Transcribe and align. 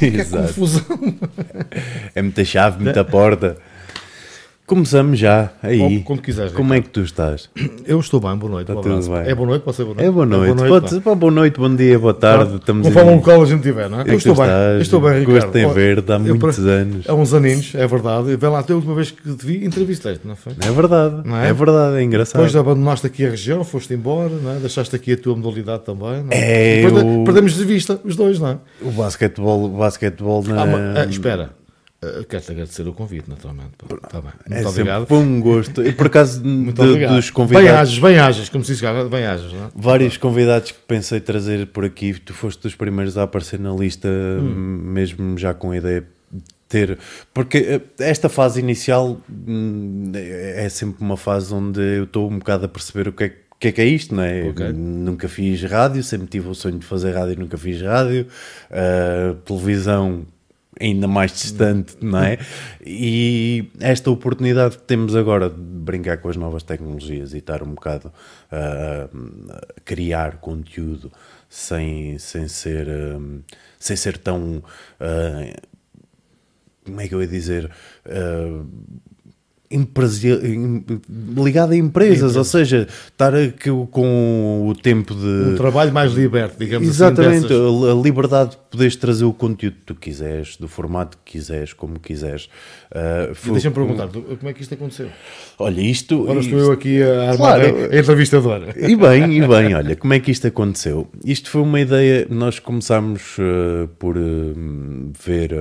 Que 0.10 0.16
Exato. 0.16 0.46
confusão. 0.48 0.86
É 2.14 2.22
muita 2.22 2.42
chave, 2.44 2.82
muita 2.82 3.04
porta. 3.04 3.58
Começamos 4.74 5.18
já 5.18 5.50
aí. 5.64 5.78
Como- 5.80 6.02
como 6.04 6.22
quiseres, 6.22 6.52
Como 6.52 6.72
é 6.72 6.80
que 6.80 6.88
tu 6.90 7.00
estás? 7.00 7.50
Eu 7.84 7.98
estou 7.98 8.20
bem, 8.20 8.36
boa 8.36 8.52
noite. 8.52 8.70
Está 8.70 8.80
tudo 8.80 9.10
bem. 9.10 9.28
É 9.28 9.34
boa 9.34 9.48
noite? 9.48 9.62
Pode 9.62 9.76
ser 9.76 9.82
boa 9.82 9.94
noite? 9.96 10.06
É 10.08 10.10
boa 10.12 10.26
noite. 10.26 10.62
É 10.62 10.68
Pode 10.68 10.90
ser 10.90 11.00
pá. 11.00 11.14
boa 11.16 11.32
noite, 11.32 11.58
bom 11.58 11.74
dia, 11.74 11.98
boa 11.98 12.14
tarde. 12.14 12.54
Estamos 12.54 12.86
Conforme 12.86 13.10
o 13.10 13.14
local 13.16 13.42
a 13.42 13.46
gente 13.46 13.62
tiver, 13.62 13.90
não 13.90 13.98
é? 14.00 14.04
É 14.04 14.10
Eu 14.12 14.14
estou 14.14 14.36
bem. 14.36 14.46
Eu 14.46 14.80
estou 14.80 15.00
bem, 15.00 15.18
Ricardo. 15.18 15.40
Gosto 15.42 15.58
em 15.58 15.64
Olha, 15.64 15.74
ver-te 15.74 16.12
há 16.12 16.14
eu 16.14 16.20
muitos 16.20 16.56
para- 16.56 16.70
anos. 16.70 17.04
Há 17.08 17.14
uns 17.14 17.34
aninhos, 17.34 17.74
é 17.74 17.84
verdade. 17.84 18.36
Vê 18.36 18.46
lá, 18.46 18.60
até 18.60 18.72
a 18.72 18.76
última 18.76 18.94
vez 18.94 19.10
que 19.10 19.34
te 19.34 19.44
vi, 19.44 19.64
entrevistei-te, 19.64 20.24
não 20.24 20.36
foi? 20.36 20.52
É 20.64 20.70
verdade, 20.70 21.16
Não 21.28 21.36
é? 21.36 21.48
é? 21.48 21.52
verdade, 21.52 21.96
é 21.96 22.02
engraçado. 22.04 22.40
Depois 22.40 22.54
abandonaste 22.54 23.04
aqui 23.08 23.26
a 23.26 23.30
região, 23.30 23.64
foste 23.64 23.92
embora, 23.92 24.30
não 24.40 24.52
é? 24.52 24.60
deixaste 24.60 24.94
aqui 24.94 25.14
a 25.14 25.16
tua 25.16 25.34
modalidade 25.34 25.82
também. 25.82 26.22
Não 26.22 26.28
É, 26.30 26.82
depois 26.82 27.02
eu- 27.04 27.24
Perdemos 27.24 27.54
de 27.56 27.64
vista 27.64 28.00
os 28.04 28.14
dois, 28.14 28.38
não 28.38 28.50
é? 28.50 28.56
O 28.82 28.92
basquetebol, 28.92 29.64
o 29.64 29.68
basquetebol 29.70 30.44
na... 30.44 30.62
Ah, 30.62 30.66
mas, 30.66 30.96
ah, 30.96 31.04
espera, 31.10 31.50
Ah, 32.02 32.24
quero-te 32.28 32.50
agradecer 32.52 32.88
o 32.88 32.92
convite, 32.94 33.28
naturalmente. 33.28 33.72
Tá 34.08 34.20
bem. 34.22 34.30
é 34.50 34.54
Muito 34.54 34.68
obrigado. 34.68 35.00
sempre 35.00 35.14
um 35.18 35.40
gosto. 35.40 35.82
E 35.86 35.92
por 35.92 36.06
acaso, 36.06 36.40
de- 36.42 36.72
dos 37.06 37.30
convidados, 37.30 37.68
ages, 37.90 37.98
bem 37.98 38.18
como 38.48 38.64
se 38.64 38.72
diz 38.72 38.80
cá, 38.80 39.04
bem 39.04 39.26
ages, 39.26 39.52
não 39.52 39.66
é? 39.66 39.68
vários 39.74 40.16
convidados 40.16 40.70
que 40.70 40.78
pensei 40.88 41.20
trazer 41.20 41.66
por 41.66 41.84
aqui, 41.84 42.14
tu 42.14 42.32
foste 42.32 42.62
dos 42.62 42.74
primeiros 42.74 43.18
a 43.18 43.24
aparecer 43.24 43.60
na 43.60 43.72
lista, 43.74 44.08
Hum. 44.08 44.80
mesmo 44.82 45.36
já 45.38 45.52
com 45.52 45.72
a 45.72 45.76
ideia 45.76 46.00
de 46.32 46.40
ter. 46.68 46.98
Porque 47.34 47.58
eh, 47.58 47.80
esta 47.98 48.28
fase 48.30 48.60
inicial 48.60 49.20
hum, 49.46 50.10
é 50.14 50.68
sempre 50.70 51.02
uma 51.04 51.16
fase 51.18 51.52
onde 51.52 51.80
eu 51.80 52.04
estou 52.04 52.30
um 52.30 52.38
bocado 52.38 52.64
a 52.64 52.68
perceber 52.68 53.08
o 53.08 53.12
que 53.12 53.24
é 53.24 53.28
que. 53.28 53.36
O 53.52 53.60
que 53.60 53.68
é 53.68 53.72
que 53.72 53.80
é 53.82 53.84
isto, 53.84 54.14
não 54.14 54.22
é? 54.22 54.44
Ok. 54.48 54.72
Nunca 54.72 55.28
fiz 55.28 55.62
rádio, 55.64 56.02
sempre 56.02 56.26
tive 56.28 56.48
o 56.48 56.54
sonho 56.54 56.78
de 56.78 56.86
fazer 56.86 57.10
rádio, 57.12 57.38
nunca 57.38 57.58
fiz 57.58 57.82
rádio. 57.82 58.26
Ah, 58.70 59.34
televisão, 59.44 60.24
ainda 60.80 61.06
mais 61.06 61.32
distante, 61.32 61.96
não 62.00 62.18
é? 62.18 62.38
E 62.84 63.70
esta 63.78 64.10
oportunidade 64.10 64.78
que 64.78 64.84
temos 64.84 65.14
agora 65.14 65.50
de 65.50 65.60
brincar 65.60 66.18
com 66.18 66.28
as 66.28 66.36
novas 66.36 66.62
tecnologias 66.62 67.34
e 67.34 67.38
estar 67.38 67.62
um 67.62 67.74
bocado 67.74 68.12
ah, 68.50 69.08
a 69.50 69.80
criar 69.84 70.38
conteúdo 70.38 71.12
sem, 71.48 72.18
sem, 72.18 72.48
ser, 72.48 72.88
ah, 72.88 73.20
sem 73.78 73.96
ser 73.96 74.16
tão. 74.18 74.62
ah, 74.98 75.60
como 76.84 77.00
é 77.00 77.06
que 77.06 77.14
eu 77.14 77.20
ia 77.20 77.28
dizer? 77.28 77.70
Em- 78.06 78.66
ligado 81.36 81.72
a 81.72 81.76
empresas, 81.76 82.36
ou 82.36 82.44
seja, 82.44 82.88
estar 83.06 83.32
com 83.90 84.66
o 84.68 84.74
tempo 84.74 85.14
de 85.14 85.26
Um 85.52 85.56
trabalho 85.56 85.92
mais 85.92 86.12
liberto, 86.12 86.56
digamos 86.58 86.88
Exatamente, 86.88 87.46
assim. 87.46 87.48
dessas- 87.48 87.88
a 87.90 87.94
liberdade 88.02 88.50
de 88.50 88.56
poderes 88.70 88.96
trazer 88.96 89.24
o 89.24 89.32
conteúdo 89.32 89.74
que 89.76 89.84
tu 89.86 89.94
quiseres, 89.94 90.56
do 90.56 90.66
formato 90.68 91.16
que 91.24 91.32
quiseres, 91.32 91.72
como 91.72 91.98
quiseres. 92.00 92.48
E 93.30 93.34
foi- 93.34 93.52
Deixa-me 93.52 93.74
perguntar, 93.74 94.08
como 94.08 94.48
é 94.48 94.52
que 94.52 94.62
isto 94.62 94.74
aconteceu? 94.74 95.08
Olha, 95.58 95.80
isto. 95.80 96.22
Agora 96.22 96.40
estou 96.40 96.58
isto- 96.58 96.68
eu 96.68 96.72
aqui 96.72 97.02
a 97.02 97.30
armar 97.30 97.36
Claro. 97.60 97.76
a- 97.92 97.96
entrevistadora. 97.98 98.74
E 98.76 98.96
bem, 98.96 99.36
e 99.38 99.46
bem, 99.46 99.74
olha, 99.74 99.94
como 99.96 100.12
é 100.12 100.18
que 100.20 100.30
isto 100.30 100.46
aconteceu? 100.46 101.08
Isto 101.24 101.50
foi 101.50 101.62
uma 101.62 101.80
ideia, 101.80 102.26
nós 102.28 102.58
começámos 102.58 103.36
eh, 103.38 103.88
por 103.98 104.16
eh, 104.16 104.20
ver, 105.24 105.52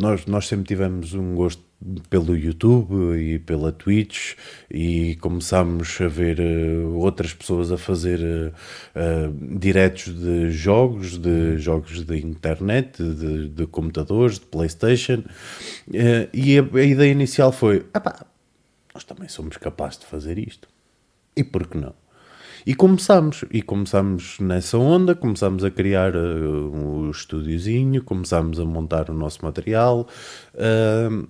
nós, 0.00 0.26
nós 0.26 0.48
sempre 0.48 0.66
tivemos 0.66 1.14
um 1.14 1.34
gosto 1.34 1.62
pelo 2.08 2.36
YouTube 2.36 3.16
e 3.18 3.38
pela 3.38 3.70
Twitch 3.72 4.34
e 4.70 5.16
começámos 5.16 6.00
a 6.00 6.08
ver 6.08 6.40
eh, 6.40 6.84
outras 6.94 7.34
pessoas 7.34 7.70
a 7.70 7.76
fazer 7.76 8.20
eh, 8.20 8.52
eh, 8.94 9.30
diretos 9.58 10.14
de 10.14 10.50
jogos, 10.50 11.18
de 11.18 11.58
jogos 11.58 12.02
de 12.04 12.18
internet, 12.18 13.02
de, 13.02 13.48
de 13.48 13.66
computadores, 13.66 14.38
de 14.38 14.46
Playstation 14.46 15.22
e 16.32 16.58
a, 16.58 16.62
a 16.62 16.82
ideia 16.82 17.12
inicial 17.12 17.52
foi, 17.52 17.84
"Epá, 17.94 18.26
nós 18.94 19.02
também 19.02 19.28
somos 19.28 19.56
capazes 19.56 19.98
de 19.98 20.06
fazer 20.06 20.38
isto. 20.38 20.68
E 21.36 21.42
por 21.42 21.66
que 21.66 21.76
não? 21.76 21.94
E 22.64 22.74
começámos, 22.74 23.44
e 23.50 23.60
começámos 23.60 24.38
nessa 24.38 24.78
onda, 24.78 25.14
começámos 25.14 25.64
a 25.64 25.70
criar 25.70 26.16
uh, 26.16 26.72
um 26.72 27.10
estúdiozinho, 27.10 28.02
começámos 28.02 28.58
a 28.58 28.64
montar 28.64 29.10
o 29.10 29.14
nosso 29.14 29.44
material, 29.44 30.08
uh, 30.54 31.28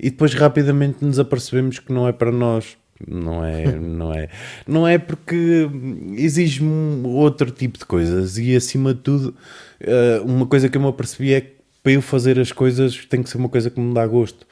e 0.00 0.10
depois 0.10 0.32
rapidamente 0.32 1.04
nos 1.04 1.18
apercebemos 1.18 1.78
que 1.78 1.92
não 1.92 2.08
é 2.08 2.12
para 2.12 2.32
nós. 2.32 2.76
Não 3.06 3.44
é, 3.44 3.64
não 3.78 4.12
é, 4.12 4.28
não 4.66 4.88
é 4.88 4.98
porque 4.98 5.68
exige 6.16 6.62
um 6.64 7.06
outro 7.06 7.50
tipo 7.50 7.78
de 7.78 7.84
coisas 7.84 8.38
e 8.38 8.54
acima 8.56 8.94
de 8.94 9.00
tudo, 9.00 9.34
uh, 9.82 10.24
uma 10.24 10.46
coisa 10.46 10.68
que 10.68 10.76
eu 10.76 10.82
me 10.82 10.88
apercebi 10.88 11.34
é 11.34 11.40
que 11.40 11.60
para 11.82 11.92
eu 11.92 12.02
fazer 12.02 12.38
as 12.38 12.52
coisas 12.52 13.06
tem 13.06 13.22
que 13.22 13.30
ser 13.30 13.38
uma 13.38 13.48
coisa 13.48 13.70
que 13.70 13.80
me 13.80 13.94
dá 13.94 14.06
gosto. 14.06 14.46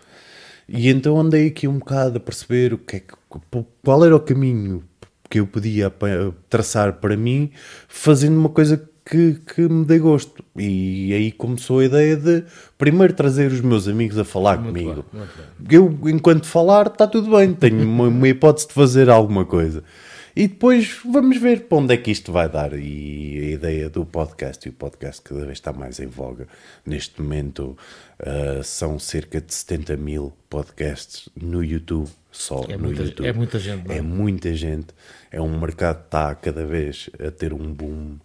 E 0.68 0.88
então 0.88 1.18
andei 1.18 1.48
aqui 1.48 1.66
um 1.66 1.78
bocado 1.78 2.18
a 2.18 2.20
perceber 2.20 2.74
o 2.74 2.78
que 2.78 2.96
é 2.96 3.00
que, 3.00 3.14
qual 3.82 4.04
era 4.04 4.14
o 4.14 4.20
caminho 4.20 4.84
que 5.28 5.40
eu 5.40 5.46
podia 5.46 5.92
traçar 6.48 6.94
para 6.94 7.16
mim, 7.16 7.50
fazendo 7.86 8.38
uma 8.38 8.48
coisa 8.48 8.82
que, 9.08 9.34
que 9.54 9.62
me 9.62 9.84
dê 9.84 9.98
gosto. 9.98 10.44
E 10.56 11.12
aí 11.14 11.32
começou 11.32 11.78
a 11.80 11.84
ideia 11.84 12.16
de 12.16 12.44
primeiro 12.76 13.12
trazer 13.14 13.50
os 13.50 13.60
meus 13.60 13.88
amigos 13.88 14.18
a 14.18 14.24
falar 14.24 14.58
comigo. 14.58 15.04
bem, 15.12 15.20
muito 15.20 15.32
Eu, 16.04 16.10
enquanto 16.10 16.46
falar, 16.46 16.86
está 16.88 17.06
tudo 17.06 17.30
bem, 17.36 17.52
tenho 17.54 17.82
uma, 17.82 18.08
uma 18.08 18.28
hipótese 18.28 18.68
de 18.68 18.74
fazer 18.74 19.08
alguma 19.08 19.44
coisa. 19.44 19.82
E 20.36 20.46
depois 20.46 20.98
vamos 21.04 21.36
ver 21.38 21.62
para 21.62 21.78
onde 21.78 21.94
é 21.94 21.96
que 21.96 22.12
isto 22.12 22.30
vai 22.30 22.48
dar. 22.48 22.72
E 22.78 23.38
a 23.40 23.50
ideia 23.54 23.88
do 23.90 24.04
podcast, 24.06 24.68
e 24.68 24.70
o 24.70 24.72
podcast 24.72 25.20
cada 25.22 25.40
vez 25.40 25.52
está 25.58 25.72
mais 25.72 25.98
em 25.98 26.06
voga. 26.06 26.46
Neste 26.86 27.20
momento 27.20 27.76
ah, 28.20 28.60
são 28.62 28.98
cerca 29.00 29.40
de 29.40 29.52
70 29.52 29.96
mil 29.96 30.32
podcasts 30.48 31.28
no 31.34 31.64
YouTube, 31.64 32.08
só 32.30 32.64
É 32.68 32.76
no 32.76 32.84
muita- 32.84 33.02
YouTube. 33.02 33.26
é 33.26 33.32
muita 33.32 33.58
gente, 33.58 33.88
não 33.88 33.94
é? 33.94 33.98
É 33.98 34.02
muita 34.02 34.54
gente. 34.54 34.86
É 35.32 35.40
um 35.40 35.58
mercado 35.58 35.98
que 36.02 36.04
está 36.06 36.34
cada 36.36 36.64
vez 36.64 37.10
a 37.18 37.30
ter 37.32 37.52
um 37.52 37.72
boom. 37.72 38.18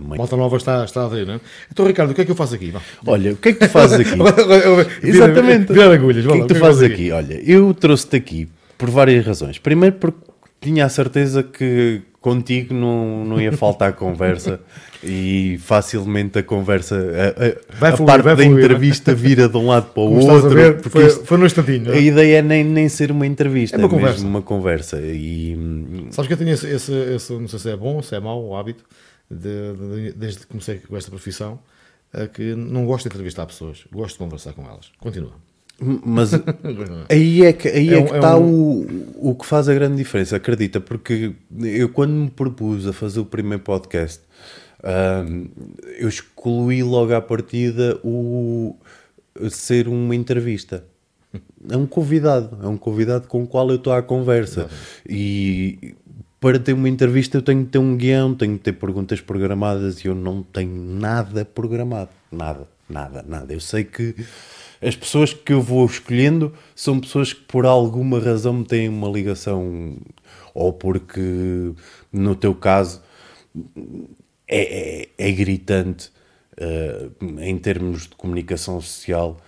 Muito- 0.00 0.18
Malta 0.18 0.36
nova 0.36 0.56
está, 0.56 0.84
está 0.84 1.04
a 1.04 1.08
ver, 1.08 1.26
não 1.26 1.34
é? 1.34 1.40
Então, 1.70 1.86
Ricardo, 1.86 2.10
o 2.10 2.14
que 2.14 2.22
é 2.22 2.24
que 2.24 2.30
eu 2.30 2.34
faço 2.36 2.54
aqui? 2.54 2.70
Vá. 2.70 2.80
Olha, 3.06 3.32
o 3.32 3.36
que 3.36 3.50
é 3.50 3.52
que 3.52 3.60
tu 3.60 3.68
fazes 3.68 4.00
aqui? 4.00 4.18
Exatamente. 5.06 5.72
Virar 5.72 5.92
agulhas. 5.92 6.24
O 6.26 6.28
que 6.30 6.38
é 6.38 6.40
que 6.42 6.48
tu 6.48 6.54
fazes 6.56 6.82
aqui? 6.82 7.10
Olha, 7.12 7.40
eu 7.48 7.72
trouxe-te 7.74 8.16
aqui 8.16 8.48
por 8.76 8.90
várias 8.90 9.24
razões. 9.24 9.58
Primeiro 9.58 9.96
porque 9.96 10.18
tinha 10.60 10.84
a 10.84 10.88
certeza 10.88 11.42
que 11.42 12.02
contigo 12.20 12.72
não, 12.72 13.24
não 13.24 13.40
ia 13.40 13.50
faltar 13.52 13.92
conversa 13.94 14.60
e 15.02 15.58
facilmente 15.60 16.38
a 16.38 16.42
conversa, 16.42 16.94
a, 16.96 17.44
a- 17.46 17.94
fluir, 17.96 18.06
parte 18.06 18.22
da 18.24 18.36
fluir, 18.36 18.50
né? 18.50 18.60
entrevista 18.62 19.12
vira 19.12 19.48
de 19.48 19.56
um 19.56 19.66
lado 19.66 19.86
para 19.92 20.02
o 20.04 20.08
Como 20.08 20.30
outro. 20.32 20.50
ver, 20.50 20.74
porque 20.74 20.88
foi, 20.90 21.06
isto- 21.06 21.24
foi 21.24 21.36
num 21.38 21.46
instantinho. 21.46 21.86
não 21.86 21.92
a 21.92 21.96
é? 21.96 22.00
ideia 22.00 22.38
é 22.38 22.42
nem, 22.42 22.62
nem 22.62 22.88
ser 22.88 23.10
uma 23.10 23.26
entrevista, 23.26 23.76
É 23.76 23.78
uma 23.78 23.86
é, 23.86 23.88
mesmo 23.88 24.00
conversa. 24.00 24.24
uma 24.26 24.42
conversa. 24.42 25.00
E 25.02 25.56
hum, 25.58 26.06
Sabes 26.10 26.28
que 26.28 26.34
eu 26.34 26.38
tenho 26.38 26.50
esse, 26.50 26.68
esse, 26.68 26.92
esse- 26.92 27.32
não 27.32 27.48
sei 27.48 27.58
se 27.58 27.70
é 27.70 27.76
bom, 27.76 28.00
se 28.00 28.14
é 28.14 28.20
mau, 28.20 28.44
o 28.44 28.54
hábito, 28.56 28.84
de- 29.32 30.10
de- 30.10 30.12
desde 30.12 30.40
que 30.40 30.46
comecei 30.46 30.78
com 30.78 30.96
esta 30.96 31.10
profissão, 31.10 31.58
que 32.34 32.54
não 32.54 32.84
gosto 32.86 33.04
de 33.04 33.08
entrevistar 33.08 33.46
pessoas, 33.46 33.84
gosto 33.90 34.12
de 34.14 34.18
conversar 34.18 34.52
com 34.52 34.62
elas. 34.66 34.90
Continua. 35.00 35.32
Mas 35.80 36.30
aí 37.08 37.44
é 37.44 37.52
que, 37.52 37.66
aí 37.68 37.88
É 37.88 37.94
é 37.94 37.98
um- 38.00 38.04
que 38.06 38.12
é 38.12 38.16
está 38.16 38.36
um- 38.36 39.14
o, 39.16 39.30
o 39.30 39.34
que 39.34 39.46
faz 39.46 39.68
a 39.68 39.74
grande 39.74 39.96
diferença, 39.96 40.36
acredita, 40.36 40.80
porque 40.80 41.32
eu 41.60 41.88
quando 41.88 42.12
me 42.12 42.30
propus 42.30 42.86
a 42.86 42.92
fazer 42.92 43.18
o 43.20 43.24
primeiro 43.24 43.62
podcast, 43.62 44.20
ahm, 44.82 45.46
eu 45.98 46.08
excluí 46.08 46.82
logo 46.82 47.14
à 47.14 47.20
partida 47.20 47.98
o 48.04 48.76
ser 49.50 49.88
uma 49.88 50.14
entrevista. 50.14 50.84
É 51.68 51.76
um 51.78 51.86
convidado, 51.86 52.58
é 52.62 52.68
um 52.68 52.76
convidado 52.76 53.26
com 53.26 53.42
o 53.42 53.46
qual 53.46 53.68
eu 53.70 53.76
estou 53.76 53.92
à 53.94 54.02
conversa. 54.02 54.68
E 55.08 55.94
para 56.42 56.58
ter 56.58 56.72
uma 56.72 56.88
entrevista 56.88 57.38
eu 57.38 57.42
tenho 57.42 57.64
que 57.64 57.70
ter 57.70 57.78
um 57.78 57.96
guião, 57.96 58.34
tenho 58.34 58.58
que 58.58 58.64
ter 58.64 58.72
perguntas 58.72 59.20
programadas 59.20 60.00
e 60.00 60.08
eu 60.08 60.14
não 60.14 60.42
tenho 60.42 60.74
nada 60.74 61.44
programado. 61.44 62.10
Nada, 62.32 62.66
nada, 62.90 63.24
nada. 63.26 63.54
Eu 63.54 63.60
sei 63.60 63.84
que 63.84 64.16
as 64.82 64.96
pessoas 64.96 65.32
que 65.32 65.52
eu 65.52 65.62
vou 65.62 65.86
escolhendo 65.86 66.52
são 66.74 66.98
pessoas 66.98 67.32
que 67.32 67.42
por 67.42 67.64
alguma 67.64 68.18
razão 68.18 68.54
me 68.54 68.64
têm 68.64 68.88
uma 68.88 69.08
ligação, 69.08 69.96
ou 70.52 70.72
porque 70.72 71.72
no 72.12 72.34
teu 72.34 72.56
caso 72.56 73.00
é, 74.48 75.02
é, 75.02 75.08
é 75.16 75.30
gritante 75.30 76.10
eh, 76.56 77.08
em 77.38 77.56
termos 77.56 78.08
de 78.08 78.16
comunicação 78.16 78.80
social. 78.80 79.40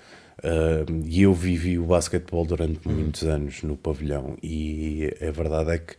eh, 0.45 0.85
e 1.07 1.23
eu 1.23 1.35
vivi 1.35 1.77
o 1.79 1.87
basquetebol 1.87 2.47
durante 2.47 2.87
muitos 2.89 3.25
anos 3.25 3.63
no 3.65 3.77
pavilhão, 3.77 4.37
e 4.43 5.11
a 5.21 5.31
verdade 5.33 5.71
é 5.73 5.79
que 5.79 5.95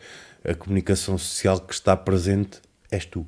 a 0.47 0.53
comunicação 0.53 1.18
social 1.18 1.59
que 1.59 1.74
está 1.74 1.95
presente 1.97 2.59
és 2.92 3.06
tu. 3.06 3.25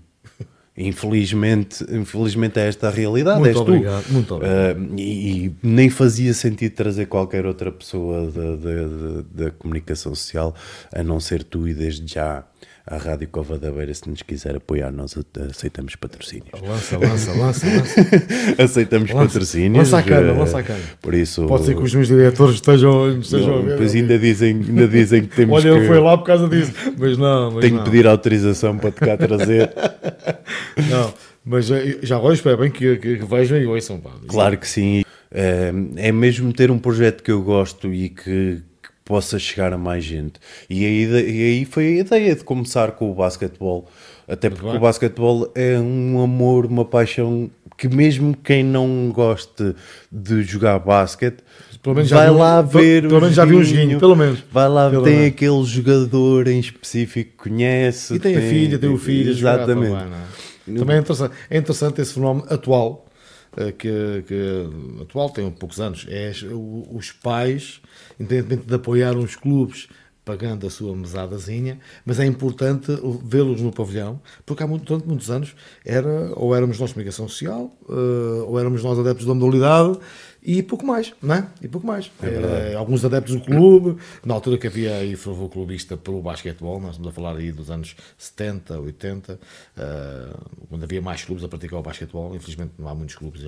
Infelizmente, 0.80 1.84
infelizmente 1.90 2.60
é 2.60 2.68
esta 2.68 2.88
a 2.88 2.92
realidade. 2.92 3.40
Muito 3.40 3.50
és 3.50 3.58
obrigado, 3.58 4.04
tu. 4.06 4.14
muito 4.14 4.36
obrigado. 4.36 4.78
Uh, 4.78 4.96
e, 5.00 5.46
e 5.48 5.56
nem 5.64 5.90
fazia 5.90 6.34
sentido 6.36 6.74
trazer 6.76 7.08
qualquer 7.08 7.46
outra 7.48 7.72
pessoa 7.72 8.30
da, 8.30 8.56
da, 8.56 8.56
da- 8.56 9.46
da 9.46 9.52
comunicação 9.52 10.14
social 10.14 10.54
a 10.94 11.02
não 11.02 11.20
ser 11.20 11.44
tu, 11.44 11.68
e 11.68 11.74
desde 11.74 12.06
já 12.14 12.44
à 12.90 12.98
Rádio 12.98 13.28
Cova 13.28 13.60
da 13.60 13.70
Beira, 13.70 13.94
se 13.94 14.10
nos 14.10 14.22
quiser 14.22 14.56
apoiar, 14.56 14.92
nós 14.92 15.14
aceitamos 15.50 15.96
patrocínios. 15.98 16.50
Lança, 16.62 16.98
lança, 16.98 17.32
lança, 17.34 17.68
lança. 17.68 18.06
aceitamos 18.64 19.12
Lança- 19.12 19.26
patrocínios. 19.28 19.78
lança 19.92 19.98
a 19.98 20.04
cana, 20.04 20.32
eh, 20.32 20.38
lança 20.38 20.60
a 20.60 20.64
cana. 20.64 20.80
Por 21.02 21.14
isso. 21.14 21.46
Pode 21.48 21.66
ser 21.66 21.76
que 21.76 21.84
os 21.84 21.94
meus 21.94 22.08
diretores 22.08 22.56
estejam, 22.56 23.20
estejam 23.20 23.64
Não. 23.64 23.78
Pois 23.78 23.94
ainda 23.94 24.18
dizem, 24.18 24.56
ainda 24.56 24.88
dizem 24.88 25.26
que 25.26 25.36
temos 25.36 25.56
Olha, 25.56 25.72
que. 25.74 25.78
ele 25.80 25.88
foi 25.88 26.00
lá 26.00 26.18
por 26.18 26.24
causa 26.26 26.48
disso. 26.48 26.72
Mas 26.98 27.18
não, 27.18 27.52
mas 27.52 27.62
Tenho 27.62 27.76
não. 27.76 27.84
que 27.84 27.90
pedir 27.92 28.08
autorização 28.08 28.78
para 28.78 28.92
te 28.92 29.00
cá 29.02 29.18
trazer. 29.18 29.70
Não, 30.90 31.14
mas 31.44 31.70
eh, 31.72 31.98
já 32.04 32.16
agora 32.18 32.34
espero 32.34 32.58
bem 32.58 32.70
que, 32.72 32.96
que, 32.98 33.18
que 33.18 33.26
vejam 33.26 33.58
e 33.58 33.66
ouçam. 33.66 34.00
Pá. 34.00 34.12
Claro 34.28 34.58
que 34.58 34.68
sim. 34.68 35.04
É, 35.30 35.74
é 35.98 36.12
mesmo 36.12 36.54
ter 36.54 36.72
um 36.72 36.80
projeto 36.80 37.22
que 37.24 37.32
eu 37.32 37.42
gosto 37.42 37.94
e 37.94 38.10
que 38.10 38.62
possa 39.08 39.40
chegar 39.40 39.72
a 39.74 39.78
mais 39.78 40.04
gente. 40.04 40.34
E, 40.70 40.86
a 40.86 40.90
ide- 40.90 41.32
e 41.32 41.44
aí 41.44 41.66
foi 41.66 41.86
a 41.86 42.00
ideia 42.02 42.36
de 42.36 42.44
começar 42.44 42.92
com 42.92 43.10
o 43.10 43.14
basquetebol. 43.16 43.88
Até 44.28 44.50
porque 44.50 44.76
o 44.76 44.80
basquetebol 44.80 45.50
é 45.56 45.80
um 45.80 46.22
amor, 46.22 46.66
uma 46.66 46.84
paixão 46.84 47.50
que 47.78 47.88
mesmo 47.88 48.36
quem 48.44 48.64
não 48.64 49.10
goste 49.14 49.74
de 50.12 50.44
jogar 50.44 50.80
basquete 50.80 51.38
Pelo 51.82 52.04
vai 52.04 52.30
lá 52.30 52.62
pelo- 52.64 52.84
ver 52.84 53.02
pelo 53.04 53.18
o 53.18 53.22
menos 53.22 53.36
já 53.36 53.46
viu 53.46 53.60
um 53.60 53.64
joguinho, 53.64 54.00
pelo 54.00 54.16
menos. 54.16 54.44
vai 54.52 54.68
lá, 54.68 54.90
Pelo 54.90 55.04
tem 55.04 55.14
menos. 55.14 55.28
aquele 55.34 55.64
jogador 55.64 56.48
em 56.48 56.60
específico 56.60 57.32
que 57.32 57.50
conhece 57.50 58.16
E 58.16 58.20
tem 58.20 58.36
a 58.36 58.42
filha, 58.42 58.78
tem 58.80 58.90
o 58.90 58.98
filho. 58.98 59.30
exatamente 59.32 59.92
Também, 59.92 60.12
é? 60.76 60.78
Também 60.80 60.96
é 60.98 61.00
interessante, 61.00 61.34
é 61.50 61.58
interessante 61.58 62.02
esse 62.02 62.14
fenómeno 62.16 62.46
atual, 62.50 63.06
que, 63.78 64.24
que 64.28 65.02
atual 65.02 65.30
tem 65.30 65.50
poucos 65.52 65.80
anos, 65.80 66.06
é 66.10 66.32
os 66.92 67.12
pais, 67.12 67.82
independentemente 68.20 68.68
de 68.68 68.76
apoiar 68.76 69.16
uns 69.16 69.36
clubes 69.36 69.88
pagando 70.28 70.68
a 70.68 70.70
sua 70.70 70.94
mesadazinha, 70.94 71.80
mas 72.06 72.20
é 72.20 72.26
importante 72.26 72.92
vê-los 73.24 73.62
no 73.62 73.72
pavilhão, 73.72 74.20
porque 74.46 74.62
há 74.62 74.68
muito, 74.68 74.84
durante 74.84 75.08
muitos 75.08 75.32
anos 75.32 75.56
era, 75.86 76.34
ou 76.36 76.54
éramos 76.54 76.78
nós 76.78 76.92
comunicação 76.92 77.30
social, 77.30 77.72
eh, 77.90 78.44
ou 78.46 78.60
éramos 78.60 78.84
nós 78.84 79.00
adeptos 79.00 79.26
da 79.26 79.34
modalidade, 79.34 79.98
e 80.48 80.64
pouco 80.64 80.86
mais, 80.86 81.14
não 81.22 81.36
é? 81.36 81.48
E 81.62 81.68
pouco 81.68 81.86
mais. 81.86 82.10
Eh, 82.24 82.74
alguns 82.74 83.04
adeptos 83.04 83.36
do 83.36 83.42
clube, 83.42 84.00
na 84.24 84.34
altura 84.34 84.58
que 84.58 84.66
havia 84.66 84.96
aí 84.96 85.14
fervor 85.18 85.50
clubista 85.50 85.98
pelo 85.98 86.22
basquetebol, 86.22 86.80
nós 86.80 86.92
estamos 86.92 87.10
a 87.10 87.12
falar 87.12 87.36
aí 87.36 87.52
dos 87.52 87.70
anos 87.70 87.98
70, 88.18 88.80
80, 88.80 89.38
eh, 89.78 90.38
quando 90.70 90.84
havia 90.86 91.02
mais 91.02 91.26
clubes 91.26 91.44
a 91.44 91.50
praticar 91.50 91.82
o 91.82 91.84
basquetebol, 91.84 92.34
infelizmente 92.34 92.72
não 92.80 92.88
há 92.88 92.96
muitos 92.96 93.16
clubes 93.16 93.44
eh, 93.44 93.48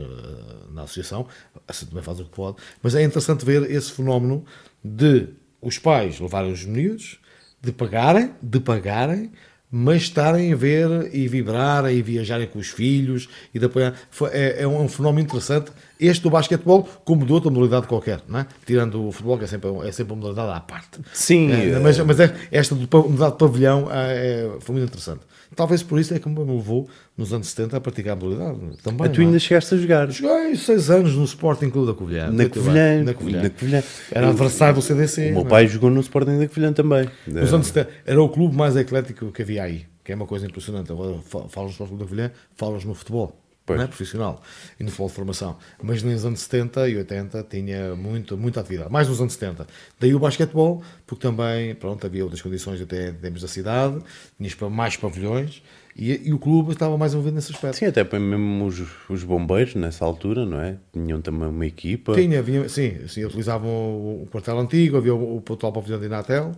na 0.74 0.84
associação, 0.84 1.26
assim 1.66 1.86
também 1.86 2.04
faz 2.04 2.20
o 2.20 2.26
que 2.26 2.32
pode, 2.32 2.58
mas 2.84 2.94
é 2.94 3.02
interessante 3.02 3.46
ver 3.46 3.72
esse 3.72 3.94
fenómeno 3.94 4.44
de 4.84 5.30
os 5.62 5.80
pais 5.80 6.20
levarem 6.20 6.52
os 6.52 6.66
miúdos, 6.66 7.18
de 7.62 7.72
pagarem, 7.72 8.34
de 8.42 8.60
pagarem, 8.60 9.32
mas 9.72 10.02
estarem 10.04 10.52
a 10.52 10.56
ver 10.56 11.10
e 11.14 11.28
vibrarem 11.28 11.96
e 11.96 12.02
viajarem 12.02 12.48
com 12.48 12.58
os 12.60 12.70
filhos 12.70 13.30
e 13.54 13.60
de 13.60 13.66
apoiar. 13.66 13.94
É, 14.32 14.64
é 14.64 14.68
um 14.68 14.88
fenómeno 14.88 15.26
interessante. 15.26 15.72
Este 16.00 16.24
do 16.24 16.30
basquetebol, 16.30 16.88
como 17.04 17.26
de 17.26 17.32
outra 17.34 17.52
modalidade 17.52 17.86
qualquer, 17.88 18.22
não 18.28 18.40
é? 18.40 18.48
tirando 18.66 19.06
o 19.08 19.12
futebol, 19.12 19.38
que 19.38 19.44
é 19.44 19.48
sempre, 19.48 19.70
é 19.88 19.92
sempre 19.92 20.14
uma 20.14 20.22
modalidade 20.22 20.58
à 20.58 20.60
parte. 20.62 21.00
Sim, 21.14 21.52
É, 21.52 21.70
eh, 21.72 21.80
mas, 21.80 22.00
mas 22.00 22.20
é, 22.20 22.34
esta 22.52 22.74
do 22.74 22.82
modalidade 22.82 23.32
de 23.34 23.38
pavilhão 23.38 23.88
é, 23.92 24.14
é- 24.16 24.58
foi 24.62 24.74
muito 24.76 24.88
interessante. 24.88 25.22
Talvez 25.56 25.82
por 25.84 26.00
isso 26.00 26.14
é 26.14 26.20
que 26.20 26.30
me 26.30 26.38
levou 26.40 26.88
nos 27.18 27.34
anos 27.34 27.48
70 27.50 27.76
a 27.78 27.82
praticar 27.82 28.14
a 28.14 28.16
modalidade. 28.16 28.60
Também, 28.84 29.00
Mas 29.00 29.12
tu 29.12 29.18
não 29.18 29.24
é? 29.24 29.26
ainda 29.28 29.40
chegaste 29.40 29.74
a 29.74 29.78
jogar 29.78 30.10
Joguei 30.12 30.56
seis 30.56 30.90
anos 30.90 31.16
no 31.16 31.24
Sporting 31.26 31.70
Clube 31.70 31.88
da 31.88 31.94
Covilhã. 31.94 32.30
na 32.32 32.48
Covilhã. 32.48 33.04
Na 33.04 33.14
Covilhã. 33.14 33.42
na 33.44 33.50
Covilhã. 33.50 33.84
Era 34.12 34.30
adversário 34.30 34.76
do 34.76 34.82
CDC. 34.82 35.30
O 35.32 35.34
meu 35.34 35.42
é? 35.42 35.46
pai 35.46 35.68
jogou 35.68 35.90
no 35.90 36.00
Sporting 36.02 36.38
da 36.40 36.48
Covilhã 36.48 36.72
também. 36.72 37.10
Nos 37.28 37.54
anos 37.54 37.68
70, 37.68 37.90
era 38.06 38.22
o 38.22 38.30
clube 38.30 38.56
mais 38.56 38.76
eclético 38.78 39.32
que 39.32 39.42
havia 39.42 39.64
aí, 39.64 39.86
que 40.04 40.12
é 40.12 40.16
uma 40.16 40.26
coisa 40.28 40.46
impressionante. 40.46 40.92
Agora 40.92 41.16
fa- 41.26 41.48
falas 41.50 41.70
no 41.72 41.72
Sporting 41.72 41.96
Clube 41.98 42.04
da 42.04 42.10
Covilhã, 42.10 42.32
falas 42.56 42.86
no 42.86 42.94
futebol. 42.94 43.36
Não 43.78 43.84
é 43.84 43.88
profissional 43.88 44.42
e 44.80 44.84
no 44.84 44.90
futebol 44.90 45.08
de 45.08 45.14
formação, 45.14 45.58
mas 45.82 46.02
nos 46.04 46.26
anos 46.26 46.42
70 46.42 46.90
e 46.90 46.98
80 46.98 47.44
tinha 47.50 47.96
muito, 47.96 48.38
muita 48.38 48.60
atividade, 48.62 48.92
mais 48.92 49.08
nos 49.08 49.20
anos 49.20 49.34
70. 49.34 49.68
Daí 50.00 50.14
o 50.14 50.20
basquetebol, 50.20 50.84
porque 51.06 51.28
também 51.28 51.76
pronto, 51.76 52.06
havia 52.06 52.24
outras 52.24 52.42
condições 52.42 52.82
até 52.82 53.12
termos 53.12 53.42
da 53.42 53.48
cidade, 53.48 54.00
tinhas 54.38 54.56
mais 54.72 54.96
pavilhões 54.96 55.62
e, 55.96 56.30
e 56.30 56.34
o 56.34 56.40
clube 56.40 56.72
estava 56.72 56.98
mais 56.98 57.14
envolvido 57.14 57.36
nesse 57.36 57.52
aspecto. 57.52 57.78
Sim, 57.78 57.86
até 57.88 58.04
mesmo 58.18 58.66
os, 58.66 58.82
os 59.10 59.24
bombeiros 59.24 59.76
nessa 59.76 60.06
altura, 60.06 60.46
não 60.46 60.62
é? 60.62 60.78
Tinham 60.94 61.22
também 61.22 61.50
uma 61.50 61.66
equipa. 61.66 62.14
Tinha, 62.14 62.42
sim, 62.70 63.08
sim, 63.08 63.26
utilizavam 63.26 63.70
o, 63.70 64.24
o 64.24 64.28
quartel 64.32 64.58
antigo, 64.60 64.96
havia 64.96 65.14
o, 65.14 65.44
o 65.48 65.54
atual 65.54 65.74
pavilhão 65.74 66.00
de 66.00 66.06
Inatel, 66.06 66.54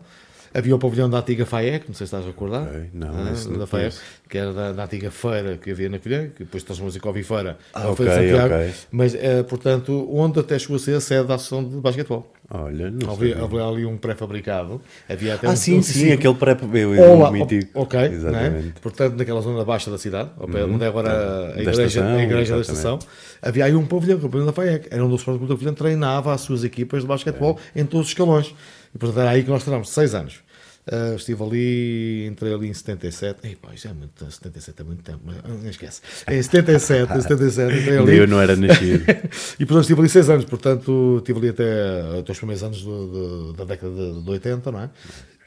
havia 0.53 0.75
o 0.75 0.79
pavilhão 0.79 1.09
da 1.09 1.19
antiga 1.19 1.45
FAEC, 1.45 1.85
não 1.87 1.93
sei 1.95 2.05
se 2.07 2.15
estás 2.15 2.23
a 2.23 2.27
recordar. 2.27 2.63
Ok, 2.67 2.89
não, 2.93 3.07
Ah, 3.09 3.33
não 3.49 3.57
da 3.57 3.67
FAEC, 3.67 3.95
que 4.29 4.37
era 4.37 4.53
da, 4.53 4.71
da 4.71 4.83
antiga 4.85 5.09
feira 5.11 5.57
que 5.57 5.71
havia 5.71 5.89
na 5.89 5.97
Covilhã, 5.97 6.27
que 6.29 6.43
depois 6.43 6.63
transformou-se 6.63 6.97
em 6.97 7.01
Covifeira, 7.01 7.57
Ah, 7.73 7.87
é 7.87 7.91
a 7.91 7.95
Feira 7.95 8.11
de 8.13 8.17
ok, 8.19 8.29
Santiago, 8.29 8.53
ok. 8.55 8.73
mas, 8.91 9.15
eh, 9.15 9.43
portanto, 9.43 10.07
onde 10.13 10.39
até 10.39 10.57
chegou 10.59 10.75
a 10.75 10.79
ser 10.79 10.95
a 10.95 11.01
sede 11.01 11.27
da 11.27 11.35
Associação 11.35 11.63
de 11.67 11.75
Basquetebol. 11.77 12.31
Olha, 12.53 12.91
não 12.91 13.13
Havia, 13.13 13.41
havia 13.41 13.63
ali 13.63 13.85
um 13.85 13.95
pré-fabricado, 13.95 14.81
havia 15.07 15.35
até 15.35 15.47
Ah, 15.47 15.51
um, 15.51 15.55
sim, 15.55 15.77
um 15.77 15.81
sim, 15.81 16.11
aquele 16.11 16.33
pré 16.33 16.53
Olá, 16.99 17.29
o 17.29 17.31
mítico. 17.31 17.79
ok, 17.79 17.97
né? 17.97 18.13
Exatamente. 18.13 18.81
portanto, 18.81 19.15
naquela 19.15 19.39
zona 19.39 19.63
baixa 19.63 19.89
da 19.89 19.97
cidade, 19.97 20.31
pé, 20.51 20.65
onde 20.65 20.83
é 20.83 20.87
agora 20.87 21.09
a 21.09 21.53
Da 21.53 21.61
igreja, 21.61 21.83
estação, 21.85 22.17
a 22.17 22.23
igreja 22.23 22.55
da 22.55 22.61
estação, 22.61 22.99
havia 23.41 23.63
aí 23.63 23.73
um 23.73 23.85
pavilhão, 23.85 24.19
que 24.19 24.25
é 24.25 24.27
o 24.27 24.29
pavilhão 24.29 24.47
da 24.47 24.53
FAEC. 24.53 24.87
Era 24.91 25.01
onde 25.05 25.13
o 25.13 25.15
Sporting 25.15 25.45
Clube 25.45 25.53
da 25.65 25.71
treinava 25.71 26.33
as 26.33 26.41
suas 26.41 26.65
equipas 26.65 27.03
de 27.03 27.07
basquetebol 27.07 27.57
em 27.73 27.85
todos 27.85 28.07
os 28.07 28.11
escalões. 28.11 28.53
E, 28.93 28.97
portanto, 28.97 29.21
era 29.21 29.29
aí 29.29 29.43
que 29.43 29.49
nós 29.49 29.63
treinámos, 29.63 29.89
seis 29.89 30.13
anos. 30.13 30.41
Ah, 30.91 31.15
estive 31.15 31.41
ali, 31.41 32.27
entrei 32.27 32.53
ali 32.53 32.67
em 32.67 32.73
77. 32.73 33.39
Ei, 33.47 33.55
pá, 33.55 33.73
isso 33.73 33.87
é 33.87 33.93
muito, 33.93 34.29
77 34.29 34.81
é 34.81 34.83
muito 34.83 35.01
tempo, 35.03 35.21
mas 35.23 35.37
ah, 35.37 35.47
não 35.47 35.69
esquece. 35.69 36.01
Em 36.29 36.41
77, 36.43 37.13
em 37.17 37.21
77, 37.21 37.79
entrei 37.79 37.97
ali. 37.97 38.17
Eu 38.17 38.27
não 38.27 38.41
era 38.41 38.55
nascido. 38.57 39.05
E 39.59 39.65
portanto 39.65 39.81
estive 39.83 40.01
ali 40.01 40.09
seis 40.09 40.29
anos, 40.29 40.45
portanto 40.45 41.15
estive 41.19 41.39
ali 41.39 41.49
até, 41.49 42.19
até 42.19 42.31
os 42.31 42.37
primeiros 42.37 42.61
anos 42.63 42.83
do- 42.83 43.07
do- 43.07 43.53
da 43.53 43.63
década 43.63 43.91
de, 43.93 44.21
de 44.21 44.29
80, 44.29 44.71
não 44.71 44.81
é? 44.81 44.89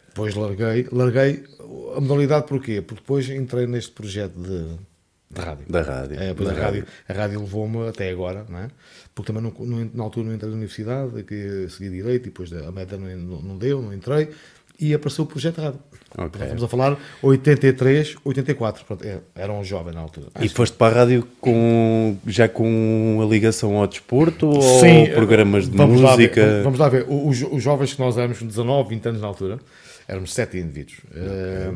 Depois 0.09 0.35
larguei, 0.35 0.87
larguei 0.93 1.45
a 1.97 2.01
modalidade 2.01 2.47
porquê? 2.47 2.81
Porque 2.81 3.03
depois 3.03 3.29
entrei 3.29 3.67
neste 3.67 3.91
projeto 3.93 4.35
de, 4.35 4.65
de 5.31 5.41
rádio. 5.41 5.65
Da 5.69 5.83
rádio. 5.83 6.17
É, 6.21 6.33
Da 6.33 6.51
a 6.51 6.55
rádio, 6.55 6.87
a 7.09 7.13
rádio 7.13 7.41
levou-me 7.41 7.89
até 7.89 8.11
agora, 8.11 8.47
não 8.49 8.59
é? 8.61 8.69
Porque 9.15 9.33
também 9.33 9.43
não, 9.43 9.67
não- 9.67 9.91
na 9.93 10.05
altura 10.05 10.27
não 10.29 10.35
entrei 10.35 10.49
na 10.51 10.57
universidade, 10.57 11.23
que 11.25 11.67
segui 11.69 11.91
direito, 11.91 12.23
e 12.27 12.31
depois 12.31 12.53
a 12.53 12.71
não, 12.71 13.17
não, 13.17 13.43
não 13.43 13.59
deu, 13.59 13.83
não 13.83 13.93
entrei, 13.93 14.31
e 14.81 14.93
apareceu 14.95 15.25
o 15.25 15.27
projeto 15.27 15.57
de 15.57 15.61
rádio. 15.63 15.81
Ok. 16.17 16.19
Portanto, 16.31 16.43
Estamos 16.43 16.63
a 16.65 16.69
falar 16.69 16.99
83, 17.23 18.17
84, 18.25 18.85
portanto, 18.85 19.07
é, 19.09 19.19
era 19.35 19.53
um 19.53 19.65
jovem 19.65 19.93
na 19.95 20.01
altura. 20.01 20.29
E 20.41 20.49
foste 20.49 20.77
para 20.77 20.95
a 20.95 20.99
rádio 21.01 21.27
com, 21.41 22.17
já 22.27 22.49
com 22.49 23.21
a 23.23 23.27
ligação 23.27 23.77
ao 23.77 23.87
desporto 23.87 24.47
ou 24.47 24.81
Sim, 24.81 25.07
programas 25.15 25.69
de 25.69 25.77
vamos 25.77 26.01
lá 26.01 26.15
ver, 26.17 26.29
música? 26.29 26.63
vamos- 26.63 26.79
lá 26.79 26.89
ver. 26.89 27.07
Os, 27.09 27.43
os 27.43 27.63
jovens 27.63 27.95
que 27.95 28.01
nós 28.01 28.17
éramos, 28.17 28.39
com 28.39 28.47
19, 28.47 28.89
20 28.91 29.07
anos 29.09 29.21
na 29.21 29.27
altura, 29.27 29.59
éramos 30.07 30.33
sete 30.33 30.59
indivíduos. 30.59 30.99
Eh, 31.15 31.73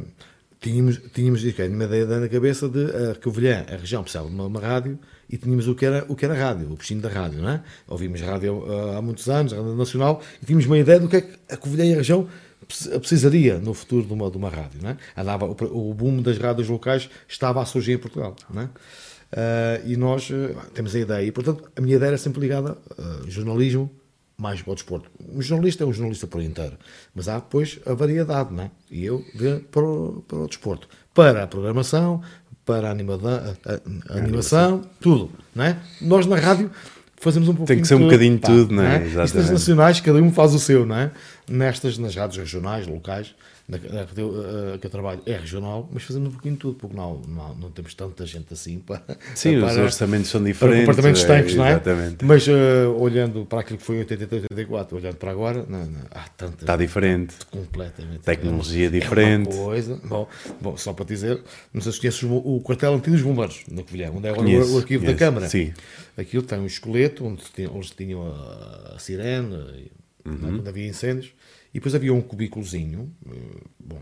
tínhamos, 0.61 1.01
tínhamos 1.13 1.45
ok, 1.45 1.69
uma 1.69 1.85
ideia 1.85 2.07
na 2.07 2.29
cabeça 2.29 2.69
de 2.69 2.85
a 3.11 3.15
Covilhã, 3.17 3.65
a 3.69 3.77
região 3.77 4.03
precisava 4.03 4.29
de 4.29 4.35
uma, 4.35 4.47
uma 4.47 4.61
rádio 4.61 4.99
e 5.31 5.37
tínhamos 5.37 5.67
o 5.69 5.75
que, 5.75 5.85
era, 5.85 6.05
o 6.09 6.15
que 6.17 6.25
era 6.25 6.35
rádio, 6.35 6.71
o 6.71 6.77
bichinho 6.77 7.01
da 7.01 7.09
rádio, 7.09 7.41
não 7.43 7.51
é? 7.51 7.61
Ouvimos 7.89 8.21
rádio 8.21 8.65
eh, 8.69 8.97
há 8.97 9.03
muitos 9.03 9.29
anos, 9.29 9.53
rádio 9.53 9.75
nacional, 9.75 10.23
e 10.43 10.47
tínhamos 10.47 10.67
uma 10.67 10.79
ideia 10.79 11.01
do 11.01 11.09
que 11.09 11.17
é 11.17 11.21
que 11.23 11.33
a 11.51 11.57
Covilhã 11.57 11.85
e 11.85 11.95
a 11.95 11.97
região 11.97 12.27
precisaria 13.01 13.59
no 13.59 13.73
futuro 13.75 14.07
de 14.07 14.13
uma, 14.13 14.31
de 14.31 14.37
uma 14.37 14.49
rádio, 14.51 14.81
não 14.83 14.91
é? 14.91 14.97
Andava, 15.17 15.47
o, 15.47 15.91
o 15.91 15.95
boom 15.95 16.21
das 16.23 16.39
rádios 16.39 16.69
locais 16.69 17.09
estava 17.27 17.63
a 17.63 17.65
surgir 17.65 17.93
em 17.93 17.99
Portugal, 17.99 18.37
não 18.53 18.63
é? 18.63 18.69
Ah, 19.33 19.81
e 19.85 19.97
nós 19.97 20.31
eh, 20.31 20.55
temos 20.75 20.95
a 20.95 20.99
ideia, 20.99 21.27
e 21.27 21.31
portanto 21.33 21.71
a 21.77 21.81
minha 21.81 21.97
ideia 21.97 22.09
era 22.11 22.19
sempre 22.19 22.41
ligada 22.41 22.77
a 22.99 23.29
jornalismo 23.31 23.91
mais 24.39 24.63
para 24.63 24.73
o 24.73 24.75
desporto. 24.75 25.11
Um 25.29 25.43
jornalista 25.43 25.83
é 25.85 25.87
um 25.87 25.93
jornalista 25.93 26.27
por 26.27 26.41
inteiro, 26.43 26.77
mas 27.15 27.29
há 27.29 27.35
depois 27.37 27.79
a 27.85 27.93
variedade, 27.93 28.55
não 28.55 28.65
é? 28.65 28.71
E 28.91 29.05
eu 29.05 29.25
ver 29.35 29.61
para 29.71 29.83
o, 29.83 30.25
para 30.27 30.39
o 30.39 30.47
desporto, 30.47 30.89
para 31.13 31.43
a 31.43 31.47
programação, 31.47 32.23
para 32.65 32.89
a, 32.89 32.91
animada- 32.91 33.57
a- 33.65 33.73
a- 33.75 34.15
a 34.15 34.19
animação, 34.19 34.83
tudo, 35.01 35.31
não 35.55 35.65
é? 35.65 35.79
Nós 36.01 36.25
na 36.27 36.37
rádio 36.37 36.71
fazemos 37.21 37.49
um 37.49 37.55
pouquinho 37.55 37.81
que 37.81 37.89
ser 37.89 37.95
um 37.95 38.05
bocadinho 38.05 38.39
pá, 38.39 38.49
tudo, 38.49 38.75
não 38.75 38.83
é? 38.83 38.97
Isto 39.05 39.17
nas 39.17 39.31
Exatamente. 39.31 39.53
nacionais, 39.53 40.01
cada 40.01 40.19
um 40.23 40.33
faz 40.33 40.55
o 40.55 40.59
seu, 40.59 40.87
não 40.87 40.97
é? 40.97 41.11
Nestas, 41.49 41.99
nas 41.99 42.15
rádios 42.15 42.39
regionais, 42.39 42.87
locais, 42.87 43.35
na, 43.69 43.77
na 43.77 44.07
que 44.07 44.19
eu, 44.19 44.35
eh, 44.75 44.79
que 44.79 44.87
eu 44.87 44.91
trabalho 44.91 45.21
é 45.27 45.37
regional, 45.37 45.87
mas 45.93 46.03
fazemos 46.03 46.29
um 46.29 46.33
pouquinho 46.33 46.55
de 46.55 46.61
tudo, 46.61 46.75
porque 46.77 46.97
não, 46.97 47.21
não, 47.29 47.55
não 47.55 47.71
temos 47.71 47.93
tanta 47.93 48.25
gente 48.25 48.53
assim 48.55 48.79
para. 48.87 49.03
Sim, 49.35 49.57
os 49.59 49.73
para- 49.73 49.83
orçamentos 49.83 50.31
são 50.31 50.41
para 50.41 50.51
diferentes. 50.53 51.25
é, 51.25 51.27
tanques, 51.27 51.55
não 51.55 51.67
é? 51.67 51.71
Exatamente. 51.73 52.25
Mas 52.25 52.49
eh, 52.49 52.87
olhando 52.97 53.45
para 53.45 53.61
aquilo 53.61 53.79
que 53.79 53.85
foi 53.85 53.97
em 53.97 53.99
83, 54.01 54.45
84, 54.45 54.97
olhando 54.97 55.17
para 55.17 55.31
agora, 55.31 55.67
não, 55.69 55.85
não, 55.85 56.01
há 56.11 56.29
tanta. 56.31 56.63
Está 56.65 56.77
diferente. 56.77 57.35
completamente. 57.51 58.21
Tecnologia 58.21 58.87
é 58.87 58.91
diferente. 58.91 59.51
É 59.51 59.53
coisa. 59.53 60.01
Bom, 60.05 60.27
bom, 60.61 60.77
só 60.77 60.95
para 60.95 61.05
dizer, 61.05 61.41
não 61.73 61.83
sei 61.83 61.93
se 61.93 62.01
conheces 62.01 62.23
o, 62.23 62.35
o 62.35 62.61
quartel 62.63 62.95
antigo 62.95 63.15
dos 63.17 63.23
bombeiros, 63.25 63.65
na 63.71 63.83
Covilhã, 63.83 64.11
onde 64.11 64.27
é 64.27 64.31
agora 64.31 64.45
Conheço, 64.47 64.75
o, 64.75 64.79
arquivo 64.79 65.03
da 65.05 65.13
conheço, 65.13 65.19
Câmara. 65.25 65.49
sim. 65.49 65.75
Aquilo 66.17 66.43
tem 66.43 66.59
um 66.59 66.67
esqueleto 66.67 67.27
onde 67.27 67.43
tinham, 67.55 67.77
onde 67.77 67.93
tinham 67.93 68.23
a, 68.33 68.95
a 68.97 68.99
sirene. 68.99 69.91
quando 70.25 70.67
havia 70.69 70.87
incêndios. 70.89 71.33
E 71.73 71.75
depois 71.75 71.95
havia 71.95 72.15
um 72.15 72.21
cubículozinho, 72.23 73.13
eh, 73.27 73.61
bom, 73.79 74.01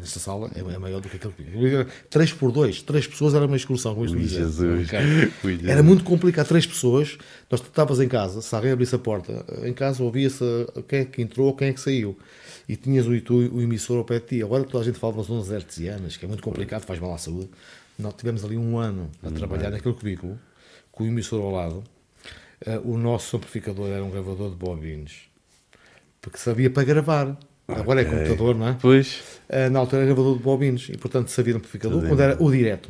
nesta 0.00 0.18
sala 0.18 0.50
é 0.54 0.60
é 0.60 0.78
maior 0.78 1.00
do 1.00 1.08
que 1.10 1.16
aquele 1.16 1.34
cubículo. 1.34 1.86
3 2.08 2.32
por 2.32 2.50
2, 2.50 2.82
3 2.82 3.06
pessoas 3.06 3.34
era 3.34 3.46
uma 3.46 3.56
excursão, 3.56 3.94
como 3.94 4.06
isto 4.06 4.16
Ui. 4.16 4.26
Jesus. 4.26 4.88
Ok. 4.88 4.98
Ui, 5.44 5.52
Jesus. 5.52 5.68
Era 5.68 5.82
muito 5.82 6.04
complicado, 6.04 6.48
três 6.48 6.66
pessoas. 6.66 7.18
Nós 7.50 7.60
estavas 7.60 8.00
em 8.00 8.08
casa, 8.08 8.40
se 8.40 8.54
alguém 8.54 8.72
abrisse 8.72 8.94
a 8.94 8.98
porta, 8.98 9.44
em 9.62 9.74
casa 9.74 10.02
ouvia-se 10.02 10.42
quem 10.88 11.00
é 11.00 11.04
que 11.04 11.20
entrou, 11.20 11.54
quem 11.54 11.68
é 11.68 11.72
que 11.72 11.80
saiu. 11.80 12.18
E 12.66 12.76
tinhas 12.76 13.06
o, 13.06 13.20
tu, 13.20 13.34
o 13.34 13.60
emissor 13.60 13.98
ao 13.98 14.04
pé 14.04 14.18
de 14.18 14.26
ti. 14.26 14.42
Agora 14.42 14.64
toda 14.64 14.82
a 14.82 14.86
gente 14.86 14.98
fala 14.98 15.14
das 15.14 15.28
ondas 15.28 15.50
hertzianas, 15.50 16.16
que 16.16 16.24
é 16.24 16.28
muito 16.28 16.42
complicado, 16.42 16.84
faz 16.84 16.98
mal 16.98 17.12
à 17.12 17.18
saúde. 17.18 17.50
Nós 17.98 18.14
tivemos 18.14 18.42
ali 18.44 18.56
um 18.56 18.78
ano 18.78 19.10
a 19.22 19.30
trabalhar 19.30 19.70
naquele 19.70 19.94
cubículo, 19.94 20.38
com 20.90 21.04
o 21.04 21.06
emissor 21.06 21.42
ao 21.42 21.50
lado. 21.50 21.84
Eh, 22.64 22.80
o 22.84 22.96
nosso 22.96 23.36
amplificador 23.36 23.88
era 23.88 24.02
um 24.02 24.10
gravador 24.10 24.50
de 24.50 24.56
bobines, 24.56 25.31
porque 26.22 26.38
sabia 26.38 26.70
para 26.70 26.84
gravar. 26.84 27.36
Agora 27.68 28.00
é 28.02 28.06
Ok. 28.06 28.16
computador, 28.18 28.54
não 28.54 28.68
é? 28.68 28.76
Pois. 28.80 29.20
Uh, 29.50 29.70
na 29.70 29.78
altura 29.80 30.02
era 30.02 30.06
gravador 30.14 30.36
de 30.38 30.42
bobines 30.42 30.88
e 30.88 30.96
portanto 30.96 31.28
sabia 31.28 31.54
amplificador 31.56 31.98
Tudo 31.98 32.08
quando 32.08 32.20
em- 32.20 32.24
era 32.24 32.42
o 32.42 32.50
direto. 32.50 32.88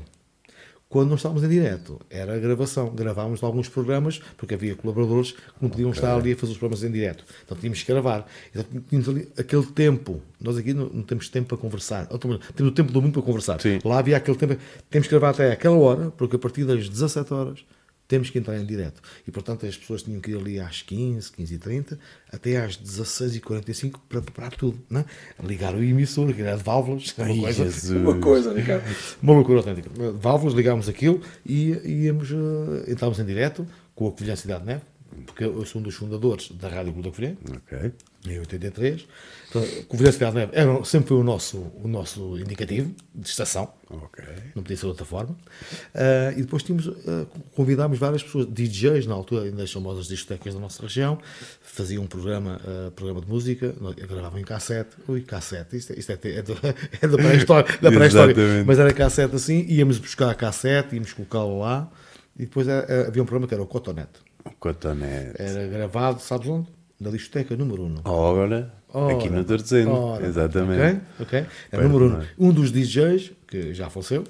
Quando 0.89 1.09
não 1.09 1.17
estávamos 1.17 1.43
em 1.43 1.49
direto, 1.49 1.99
era 2.11 2.35
a 2.35 2.39
gravação. 2.39 2.91
Gravámos 2.95 3.39
de 3.41 3.47
alguns 3.47 3.67
programas, 3.67 4.21
porque 4.37 4.53
havia 4.55 4.75
colaboradores 4.75 5.33
que 5.33 5.39
não 5.63 5.71
podiam 5.71 5.91
estar 5.91 6.15
ali 6.15 6.33
a 6.33 6.37
fazer 6.37 6.53
os 6.53 6.59
programas 6.59 6.85
em 6.85 6.91
direto. 6.93 7.25
Então 7.47 7.57
tínhamos 7.57 7.83
que 7.83 7.91
gravar. 7.91 8.27
Então 8.55 8.83
tínhamos 8.91 9.09
ali 9.09 9.27
aquele 9.39 9.65
tempo. 9.69 10.21
Nós 10.39 10.59
aqui 10.59 10.75
não, 10.75 10.91
não 10.91 11.03
temos 11.03 11.31
tempo 11.31 11.49
para 11.49 11.57
conversar. 11.57 12.07
Temos 12.19 12.39
o 12.59 12.71
tempo 12.73 12.93
do 12.93 13.01
mundo 13.01 13.15
para 13.15 13.23
conversar. 13.23 13.59
Sim. 13.59 13.79
Lá 13.83 14.01
havia 14.01 14.19
aquele 14.19 14.37
tempo. 14.37 14.59
Temos 14.91 15.09
que 15.09 15.13
gravar 15.15 15.31
até 15.31 15.51
aquela 15.53 15.77
hora, 15.77 16.11
porque 16.11 16.37
a 16.37 16.39
partir 16.39 16.65
das 16.65 16.87
17 16.91 17.33
horas 17.33 17.65
temos 18.13 18.29
que 18.29 18.39
entrar 18.39 18.59
em 18.59 18.67
direto. 18.67 19.01
E 19.27 19.31
portanto 19.31 19.65
as 19.65 19.75
pessoas 19.75 20.03
tinham 20.03 20.21
que 20.21 20.33
ir 20.33 20.37
ali 20.37 20.61
às 20.61 20.83
15, 20.83 21.33
15 21.33 21.55
e 21.55 21.59
30, 21.59 21.99
até 22.31 22.59
às 22.59 22.77
16 22.77 23.37
e 23.37 23.41
45 23.41 23.99
para 24.07 24.21
preparar 24.21 24.55
tudo. 24.55 24.79
Né? 24.91 25.07
Ligar 25.43 25.75
o 25.75 25.83
emissor, 25.83 26.31
era 26.39 26.55
de 26.55 26.63
válvulas. 26.63 27.15
Uma 27.17 27.27
Ai, 27.27 27.39
coisa, 27.41 27.65
Jesus. 27.65 27.91
uma 27.91 28.19
coisa, 28.19 28.53
Ricardo. 28.53 28.85
Uma 29.23 29.33
loucura 29.33 29.61
autêntica. 29.61 29.89
Válvulas, 30.21 30.53
ligámos 30.53 30.91
aquilo 30.91 31.23
e 31.47 31.71
íamos, 32.05 32.31
eh, 32.31 32.91
entrávamos 32.93 33.19
em 33.19 33.25
direto 33.25 33.67
com 33.95 34.09
a 34.09 34.11
Covilhã 34.11 34.37
Cidade 34.37 34.61
de 34.61 34.67
Neve, 34.67 34.83
porque 35.27 35.45
eu 35.45 35.65
sou 35.67 35.81
um 35.81 35.85
dos 35.85 35.95
fundadores 35.95 36.51
da 36.53 36.69
Rádio 36.69 36.93
Clube 36.93 37.09
da 37.09 37.15
Covilhã, 37.15 37.37
Ok. 37.57 37.93
em 38.27 38.39
83. 38.39 39.07
Então, 39.49 39.63
Covilhã 39.89 40.11
Cidade 40.13 40.33
de 40.33 40.39
Neve 40.39 40.53
era, 40.55 40.85
sempre 40.85 41.09
foi 41.09 41.17
o 41.19 41.23
nosso, 41.23 41.59
o 41.83 41.87
nosso 41.89 42.39
indicativo 42.39 42.95
de 43.15 43.29
estação 43.29 43.73
Ok. 43.91 44.25
não 44.55 44.63
podia 44.63 44.77
ser 44.77 44.83
de 44.83 44.87
outra 44.87 45.05
forma. 45.05 45.37
Ah, 45.95 46.33
e 46.37 46.41
depois 46.43 46.63
tínhamos, 46.63 46.89
ah, 46.89 47.27
convidámos 47.55 47.99
várias 47.99 48.23
pessoas, 48.23 48.47
DJs 48.47 49.07
na 49.07 49.15
altura, 49.15 49.45
ainda 49.45 49.63
as 49.63 49.71
famosas 49.73 50.07
discotecas 50.09 50.55
da 50.55 50.61
nossa 50.61 50.83
região, 50.83 51.19
faziam 51.61 52.05
um 52.05 52.07
programa, 52.07 52.61
ah, 52.65 52.91
programa 52.97 53.21
de 53.21 53.29
música, 53.29 53.75
gravavam 54.09 54.39
em 54.41 54.45
cassete, 54.45 54.97
ui, 55.07 55.21
cassete, 55.21 55.77
isto, 55.77 55.93
é- 55.93 55.99
isto 55.99 56.11
é, 56.13 56.19
é, 56.25 56.43
do- 56.43 56.53
é 57.03 57.09
da 57.09 57.17
pré-história. 57.19 57.67
Exatamente. 58.33 58.67
mas 58.67 58.79
era 58.79 58.93
cassete 58.95 59.35
assim, 59.37 59.67
íamos 59.69 59.99
buscar 59.99 60.31
a 60.31 60.35
cassete, 60.35 60.95
íamos 60.95 61.13
colocá-lo 61.13 61.59
lá, 61.61 61.91
e 62.39 62.47
depois 62.47 62.67
havia 62.69 63.23
um 63.23 63.27
programa 63.27 63.47
que 63.47 63.53
era 63.53 63.63
o 63.63 63.67
Cotonete, 63.67 64.21
O 64.45 64.51
cotonete. 64.59 65.35
era 65.41 65.67
gravado, 65.69 66.21
sabes 66.21 66.49
onde? 66.49 66.69
Na 67.01 67.11
discoteca 67.11 67.57
número 67.57 67.83
1. 67.85 67.95
Ora, 68.05 69.17
aqui 69.17 69.29
no. 69.29 69.41
Ora, 69.91 70.27
Exatamente. 70.27 71.01
Ok, 71.21 71.41
ok. 71.41 71.47
É 71.73 71.77
número 71.83 72.09
não 72.11 72.19
um. 72.19 72.23
é? 72.23 72.27
Um 72.39 72.53
dos 72.53 72.71
DJs, 72.71 73.33
que 73.49 73.75
já 73.75 73.89
faleceu, 73.91 74.25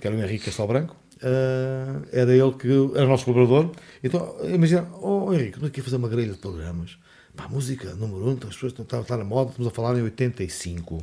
que 0.00 0.06
era 0.06 0.16
o 0.16 0.18
Henrique 0.18 0.46
Castelo 0.46 0.68
Branco, 0.68 0.96
ah, 1.22 2.00
era 2.12 2.32
ele 2.34 2.52
que 2.52 2.68
era 2.94 3.04
o 3.04 3.08
nosso 3.08 3.24
colaborador. 3.24 3.70
Então, 4.02 4.36
imagina, 4.44 4.88
oh 5.00 5.32
Henrique, 5.32 5.48
estamos 5.50 5.68
aqui 5.68 5.80
a 5.80 5.84
fazer 5.84 5.96
uma 5.96 6.08
grelha 6.08 6.32
de 6.32 6.38
programas. 6.38 6.98
Pá, 7.36 7.46
música 7.48 7.94
número 7.94 8.26
um, 8.28 8.32
então 8.32 8.48
as 8.48 8.54
pessoas 8.56 8.72
estão 8.72 8.82
estão- 8.84 9.02
está 9.02 9.16
na 9.16 9.24
moda, 9.24 9.50
estamos 9.50 9.70
a 9.70 9.74
falar 9.74 9.96
em 9.98 10.02
85. 10.02 11.02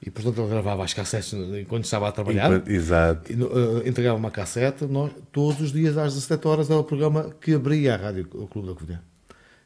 E 0.00 0.10
portanto 0.10 0.40
ele 0.40 0.48
gravava 0.48 0.84
as 0.84 0.94
cassetes 0.94 1.32
enquanto 1.32 1.84
estava 1.84 2.08
a 2.08 2.12
trabalhar. 2.12 2.46
Enquanto- 2.46 2.68
Exato. 2.70 3.32
Eh, 3.32 3.88
entregava 3.88 4.16
uma 4.16 4.30
cassete, 4.30 4.84
nós, 4.84 5.10
todos 5.32 5.60
os 5.60 5.72
dias 5.72 5.96
às 5.98 6.14
17 6.14 6.46
horas 6.46 6.70
era 6.70 6.78
o 6.78 6.84
programa 6.84 7.30
que 7.40 7.54
abria 7.54 7.94
a 7.94 7.96
rádio, 7.96 8.28
o 8.34 8.46
Clube 8.46 8.68
da 8.68 8.74
Covilhã. 8.74 9.00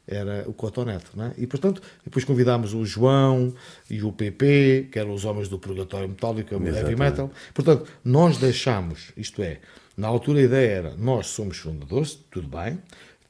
Era 0.05 0.43
o 0.47 0.53
Cotonete, 0.53 1.05
não 1.15 1.25
é? 1.27 1.33
E 1.37 1.47
portanto, 1.47 1.81
depois 2.03 2.25
convidámos 2.25 2.73
o 2.73 2.83
João 2.83 3.53
e 3.89 4.01
o 4.03 4.11
PP, 4.11 4.89
que 4.91 4.99
eram 4.99 5.13
os 5.13 5.23
homens 5.23 5.47
do 5.47 5.57
Purgatório 5.57 6.09
Metálico, 6.09 6.53
o 6.55 6.59
Heavy. 6.67 6.95
Metal. 6.95 7.31
Portanto, 7.53 7.87
nós 8.03 8.37
deixámos, 8.37 9.11
isto 9.15 9.41
é, 9.41 9.59
na 9.95 10.07
altura 10.07 10.39
a 10.39 10.43
ideia 10.43 10.67
era, 10.71 10.95
nós 10.97 11.27
somos 11.27 11.57
fundadores, 11.57 12.15
tudo 12.29 12.47
bem, 12.49 12.79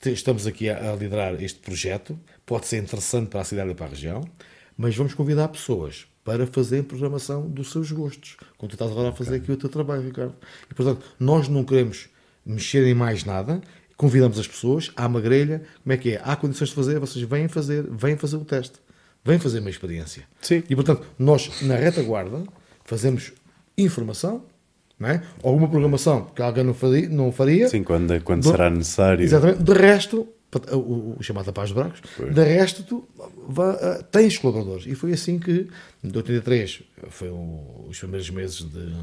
estamos 0.06 0.48
aqui 0.48 0.68
a, 0.70 0.94
a 0.94 0.96
liderar 0.96 1.40
este 1.44 1.60
projeto, 1.60 2.18
pode 2.46 2.66
ser 2.66 2.78
interessante 2.82 3.28
para 3.30 3.42
a 3.42 3.44
cidade 3.44 3.70
e 3.70 3.76
para 3.76 3.86
a 3.86 3.90
região, 3.90 4.28
mas 4.76 4.96
vamos 4.96 5.14
convidar 5.14 5.50
pessoas 5.50 6.08
para 6.24 6.48
fazerem 6.48 6.84
programação 6.84 7.48
dos 7.50 7.72
seus 7.72 7.92
gostos, 7.92 8.38
como 8.58 8.70
tu 8.70 8.74
estás 8.75 8.92
agora 8.92 9.10
a 9.10 9.12
fazer 9.12 9.36
aqui 9.36 9.51
o 9.51 9.58
teu 9.58 9.70
trabalho, 9.70 10.01
Ricardo. 10.03 10.34
E, 10.70 10.74
portanto, 10.74 11.03
nós 11.20 11.48
não 11.50 11.63
queremos 11.63 12.08
mexer 12.46 12.86
em 12.88 12.94
mais 12.94 13.25
nada, 13.25 13.62
convidamos 13.98 14.39
as 14.39 14.48
pessoas, 14.48 14.92
há 14.96 15.06
uma 15.08 15.20
grelha, 15.22 15.63
como 15.84 15.94
é 15.94 15.98
que 15.98 16.12
é? 16.13 16.22
Há 16.24 16.36
condições 16.36 16.70
de 16.70 16.75
fazer, 16.75 17.00
vocês 17.00 17.24
vêm 17.25 17.48
fazer, 17.48 17.86
vêm 17.89 18.15
fazer 18.18 18.38
o 18.38 18.46
teste, 18.46 18.75
vêm 19.24 19.38
fazer 19.39 19.60
uma 19.60 19.70
experiência. 19.70 20.24
Sim. 20.42 20.63
E, 20.70 20.75
portanto, 20.75 21.06
nós, 21.20 21.62
na 21.62 21.75
retaguarda, 21.75 22.44
fazemos 22.86 23.34
informação, 23.77 24.44
não 25.00 25.10
é? 25.10 25.24
alguma 25.44 25.68
programação 25.68 26.25
que 26.36 26.42
alguém 26.42 26.63
não 26.63 26.74
faria, 26.74 27.10
não 27.10 27.32
faria 27.32 27.68
Sim, 27.68 27.84
quando, 27.84 28.20
quando 28.22 28.44
Do- 28.44 28.50
será 28.51 28.70
necessário. 28.70 29.24
Exatamente. 29.24 29.63
De 29.63 29.74
resto, 29.74 30.27
o, 30.72 30.78
o, 30.78 31.16
o 31.20 31.24
chamado 31.24 31.52
Paz 31.54 31.70
de 31.70 31.76
Bracos, 31.76 32.02
de 32.34 32.44
resto, 32.44 32.84
tu 32.84 33.08
vá, 33.48 33.72
ah, 33.72 34.04
tens 34.12 34.38
colaboradores. 34.38 34.86
E 34.88 34.96
foi 34.96 35.14
assim 35.14 35.40
que, 35.40 35.68
em 36.04 36.08
83, 36.08 36.82
foi 37.10 37.30
o- 37.30 37.86
os 37.90 37.98
primeiros 37.98 38.30
meses 38.30 38.58
de, 38.64 38.94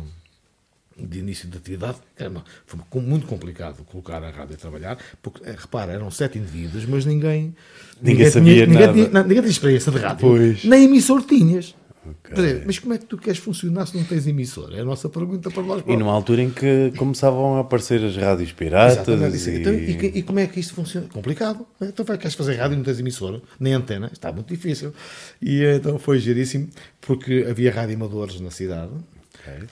de 1.06 1.18
início 1.18 1.48
de 1.48 1.56
atividade. 1.56 1.98
Era 2.16 2.30
foi 2.66 3.00
muito 3.02 3.26
complicado 3.26 3.82
colocar 3.84 4.22
a 4.22 4.30
rádio 4.30 4.54
a 4.54 4.58
trabalhar, 4.58 4.98
porque, 5.22 5.42
eh, 5.48 5.54
repara, 5.58 5.92
eram 5.92 6.10
sete 6.10 6.38
indivíduos, 6.38 6.84
mas 6.84 7.04
ninguém. 7.06 7.54
Ninguém 8.02 8.30
sabia 8.30 8.54
tinha, 8.54 8.66
ninguém 8.66 8.80
nada. 8.86 8.92
tinha- 8.92 9.08
não, 9.08 9.22
ninguém 9.22 9.40
tinha 9.42 9.50
experiência 9.50 9.90
de 9.92 9.98
rádio. 9.98 10.20
Pois. 10.28 10.64
Nem 10.64 10.84
emissor 10.84 11.22
tinhas. 11.22 11.74
Ok. 12.02 12.34
Quer 12.34 12.34
dizer, 12.34 12.62
mas 12.66 12.78
como 12.78 12.94
é 12.94 12.98
que 12.98 13.04
tu 13.04 13.18
queres 13.18 13.38
funcionar 13.38 13.86
se 13.86 13.96
não 13.96 14.04
tens 14.04 14.26
emissor? 14.26 14.72
É 14.74 14.80
a 14.80 14.84
nossa 14.84 15.08
pergunta 15.08 15.50
para 15.50 15.62
nós. 15.62 15.82
E 15.86 15.96
numa 15.96 16.12
altura 16.12 16.42
em 16.42 16.50
que 16.50 16.92
começavam 16.96 17.56
a 17.56 17.60
aparecer 17.60 18.02
as 18.02 18.16
rádios 18.16 18.52
piratas 18.52 19.46
e... 19.46 19.60
Então, 19.60 19.74
e, 19.74 20.18
e 20.18 20.22
como 20.22 20.38
é 20.38 20.46
que 20.46 20.58
isto 20.58 20.74
funciona? 20.74 21.08
Complicado. 21.08 21.66
Então 21.80 22.04
vai, 22.04 22.16
queres 22.16 22.34
fazer 22.34 22.54
rádio 22.54 22.74
e 22.74 22.76
não 22.78 22.84
tens 22.84 22.98
emissora, 22.98 23.42
nem 23.58 23.74
antena? 23.74 24.10
Está 24.12 24.32
muito 24.32 24.48
difícil. 24.48 24.94
E 25.42 25.62
então 25.62 25.98
foi 25.98 26.18
giríssimo, 26.18 26.68
porque 27.00 27.46
havia 27.48 27.70
rádio 27.70 27.96
amadores 27.96 28.40
na 28.40 28.50
cidade. 28.50 28.92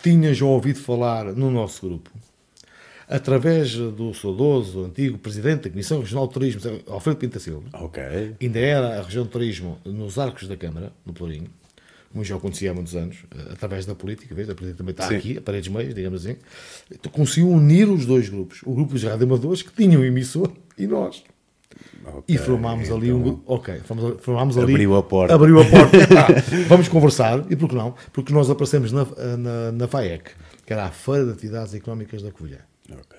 Tinha 0.03 0.33
já 0.35 0.45
ouvido 0.45 0.79
falar 0.79 1.27
no 1.35 1.51
nosso 1.51 1.87
grupo, 1.87 2.11
através 3.07 3.75
do 3.75 4.13
saudoso, 4.15 4.85
antigo 4.85 5.19
presidente 5.19 5.65
da 5.65 5.71
Comissão 5.71 6.01
Regional 6.01 6.27
de 6.27 6.35
Turismo, 6.35 6.81
Alfredo 6.89 7.19
Pinta 7.19 7.39
Silva. 7.39 7.67
Ok. 7.73 8.03
Ainda 8.41 8.59
era 8.59 8.99
a 8.99 9.03
região 9.03 9.25
de 9.25 9.31
turismo 9.31 9.79
nos 9.85 10.19
Arcos 10.19 10.49
da 10.49 10.57
Câmara, 10.57 10.93
no 11.05 11.13
Pelourinho, 11.13 11.49
como 12.13 12.25
já 12.25 12.37
o 12.37 12.41
conhecia 12.41 12.71
há 12.71 12.75
muitos 12.75 12.95
anos, 12.97 13.19
eh, 13.37 13.53
através 13.53 13.85
da 13.87 13.95
política, 13.95 14.35
vês? 14.35 14.49
a 14.49 14.55
política 14.55 14.79
também 14.79 14.93
está 14.93 15.09
Sim. 15.09 15.17
aqui, 15.17 15.39
a 15.39 15.41
paredes 15.43 15.69
meias, 15.69 15.95
digamos 15.95 16.25
assim. 16.27 16.37
Então, 16.91 17.11
conseguiu 17.13 17.49
unir 17.51 17.89
os 17.89 18.07
dois 18.07 18.29
grupos, 18.29 18.61
o 18.65 18.75
grupo 18.75 18.93
dos 18.93 19.03
radioamadores, 19.03 19.63
que 19.63 19.73
tinham 19.73 20.05
emissor, 20.05 20.51
e 20.77 20.87
nós. 20.87 21.23
ok. 22.05 22.23
E 22.27 22.39
formámos 22.39 22.91
ali 22.91 23.13
um 23.13 23.19
Então, 23.21 23.23
grupo. 23.23 23.43
Ok, 23.55 23.81
formámos, 23.85 24.21
formámos 24.23 24.59
ali. 24.59 24.73
Abriu 24.73 24.97
a 24.97 25.03
porta. 25.03 25.35
Abriu 25.35 25.61
a 25.61 25.65
porta. 25.65 25.99
Vamos 26.69 26.89
conversar. 26.89 27.45
E 27.51 27.57
por 27.57 27.69
que 27.69 27.75
não? 27.75 27.95
Porque 28.13 28.33
nós 28.33 28.49
aparecemos 28.49 28.91
na, 28.93 29.05
na, 29.37 29.73
na 29.73 29.87
FAEC, 29.89 30.31
que 30.65 30.73
era 30.73 30.85
a 30.87 30.91
Feira 30.91 31.25
de 31.27 31.33
Atividades 31.33 31.75
Económicas 31.75 32.23
da 32.23 32.31
Covilhã. 32.31 32.59
ok. 32.91 33.19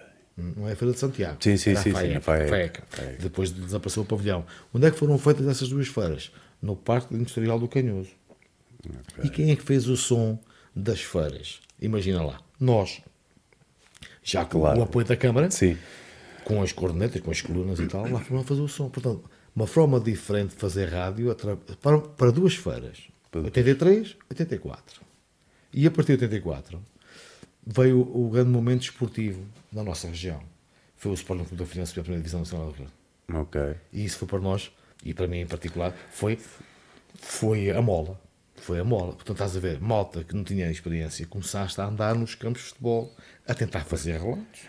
Não 0.55 0.69
é 0.69 0.71
a 0.71 0.75
Feira 0.75 0.93
de 0.93 0.99
Santiago. 0.99 1.35
Sim, 1.41 1.57
sim, 1.57 1.75
sim, 1.75 1.81
sim, 1.83 1.91
FAEC, 1.91 2.15
a 2.15 2.21
FAEC. 2.21 2.49
FAEC. 2.49 2.79
FAEC. 2.89 3.21
Depois 3.21 3.53
de 3.53 3.59
desaparecer 3.61 4.01
o 4.01 4.05
pavilhão. 4.05 4.45
Onde 4.73 4.87
é 4.87 4.91
que 4.91 4.97
foram 4.97 5.17
feitas 5.17 5.45
essas 5.45 5.67
duas 5.67 5.87
feiras? 5.89 6.31
No 6.61 6.75
Parque 6.77 7.13
Industrial 7.13 7.59
do 7.59 7.67
Canhoso. 7.67 8.09
E 9.23 9.29
quem 9.29 9.51
é 9.51 9.55
que 9.55 9.63
fez 9.63 9.87
o 9.87 9.97
som 9.97 10.39
das 10.75 11.01
feiras? 11.01 11.59
Imagina 11.81 12.23
lá. 12.23 12.39
Nós. 12.59 13.01
Já 14.23 14.45
com 14.45 14.59
Claro. 14.59 14.79
o 14.79 14.83
apoio 14.83 15.05
da 15.05 15.15
Câmara, 15.17 15.49
Sim. 15.51 15.77
com 16.43 16.61
as 16.61 16.71
cornetas, 16.71 17.21
com 17.21 17.31
as 17.31 17.41
colunas 17.41 17.79
e 17.79 17.87
tal, 17.87 18.09
lá 18.09 18.19
foram 18.19 18.41
a 18.41 18.43
fazer 18.43 18.61
o 18.61 18.67
som. 18.67 18.89
Portanto, 18.89 19.29
uma 19.55 19.65
forma 19.67 19.99
diferente 19.99 20.51
de 20.51 20.55
fazer 20.55 20.85
rádio 20.89 21.35
para, 21.81 21.99
para 21.99 22.31
duas 22.31 22.55
feiras. 22.55 22.99
Para 23.31 23.41
duas. 23.41 23.51
83, 23.51 24.15
84. 24.29 25.01
E 25.73 25.85
a 25.87 25.91
partir 25.91 26.17
de 26.17 26.23
84 26.25 26.81
veio 27.65 27.99
o 28.01 28.29
grande 28.29 28.49
momento 28.49 28.83
esportivo 28.83 29.43
na 29.71 29.83
nossa 29.83 30.07
região. 30.07 30.41
Foi 30.95 31.11
o 31.11 31.15
Sporting 31.15 31.43
Clube 31.45 31.63
da 31.63 31.65
Finança 31.69 31.93
pela 31.93 32.03
primeira 32.03 32.21
divisão 32.21 32.39
nacional 32.41 32.67
do 32.71 32.73
Rio. 32.73 32.87
Ok. 33.33 33.61
E 33.93 34.03
isso 34.05 34.17
foi 34.17 34.27
para 34.27 34.39
nós, 34.39 34.71
e 35.03 35.13
para 35.13 35.27
mim 35.27 35.37
em 35.39 35.47
particular, 35.47 35.93
foi, 36.11 36.37
foi 37.15 37.69
a 37.71 37.81
mola. 37.81 38.19
Foi 38.61 38.79
a 38.79 38.83
mola. 38.83 39.13
Portanto, 39.13 39.31
estás 39.31 39.57
a 39.57 39.59
ver, 39.59 39.79
malta 39.79 40.23
que 40.23 40.35
não 40.35 40.43
tinha 40.43 40.69
experiência, 40.69 41.25
começaste 41.25 41.79
a 41.79 41.85
andar 41.85 42.15
nos 42.15 42.35
campos 42.35 42.63
de 42.63 42.67
futebol, 42.69 43.13
a 43.47 43.53
tentar 43.53 43.81
fazer 43.85 44.19
relatos, 44.19 44.61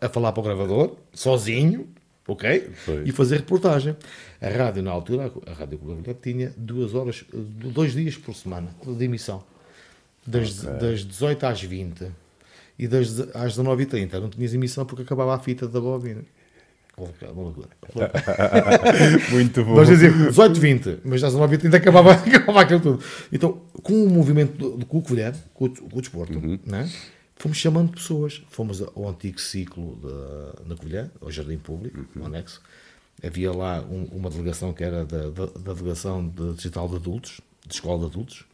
a, 0.00 0.06
a 0.06 0.08
falar 0.08 0.32
para 0.32 0.40
o 0.40 0.44
gravador, 0.44 0.96
sozinho, 1.12 1.88
ok? 2.26 2.70
Pois. 2.84 3.08
E 3.08 3.12
fazer 3.12 3.36
reportagem. 3.36 3.96
A 4.40 4.48
rádio, 4.48 4.82
na 4.82 4.90
altura, 4.90 5.32
a 5.46 5.52
Rádio 5.52 5.78
Comunidade 5.78 6.18
tinha 6.22 6.52
duas 6.56 6.94
horas, 6.94 7.24
dois 7.32 7.92
dias 7.92 8.16
por 8.16 8.34
semana 8.34 8.74
de 8.84 9.04
emissão. 9.04 9.44
Das, 10.24 10.62
das 10.62 11.04
18 11.04 11.46
às 11.46 11.62
20 11.62 12.06
e 12.78 12.86
das, 12.86 13.18
às 13.34 13.56
19h30. 13.56 14.20
Não 14.20 14.30
tinhas 14.30 14.54
emissão 14.54 14.86
porque 14.86 15.02
acabava 15.02 15.34
a 15.34 15.38
fita 15.38 15.66
da 15.66 15.80
bobina. 15.80 16.24
Uma 16.96 17.42
loucura. 17.42 17.68
Muito 19.30 19.64
bom. 19.64 19.74
Nós 19.74 19.88
dizíamos 19.88 20.28
18, 20.28 20.60
20, 20.60 20.98
mas 21.04 21.24
às 21.24 21.34
9 21.34 21.58
ainda 21.64 21.76
acabava, 21.76 22.12
acabava 22.14 22.60
aquilo 22.60 22.80
tudo. 22.80 23.02
Então, 23.32 23.62
com 23.82 24.04
o 24.04 24.08
movimento 24.10 24.56
do, 24.58 24.76
do 24.78 24.86
com 24.86 24.98
o 24.98 25.02
colher, 25.02 25.34
com, 25.54 25.64
o- 25.66 25.70
com 25.90 25.98
o 25.98 26.00
desporto, 26.00 26.38
né? 26.66 26.90
fomos 27.36 27.56
chamando 27.58 27.92
pessoas. 27.92 28.42
Fomos 28.50 28.80
ao 28.82 29.08
antigo 29.08 29.40
ciclo 29.40 29.96
da, 29.96 30.62
na 30.66 30.76
Covilhã, 30.76 31.10
ao 31.20 31.30
Jardim 31.30 31.56
Público, 31.58 32.04
no 32.14 32.26
anexo. 32.26 32.60
Havia 33.24 33.52
lá 33.52 33.80
um- 33.82 34.04
uma 34.12 34.30
delegação 34.30 34.72
que 34.72 34.84
era 34.84 35.04
da, 35.04 35.30
da, 35.30 35.46
da 35.46 35.72
Delegação 35.74 36.26
de 36.28 36.54
Digital 36.54 36.88
de 36.88 36.96
Adultos, 36.96 37.40
de 37.66 37.74
Escola 37.74 38.00
de 38.00 38.06
Adultos, 38.06 38.44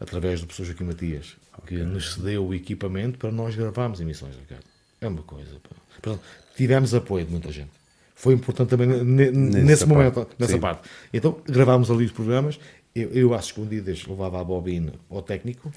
através 0.00 0.40
do 0.40 0.46
professor 0.46 0.66
Joaquim 0.66 0.84
Matias, 0.84 1.36
que 1.66 1.74
nos 1.76 2.14
cedeu 2.14 2.46
o 2.46 2.54
equipamento 2.54 3.18
para 3.18 3.32
nós 3.32 3.56
gravarmos 3.56 4.00
emissões, 4.00 4.36
Ricardo. 4.36 4.64
É 5.00 5.08
uma 5.08 5.22
coisa. 5.22 5.52
pá. 5.62 5.76
Portanto, 6.00 6.20
tivemos 6.56 6.94
apoio 6.94 7.24
de 7.24 7.30
muita 7.32 7.50
gente. 7.52 7.70
Foi 8.18 8.34
importante 8.34 8.70
também 8.70 8.88
ne- 8.88 9.30
nesse 9.30 9.86
parte, 9.86 9.94
momento, 9.94 10.28
nessa 10.36 10.54
sim. 10.54 10.58
parte. 10.58 10.88
Então, 11.12 11.38
gravámos 11.46 11.88
ali 11.88 12.04
os 12.04 12.10
programas. 12.10 12.58
Eu, 12.92 13.10
eu 13.10 13.32
às 13.32 13.44
escondidas, 13.44 14.04
levava 14.08 14.40
a 14.40 14.44
bobina 14.44 14.92
ao 15.08 15.22
técnico, 15.22 15.70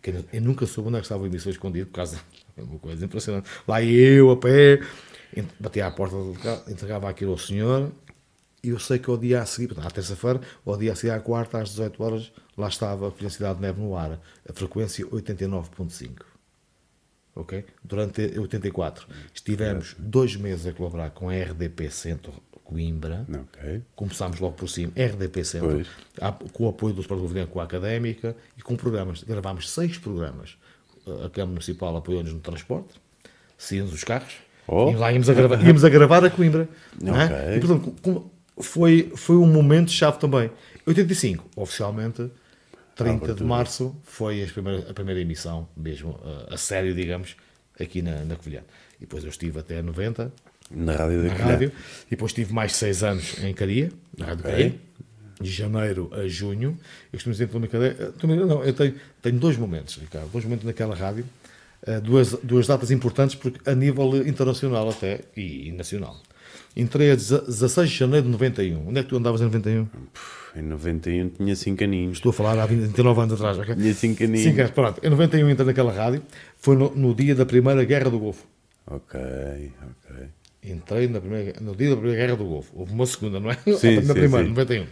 que 0.00 0.10
eu, 0.10 0.24
eu 0.32 0.40
nunca 0.40 0.64
soube 0.64 0.90
onde 0.90 0.98
é 0.98 1.00
que 1.00 1.06
estava 1.06 1.24
a 1.24 1.26
emissão 1.26 1.50
escondido, 1.50 1.86
por 1.88 1.94
causa. 1.94 2.20
É 2.56 2.62
uma 2.62 2.78
coisa 2.78 3.04
impressionante. 3.04 3.48
Lá 3.66 3.82
eu, 3.82 4.30
a 4.30 4.36
pé, 4.36 4.80
batia 5.58 5.88
à 5.88 5.90
porta 5.90 6.14
do 6.14 6.34
carro, 6.40 6.62
entregava 6.68 7.10
aquilo 7.10 7.32
ao 7.32 7.38
senhor. 7.38 7.90
E 8.62 8.68
eu 8.68 8.78
sei 8.78 9.00
que 9.00 9.10
ao 9.10 9.16
dia 9.16 9.42
a 9.42 9.46
seguir, 9.46 9.74
à 9.80 9.90
terça-feira, 9.90 10.40
ao 10.64 10.76
dia 10.76 10.92
a 10.92 10.94
seguir, 10.94 11.10
à 11.10 11.18
quarta, 11.18 11.58
às 11.60 11.70
18 11.70 12.00
horas, 12.00 12.32
lá 12.56 12.68
estava 12.68 13.08
a 13.08 13.30
Cidade 13.30 13.56
de 13.56 13.62
Neve 13.62 13.80
no 13.80 13.96
ar, 13.96 14.20
a 14.48 14.52
frequência 14.52 15.04
89.5 15.04 16.10
ok? 17.40 17.64
Durante 17.84 18.38
84. 18.38 19.06
Estivemos 19.34 19.94
dois 19.98 20.36
meses 20.36 20.66
a 20.66 20.72
colaborar 20.72 21.10
com 21.10 21.28
a 21.30 21.32
RDP 21.34 21.90
Centro 21.90 22.32
Coimbra. 22.64 23.26
Ok. 23.32 23.82
Começámos 23.96 24.38
logo 24.40 24.54
por 24.54 24.68
cima, 24.68 24.92
RDP 24.96 25.44
Centro, 25.44 25.70
Pois. 26.18 26.50
com 26.52 26.66
o 26.66 26.68
apoio 26.68 26.92
do 26.94 27.02
Governo 27.02 27.48
com 27.48 27.60
a 27.60 27.64
Académica 27.64 28.36
e 28.56 28.62
com 28.62 28.76
programas. 28.76 29.22
Gravámos 29.22 29.70
seis 29.70 29.96
programas. 29.98 30.56
A 31.24 31.30
Câmara 31.30 31.46
Municipal 31.52 31.96
apoiou-nos 31.96 32.32
no 32.32 32.40
transporte, 32.40 33.00
saímos 33.56 33.92
os 33.94 34.04
carros, 34.04 34.34
Oh. 34.70 34.90
e 34.90 34.94
lá 34.96 35.10
íamos 35.10 35.30
a 35.30 35.32
gravar, 35.32 35.64
íamos 35.66 35.82
a, 35.82 35.88
gravar 35.88 36.22
a 36.22 36.28
Coimbra. 36.28 36.68
é? 37.02 37.24
Ok. 37.24 37.56
E, 37.56 37.60
portanto, 37.60 38.30
foi, 38.60 39.10
foi 39.16 39.36
um 39.36 39.46
momento 39.46 39.90
chave 39.90 40.18
também. 40.18 40.50
85, 40.86 41.46
oficialmente, 41.56 42.30
30 42.98 43.34
de 43.34 43.44
março, 43.44 43.96
foi 44.02 44.42
a 44.42 44.92
primeira 44.92 45.20
emissão, 45.20 45.68
mesmo 45.76 46.18
a, 46.48 46.54
a 46.54 46.56
sério, 46.56 46.94
digamos, 46.94 47.36
aqui 47.80 48.02
na, 48.02 48.24
na 48.24 48.34
Covilhã. 48.34 48.60
E 48.96 49.00
depois 49.02 49.22
eu 49.22 49.30
estive 49.30 49.60
até 49.60 49.80
90, 49.80 50.32
Na 50.70 50.96
rádio 50.96 51.22
da 51.22 51.32
rádio, 51.32 51.72
e 52.06 52.10
depois 52.10 52.32
tive 52.32 52.52
mais 52.52 52.74
seis 52.74 53.02
anos 53.02 53.42
em 53.42 53.54
Caria, 53.54 53.90
na 54.16 54.26
Rádio 54.26 54.44
Ok. 54.44 54.50
Caria, 54.50 54.74
de 55.40 55.50
janeiro 55.50 56.10
a 56.12 56.26
junho. 56.26 56.76
Eu 57.12 57.16
costumo 57.16 57.32
dizer 57.32 57.46
pela 57.46 58.12
também 58.18 58.36
não, 58.36 58.64
eu 58.64 58.72
tenho, 58.72 58.94
tenho 59.22 59.38
dois 59.38 59.56
momentos, 59.56 59.96
Ricardo, 59.96 60.28
dois 60.32 60.44
momentos 60.44 60.66
naquela 60.66 60.96
rádio, 60.96 61.24
eh, 61.86 62.00
duas, 62.00 62.32
duas 62.42 62.66
datas 62.66 62.90
importantes, 62.90 63.36
porque 63.36 63.70
a 63.70 63.74
nível 63.74 64.26
internacional 64.26 64.90
até, 64.90 65.20
e, 65.36 65.68
e 65.68 65.72
nacional. 65.72 66.20
Entrei 66.76 67.12
a 67.12 67.14
16 67.14 67.88
de 67.88 67.96
janeiro 67.96 68.26
de 68.26 68.32
91. 68.32 68.88
Onde 68.88 69.00
é 69.00 69.02
que 69.02 69.08
tu 69.08 69.16
andavas 69.16 69.40
em 69.40 69.44
91? 69.44 69.86
Em 70.56 70.62
91 70.62 71.28
tinha 71.30 71.54
5 71.54 71.84
aninhos. 71.84 72.18
Estou 72.18 72.30
a 72.30 72.32
falar 72.32 72.58
há 72.58 72.66
29 72.66 73.20
anos 73.20 73.34
atrás, 73.34 73.58
ok? 73.58 73.74
Tinha 73.74 73.94
5 73.94 74.24
aninhos. 74.24 74.42
Sim, 74.42 74.54
cara, 74.54 74.68
pronto. 74.70 75.00
Em 75.04 75.10
91 75.10 75.50
entrei 75.50 75.66
naquela 75.66 75.92
rádio, 75.92 76.22
foi 76.56 76.76
no, 76.76 76.94
no 76.94 77.14
dia 77.14 77.34
da 77.34 77.46
Primeira 77.46 77.84
Guerra 77.84 78.10
do 78.10 78.18
Golfo. 78.18 78.46
Ok, 78.86 79.20
ok. 79.20 80.26
Entrei 80.64 81.08
na 81.08 81.20
primeira, 81.20 81.60
no 81.60 81.74
dia 81.76 81.90
da 81.90 81.96
Primeira 81.96 82.20
Guerra 82.20 82.36
do 82.36 82.44
Golfo. 82.44 82.72
Houve 82.74 82.92
uma 82.92 83.06
segunda, 83.06 83.38
não 83.38 83.50
é? 83.50 83.54
Sim, 83.54 83.96
na 84.02 84.02
sim, 84.02 84.12
primeira, 84.14 84.44
sim. 84.44 84.50
91. 84.50 84.86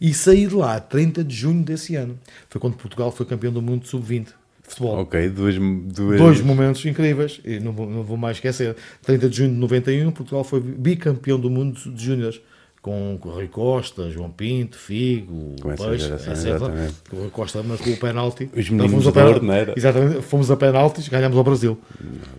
E 0.00 0.14
saí 0.14 0.46
de 0.46 0.54
lá 0.54 0.80
30 0.80 1.22
de 1.22 1.34
junho 1.34 1.62
desse 1.62 1.94
ano. 1.94 2.18
Foi 2.48 2.60
quando 2.60 2.76
Portugal 2.76 3.10
foi 3.10 3.26
campeão 3.26 3.52
do 3.52 3.60
mundo 3.60 3.82
de 3.82 3.88
sub-20 3.88 4.24
de 4.24 4.32
futebol. 4.62 5.00
Ok, 5.00 5.28
duas. 5.28 5.56
duas... 5.56 6.18
Dois 6.18 6.40
momentos 6.40 6.84
incríveis, 6.86 7.40
e 7.44 7.60
não 7.60 7.72
vou, 7.72 7.88
não 7.88 8.02
vou 8.02 8.16
mais 8.16 8.38
esquecer. 8.38 8.76
30 9.02 9.28
de 9.28 9.36
junho 9.36 9.50
de 9.50 9.56
91, 9.56 10.10
Portugal 10.12 10.42
foi 10.42 10.60
bicampeão 10.60 11.38
do 11.38 11.50
mundo 11.50 11.78
de 11.92 12.04
júniores. 12.04 12.40
Com 12.82 13.18
o 13.22 13.28
Rui 13.28 13.46
Costa, 13.48 14.08
João 14.10 14.30
Pinto, 14.30 14.78
Figo, 14.78 15.54
Com 15.60 15.70
essa 15.70 15.86
Peixe, 15.88 16.04
geração, 16.06 16.32
etc. 16.32 16.46
exatamente. 16.46 16.94
O 17.12 17.16
Rui 17.16 17.30
Costa 17.30 17.62
marcou 17.62 17.92
o 17.92 17.96
penalti. 17.98 18.50
Os 18.56 18.70
Então, 18.70 18.88
fomos 18.88 19.06
a 19.06 19.12
penalti- 19.12 19.44
não 19.44 19.52
era? 19.54 19.74
Exatamente, 19.76 20.22
fomos 20.22 20.50
a 20.50 20.56
penaltis, 20.56 21.08
ganhámos 21.08 21.36
ao 21.36 21.44
Brasil. 21.44 21.78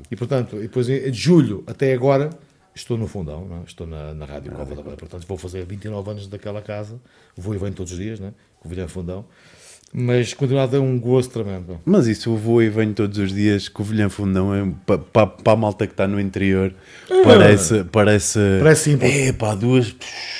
E 0.10 0.16
portanto, 0.16 0.56
depois 0.58 0.88
de 0.88 1.14
julho 1.14 1.64
até 1.68 1.94
agora, 1.94 2.32
estou 2.74 2.98
no 2.98 3.06
fundão, 3.06 3.46
não 3.46 3.58
é? 3.58 3.64
estou 3.68 3.86
na, 3.86 4.16
na 4.16 4.26
Rádio 4.26 4.52
Cova 4.52 4.74
da 4.76 4.82
Beira. 4.82 4.98
Portanto, 4.98 5.28
vou 5.28 5.38
fazer 5.38 5.64
29 5.64 6.10
anos 6.10 6.26
daquela 6.28 6.62
casa, 6.62 7.00
vou 7.38 7.54
e 7.54 7.58
venho 7.60 7.74
todos 7.74 7.92
os 7.92 8.00
dias, 8.00 8.20
né? 8.20 8.34
com 8.60 8.68
o 8.68 8.72
Vilhão 8.72 8.88
Fundão. 8.88 9.26
Mas 9.94 10.34
continua 10.34 10.64
a 10.64 10.68
dar 10.68 10.80
um 10.80 10.98
gosto 11.00 11.32
tremendo. 11.32 11.80
Mas 11.86 12.08
isso 12.08 12.30
eu 12.30 12.38
vou 12.38 12.62
e 12.64 12.70
venho 12.70 12.94
todos 12.94 13.18
os 13.18 13.34
dias 13.34 13.68
com 13.68 13.84
o 13.84 13.86
Vilhã 13.86 14.08
Fundão 14.10 14.54
é, 14.56 14.66
para 15.12 15.30
a 15.46 15.56
malta 15.56 15.86
que 15.86 15.94
está 15.94 16.08
no 16.08 16.20
interior. 16.20 16.74
Parece. 17.24 17.84
Parece, 17.92 18.40
Parece 18.60 18.84
simples. 18.92 19.14
É 19.14 19.34
pá, 19.34 19.54
duas 19.54 19.94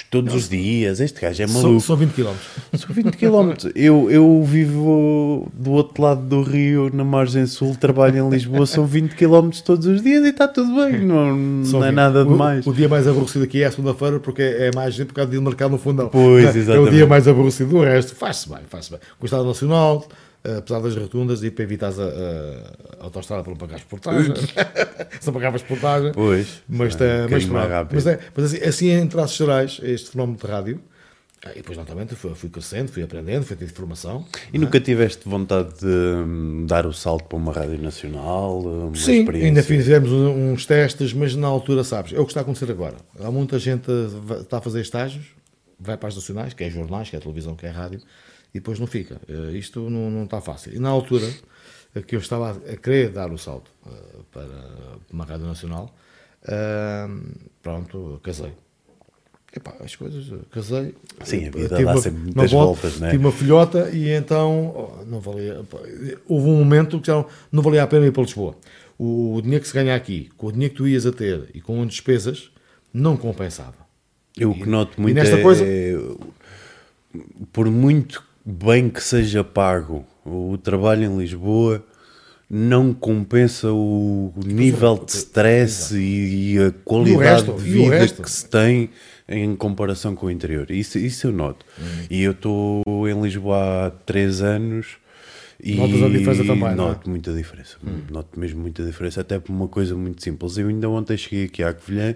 todos 0.10 0.34
os 0.34 0.50
dias. 0.50 1.00
Este 1.00 1.20
gajo 1.22 1.44
é 1.44 1.48
maluco. 1.48 1.82
são 1.82 1.96
20 1.96 2.12
km. 2.14 2.34
São 2.78 2.96
20 2.96 3.18
km. 3.18 3.70
Eu, 3.76 4.10
eu 4.10 4.44
vivo 4.44 5.52
do 5.54 5.72
outro 5.72 6.02
lado 6.02 6.22
do 6.22 6.42
rio, 6.42 6.90
na 6.94 7.04
margem 7.04 7.46
sul, 7.46 7.76
trabalho 7.76 8.18
em 8.26 8.30
Lisboa, 8.30 8.66
são 8.66 8.86
20 8.86 9.16
km 9.16 9.50
todos 9.66 9.86
os 9.86 10.02
dias 10.02 10.24
e 10.26 10.30
está 10.30 10.48
tudo 10.48 10.74
bem. 10.76 11.06
Não, 11.06 11.36
não 11.36 11.84
é 11.84 11.92
nada 11.92 12.24
demais. 12.24 12.66
O, 12.66 12.70
o 12.70 12.74
dia 12.74 12.88
mais 12.90 13.08
aborrecido 13.08 13.44
aqui 13.44 13.64
é 13.64 13.66
a 13.68 13.72
segunda-feira, 13.72 14.20
porque 14.20 14.42
é 14.42 14.72
mais 14.74 14.94
gente 14.94 15.08
por 15.08 15.16
causa 15.16 15.28
do 15.30 15.32
dia 15.32 15.42
marcado 15.42 15.72
no 15.72 15.78
fundão. 15.78 16.10
Pois, 16.10 16.46
é, 16.46 16.50
É 16.50 16.52
o 16.54 16.58
exatamente. 16.58 16.92
dia 16.92 17.08
mais 17.08 17.28
aborrecido. 17.28 17.78
O 17.78 17.84
resto 17.84 18.16
faz-se 18.16 18.50
bem, 18.50 18.60
faz-se 18.68 18.92
bem. 18.92 19.00
Com 19.20 19.26
o 19.48 19.52
Estado 19.52 19.70
Nacional, 19.70 20.08
eh, 20.44 20.58
apesar 20.58 20.80
das 20.82 20.96
rotundas, 20.96 21.44
e 21.44 21.52
para 21.52 21.64
evitar 21.64 21.92
a, 21.92 22.04
a, 22.04 23.02
a 23.02 23.04
autostrada 23.06 23.44
para 23.44 23.52
não 23.52 23.58
pagar 23.58 23.76
as 23.76 23.84
portagens. 23.84 24.40
Não 25.26 25.34
pagavas 25.34 25.62
portagem. 25.62 26.12
Pois, 26.14 26.64
Mas, 26.68 27.00
é, 27.00 27.28
mas, 27.28 27.46
mas, 27.46 28.08
é, 28.08 28.20
mas 28.36 28.46
assim, 28.46 28.64
assim, 28.64 28.90
em 28.90 29.08
traços 29.08 29.38
gerais, 29.38 29.80
este 29.84 30.10
fenómeno 30.12 30.38
de 30.40 30.48
rádio. 30.48 30.82
ah, 31.46 31.52
E 31.52 31.56
depois, 31.58 31.78
naturalmente, 31.78 32.16
fui, 32.16 32.34
fui 32.34 32.50
crescendo, 32.50 32.92
fui 32.92 33.04
aprendendo, 33.04 33.44
fui 33.46 33.56
tendo 33.56 33.72
formação. 33.74 34.26
E 34.52 34.58
nunca 34.58 34.80
tiveste 34.80 35.30
vontade 35.30 35.70
de 35.80 35.86
hum, 35.86 36.66
dar 36.68 36.88
o 36.88 36.94
salto 36.94 37.26
para 37.26 37.38
uma 37.38 37.52
rádio 37.54 37.78
nacional? 37.80 38.62
Uma 38.62 38.96
Sim, 38.96 39.28
ainda 39.30 39.62
fizemos 39.62 40.10
uns 40.12 40.66
testes, 40.66 41.14
mas 41.14 41.36
na 41.36 41.48
altura, 41.48 41.84
sabes, 41.84 42.14
é 42.14 42.20
o 42.20 42.24
que 42.26 42.32
está 42.32 42.40
a 42.40 42.44
acontecer 42.44 42.72
agora. 42.72 42.96
Há 43.20 43.30
muita 43.30 43.60
gente 43.60 43.92
a- 43.92 44.38
está 44.40 44.58
a 44.58 44.62
fazer 44.62 44.82
estágios, 44.82 45.26
vai 45.80 45.98
para 45.98 46.08
as 46.10 46.16
nacionais, 46.16 46.54
que 46.54 46.64
é 46.64 46.70
jornais, 46.70 47.10
que 47.12 47.16
é 47.16 47.20
televisão, 47.20 47.56
que 47.56 47.66
é 47.66 47.70
rádio, 47.70 48.02
e 48.54 48.60
depois 48.60 48.80
não 48.80 48.88
fica. 48.88 49.20
Eh, 49.28 49.52
Isto 49.58 49.90
não, 49.90 50.10
não 50.12 50.24
está 50.26 50.42
fácil. 50.42 50.74
E 50.76 50.80
na 50.80 50.90
altura 50.90 51.28
eh, 51.96 52.02
que 52.02 52.16
eu 52.16 52.20
estava 52.20 52.52
a 52.52 52.76
querer 52.78 53.10
dar 53.10 53.32
o 53.32 53.38
salto 53.38 53.72
eh, 53.88 53.92
para 54.32 54.48
uma 55.12 55.26
rádio 55.26 55.46
nacional, 55.48 55.94
pronto, 57.62 58.20
casei. 58.24 58.52
Epá, 59.54 59.74
as 59.84 59.96
coisas, 59.98 60.26
casei. 60.50 60.96
Sim, 61.26 61.48
a 61.48 61.52
vida 61.52 61.68
dá 61.68 61.80
uma- 61.92 61.98
sempre 62.02 62.20
muitas 62.22 62.52
volta- 62.52 62.82
voltas, 62.82 63.00
não 63.02 63.08
é? 63.08 63.12
Tive 63.12 63.26
uma 63.26 63.32
filhota 63.34 63.90
e 63.92 64.10
então 64.10 64.74
oh, 65.02 65.06
não 65.06 65.20
valia. 65.20 65.62
pá, 65.70 65.78
Houve 66.26 66.48
um 66.48 66.56
momento 66.58 67.02
que 67.02 67.08
já 67.08 67.26
não, 67.52 67.62
valia 67.62 67.84
a 67.84 67.88
pena 67.88 68.06
ir 68.06 68.12
para 68.14 68.24
Lisboa. 68.24 68.56
O, 68.98 69.36
o 69.36 69.42
dinheiro 69.42 69.62
que 69.62 69.68
se 69.68 69.74
ganha 69.74 69.94
aqui, 69.94 70.30
com 70.38 70.48
o 70.48 70.52
dinheiro 70.54 70.74
que 70.74 70.78
tu 70.78 70.88
ias 70.88 71.06
a 71.06 71.12
ter 71.12 71.50
e 71.54 71.60
com 71.60 71.82
as 71.82 71.88
despesas, 71.90 72.50
não 72.94 73.18
compensava. 73.18 73.76
Eu 74.38 74.52
o 74.52 74.54
que 74.54 74.66
noto 74.70 75.02
muito 75.02 75.16
nesta 75.16 75.36
é, 75.38 75.42
coisa- 75.42 75.66
por 77.52 77.70
muito 77.70 78.24
bem 78.46 78.90
que 78.90 79.04
seja 79.04 79.44
pago 79.44 80.06
o 80.26 80.58
trabalho 80.58 81.04
em 81.04 81.18
Lisboa, 81.18 81.84
não 82.50 82.94
compensa 82.94 83.72
o 83.72 84.34
nível 84.46 84.98
de 84.98 85.12
stress 85.14 85.96
e, 85.96 86.54
e 86.54 86.60
a 86.60 86.72
qualidade 86.72 87.46
resto, 87.46 87.54
de 87.54 87.70
e 87.70 87.72
vida 87.72 88.08
que 88.08 88.30
se 88.30 88.50
tem 88.50 88.90
em 89.28 89.56
comparação 89.56 90.16
com 90.16 90.26
o 90.26 90.32
interior. 90.32 90.70
Isso, 90.70 90.98
isso 90.98 91.28
eu 91.28 91.32
noto. 91.32 91.66
Hum. 91.80 92.06
E 92.10 92.22
eu 92.24 92.34
estou 92.34 92.84
em 93.08 93.22
Lisboa 93.22 93.88
há 93.88 93.92
três 93.92 94.42
anos 94.42 95.02
e 95.64 95.76
Notas 95.76 96.02
a 96.02 96.10
diferença 96.10 96.44
também, 96.44 96.70
é? 96.70 96.76
noto 96.76 97.10
muita 97.10 97.34
diferença. 97.34 97.78
Noto 98.10 98.40
mesmo 98.40 98.62
muita 98.62 98.84
diferença, 98.84 99.22
até 99.22 99.40
por 99.40 99.52
uma 99.52 99.68
coisa 99.68 99.96
muito 99.96 100.24
simples. 100.24 100.58
Eu 100.58 100.68
ainda 100.68 100.90
ontem 100.90 101.16
cheguei 101.16 101.46
aqui 101.46 101.64
à 101.64 101.72
Covilhã 101.72 102.16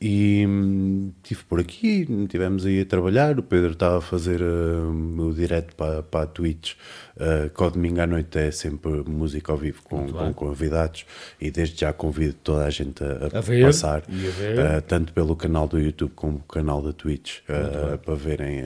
E 0.00 0.44
hum, 0.46 1.12
estive 1.22 1.44
por 1.44 1.60
aqui, 1.60 2.06
estivemos 2.22 2.66
aí 2.66 2.80
a 2.80 2.84
trabalhar. 2.84 3.38
O 3.38 3.42
Pedro 3.42 3.72
estava 3.72 3.98
a 3.98 4.00
fazer 4.00 4.42
uh, 4.42 5.20
o 5.20 5.32
direto 5.32 5.74
para, 5.74 6.02
para 6.02 6.24
a 6.24 6.26
Twitch, 6.26 6.74
uh, 7.16 7.48
que 7.48 7.62
ao 7.62 7.70
domingo 7.70 8.00
à 8.00 8.06
noite 8.06 8.38
é 8.38 8.50
sempre 8.50 8.90
música 9.08 9.52
ao 9.52 9.58
vivo 9.58 9.82
com, 9.82 10.06
com 10.08 10.34
convidados. 10.34 11.06
E 11.40 11.50
desde 11.50 11.80
já 11.80 11.92
convido 11.92 12.34
toda 12.34 12.64
a 12.64 12.70
gente 12.70 13.02
a, 13.02 13.30
a, 13.32 13.38
a 13.38 13.40
ver, 13.40 13.64
passar, 13.64 14.02
a 14.02 14.78
uh, 14.78 14.82
tanto 14.82 15.12
pelo 15.12 15.36
canal 15.36 15.66
do 15.66 15.78
YouTube 15.78 16.12
como 16.14 16.38
o 16.38 16.52
canal 16.52 16.82
da 16.82 16.92
Twitch, 16.92 17.38
uh, 17.42 17.96
para 17.98 18.14
verem 18.14 18.64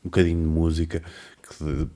um 0.00 0.04
bocadinho 0.04 0.40
de 0.40 0.48
música 0.48 1.02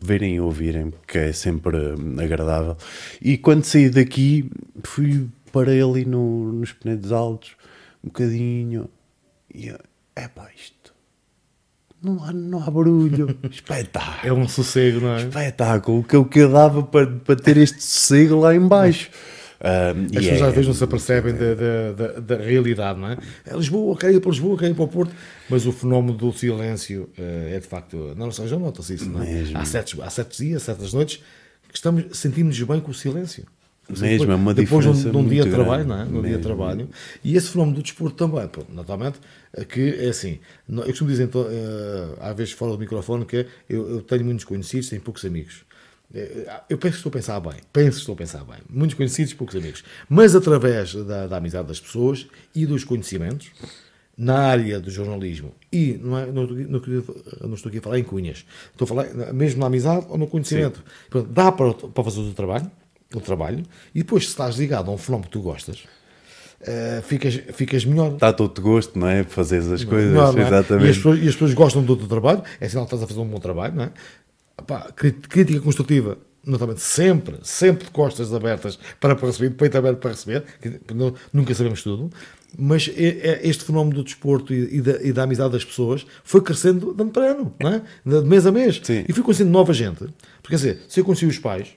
verem 0.01 0.37
e 0.37 0.41
ouvirem, 0.41 0.93
que 1.07 1.19
é 1.19 1.33
sempre 1.33 1.77
agradável. 2.23 2.77
E 3.23 3.39
quando 3.39 3.65
saí 3.65 3.89
daqui, 3.89 4.51
fui 4.85 5.29
para 5.53 5.71
ali 5.71 6.05
no, 6.05 6.53
nos 6.53 6.73
Penedos 6.73 7.13
Altos, 7.13 7.57
um 8.07 8.09
bocadinho, 8.09 8.89
e 9.53 9.75
é 10.15 10.29
pá, 10.29 10.49
isto 10.57 10.95
não 12.03 12.23
há, 12.23 12.33
não 12.33 12.63
há 12.63 12.71
barulho, 12.71 13.37
espetáculo. 13.51 14.29
É 14.29 14.33
um 14.33 14.47
sossego, 14.49 15.01
não 15.01 15.17
é? 15.17 15.23
Espetáculo, 15.23 15.99
o 16.01 16.05
que 16.05 16.15
eu 16.15 16.25
que 16.25 16.47
dava 16.47 16.83
para, 16.83 17.07
para 17.07 17.37
ter 17.37 17.57
este 17.57 17.83
sossego 17.83 18.39
lá 18.39 18.55
embaixo. 18.55 19.11
Um, 19.59 20.05
As 20.05 20.25
pessoas 20.25 20.41
é, 20.41 20.45
às 20.45 20.55
vezes 20.55 20.67
não 20.67 20.75
se 20.75 20.85
apercebem 20.85 21.35
é, 21.35 21.55
da, 21.55 21.93
da, 21.93 22.21
da, 22.21 22.37
realidade, 22.37 23.01
não 23.01 23.09
é? 23.09 23.17
é 23.45 23.57
Lisboa, 23.57 23.97
quer 23.97 24.13
ir 24.13 24.21
para 24.21 24.31
Lisboa, 24.31 24.59
quer 24.59 24.71
ir 24.71 24.75
para 24.75 24.85
o 24.85 24.89
Porto, 24.89 25.15
mas 25.49 25.65
o 25.65 25.73
fenómeno 25.73 26.17
do 26.17 26.31
silêncio 26.31 27.09
uh, 27.19 27.49
é 27.49 27.59
de 27.59 27.67
facto. 27.67 28.15
Não, 28.17 28.27
não 28.27 28.31
já 28.31 28.59
nota-se 28.59 28.95
isso, 28.95 29.09
não 29.09 29.23
é? 29.23 29.45
Há 29.55 29.65
certos, 29.65 29.99
há 30.01 30.11
certos 30.11 30.39
dias, 30.39 30.63
certas 30.63 30.93
noites 30.93 31.23
que 31.69 31.75
estamos, 31.75 32.17
sentimos 32.17 32.61
bem 32.61 32.81
com 32.81 32.91
o 32.91 32.95
silêncio. 32.95 33.45
Mesmo, 33.89 34.07
depois, 34.07 34.31
é 34.31 34.35
uma 34.35 34.55
depois 34.55 34.85
diferença 34.85 35.11
de 35.11 35.17
um, 35.17 35.29
dia 35.29 35.45
de 35.45 35.51
trabalho, 35.51 35.85
grande. 35.85 36.11
não 36.11 36.19
é? 36.19 36.21
Num 36.21 36.23
dia 36.23 36.37
de 36.37 36.43
trabalho. 36.43 36.89
E 37.23 37.37
esse 37.37 37.51
fenómeno 37.51 37.77
do 37.77 37.83
desporto 37.83 38.17
também, 38.17 38.49
pô, 38.49 38.63
naturalmente, 38.73 39.21
que 39.69 39.95
é 40.01 40.09
assim, 40.09 40.41
eu 40.69 40.83
costumo 40.85 41.11
dizer, 41.11 41.25
então, 41.25 41.43
uh, 41.43 42.17
às 42.21 42.37
vezes 42.37 42.53
fora 42.53 42.73
do 42.73 42.79
microfone, 42.79 43.25
que 43.25 43.37
é, 43.37 43.47
eu, 43.69 43.89
eu 43.89 44.03
tenho 44.03 44.25
muitos 44.25 44.45
conhecidos, 44.45 44.89
tenho 44.89 45.03
poucos 45.03 45.25
amigos. 45.25 45.65
Eh, 46.15 46.61
eu 46.71 46.79
penso 46.79 46.93
que 46.93 46.99
estou 46.99 47.11
a 47.11 47.13
pensar 47.13 47.41
bem, 47.41 47.55
penso 47.73 47.93
que 47.93 48.01
estou 48.01 48.15
a 48.15 48.17
pensar 48.17 48.45
bem. 48.45 48.59
Muitos 48.69 48.97
conhecidos, 48.97 49.33
poucos 49.35 49.57
amigos. 49.57 49.85
Mas 50.09 50.35
através 50.35 50.95
da, 50.95 51.27
da 51.27 51.37
amizade 51.37 51.69
das 51.69 51.81
pessoas 51.81 52.27
e 52.55 52.67
dos 52.67 52.85
conhecimentos, 52.85 53.51
na 54.17 54.39
área 54.39 54.81
do 54.81 54.91
jornalismo, 54.91 55.53
e 55.71 56.01
não, 56.03 56.19
é, 56.19 56.27
não, 56.27 56.47
não, 56.47 56.81
não, 57.43 57.55
estou 57.55 57.69
aqui 57.69 57.79
a 57.79 57.83
falar 57.83 57.99
em 57.99 58.05
cunhas, 58.05 58.47
estou 58.71 58.87
a 58.87 58.89
falar 58.89 59.33
mesmo 59.35 59.61
na 59.61 59.67
amizade 59.67 60.07
ou 60.09 60.17
no 60.17 60.27
conhecimento. 60.27 60.83
Portanto, 61.11 61.33
dá 61.33 61.53
para, 61.53 61.75
para 61.75 62.05
fazer 62.05 62.21
o 62.21 62.33
trabalho, 62.33 62.71
o 63.15 63.21
trabalho, 63.21 63.65
e 63.95 64.01
depois, 64.01 64.25
se 64.25 64.31
estás 64.31 64.57
ligado 64.57 64.91
a 64.91 64.95
um 64.95 64.99
fenómeno 64.99 65.27
que 65.27 65.33
tu 65.33 65.41
gostas, 65.41 65.85
Uh, 66.59 67.03
ficas, 67.03 67.35
ficas 67.53 67.85
melhor. 67.85 68.15
Está 68.15 68.33
todo 68.33 68.63
gosto, 68.63 68.99
não 68.99 69.07
é? 69.07 69.23
Fazer 69.25 69.59
as 69.59 69.85
coisas, 69.85 70.11
melhor, 70.11 70.37
é? 70.39 70.43
exatamente. 70.43 70.87
E 70.87 70.91
as, 70.91 70.97
pessoas, 70.97 71.19
e 71.19 71.29
as, 71.29 71.35
pessoas, 71.35 71.55
gostam 71.55 71.83
do 71.83 71.95
teu 71.97 72.09
trabalho, 72.09 72.43
é 72.59 72.67
sinal 72.67 72.87
que 72.87 72.95
estás 72.95 73.03
a 73.03 73.07
fazer 73.07 73.21
um 73.21 73.29
bom 73.29 73.39
trabalho, 73.39 73.75
não 73.75 73.85
é? 73.85 73.93
Pá, 74.67 74.91
crítica 74.91 75.61
construtiva, 75.61 76.17
naturalmente, 76.45 76.81
sempre, 76.81 77.37
sempre 77.43 77.85
de 77.85 77.91
costas 77.91 78.33
abertas 78.33 78.79
para 78.99 79.15
receber, 79.15 79.51
de 79.51 79.55
peito 79.57 79.77
aberto 79.77 79.99
para 79.99 80.11
receber, 80.13 80.45
nunca 81.33 81.55
sabemos 81.55 81.83
tudo, 81.83 82.11
mas 82.59 82.91
este 82.97 83.65
fenómeno 83.65 83.97
do 83.97 84.05
desporto 84.05 84.55
e, 84.55 84.81
da, 84.81 85.03
e, 85.03 85.13
da, 85.13 85.25
amizade 85.25 85.53
das 85.53 85.65
pessoas 85.65 86.07
foi 86.25 86.41
crescendo 86.41 86.95
de 86.95 87.03
ano 87.03 87.11
para 87.11 87.31
ano, 87.33 87.55
não 87.61 87.71
é? 87.75 87.83
de 88.05 88.27
mês 88.27 88.47
a 88.47 88.51
mês, 88.51 88.81
Sim. 88.83 89.05
e 89.07 89.13
foi 89.13 89.23
conhecendo 89.23 89.51
nova 89.51 89.75
gente. 89.75 89.99
Porque, 90.41 90.51
quer 90.51 90.57
dizer, 90.57 90.79
se 90.89 91.01
eu 91.01 91.05
conheci 91.05 91.27
os 91.27 91.39
pais, 91.39 91.77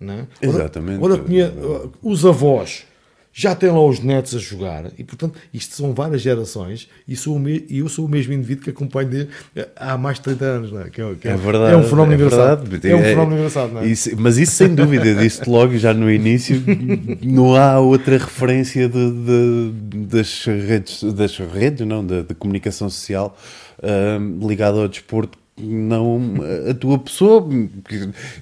é? 0.00 0.26
Exatamente. 0.40 0.96
Agora, 0.96 1.14
agora 1.14 1.28
tinha 1.28 1.50
uh, 1.50 1.92
os 2.02 2.24
avós, 2.24 2.86
já 3.32 3.54
tem 3.54 3.70
lá 3.70 3.84
os 3.84 4.00
netos 4.00 4.34
a 4.34 4.38
jogar 4.38 4.90
e, 4.98 5.04
portanto, 5.04 5.38
isto 5.54 5.74
são 5.76 5.94
várias 5.94 6.22
gerações 6.22 6.88
e, 7.06 7.14
sou 7.14 7.38
me, 7.38 7.64
eu 7.70 7.88
sou 7.88 8.06
o 8.06 8.08
mesmo 8.08 8.32
indivíduo 8.32 8.64
que 8.64 8.70
acompanho 8.70 9.08
desde, 9.08 9.30
eh, 9.54 9.68
há 9.76 9.96
mais 9.96 10.16
de 10.16 10.24
30 10.24 10.44
anos, 10.44 10.72
não 10.72 10.80
é? 10.80 10.90
Que 10.90 11.00
é, 11.00 11.14
que 11.14 11.28
é, 11.28 11.30
é 11.30 11.36
verdade. 11.36 11.72
É 11.72 11.76
um 11.76 11.84
fenómeno 11.84 12.20
é 12.20 12.26
engraçado. 12.26 12.68
Verdade. 12.68 12.92
É 12.92 12.96
um 12.96 13.02
fenómeno 13.02 13.34
é, 13.34 13.38
engraçado, 13.38 13.78
é? 13.78 13.86
Isso, 13.86 14.10
mas 14.16 14.38
isso, 14.38 14.52
sem 14.52 14.74
dúvida, 14.74 15.14
disse 15.14 15.48
logo 15.48 15.78
já 15.78 15.94
no 15.94 16.10
início, 16.10 16.60
não 17.22 17.54
há 17.54 17.78
outra 17.78 18.18
referência 18.18 18.88
de, 18.88 19.10
de, 19.12 19.98
das 20.06 20.44
redes, 20.44 21.04
das 21.04 21.38
redes 21.38 21.86
não, 21.86 22.04
de, 22.04 22.24
de 22.24 22.34
comunicação 22.34 22.90
social 22.90 23.36
uh, 23.78 24.48
ligada 24.48 24.78
ao 24.78 24.88
desporto 24.88 25.38
não 25.60 26.34
a 26.68 26.74
tua 26.74 26.98
pessoa. 26.98 27.48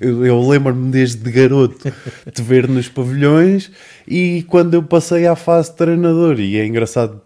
Eu, 0.00 0.48
lembro-me 0.48 0.90
desde 0.90 1.18
de 1.18 1.30
garoto 1.30 1.92
de 2.32 2.42
ver 2.42 2.68
nos 2.68 2.88
pavilhões 2.88 3.70
e 4.06 4.44
quando 4.48 4.74
eu 4.74 4.82
passei 4.82 5.26
à 5.26 5.34
fase 5.34 5.70
de 5.70 5.76
treinador, 5.76 6.38
e 6.40 6.56
é 6.56 6.66
engraçado. 6.66 7.25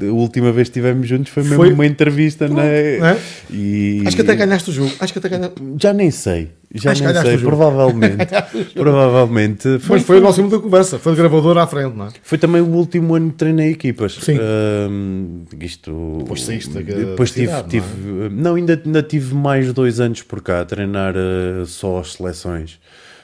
A 0.00 0.12
última 0.12 0.52
vez 0.52 0.68
que 0.68 0.78
estivemos 0.78 1.08
juntos 1.08 1.32
foi 1.32 1.42
mesmo 1.42 1.56
foi... 1.56 1.72
uma 1.72 1.86
entrevista, 1.86 2.48
Pô, 2.48 2.54
né? 2.54 2.96
É? 2.96 3.18
E... 3.50 4.02
Acho 4.06 4.16
que 4.16 4.22
até 4.22 4.34
ganhaste 4.34 4.70
o 4.70 4.72
jogo. 4.72 4.92
Acho 5.00 5.12
que 5.12 5.18
até 5.18 5.28
ganhaste... 5.28 5.54
Já 5.80 5.92
nem 5.92 6.10
sei. 6.10 6.50
Já 6.74 6.92
Acho 6.92 7.02
nem 7.02 7.14
sei, 7.14 7.38
provavelmente. 7.38 8.26
provavelmente. 8.74 9.78
Foi, 9.78 9.96
Mas 9.96 10.06
foi 10.06 10.18
o 10.18 10.20
nosso 10.20 10.42
último 10.42 10.58
da 10.58 10.62
conversa, 10.62 10.98
foi 10.98 11.12
de 11.12 11.18
gravador 11.18 11.56
à 11.56 11.66
frente, 11.66 11.96
não 11.96 12.06
é? 12.06 12.10
Foi 12.22 12.36
também 12.36 12.60
o 12.60 12.66
último 12.66 13.14
ano 13.14 13.30
que 13.30 13.36
treinei 13.36 13.70
equipas. 13.70 14.18
Sim. 14.20 14.36
Uh, 14.36 15.64
isto. 15.64 16.18
Depois 16.18 16.42
saíste 16.42 16.70
Depois 16.70 17.30
tive. 17.30 17.46
Cidade, 17.46 17.68
tive 17.68 17.86
não, 18.04 18.24
é? 18.24 18.28
não, 18.28 18.54
ainda, 18.56 18.82
ainda 18.84 19.02
tive 19.02 19.34
mais 19.34 19.72
dois 19.72 19.98
anos 19.98 20.20
por 20.22 20.42
cá 20.42 20.60
a 20.60 20.64
treinar 20.66 21.14
uh, 21.16 21.64
só 21.64 22.00
as 22.00 22.12
seleções. 22.12 22.78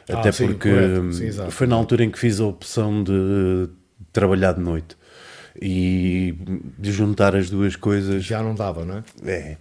Ah, 0.08 0.20
Até 0.20 0.32
sim, 0.32 0.46
porque 0.46 0.70
sim, 1.12 1.30
foi 1.50 1.66
na 1.66 1.76
altura 1.76 2.04
em 2.04 2.10
que 2.10 2.18
fiz 2.18 2.40
a 2.40 2.44
opção 2.44 3.02
de 3.02 3.68
trabalhar 4.12 4.52
de 4.52 4.60
noite 4.60 4.96
e 5.60 6.34
de 6.78 6.92
juntar 6.92 7.36
as 7.36 7.48
duas 7.48 7.76
coisas. 7.76 8.24
Já 8.24 8.42
não 8.42 8.54
dava, 8.54 8.84
não 8.84 8.98
é? 8.98 9.04
É. 9.24 9.56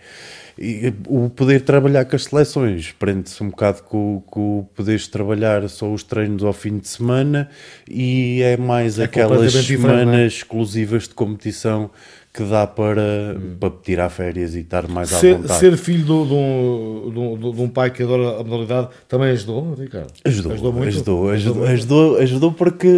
E 0.58 0.94
o 1.08 1.30
poder 1.30 1.62
trabalhar 1.62 2.06
com 2.06 2.16
as 2.16 2.26
seleções 2.26 2.92
prende-se 2.92 3.42
um 3.44 3.50
bocado 3.50 3.82
com, 3.84 4.22
com 4.28 4.60
o 4.60 4.64
poderes 4.76 5.08
trabalhar 5.08 5.68
só 5.68 5.92
os 5.92 6.04
treinos 6.04 6.44
ao 6.44 6.54
fim 6.54 6.78
de 6.78 6.88
semana 6.88 7.50
e 7.90 8.42
é 8.44 8.56
mais 8.56 9.00
é 9.00 9.06
aquelas 9.06 9.56
é? 9.56 9.62
semanas 9.64 10.16
é? 10.16 10.26
exclusivas 10.28 11.08
de 11.08 11.16
competição 11.16 11.90
que 12.34 12.44
dá 12.46 12.66
para, 12.66 13.38
hum. 13.38 13.58
para 13.60 13.72
tirar 13.84 14.10
férias 14.10 14.56
e 14.56 14.62
estar 14.62 14.88
mais 14.88 15.10
ser, 15.10 15.36
à 15.36 15.38
vontade. 15.38 15.60
Ser 15.60 15.78
filho 15.78 16.04
de 16.04 16.34
um, 16.34 17.38
de, 17.38 17.52
de 17.52 17.62
um 17.62 17.70
pai 17.70 17.92
que 17.92 18.02
adora 18.02 18.40
a 18.40 18.44
modalidade 18.44 18.90
também 19.08 19.30
ajudou, 19.30 19.76
Ricardo? 19.76 20.12
Ajudou, 20.26 20.52
ajudou, 20.54 20.74
muito? 20.74 20.88
Ajudou, 20.88 21.30
ajudou, 21.30 21.64
ajudou, 21.66 22.18
ajudou, 22.18 22.52
porque 22.52 22.90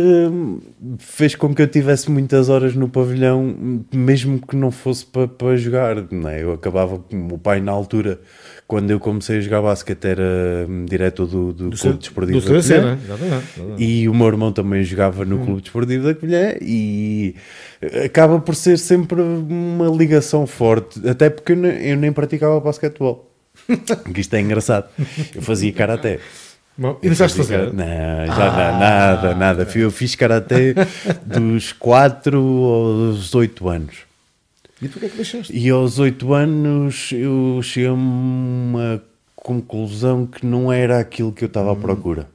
fez 0.99 1.35
com 1.35 1.53
que 1.53 1.61
eu 1.61 1.67
tivesse 1.67 2.09
muitas 2.09 2.47
horas 2.47 2.75
no 2.75 2.87
pavilhão, 2.87 3.83
mesmo 3.93 4.39
que 4.39 4.55
não 4.55 4.71
fosse 4.71 5.05
para, 5.05 5.27
para 5.27 5.57
jogar. 5.57 5.97
Não 6.09 6.29
é? 6.29 6.41
Eu 6.41 6.53
acabava, 6.53 6.95
o 6.95 7.37
pai 7.37 7.59
na 7.59 7.73
altura 7.73 8.21
quando 8.67 8.91
eu 8.91 8.99
comecei 8.99 9.37
a 9.37 9.41
jogar 9.41 9.61
basquete 9.61 10.05
era 10.05 10.65
hum, 10.67 10.85
diretor 10.85 11.27
do, 11.27 11.53
do, 11.53 11.69
do 11.69 11.77
Clube 11.77 11.97
Desportivo 11.99 12.39
do 12.39 12.53
da 12.53 12.61
CDC, 12.61 12.73
Colher, 12.75 12.97
né? 13.19 13.43
e 13.77 14.09
o 14.09 14.13
meu 14.13 14.27
irmão 14.27 14.51
também 14.51 14.83
jogava 14.83 15.23
no 15.23 15.37
hum. 15.37 15.45
Clube 15.45 15.61
Desportivo 15.61 16.03
da 16.05 16.15
Colher 16.15 16.57
e 16.61 17.35
acaba 18.03 18.39
por 18.39 18.55
ser 18.55 18.77
sempre 18.77 19.21
uma 19.21 19.87
ligação 19.87 20.47
forte, 20.47 21.07
até 21.07 21.29
porque 21.29 21.51
eu 21.51 21.57
nem, 21.57 21.89
eu 21.89 21.97
nem 21.97 22.11
praticava 22.11 22.59
basquetebol. 22.59 23.31
que 24.13 24.21
isto 24.21 24.33
é 24.35 24.41
engraçado. 24.41 24.89
Eu 25.33 25.41
fazia 25.41 25.71
karaté. 25.71 26.19
Bom, 26.77 26.99
e 27.01 27.07
deixaste 27.07 27.37
fazer? 27.37 27.71
Não, 27.73 27.85
já 28.27 28.33
ah. 28.33 28.71
não, 28.71 28.79
nada, 28.79 29.35
nada. 29.35 29.67
Eu 29.75 29.89
fiz 29.89 30.13
karaté 30.15 30.73
dos 31.25 31.71
4 31.71 32.37
aos 32.37 33.33
8 33.33 33.69
anos. 33.69 33.95
E 34.85 34.87
tu 34.87 34.97
o 34.97 34.99
que 34.99 35.05
é 35.07 35.09
que 35.09 35.15
deixaste? 35.15 35.57
E 35.57 35.69
aos 35.69 35.97
8 35.97 36.33
anos 36.33 37.11
eu 37.11 37.59
cheguei 37.63 37.89
a 37.89 37.93
uma 37.93 39.01
conclusão 39.35 40.25
que 40.27 40.45
não 40.45 40.71
era 40.71 40.99
aquilo 40.99 41.31
que 41.31 41.43
eu 41.43 41.47
estava 41.47 41.69
à 41.69 41.73
hum. 41.73 41.81
procura. 41.81 42.29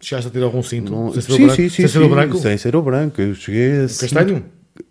Chegaste 0.00 0.28
a 0.28 0.30
ter 0.30 0.42
algum 0.42 0.62
cinto? 0.62 0.92
Não, 0.92 1.12
sem 1.12 1.22
ser 1.22 1.32
sim, 1.32 1.48
sim, 1.48 1.56
sim, 1.56 1.68
sem 1.68 1.88
ser 1.88 2.02
o 2.02 2.08
branco? 2.08 2.36
Sem 2.38 2.56
ser 2.56 2.76
o 2.76 2.82
branco. 2.82 3.20
Eu 3.20 3.34
cheguei 3.34 3.78
a. 3.78 3.82
Castanho? 3.82 4.44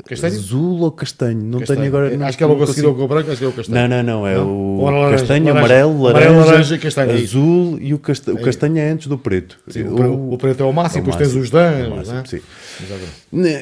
Castanho? 0.05 0.33
Azul 0.35 0.79
ou 0.81 0.91
castanho? 0.91 1.41
Não 1.43 1.59
castanho. 1.59 1.79
tenho 1.79 1.89
agora. 1.89 2.17
Não, 2.17 2.25
acho 2.27 2.37
que 2.37 2.43
é 2.43 2.47
logo 2.47 2.63
a 2.63 2.67
seguir 2.67 2.85
ao 2.85 3.07
branco, 3.07 3.31
acho 3.31 3.39
que 3.39 3.45
é 3.45 3.47
o 3.47 3.51
castanho. 3.51 3.89
Não, 3.89 4.03
não, 4.03 4.03
não. 4.03 4.27
É 4.27 4.35
não? 4.35 4.47
o 4.47 4.85
laranja, 4.85 5.09
castanho, 5.11 5.45
laranja, 5.45 5.59
amarelo, 5.59 6.01
laranja, 6.03 6.29
amarelo, 6.29 6.45
laranja 6.51 6.77
castanho, 6.77 7.11
é 7.11 7.13
azul 7.15 7.77
e 7.81 7.93
o, 7.93 7.99
casta... 7.99 8.33
o 8.33 8.41
castanho 8.41 8.77
é 8.77 8.89
antes 8.89 9.07
do 9.07 9.17
preto. 9.17 9.57
Sim, 9.67 9.83
o, 9.83 10.33
o, 10.33 10.37
preto 10.37 10.61
é 10.61 10.65
o 10.65 10.71
máximo, 10.71 11.01
é 11.01 11.05
depois 11.05 11.15
tens 11.15 11.35
os 11.35 11.49
danos. 11.49 12.09
É 12.09 12.23
sim. 12.25 12.41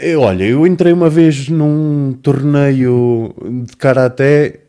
Eu, 0.02 0.22
olha, 0.22 0.44
eu 0.44 0.68
entrei 0.68 0.92
uma 0.92 1.10
vez 1.10 1.48
num 1.48 2.14
torneio 2.22 3.34
de 3.66 3.78
karaté, 3.78 4.60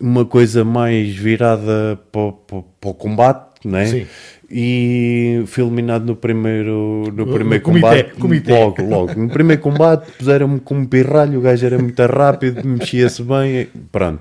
uma 0.00 0.24
coisa 0.24 0.64
mais 0.64 1.14
virada 1.16 1.98
para, 2.12 2.32
para, 2.32 2.62
para 2.80 2.90
o 2.90 2.94
combate, 2.94 3.46
não 3.64 3.78
é? 3.78 3.86
Sim 3.86 4.06
e 4.50 5.42
fui 5.46 5.64
eliminado 5.64 6.06
no 6.06 6.16
primeiro, 6.16 7.12
no 7.12 7.26
primeiro 7.26 7.64
combate. 7.64 8.14
Comitê. 8.14 8.52
Logo, 8.52 8.82
logo. 8.82 9.20
No 9.20 9.28
primeiro 9.28 9.60
combate 9.60 10.12
puseram-me 10.12 10.60
como 10.60 10.86
pirralho, 10.86 11.38
o 11.38 11.42
gajo 11.42 11.66
era 11.66 11.78
muito 11.78 12.00
rápido, 12.06 12.66
mexia-se 12.66 13.22
bem, 13.22 13.68
pronto. 13.90 14.20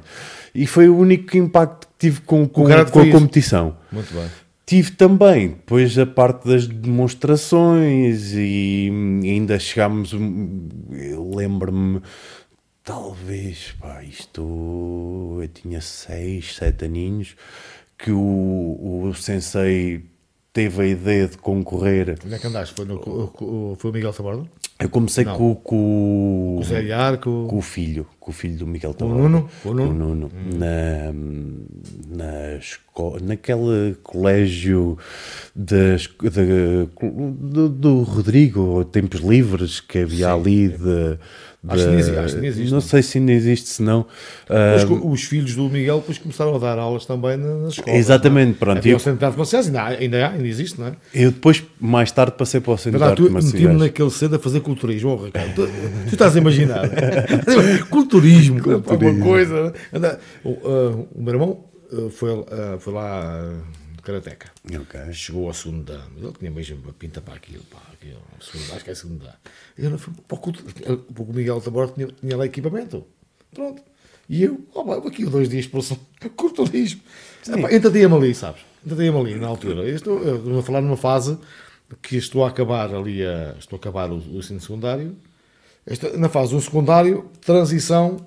E 0.53 0.65
foi 0.65 0.89
o 0.89 0.97
único 0.97 1.37
impacto 1.37 1.87
que 1.87 1.93
tive 2.07 2.21
com, 2.21 2.47
com, 2.47 2.63
com 2.63 2.99
a 2.99 3.11
competição. 3.11 3.77
Muito 3.91 4.13
bem. 4.13 4.25
Tive 4.65 4.91
também 4.91 5.49
depois 5.49 5.95
a 5.99 6.07
parte 6.07 6.47
das 6.47 6.65
demonstrações 6.65 8.33
e 8.33 8.89
ainda 9.23 9.59
chegámos, 9.59 10.11
lembro-me 11.35 12.01
talvez, 12.83 13.75
pá, 13.79 14.01
isto 14.03 15.39
eu 15.39 15.47
tinha 15.49 15.81
6, 15.81 16.55
7 16.55 16.85
aninhos 16.85 17.35
que 17.97 18.11
o, 18.11 19.07
o 19.07 19.13
sensei 19.13 20.03
teve 20.55 20.81
a 20.81 20.87
ideia 20.87 21.27
de 21.27 21.37
concorrer. 21.37 22.17
Onde 22.25 22.33
é 22.33 22.39
que 22.39 22.47
andaste? 22.47 22.73
Foi, 22.73 22.85
no, 22.85 22.95
o- 22.95 23.75
foi 23.77 23.91
o 23.91 23.93
Miguel 23.93 24.13
Taborda? 24.13 24.43
Eu 24.79 24.89
comecei 24.89 25.23
Não. 25.25 25.35
com, 25.37 25.55
com, 25.55 26.57
O 26.59 26.63
Zé 26.63 26.81
Iarco? 26.83 27.45
com 27.49 27.57
o 27.57 27.61
filho, 27.61 28.05
com 28.19 28.31
o 28.31 28.33
filho 28.33 28.57
do 28.57 28.67
Miguel 28.67 28.91
o 28.91 28.93
Taborda. 28.93 29.21
Nuno? 29.21 29.49
Com 29.61 29.69
O 29.69 29.71
o 29.71 29.75
Nuno? 29.75 29.93
Nuno. 29.93 30.31
Na, 30.55 31.13
na 32.23 32.55
escola, 32.57 33.19
naquele 33.21 33.95
colégio 34.03 34.97
das, 35.55 36.07
da- 36.21 36.87
do, 37.39 37.69
do 37.69 38.01
Rodrigo, 38.03 38.83
Tempos 38.85 39.19
Livres, 39.21 39.79
que 39.81 39.99
havia 39.99 40.31
ali 40.33 40.69
de. 40.69 41.17
Acho 41.67 41.83
que 41.83 41.89
de- 41.89 41.95
existe, 41.97 42.17
acho 42.19 42.39
que 42.39 42.45
existe, 42.45 42.69
não 42.69 42.75
não? 42.75 42.81
sei 42.81 43.01
se 43.01 43.17
ainda 43.17 43.31
existe, 43.31 43.69
se 43.69 43.81
não. 43.83 44.05
Co- 44.87 45.09
os 45.09 45.23
filhos 45.23 45.55
do 45.55 45.69
Miguel 45.69 45.97
depois 45.99 46.17
começaram 46.17 46.55
a 46.55 46.59
dar 46.59 46.77
aulas 46.77 47.05
também 47.05 47.37
na- 47.37 47.55
nas 47.59 47.73
escolas. 47.73 47.99
Exatamente, 47.99 48.47
não 48.47 48.51
é? 48.53 48.59
pronto, 48.59 48.77
Havia 48.77 48.91
eu- 48.93 48.97
o 48.97 48.99
Centro 48.99 49.19
de 49.19 49.25
Artes 49.25 49.37
Marciais, 49.37 49.65
ainda, 49.67 49.81
há- 49.81 49.87
ainda 49.87 50.25
há, 50.27 50.29
ainda 50.31 50.47
existe, 50.47 50.79
não 50.79 50.87
é? 50.87 50.93
eu 51.13 51.31
depois, 51.31 51.63
mais 51.79 52.11
tarde, 52.11 52.33
passei 52.37 52.59
para 52.59 52.73
o 52.73 52.77
Centro 52.77 52.91
de 52.91 52.97
Verdade, 52.99 53.21
Arte 53.21 53.27
tu 53.29 53.33
Marciais. 53.33 53.53
meti-me 53.63 53.79
naquele 53.79 54.11
cedo 54.11 54.35
a 54.35 54.39
fazer 54.39 54.59
culturismo, 54.61 55.09
oh, 55.19 55.25
Ricardo. 55.25 55.53
Tu, 55.55 55.67
tu 56.07 56.13
estás 56.13 56.35
a 56.35 56.39
imaginar. 56.39 56.81
culturismo, 57.89 58.59
alguma 58.87 59.23
coisa. 59.23 59.73
Anda, 59.93 60.19
o, 60.43 60.57
ah, 60.63 61.05
o 61.15 61.21
meu 61.23 61.33
irmão 61.33 61.59
ah, 61.91 62.09
foi, 62.11 62.31
ah, 62.51 62.75
foi 62.79 62.93
lá 62.93 63.39
de 63.49 63.84
Karateca. 64.05 64.51
Ok. 64.79 65.13
Chegou 65.13 65.47
ao 65.47 65.53
segundo 65.53 65.89
ano. 65.91 66.11
Ele 66.17 66.31
tinha 66.33 66.51
mesmo 66.51 66.77
uma 66.83 66.93
pinta 66.93 67.19
para 67.21 67.33
aquilo. 67.33 67.63
Pá, 67.63 67.81
aquilo 67.91 68.21
segundo, 68.39 68.73
acho 68.73 68.85
que 68.85 68.91
é 68.91 68.95
segundo 68.95 69.25
ano. 69.25 69.35
Eu 69.77 69.89
não 69.89 69.97
fui 69.97 70.13
para 70.27 70.35
o 70.35 70.39
culto. 70.39 70.63
Porque 70.63 71.31
o 71.31 71.35
Miguel 71.35 71.59
Taborda 71.59 71.93
tinha, 71.93 72.07
tinha 72.07 72.37
lá 72.37 72.45
equipamento. 72.45 73.05
Pronto. 73.51 73.81
E 74.29 74.43
eu, 74.43 74.63
oh, 74.73 74.85
pá, 74.85 74.97
aqui 74.97 75.25
dois 75.25 75.49
dias 75.49 75.65
por 75.65 75.81
semana. 75.81 76.05
Culturismo. 76.35 77.01
Entretinha-me 77.71 78.15
ali, 78.15 78.35
sabes? 78.35 78.61
Entretinha-me 78.85 79.19
ali 79.19 79.39
na 79.39 79.47
altura. 79.47 79.81
Eu 79.81 79.95
estou, 79.95 80.21
eu 80.21 80.37
estou 80.37 80.59
a 80.59 80.63
falar 80.63 80.81
numa 80.81 80.97
fase 80.97 81.37
que 82.01 82.15
estou 82.15 82.45
a 82.45 82.49
acabar 82.49 82.93
ali, 82.93 83.25
a, 83.25 83.55
estou 83.57 83.77
a 83.77 83.79
acabar 83.79 84.11
o, 84.11 84.17
o 84.17 84.37
ensino 84.37 84.61
secundário. 84.61 85.15
Estou 85.87 86.15
na 86.17 86.29
fase 86.29 86.53
do 86.53 86.61
secundário, 86.61 87.29
transição, 87.41 88.17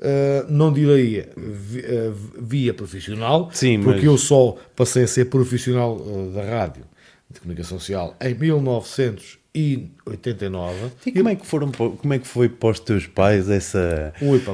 eh, 0.00 0.44
não 0.48 0.72
diria 0.72 1.28
vi- 1.36 1.84
eh, 1.84 2.10
via 2.40 2.72
profissional, 2.74 3.50
Sim, 3.52 3.80
porque 3.82 3.96
mas- 3.98 4.04
eu 4.06 4.16
só 4.18 4.56
passei 4.76 5.04
a 5.04 5.08
ser 5.08 5.26
profissional 5.26 6.00
eh, 6.06 6.30
da 6.34 6.42
rádio 6.44 6.84
de 7.30 7.40
comunicação 7.40 7.78
social 7.78 8.16
em 8.20 8.34
1989. 8.34 10.90
E 11.06 11.12
como 11.12 11.28
é 11.28 11.34
que 11.36 11.46
foram 11.46 11.70
como 11.70 12.12
é 12.14 12.18
que 12.18 12.26
foi 12.26 12.48
para 12.48 12.70
os 12.70 12.80
teus 12.80 13.06
pais 13.06 13.48
essa, 13.48 14.12
Ui, 14.20 14.40
pá, 14.40 14.52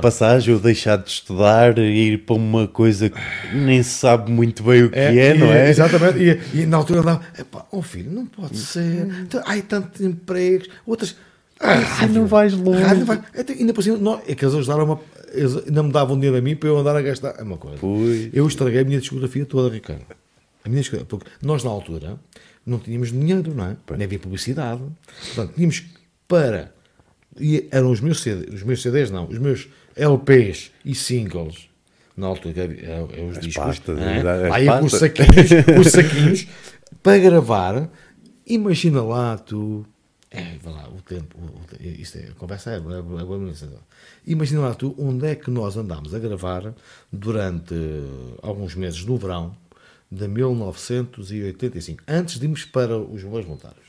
passagem 0.00 0.54
ou 0.54 0.60
deixar 0.60 0.96
de 0.98 1.10
estudar 1.10 1.76
e 1.78 2.12
ir 2.12 2.18
para 2.18 2.36
uma 2.36 2.68
coisa 2.68 3.10
que 3.10 3.18
nem 3.54 3.82
se 3.82 3.90
sabe 3.90 4.30
muito 4.30 4.62
bem 4.62 4.84
o 4.84 4.90
que 4.90 4.98
é, 4.98 5.34
e- 5.34 5.38
não 5.38 5.52
é? 5.52 5.68
Exatamente. 5.70 6.40
E, 6.54 6.60
e 6.62 6.66
na 6.66 6.76
altura 6.76 7.20
epá, 7.38 7.66
oh 7.72 7.82
filho, 7.82 8.10
não 8.12 8.26
pode 8.26 8.56
ser. 8.56 9.08
Então, 9.22 9.42
Ai, 9.46 9.62
tantos 9.62 10.00
empregos, 10.00 10.68
outras. 10.86 11.16
Ah, 11.58 11.72
Assim 11.78 12.06
não 12.12 12.26
vais 12.26 12.52
longe. 12.52 12.82
rádio 12.82 12.98
não 13.00 13.06
vai- 13.06 13.22
Até- 13.38 13.54
ainda 13.54 13.72
por 13.72 13.82
cima, 13.82 13.96
não, 13.96 14.20
é 14.26 14.34
que 14.34 14.44
eles 14.44 14.54
ajudaram 14.54 14.84
uma, 14.84 15.00
eles 15.32 15.56
ainda 15.56 15.82
me 15.82 15.90
davam 15.92 16.14
dinheiro 16.16 16.36
a 16.36 16.40
mim 16.40 16.54
para 16.54 16.68
eu 16.68 16.76
andar 16.78 16.94
a 16.96 17.00
gastar. 17.02 17.34
É 17.38 17.42
uma 17.42 17.56
coisa. 17.56 17.78
Pois. 17.80 18.28
Eu 18.32 18.46
estraguei 18.46 18.80
a 18.80 18.84
minha 18.84 19.00
discografia 19.00 19.44
toda, 19.46 19.72
Ricardo. 19.72 20.04
A 20.64 20.68
minha 20.68 20.80
discografia, 20.80 21.06
porque 21.08 21.26
nós 21.42 21.64
na 21.64 21.70
altura 21.70 22.18
não 22.66 22.78
tínhamos 22.78 23.10
dinheiro, 23.10 23.54
não 23.54 23.64
é? 23.66 23.76
Nem 23.96 24.04
havia 24.04 24.18
publicidade. 24.18 24.82
Portanto, 25.34 25.54
tínhamos 25.54 25.84
para. 26.28 26.74
E 27.40 27.66
eram 27.70 27.90
os 27.90 28.00
meus 28.00 28.20
CDs, 28.22 28.54
os 28.54 28.62
meus 28.62 28.82
CDs 28.82 29.10
não, 29.10 29.26
os 29.26 29.38
meus 29.38 29.68
LPs 29.96 30.70
e 30.84 30.94
singles. 30.94 31.68
Na 32.16 32.26
altura, 32.28 32.62
eram- 32.82 33.08
eram 33.12 33.28
os 33.28 33.38
discos. 33.38 33.54
pastas, 33.64 33.98
não 33.98 34.04
é? 34.08 34.48
as 34.50 34.62
ia 34.62 34.78
com 34.78 34.86
os 34.86 34.92
saquinhos, 34.92 35.50
os 35.80 35.86
saquinhos 35.92 36.46
para 37.02 37.18
gravar. 37.18 37.88
Imagina 38.46 39.02
lá 39.02 39.36
tu. 39.38 39.84
É, 40.30 40.56
vai 40.62 40.72
lá, 40.72 40.88
o 40.88 41.00
tempo. 41.02 41.36
o- 41.38 41.44
o- 41.44 42.00
isto 42.00 42.18
é, 42.18 42.28
a 42.28 42.32
conversa 42.34 42.70
é, 42.72 42.74
é, 42.74 42.78
é. 42.78 43.78
Imagina 44.26 44.60
lá 44.60 44.74
tu 44.74 44.94
onde 44.98 45.26
é 45.26 45.34
que 45.34 45.50
nós 45.50 45.76
andámos 45.76 46.14
a 46.14 46.18
gravar 46.18 46.74
durante 47.12 47.74
alguns 48.42 48.74
meses 48.74 49.04
no 49.04 49.16
verão 49.16 49.56
de 50.10 50.26
1985, 50.28 52.02
antes 52.08 52.38
de 52.38 52.44
irmos 52.46 52.64
para 52.64 52.96
os 52.98 53.22
bois 53.22 53.44
voluntários. 53.44 53.86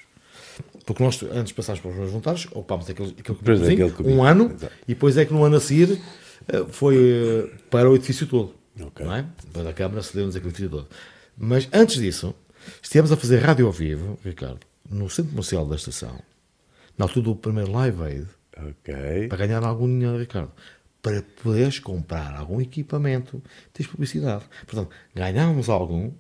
Porque 0.86 1.04
nós, 1.04 1.22
antes 1.24 1.48
de 1.48 1.54
passarmos 1.54 1.82
para 1.82 1.92
os 1.92 1.98
bois 1.98 2.10
voluntários, 2.10 2.46
ocupámos 2.52 2.90
aquele, 2.90 3.10
aquele 3.20 3.38
aquele 3.74 3.92
cubículo, 3.92 4.16
um 4.16 4.24
ano, 4.24 4.46
exato. 4.56 4.74
e 4.88 4.94
depois 4.94 5.18
é 5.18 5.26
que 5.26 5.34
no 5.34 5.44
ano 5.44 5.58
a 5.58 5.60
seguir 5.60 6.00
eh, 6.48 6.66
foi 6.70 6.98
eh, 6.98 7.50
para 7.70 7.90
o 7.90 7.96
edifício 7.96 8.26
todo. 8.28 8.54
Ok. 8.80 9.06
Não 9.06 9.14
é? 9.16 9.26
Para 9.52 9.70
a 9.70 9.74
Câmara 9.74 10.02
cedeu-nos 10.04 10.36
aquele 10.36 10.50
edifício 10.52 10.70
todo. 10.70 10.88
Mas 11.38 11.68
antes 11.74 11.98
disso, 11.98 12.34
estivemos 12.82 13.12
a 13.12 13.18
fazer 13.18 13.38
rádio 13.40 13.66
ao 13.68 13.72
vivo, 13.72 14.18
Ricardo, 14.24 14.60
no 14.90 15.10
centro 15.10 15.32
comercial 15.32 15.66
da 15.66 15.76
estação, 15.76 16.20
na 16.98 17.06
altura 17.06 17.26
do 17.26 17.36
primeiro 17.36 17.72
Live 17.72 18.04
Aid, 18.04 18.28
Ok. 18.58 19.28
para 19.30 19.38
ganhar 19.46 19.64
algum 19.64 19.88
dinheiro, 19.88 20.18
Ricardo. 20.18 20.52
Para 21.02 21.24
poderes 21.44 21.80
comprar 21.80 22.36
algum 22.36 22.60
equipamento, 22.60 23.42
tens 23.72 23.88
publicidade. 23.88 24.44
Portanto, 24.66 24.90
ganhámos 25.16 25.70
algum, 25.70 26.12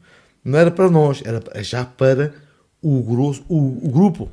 não 0.43 0.57
era 0.59 0.69
para 0.71 0.89
nós, 0.89 1.21
era 1.25 1.41
já 1.63 1.83
para 1.83 2.33
o, 2.81 3.01
grosso, 3.01 3.43
o, 3.49 3.87
o 3.87 3.91
grupo. 3.91 4.29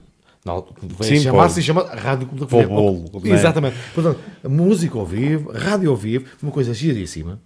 Chamar-se 1.22 1.62
chama 1.62 1.84
Rádio 1.94 2.26
Clube 2.26 2.42
da 2.42 2.48
Folha. 2.48 2.68
bolo, 2.68 3.10
é? 3.24 3.30
Exatamente. 3.30 3.76
Portanto, 3.94 4.20
música 4.48 4.98
ao 4.98 5.06
vivo, 5.06 5.50
rádio 5.52 5.90
ao 5.90 5.96
vivo, 5.96 6.26
uma 6.42 6.52
coisa 6.52 6.74
giríssima, 6.74 7.40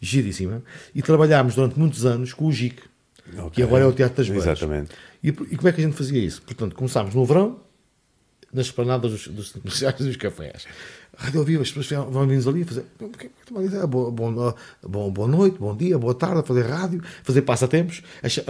giríssima, 0.00 0.62
e 0.94 1.02
trabalhámos 1.02 1.54
durante 1.54 1.78
muitos 1.78 2.06
anos 2.06 2.32
com 2.32 2.46
o 2.46 2.52
GIC, 2.52 2.82
Ok. 3.36 3.50
que 3.50 3.62
agora 3.62 3.84
é 3.84 3.86
o 3.86 3.92
Teatro 3.92 4.16
das 4.16 4.28
Beiras. 4.28 4.46
Exatamente. 4.46 4.90
E, 5.22 5.28
e 5.28 5.32
como 5.56 5.68
é 5.68 5.72
que 5.72 5.80
a 5.80 5.84
gente 5.84 5.96
fazia 5.96 6.18
isso? 6.22 6.40
Portanto, 6.42 6.74
começámos 6.74 7.14
no 7.14 7.24
verão, 7.24 7.60
nas 8.52 8.66
esplanadas 8.66 9.10
dos, 9.12 9.28
dos 9.28 9.52
comerciais 9.52 9.96
dos 9.98 10.16
cafés. 10.16 10.66
Rádio 11.16 11.40
ao 11.40 11.44
vivo, 11.46 11.62
as 11.62 11.70
pessoas 11.72 12.06
vão 12.10 12.26
vindos 12.26 12.46
ali 12.46 12.62
a 12.62 12.66
fazer 12.66 12.84
"Bom, 12.98 13.08
porque- 13.08 13.30
porque- 13.46 13.86
bom, 13.86 14.10
bom, 14.12 14.54
bom, 14.84 15.10
boa 15.10 15.28
noite, 15.28 15.58
bom 15.58 15.76
dia, 15.76 15.98
boa 15.98 16.14
tarde, 16.14 16.38
a 16.38 16.42
fazer 16.42 16.62
rádio, 16.62 17.02
fazer 17.24 17.42
passatempos, 17.42 18.02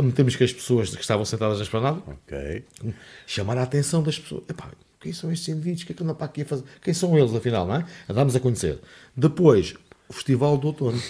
metemos 0.03 0.37
com 0.37 0.45
as 0.45 0.53
pessoas 0.53 0.95
que 0.95 1.01
estavam 1.01 1.25
sentadas 1.25 1.57
na 1.59 1.65
esplanada, 1.65 2.01
Ok. 2.07 2.65
chamar 3.27 3.57
a 3.59 3.63
atenção 3.63 4.03
das 4.03 4.19
pessoas. 4.19 4.43
Epá, 4.49 4.69
quem 5.01 5.13
são 5.13 5.33
estes 5.33 5.49
indivíduos? 5.49 5.83
O 5.83 5.87
que 5.87 5.93
é 5.93 5.95
que 5.97 6.03
andam 6.03 6.15
para 6.15 6.27
aqui 6.27 6.43
a 6.43 6.45
fazer? 6.45 6.65
Quem 6.83 6.93
são 6.93 7.17
eles, 7.19 7.35
afinal, 7.35 7.67
não 7.67 7.77
é? 7.77 7.87
Andámos 8.09 8.37
a 8.37 8.41
conhecer. 8.41 8.79
Depois, 9.17 9.75
o 10.09 10.13
Festival 10.13 10.59
do 10.59 10.67
Outono 10.69 11.01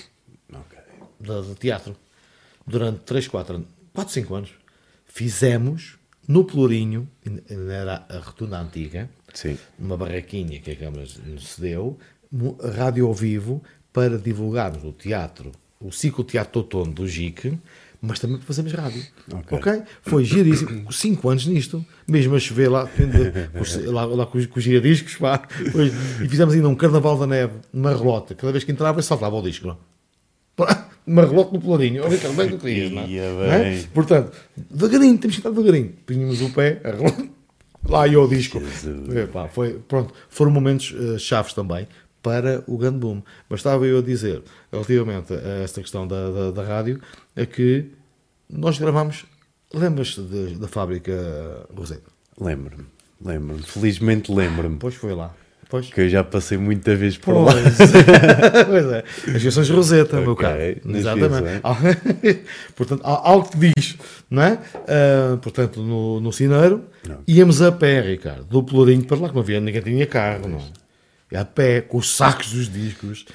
Ok. 0.53 0.79
de, 1.21 1.43
de 1.49 1.55
teatro 1.57 1.97
durante 2.69 2.99
3, 3.01 3.27
4 3.29 3.55
anos, 3.57 3.69
4, 3.93 4.13
5 4.15 4.35
anos. 4.35 4.51
Fizemos 5.07 5.97
no 6.27 6.45
Pelourinho, 6.45 7.09
ainda 7.51 7.73
era 7.73 8.07
a 8.09 8.19
rotunda 8.19 8.61
antiga, 8.61 9.09
Sim. 9.33 9.57
numa 9.79 9.97
barraquinha 9.97 10.61
que 10.61 10.71
a 10.71 10.77
Câmara 10.77 11.05
nos 11.27 11.49
cedeu, 11.49 11.99
rádio 12.77 13.07
ao 13.07 13.15
vivo 13.15 13.63
para 13.93 14.19
divulgarmos 14.19 14.85
o 14.85 14.93
teatro, 14.93 15.51
o 15.81 15.91
ciclo 15.91 16.23
Teatro 16.23 16.61
Outono 16.61 16.93
do 16.93 17.09
GIC, 17.09 17.59
mas 18.01 18.21
também 18.21 18.37
para 18.37 18.47
fazermos 18.47 18.73
rádio. 18.75 19.03
Ok. 19.33 19.59
ok? 19.59 19.83
Foi 20.03 20.23
giríssimo. 20.25 20.87
5 20.93 21.29
anos 21.31 21.47
nisto, 21.47 21.85
mesmo 22.07 22.37
a 22.37 22.39
chover 22.39 22.69
lá, 22.69 22.87
com 22.87 23.61
os- 23.61 23.85
lá, 23.87 24.05
lá 24.05 24.27
com, 24.27 24.37
os, 24.39 24.47
com 24.47 24.59
os 24.59 24.65
giradiscos, 24.65 25.17
pá. 25.17 25.39
Pois, 25.73 25.93
e 26.23 26.29
fizemos 26.29 26.55
ainda 26.55 26.69
um 26.69 26.75
Carnaval 26.77 27.19
da 27.19 27.27
Neve, 27.27 27.55
numa 27.73 27.91
relota. 27.91 28.35
Cada 28.35 28.53
vez 28.53 28.63
que 28.63 28.71
entrava, 28.71 29.01
saltava 29.03 29.35
o 29.35 29.43
disco. 29.43 29.77
Uma 31.09 31.25
relota 31.25 31.53
no 31.53 31.61
pelourinho. 31.61 32.03
Olha, 32.03 32.11
Ricardo, 32.11 32.37
bem 32.37 32.47
que 32.49 32.57
tu 32.57 32.61
querias, 32.61 32.93
não 32.93 33.03
é? 33.03 33.75
É? 33.75 33.83
Portanto, 33.95 34.33
devagarinho, 34.71 35.17
temos 35.17 35.37
que 35.37 35.41
entrar 35.41 35.51
devagarinho. 35.51 35.95
Punhamos 36.05 36.43
o 36.43 36.51
pé, 36.53 36.81
a 36.85 36.91
relota, 36.91 37.29
lá 37.89 38.07
ia 38.07 38.21
o 38.21 38.29
disco. 38.29 38.61
Epá, 39.17 39.49
foi, 39.49 39.81
pronto, 39.89 40.13
foram 40.29 40.53
momentos 40.53 40.95
eh, 40.95 41.19
chaves 41.19 41.55
também 41.55 41.89
para 42.23 42.63
o 42.67 42.77
grande 42.77 42.99
boom. 42.99 43.23
Mas 43.49 43.61
estava 43.61 43.87
eu 43.87 43.99
a 43.99 44.03
dizer, 44.03 44.43
relativamente 44.71 45.33
a 45.33 45.63
esta 45.63 45.81
questão 45.81 46.07
da, 46.07 46.31
da, 46.31 46.51
da 46.51 46.63
rádio, 46.63 47.01
é 47.35 47.47
que 47.47 47.87
nós 48.51 48.79
gravamos, 48.79 49.25
lembras-te 49.73 50.21
da 50.21 50.69
fábrica 50.69 51.67
Roseta? 51.75 52.11
Lembro-me. 52.39 52.85
Lembro-me. 53.25 53.63
Felizmente 53.63 54.31
lembro-me. 54.33 54.77
Pois 54.77 54.95
foi 54.95 55.15
lá. 55.15 55.35
Pois. 55.69 55.91
Que 55.91 56.01
eu 56.01 56.09
já 56.09 56.25
passei 56.25 56.57
muita 56.57 56.97
vez 56.97 57.19
por 57.19 57.35
lá. 57.35 57.53
Pois. 57.53 57.77
pois 58.67 58.87
é. 58.87 59.05
As 59.37 59.43
versões 59.43 59.69
Roseta, 59.69 60.21
meu 60.21 60.33
Ok, 60.33 60.47
caro. 60.47 60.97
Exatamente. 60.97 61.61
portanto, 62.75 63.03
há 63.05 63.29
algo 63.29 63.51
que 63.51 63.59
diz, 63.59 63.99
não 64.31 64.43
é? 64.43 64.59
Ah, 64.89 65.39
portanto, 65.43 65.83
no, 65.83 66.21
no 66.21 66.33
Cineiro, 66.33 66.85
íamos 67.27 67.61
a 67.61 67.71
pé, 67.71 68.01
Ricardo, 68.01 68.45
do 68.45 68.63
Pelourinho 68.63 69.05
para 69.05 69.19
lá, 69.19 69.29
que 69.29 69.35
não 69.35 69.43
havia, 69.43 69.61
ninguém 69.61 69.83
tinha 69.83 70.07
carro, 70.07 70.49
não 70.49 70.59
é? 70.59 71.39
A 71.39 71.45
pé, 71.45 71.83
com 71.83 71.99
os 71.99 72.17
sacos 72.17 72.53
dos 72.53 72.73
discos. 72.73 73.27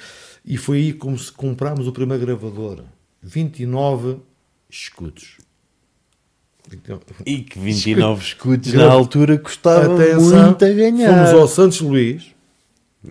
E 0.43 0.57
foi 0.57 0.77
aí 0.77 0.93
como 0.93 1.17
se 1.17 1.31
comprámos 1.31 1.87
o 1.87 1.91
primeiro 1.91 2.25
gravador. 2.25 2.83
29 3.21 4.17
escudos. 4.69 5.37
29. 6.75 7.03
E 7.25 7.39
que 7.39 7.59
29 7.59 8.23
escudos 8.23 8.73
na 8.73 8.91
altura 8.91 9.37
custava 9.37 9.95
Atenção, 9.95 10.45
muito 10.45 10.65
a 10.65 10.69
ganhar. 10.69 11.27
Fomos 11.27 11.41
ao 11.41 11.47
Santos 11.47 11.81
Luís, 11.81 12.33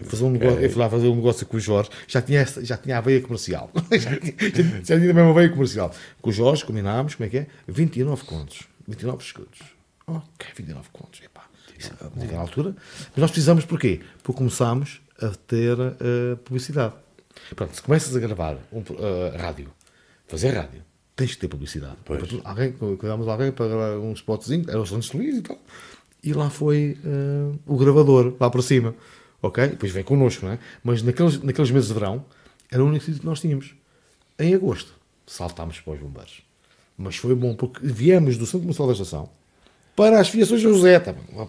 Fazer 0.05 0.25
um 0.25 0.31
negócio, 0.31 0.59
Eu 0.59 0.71
fui 0.71 0.81
lá 0.81 0.89
fazer 0.89 1.09
um 1.09 1.17
negócio 1.17 1.47
com 1.47 1.57
o 1.59 1.61
Jorge, 1.61 1.91
já 2.09 2.23
tinha, 2.23 2.47
já 2.47 2.79
tinha 2.79 2.97
a 2.97 3.01
veia 3.03 3.21
comercial. 3.21 3.71
já, 3.93 4.17
tinha, 4.19 4.35
já, 4.83 4.99
tinha 4.99 5.11
a 5.11 5.15
mesma 5.15 5.35
veia 5.35 5.51
comercial. 5.51 5.95
Com 6.21 6.31
o 6.31 6.33
Jorge 6.33 6.65
combinámos, 6.65 7.15
como 7.15 7.27
é 7.27 7.31
que 7.31 7.39
é? 7.39 7.47
29 7.69 8.25
contos. 8.25 8.63
29 8.89 9.23
escudos. 9.23 9.59
Ok, 10.07 10.49
29 10.57 10.89
contos. 10.93 11.21
Epá, 11.23 11.45
isso 11.79 11.93
é 12.01 12.33
na 12.33 12.41
altura. 12.41 12.75
Mas 13.11 13.19
nós 13.19 13.31
precisamos 13.31 13.67
porquê? 13.67 14.01
Porque 14.23 14.39
começámos 14.39 15.03
a 15.21 15.29
ter 15.29 15.77
eh, 15.79 16.37
publicidade. 16.43 16.95
Pronto, 17.55 17.75
se 17.75 17.83
começas 17.83 18.17
a 18.17 18.19
gravar 18.19 18.57
um, 18.73 18.81
eh, 18.81 19.37
rádio, 19.37 19.71
fazer 20.27 20.53
rádio, 20.53 20.83
tens 21.23 21.35
que 21.35 21.41
ter 21.41 21.49
publicidade. 21.49 21.97
Portanto, 22.05 22.41
Alguém, 22.45 22.73
cuidámos 22.73 23.27
de 23.27 23.33
alguém 23.33 23.53
para 23.53 23.69
gravar 23.69 23.99
um 23.99 24.13
spotzinho, 24.13 24.65
era 24.69 24.81
o 24.81 24.87
Santos 24.87 25.13
Luís 25.13 25.37
e 25.37 25.43
tal. 25.43 25.59
E 26.23 26.33
lá 26.33 26.51
foi 26.51 26.99
eh, 27.05 27.59
o 27.65 27.77
gravador, 27.77 28.35
lá 28.41 28.51
para 28.51 28.63
cima. 28.63 28.95
Ok? 29.41 29.69
Depois 29.69 29.93
vem 29.93 30.03
connosco, 30.03 30.47
não 30.47 30.53
é? 30.53 30.59
Mas 30.83 31.03
naqueles, 31.03 31.41
naqueles 31.43 31.71
meses 31.71 31.89
de 31.89 31.95
verão, 31.95 32.25
era 32.71 32.83
o 32.83 32.87
único 32.89 33.05
sítio 33.05 33.21
que 33.21 33.27
nós 33.27 33.41
tínhamos. 33.41 33.75
Em 34.39 34.55
agosto, 34.55 34.93
saltámos 35.27 35.81
para 35.81 35.95
os 35.95 36.01
bombeiros. 36.01 36.43
Mas 36.97 37.17
foi 37.17 37.35
bom, 37.35 37.55
porque 37.55 37.81
viemos 37.83 38.37
do 38.37 38.45
Centro 38.45 38.61
Comercial 38.61 38.87
da 38.89 38.93
Estação 38.93 39.31
para 39.95 40.19
as 40.21 40.29
fiações 40.29 40.61
de 40.61 40.67
José, 40.69 40.99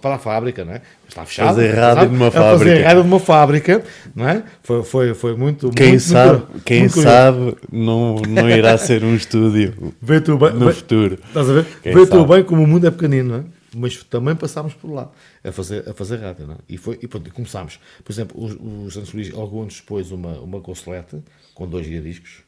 para 0.02 0.16
a 0.16 0.20
fábrica, 0.20 0.66
não 0.66 0.74
é? 0.74 0.82
Está 1.08 1.26
fechado. 1.26 1.48
Fazer 1.56 1.76
sabe? 1.76 2.06
numa 2.12 2.30
fábrica. 2.32 2.58
Fazer 2.60 2.82
rádio 2.84 3.04
numa 3.04 3.20
fábrica, 3.20 3.84
não 4.16 4.28
é? 4.30 4.44
Foi, 4.62 4.84
foi, 4.84 5.14
foi 5.14 5.36
muito. 5.36 5.70
Quem 5.72 5.90
muito, 5.90 6.02
sabe, 6.04 6.40
muito- 6.40 6.64
quem 6.66 6.80
muito 6.82 7.02
sabe 7.02 7.56
não, 7.72 8.16
não 8.16 8.50
irá 8.50 8.78
ser 8.78 9.04
um 9.04 9.16
estúdio 9.16 9.94
Vê 10.02 10.20
tu 10.20 10.38
bem, 10.38 10.54
no 10.54 10.66
vê- 10.68 10.74
futuro. 10.74 11.18
Estás 11.28 11.50
a 11.50 11.54
ver? 11.54 11.66
Quem 11.82 11.94
Vê 11.94 12.06
tu 12.06 12.18
sabe? 12.18 12.28
bem 12.34 12.44
como 12.44 12.64
o 12.64 12.68
mundo 12.68 12.86
é 12.86 12.92
pequenino, 12.92 13.30
não 13.30 13.38
é? 13.40 13.44
Mas 13.76 14.04
também 14.04 14.36
passámos 14.36 14.74
por 14.76 14.92
lá 14.92 15.10
a 15.44 15.52
fazer, 15.52 15.90
a 15.90 15.94
fazer 15.96 16.18
rádio, 16.18 16.46
não 16.46 16.54
é? 16.56 16.58
E, 16.70 16.78
foi, 16.78 17.00
e 17.02 17.08
pronto, 17.08 17.28
e 17.28 17.32
começámos. 17.32 17.80
Por 18.04 18.12
exemplo, 18.12 18.38
o, 18.40 18.86
o 18.86 18.92
Santos 18.92 19.14
Luís, 19.14 19.34
alguns 19.34 19.78
depois 19.80 20.12
uma, 20.12 20.34
uma 20.40 20.60
consolete 20.62 21.18
com 21.56 21.68
dois 21.68 21.88
discos. 21.88 22.44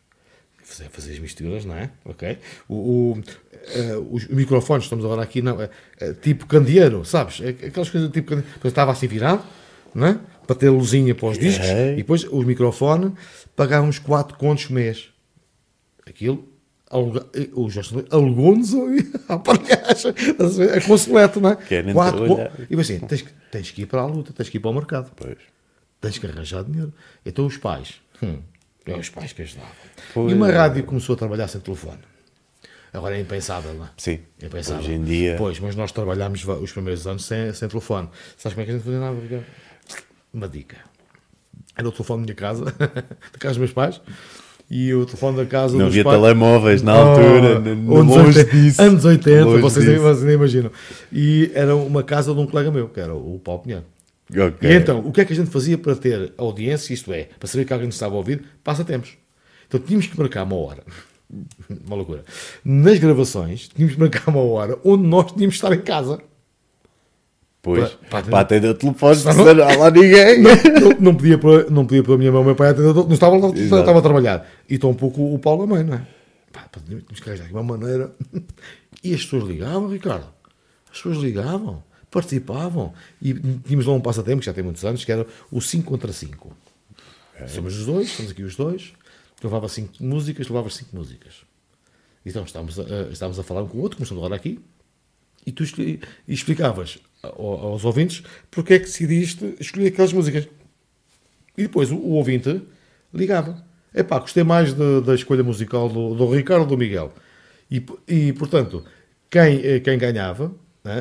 Fazer, 0.63 0.89
fazer 0.89 1.11
as 1.13 1.19
misturas, 1.19 1.63
não 1.63 1.75
é? 1.75 1.91
Ok? 2.03 2.39
O, 2.67 2.73
o, 2.75 3.23
eh, 3.67 3.97
os 4.11 4.27
microfones, 4.27 4.83
estamos 4.85 5.03
agora 5.05 5.21
aqui, 5.23 5.41
não, 5.41 5.61
é, 5.61 5.69
é 5.99 6.13
tipo 6.13 6.45
candeeiro, 6.45 7.03
sabes? 7.05 7.41
É, 7.41 7.49
aquelas 7.49 7.89
coisas 7.89 8.09
tipo 8.11 8.29
candeeiro. 8.29 8.53
Depois 8.55 8.71
estava 8.71 8.91
assim 8.91 9.07
virado, 9.07 9.43
não 9.93 10.07
é? 10.07 10.19
Para 10.45 10.55
ter 10.55 10.69
luzinha 10.69 11.15
para 11.15 11.27
os 11.29 11.37
discos. 11.39 11.67
Ok. 11.67 11.93
E 11.93 11.95
depois 11.97 12.23
o 12.25 12.41
microfone 12.43 13.13
pagávamos 13.55 13.97
4 13.99 14.37
contos 14.37 14.69
mês 14.69 15.09
aquilo 16.07 16.47
aluga- 16.89 17.25
o 17.53 17.61
Luís 17.63 17.75
alugou-nos 18.11 18.73
a 19.27 20.79
consuleta, 20.87 21.39
não 21.39 21.49
é? 21.49 21.55
Querem 21.55 21.93
Quatro 21.93 22.25
trabalhar. 22.25 22.49
co- 22.51 22.63
E 22.69 22.79
assim, 22.79 22.99
tens, 22.99 23.21
que- 23.21 23.31
tens 23.51 23.71
que 23.71 23.81
ir 23.81 23.85
para 23.85 24.01
a 24.01 24.05
luta, 24.05 24.31
tens 24.33 24.49
que 24.49 24.57
ir 24.57 24.59
para 24.59 24.71
o 24.71 24.73
mercado, 24.73 25.11
Pois. 25.15 25.37
tens 25.99 26.17
que 26.17 26.27
arranjar 26.27 26.63
dinheiro. 26.63 26.93
Então 27.25 27.45
os 27.45 27.57
pais, 27.57 27.95
hum, 28.21 28.37
é 28.85 28.95
os 28.95 29.09
pais 29.09 29.33
que 29.33 29.41
ajudavam. 29.41 29.71
Pois. 30.13 30.31
E 30.31 30.35
uma 30.35 30.51
rádio 30.51 30.83
começou 30.83 31.15
a 31.15 31.17
trabalhar 31.17 31.47
sem 31.47 31.59
telefone. 31.61 31.99
Agora 32.95 33.17
é 33.17 33.19
impensável, 33.21 33.73
não 33.73 33.85
é? 33.85 33.89
Sim. 33.97 34.19
É 34.41 34.45
impensável. 34.45 34.81
Hoje 34.81 34.93
em 34.93 35.03
dia. 35.03 35.35
Pois, 35.37 35.59
mas 35.59 35.75
nós 35.75 35.91
trabalhámos 35.91 36.45
os 36.45 36.71
primeiros 36.71 37.05
anos 37.05 37.25
sem, 37.25 37.51
sem 37.53 37.67
telefone. 37.67 38.09
Sabes 38.37 38.53
como 38.53 38.61
é 38.61 38.65
que 38.65 38.71
a 38.71 38.73
gente 38.75 38.83
fazia 38.83 38.99
nada? 38.99 39.17
Ricardo? 39.19 39.45
Uma 40.33 40.47
dica. 40.47 40.77
Era 41.77 41.87
o 41.87 41.91
telefone 41.91 42.21
da 42.21 42.25
minha 42.25 42.35
casa, 42.35 42.65
da 42.79 43.37
casa 43.39 43.49
dos 43.53 43.57
meus 43.57 43.73
pais, 43.73 44.01
e 44.71 44.93
o 44.93 45.05
telefone 45.05 45.37
da 45.37 45.45
casa 45.45 45.77
Não 45.77 45.87
havia 45.87 46.03
pais. 46.05 46.15
telemóveis 46.21 46.81
na 46.81 46.95
Oh, 46.95 47.07
altura, 47.09 47.57
anos 47.57 47.85
longe 48.15 48.39
80, 48.39 48.51
disso. 48.55 48.81
Anos 48.81 49.05
80, 49.05 49.45
Longe 49.45 49.61
vocês, 49.61 49.85
nem, 49.85 49.95
disso. 49.99 50.25
nem 50.25 50.35
imaginam. 50.35 50.71
E 51.11 51.51
era 51.53 51.75
uma 51.75 52.01
casa 52.01 52.33
de 52.33 52.39
um 52.39 52.47
colega 52.47 52.71
meu, 52.71 52.87
que 52.87 52.99
era 52.99 53.13
o 53.13 53.39
Paulo 53.43 53.61
Pinheiro. 53.63 53.83
Ok. 54.31 54.69
E 54.69 54.73
então, 54.73 54.99
o 55.05 55.11
que 55.11 55.21
é 55.21 55.25
que 55.25 55.33
a 55.33 55.35
gente 55.35 55.51
fazia 55.51 55.77
para 55.77 55.95
ter 55.95 56.33
audiência, 56.37 56.93
isto 56.93 57.11
é, 57.13 57.27
para 57.37 57.47
saber 57.47 57.65
que 57.65 57.73
alguém 57.73 57.87
nos 57.87 57.95
estava 57.95 58.13
a 58.15 58.17
ouvir? 58.17 58.43
Passatempos. 58.63 59.11
Então 59.67 59.79
tínhamos 59.79 60.07
que 60.07 60.17
marcar 60.17 60.43
uma 60.43 60.55
hora. 60.55 60.81
Uma 61.87 61.95
loucura. 61.95 62.23
Nas 62.63 62.99
gravações, 62.99 63.67
tínhamos 63.69 63.95
marcar 63.97 64.29
uma 64.29 64.41
hora 64.41 64.77
onde 64.83 65.03
nós 65.07 65.31
tínhamos 65.31 65.55
de 65.55 65.57
estar 65.63 65.73
em 65.73 65.81
casa. 65.81 66.19
Pois. 67.61 67.89
Para- 67.89 68.21
para 68.21 68.29
Para 68.29 68.39
atender 68.41 68.69
o 68.69 68.75
telefone, 68.75 69.23
não 69.23 69.63
há 69.63 69.75
lá 69.75 69.89
ninguém. 69.91 70.39
Não, 70.41 70.99
não 70.99 71.15
podia 71.15 71.37
pôr, 71.37 71.71
não 71.71 71.85
podia 71.85 72.03
pôr 72.03 72.13
a 72.13 72.17
minha 72.17 72.31
mão, 72.31 72.41
o 72.41 72.45
meu 72.45 72.55
pai 72.55 72.69
atendeu, 72.69 72.93
não 72.93 73.11
estava, 73.13 73.37
não 73.39 73.49
estava 73.55 73.99
a 73.99 74.01
trabalhar. 74.01 74.47
E 74.69 74.77
tão 74.77 74.93
pouco 74.93 75.33
o 75.33 75.39
Paulo 75.39 75.63
a 75.63 75.67
mãe, 75.67 75.83
não 75.83 75.95
é? 75.95 76.07
Pá, 76.53 76.69
tínhamos 76.85 77.19
que 77.19 77.27
arranjar 77.27 77.45
aqui 77.45 77.53
uma 77.53 77.63
maneira. 77.63 78.13
E 79.03 79.13
as 79.13 79.23
pessoas 79.23 79.45
ligavam, 79.45 79.89
Ricardo. 79.89 80.27
As 80.91 80.97
pessoas 80.97 81.17
ligavam, 81.17 81.83
participavam. 82.11 82.93
E 83.21 83.33
tínhamos 83.33 83.87
lá 83.87 83.93
um 83.93 83.99
passatempo, 84.01 84.39
que 84.41 84.45
já 84.45 84.53
tem 84.53 84.63
muitos 84.63 84.85
anos, 84.85 85.03
que 85.03 85.11
era 85.11 85.25
o 85.51 85.59
5 85.59 85.89
contra 85.89 86.13
5. 86.13 86.55
Somos 87.47 87.77
os 87.79 87.85
dois, 87.87 88.07
estamos 88.09 88.31
aqui 88.31 88.43
os 88.43 88.55
dois. 88.55 88.93
Levava 89.43 89.67
5 89.67 90.03
músicas, 90.03 90.47
levava 90.47 90.69
5 90.69 90.95
músicas. 90.95 91.33
Então 92.25 92.43
estávamos 92.43 92.79
a, 92.79 92.83
estávamos 93.11 93.37
a 93.39 93.43
falar 93.43 93.63
um 93.63 93.67
com 93.67 93.77
o 93.77 93.81
outro, 93.81 93.97
começando 93.97 94.17
agora 94.17 94.35
aqui, 94.35 94.59
e 95.45 95.51
tu 95.51 95.63
escolhi- 95.63 95.99
e 96.27 96.33
explicavas 96.33 96.97
ao- 97.21 97.67
aos 97.67 97.85
ouvintes 97.85 98.23
porque 98.49 98.73
é 98.75 98.79
que 98.79 98.85
decidiste 98.85 99.55
escolher 99.59 99.87
aquelas 99.87 100.11
músicas. 100.13 100.47
E 101.57 101.63
depois 101.63 101.91
o, 101.91 101.95
o 101.97 102.11
ouvinte 102.13 102.61
ligava. 103.13 103.63
Epá, 103.93 104.19
gostei 104.19 104.43
mais 104.43 104.73
da- 104.73 104.99
da 105.01 105.15
escolha 105.15 105.43
musical 105.43 105.87
do, 105.87 106.15
do 106.15 106.29
Ricardo 106.33 106.61
ou 106.61 106.67
do 106.67 106.77
Miguel. 106.77 107.13
E, 107.69 107.83
e, 108.07 108.33
portanto, 108.33 108.83
quem, 109.29 109.59
eh, 109.63 109.79
quem 109.79 109.97
ganhava 109.97 110.53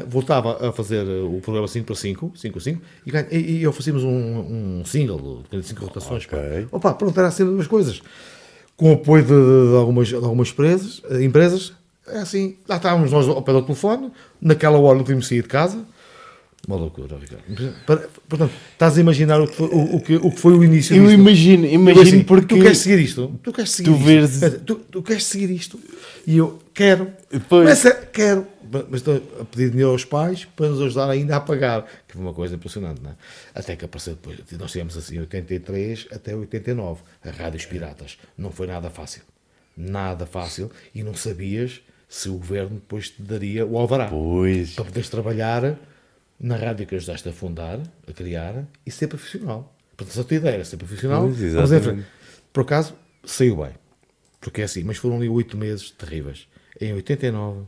voltava 0.09 0.69
a 0.69 0.73
fazer 0.73 1.07
eh, 1.07 1.21
o 1.23 1.41
programa 1.43 1.69
5 1.69 1.85
para 1.87 1.95
5, 1.95 2.33
5 2.37 2.59
a 2.59 2.61
5, 2.61 2.83
e, 3.07 3.37
e, 3.37 3.59
e 3.61 3.67
oferecíamos 3.67 4.03
um, 4.03 4.81
um 4.81 4.85
single 4.85 5.43
de 5.51 5.63
5 5.63 5.85
rotações. 5.85 6.25
Ok. 6.27 6.39
pá. 6.71 6.77
Opa, 6.77 6.95
pronto, 6.95 7.19
era 7.19 7.29
assim 7.29 7.45
duas 7.45 7.67
coisas. 7.67 8.01
Com 8.77 8.91
o 8.91 8.95
apoio 8.95 9.23
de, 9.23 9.29
de- 9.29 9.77
algumas, 9.77 10.09
de 10.09 10.15
algumas 10.15 10.51
empresas, 10.51 11.03
eh, 11.11 11.23
empresas, 11.23 11.73
é 12.09 12.19
assim, 12.19 12.57
lá 12.69 12.77
estávamos 12.77 13.11
nós 13.13 13.29
ao 13.29 13.41
pé 13.43 13.53
do 13.53 13.63
telefone, 13.63 14.11
naquela 14.41 14.79
hora 14.79 14.97
não 14.99 15.05
tínhamos 15.05 15.27
sair 15.29 15.43
de 15.43 15.49
casa. 15.49 15.85
Uma 16.67 16.77
loucura, 16.77 17.19
Ricardo. 17.19 17.45
Portanto, 18.29 18.53
estás 18.73 18.97
a 18.97 19.01
imaginar 19.01 19.41
o 19.41 19.47
que 19.47 19.55
foi 19.55 19.69
o, 19.69 19.97
o 19.97 20.01
que, 20.01 20.17
o 20.17 20.31
que 20.31 20.41
foi 20.41 20.55
o 20.55 20.65
início 20.65 20.97
Eu 20.97 21.05
disto? 21.05 21.19
imagino, 21.21 21.67
imagino 21.67 22.03
assim, 22.03 22.23
porque. 22.25 22.55
Tu 22.57 22.63
queres 22.63 22.79
seguir 22.79 22.99
isto? 23.01 23.39
Tu 23.43 23.53
queres 23.53 23.71
seguir 23.71 23.91
Tu 23.91 23.97
isto? 23.97 24.05
vês- 24.41 24.61
Tu, 24.65 24.75
tu 24.77 25.03
queres 25.03 25.25
seguir 25.27 25.51
isto? 25.51 25.79
E 26.27 26.37
eu 26.39 26.59
quero. 26.73 27.13
Pois. 27.49 27.69
Mas 27.69 27.85
é- 27.85 28.09
quero. 28.13 28.47
Mas 28.91 29.01
estou 29.01 29.17
a 29.41 29.45
pedir 29.45 29.71
dinheiro 29.71 29.91
aos 29.93 30.05
pais 30.05 30.47
para 30.57 30.69
nos 30.69 30.81
ajudar 30.81 31.09
ainda 31.11 31.37
a 31.37 31.41
pagar. 31.41 31.83
Que 32.09 32.15
foi 32.15 32.23
uma 32.23 32.33
coisa 32.35 32.55
impressionante, 32.57 33.01
não 33.03 33.11
é? 33.11 33.15
Até 33.55 33.77
que 33.77 33.85
apareceu 33.85 34.15
depois. 34.15 34.39
Nós 34.59 34.73
tivemos 34.73 34.97
assim 34.97 35.19
83 35.21 36.09
até 36.11 36.35
89. 36.35 37.03
A 37.25 37.31
Rádios 37.31 37.67
Piratas. 37.67 38.17
Não 38.37 38.51
foi 38.51 38.67
nada 38.67 38.91
fácil. 38.91 39.23
Nada 39.77 40.25
fácil. 40.27 40.71
E 40.95 41.03
não 41.03 41.15
sabias 41.15 41.83
se 42.09 42.29
o 42.29 42.35
governo 42.35 42.77
depois 42.77 43.11
te 43.11 43.23
daria 43.23 43.65
o 43.67 43.77
alvará 43.79 44.07
Pois. 44.09 44.71
para 44.75 44.85
poderes 44.85 45.09
trabalhar 45.09 45.77
na 46.39 46.57
rádio 46.57 46.87
que 46.87 46.95
ajudaste 46.95 47.29
a 47.29 47.33
fundar, 47.33 47.81
a 48.07 48.13
criar 48.13 48.65
e 48.85 48.91
ser 48.91 49.09
profissional. 49.09 49.75
Portanto, 49.97 50.15
se 50.15 50.21
a 50.21 50.25
tua 50.25 50.37
ideia 50.37 50.55
era 50.55 50.65
ser 50.65 50.77
profissional, 50.77 51.29
exatamente. 51.29 51.85
frente. 51.85 52.07
Por 52.53 52.63
acaso, 52.63 52.95
saiu 53.25 53.57
bem. 53.57 53.73
Porque 54.41 54.61
é 54.61 54.65
assim, 54.65 54.83
mas 54.85 54.97
foram 54.97 55.17
ali 55.17 55.29
oito 55.29 55.57
meses 55.57 55.91
terríveis. 55.91 56.47
Em 56.81 56.93
89, 56.93 57.63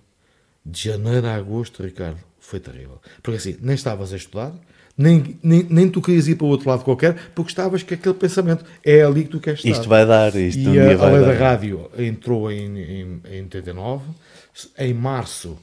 de 0.65 0.85
janeiro 0.85 1.27
a 1.27 1.35
agosto, 1.35 1.83
Ricardo, 1.83 2.19
foi 2.39 2.61
terrível. 2.61 3.01
Porque 3.23 3.39
assim, 3.39 3.57
nem 3.61 3.75
estavas 3.75 4.13
a 4.13 4.17
estudar, 4.17 4.53
nem, 4.99 5.39
nem, 5.43 5.63
nem 5.65 5.91
tu 5.91 6.01
querias 6.01 6.27
ir 6.27 6.37
para 6.37 6.47
o 6.47 6.51
outro 6.51 6.69
lado 6.69 6.83
qualquer, 6.83 7.15
porque 7.35 7.51
estavas 7.51 7.83
com 7.83 7.95
aquele 7.95 8.15
pensamento. 8.15 8.65
É 8.85 9.03
ali 9.03 9.25
que 9.25 9.31
tu 9.31 9.41
queres 9.41 9.61
estar. 9.61 9.71
Isto 9.71 9.89
vai 9.89 10.07
dar, 10.07 10.35
isto 10.35 10.69
um 10.69 10.75
E 10.75 10.81
a, 10.81 10.85
dia 10.85 10.95
a 10.95 10.97
vai 10.97 11.13
lei 11.13 11.27
da 11.27 11.33
rádio 11.33 11.91
entrou 11.99 12.51
em, 12.51 12.79
em, 12.79 13.21
em 13.31 13.43
89. 13.43 14.05
Em 14.79 14.95
março, 14.95 15.59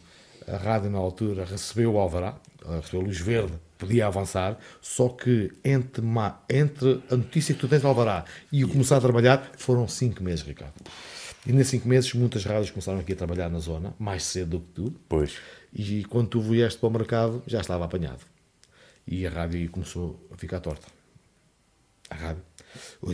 a 0.47 0.57
rádio, 0.57 0.89
na 0.89 0.99
altura, 0.99 1.45
recebeu 1.45 1.93
o 1.93 1.97
Alvará, 1.97 2.35
recebeu 2.67 3.01
a 3.01 3.03
luz 3.03 3.17
verde, 3.19 3.53
podia 3.77 4.07
avançar. 4.07 4.57
Só 4.81 5.09
que 5.09 5.51
entre, 5.63 6.03
entre 6.49 7.03
a 7.09 7.15
notícia 7.17 7.53
que 7.53 7.59
tu 7.61 7.67
tens 7.67 7.81
de 7.81 7.87
Alvará 7.87 8.25
e 8.51 8.63
o 8.63 8.69
começar 8.69 8.97
a 8.97 9.01
trabalhar, 9.01 9.51
foram 9.57 9.87
cinco 9.87 10.23
meses, 10.23 10.45
Ricardo. 10.45 10.73
E 11.45 11.51
nesses 11.51 11.71
cinco 11.71 11.87
meses, 11.89 12.13
muitas 12.13 12.45
rádios 12.45 12.71
começaram 12.71 12.99
aqui 12.99 13.11
a 13.13 13.15
trabalhar 13.15 13.49
na 13.49 13.59
zona, 13.59 13.93
mais 13.99 14.23
cedo 14.23 14.59
do 14.59 14.61
que 14.61 14.71
tu. 14.73 14.95
Pois. 15.09 15.35
E 15.73 16.03
quando 16.05 16.29
tu 16.29 16.41
vieste 16.41 16.79
para 16.79 16.87
o 16.87 16.91
mercado, 16.91 17.43
já 17.45 17.59
estava 17.59 17.83
apanhado. 17.85 18.21
E 19.05 19.27
a 19.27 19.29
rádio 19.29 19.69
começou 19.69 20.25
a 20.31 20.37
ficar 20.37 20.61
torta. 20.61 20.87
A 22.09 22.15
rádio. 22.15 22.43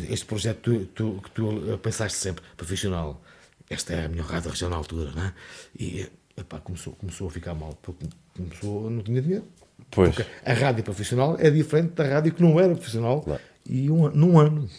Este 0.10 0.26
projeto 0.26 0.62
tu, 0.62 0.86
tu- 0.88 1.22
que 1.24 1.32
tu 1.32 1.78
pensaste 1.82 2.18
sempre, 2.20 2.44
profissional, 2.56 3.22
esta 3.70 3.94
é 3.94 4.06
a 4.06 4.10
melhor 4.10 4.28
rádio 4.28 4.70
na 4.70 4.76
altura, 4.76 5.12
não 5.12 5.24
é? 5.26 5.34
E 5.80 6.08
epá, 6.40 6.60
começou, 6.60 6.94
começou 6.94 7.28
a 7.28 7.32
ficar 7.32 7.54
mal, 7.54 7.78
porque 7.82 8.06
começou, 8.36 8.90
não 8.90 9.02
tinha 9.04 9.22
dinheiro. 9.22 9.46
Pois. 9.92 10.14
Porque 10.16 10.30
a 10.46 10.54
rádio 10.54 10.84
profissional 10.84 11.36
é 11.40 11.50
diferente 11.50 11.92
da 11.94 12.04
rádio 12.06 12.34
que 12.34 12.42
não 12.42 12.60
era 12.60 12.74
profissional. 12.76 13.22
Claro. 13.22 13.42
E 13.68 13.90
um, 13.90 14.10
num 14.10 14.38
ano, 14.40 14.70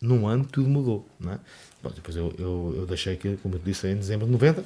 num 0.00 0.26
ano 0.26 0.44
tudo 0.44 0.68
mudou. 0.68 1.06
Não 1.20 1.32
é? 1.32 1.38
Bom, 1.82 1.90
depois 1.94 2.16
eu, 2.16 2.32
eu, 2.38 2.74
eu 2.78 2.86
deixei 2.86 3.14
aquilo, 3.14 3.36
como 3.38 3.54
eu 3.56 3.60
disse, 3.64 3.86
em 3.88 3.96
dezembro 3.96 4.26
de 4.26 4.32
90 4.32 4.62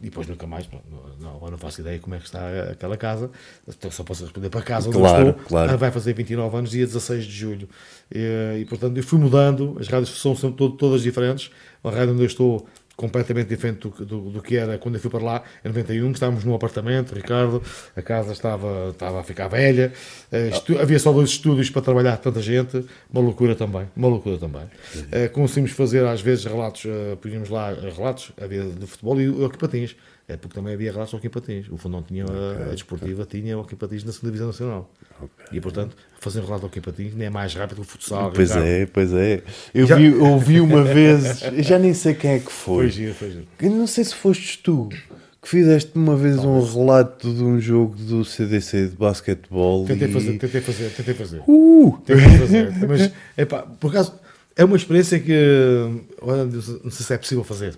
E 0.00 0.04
depois 0.04 0.26
nunca 0.26 0.46
mais, 0.46 0.66
pronto, 0.66 0.84
não, 1.20 1.36
agora 1.36 1.50
não 1.50 1.58
faço 1.58 1.80
ideia 1.80 1.98
como 1.98 2.14
é 2.14 2.18
que 2.18 2.24
está 2.24 2.40
aquela 2.70 2.96
casa, 2.96 3.30
então 3.66 3.90
só 3.90 4.02
posso 4.04 4.22
responder 4.24 4.48
para 4.48 4.62
casa 4.62 4.88
onde 4.88 4.96
Claro, 4.98 5.28
estou. 5.30 5.44
claro. 5.44 5.72
Ah, 5.72 5.76
vai 5.76 5.90
fazer 5.90 6.12
29 6.14 6.56
anos, 6.56 6.70
dia 6.70 6.86
16 6.86 7.24
de 7.24 7.30
julho. 7.32 7.68
E, 8.14 8.60
e, 8.60 8.64
portanto, 8.64 8.96
eu 8.96 9.02
fui 9.02 9.18
mudando, 9.18 9.76
as 9.80 9.88
rádios 9.88 10.10
são 10.20 10.34
sempre 10.36 10.56
to- 10.56 10.70
todas 10.70 11.02
diferentes. 11.02 11.50
A 11.84 11.90
rádio 11.90 12.12
onde 12.14 12.22
eu 12.22 12.26
estou, 12.26 12.66
completamente 12.98 13.46
diferente 13.46 13.78
do, 13.78 13.90
que- 13.92 14.04
do, 14.04 14.20
do 14.28 14.42
que 14.42 14.56
era 14.56 14.76
quando 14.76 14.96
eu 14.96 15.00
fui 15.00 15.08
para 15.08 15.22
lá, 15.22 15.42
em 15.64 15.68
91, 15.68 16.08
que 16.08 16.14
estávamos 16.16 16.42
num 16.44 16.52
apartamento, 16.52 17.14
Ricardo, 17.14 17.62
a 17.94 18.02
casa 18.02 18.32
estava, 18.32 18.88
estava 18.90 19.20
a 19.20 19.22
ficar 19.22 19.46
velha, 19.46 19.92
eh, 20.32 20.50
havia 20.82 20.98
só 20.98 21.12
dois 21.12 21.30
estúdios 21.30 21.70
para 21.70 21.80
trabalhar 21.80 22.16
tanta 22.16 22.42
gente, 22.42 22.84
uma 23.08 23.20
loucura 23.22 23.54
também, 23.54 23.86
uma 23.94 24.08
loucura 24.08 24.36
também. 24.36 24.62
Eh, 25.12 25.28
conseguimos 25.28 25.70
fazer 25.70 26.04
às 26.04 26.20
vezes 26.20 26.44
relatos, 26.44 26.86
eh, 26.86 27.16
punhamos 27.22 27.48
lá 27.48 27.72
relatos, 27.72 28.32
havia 28.40 28.64
de 28.64 28.84
futebol 28.88 29.20
e 29.20 29.28
o 29.28 29.44
Hockey 29.44 29.58
Patins, 29.58 29.94
é 30.28 30.36
porque 30.36 30.54
também 30.54 30.74
havia 30.74 30.92
relatos 30.92 31.14
ao 31.14 31.18
Hockey 31.18 31.30
Patins, 31.30 31.66
o 31.70 31.78
Fundão 31.78 32.02
tinha, 32.02 32.24
a- 32.26 32.66
a 32.70 32.74
desportiva 32.74 33.24
tinha 33.24 33.56
o 33.56 33.62
Hockey 33.62 33.74
Patins 33.76 34.04
na 34.04 34.12
segunda 34.12 34.26
divisão 34.28 34.46
nacional. 34.48 34.90
E 35.50 35.60
portanto, 35.60 35.96
fazer 36.20 36.40
um 36.40 36.44
relato 36.44 36.64
ao 36.64 36.68
Hockey 36.68 36.80
Patins 36.82 37.14
nem 37.14 37.26
é 37.28 37.30
mais 37.30 37.54
rápido 37.54 37.76
que 37.76 37.82
o 37.82 37.84
futsal. 37.84 38.30
Pois 38.32 38.50
Ricardo. 38.50 38.66
é, 38.68 38.86
pois 38.86 39.12
é. 39.14 39.42
Eu 39.74 39.86
Já- 39.86 39.96
vi, 39.96 40.14
ouvi 40.14 40.60
uma 40.60 40.84
vez, 40.84 41.40
já 41.58 41.78
nem 41.78 41.94
sei 41.94 42.12
quem 42.14 42.32
é 42.32 42.38
que 42.40 42.52
foi. 42.52 42.90
Eu 43.60 43.70
não 43.70 43.86
sei 43.86 44.04
se 44.04 44.14
foste 44.14 44.58
tu 44.62 44.88
que 45.40 45.48
fizeste 45.48 45.92
uma 45.94 46.14
vez 46.16 46.36
um 46.38 46.60
relato 46.62 47.32
de 47.32 47.42
um 47.42 47.58
jogo 47.58 47.94
do 47.96 48.24
CDC 48.24 48.88
de 48.88 48.96
basquetebol. 48.96 49.86
Tentei 49.86 50.08
e... 50.08 50.12
fazer, 50.12 50.36
tentei 50.38 50.60
fazer, 50.60 50.90
tentei 50.90 51.14
fazer. 51.14 51.42
Uh! 51.48 51.96
Tentei 52.04 52.38
fazer. 52.38 52.72
Mas, 52.86 53.10
epá, 53.36 53.62
por 53.62 53.88
acaso, 53.90 54.14
é 54.56 54.64
uma 54.64 54.76
experiência 54.76 55.18
que 55.20 55.32
olha, 56.20 56.44
não 56.44 56.90
sei 56.90 57.06
se 57.06 57.14
é 57.14 57.16
possível 57.18 57.44
fazer. 57.44 57.76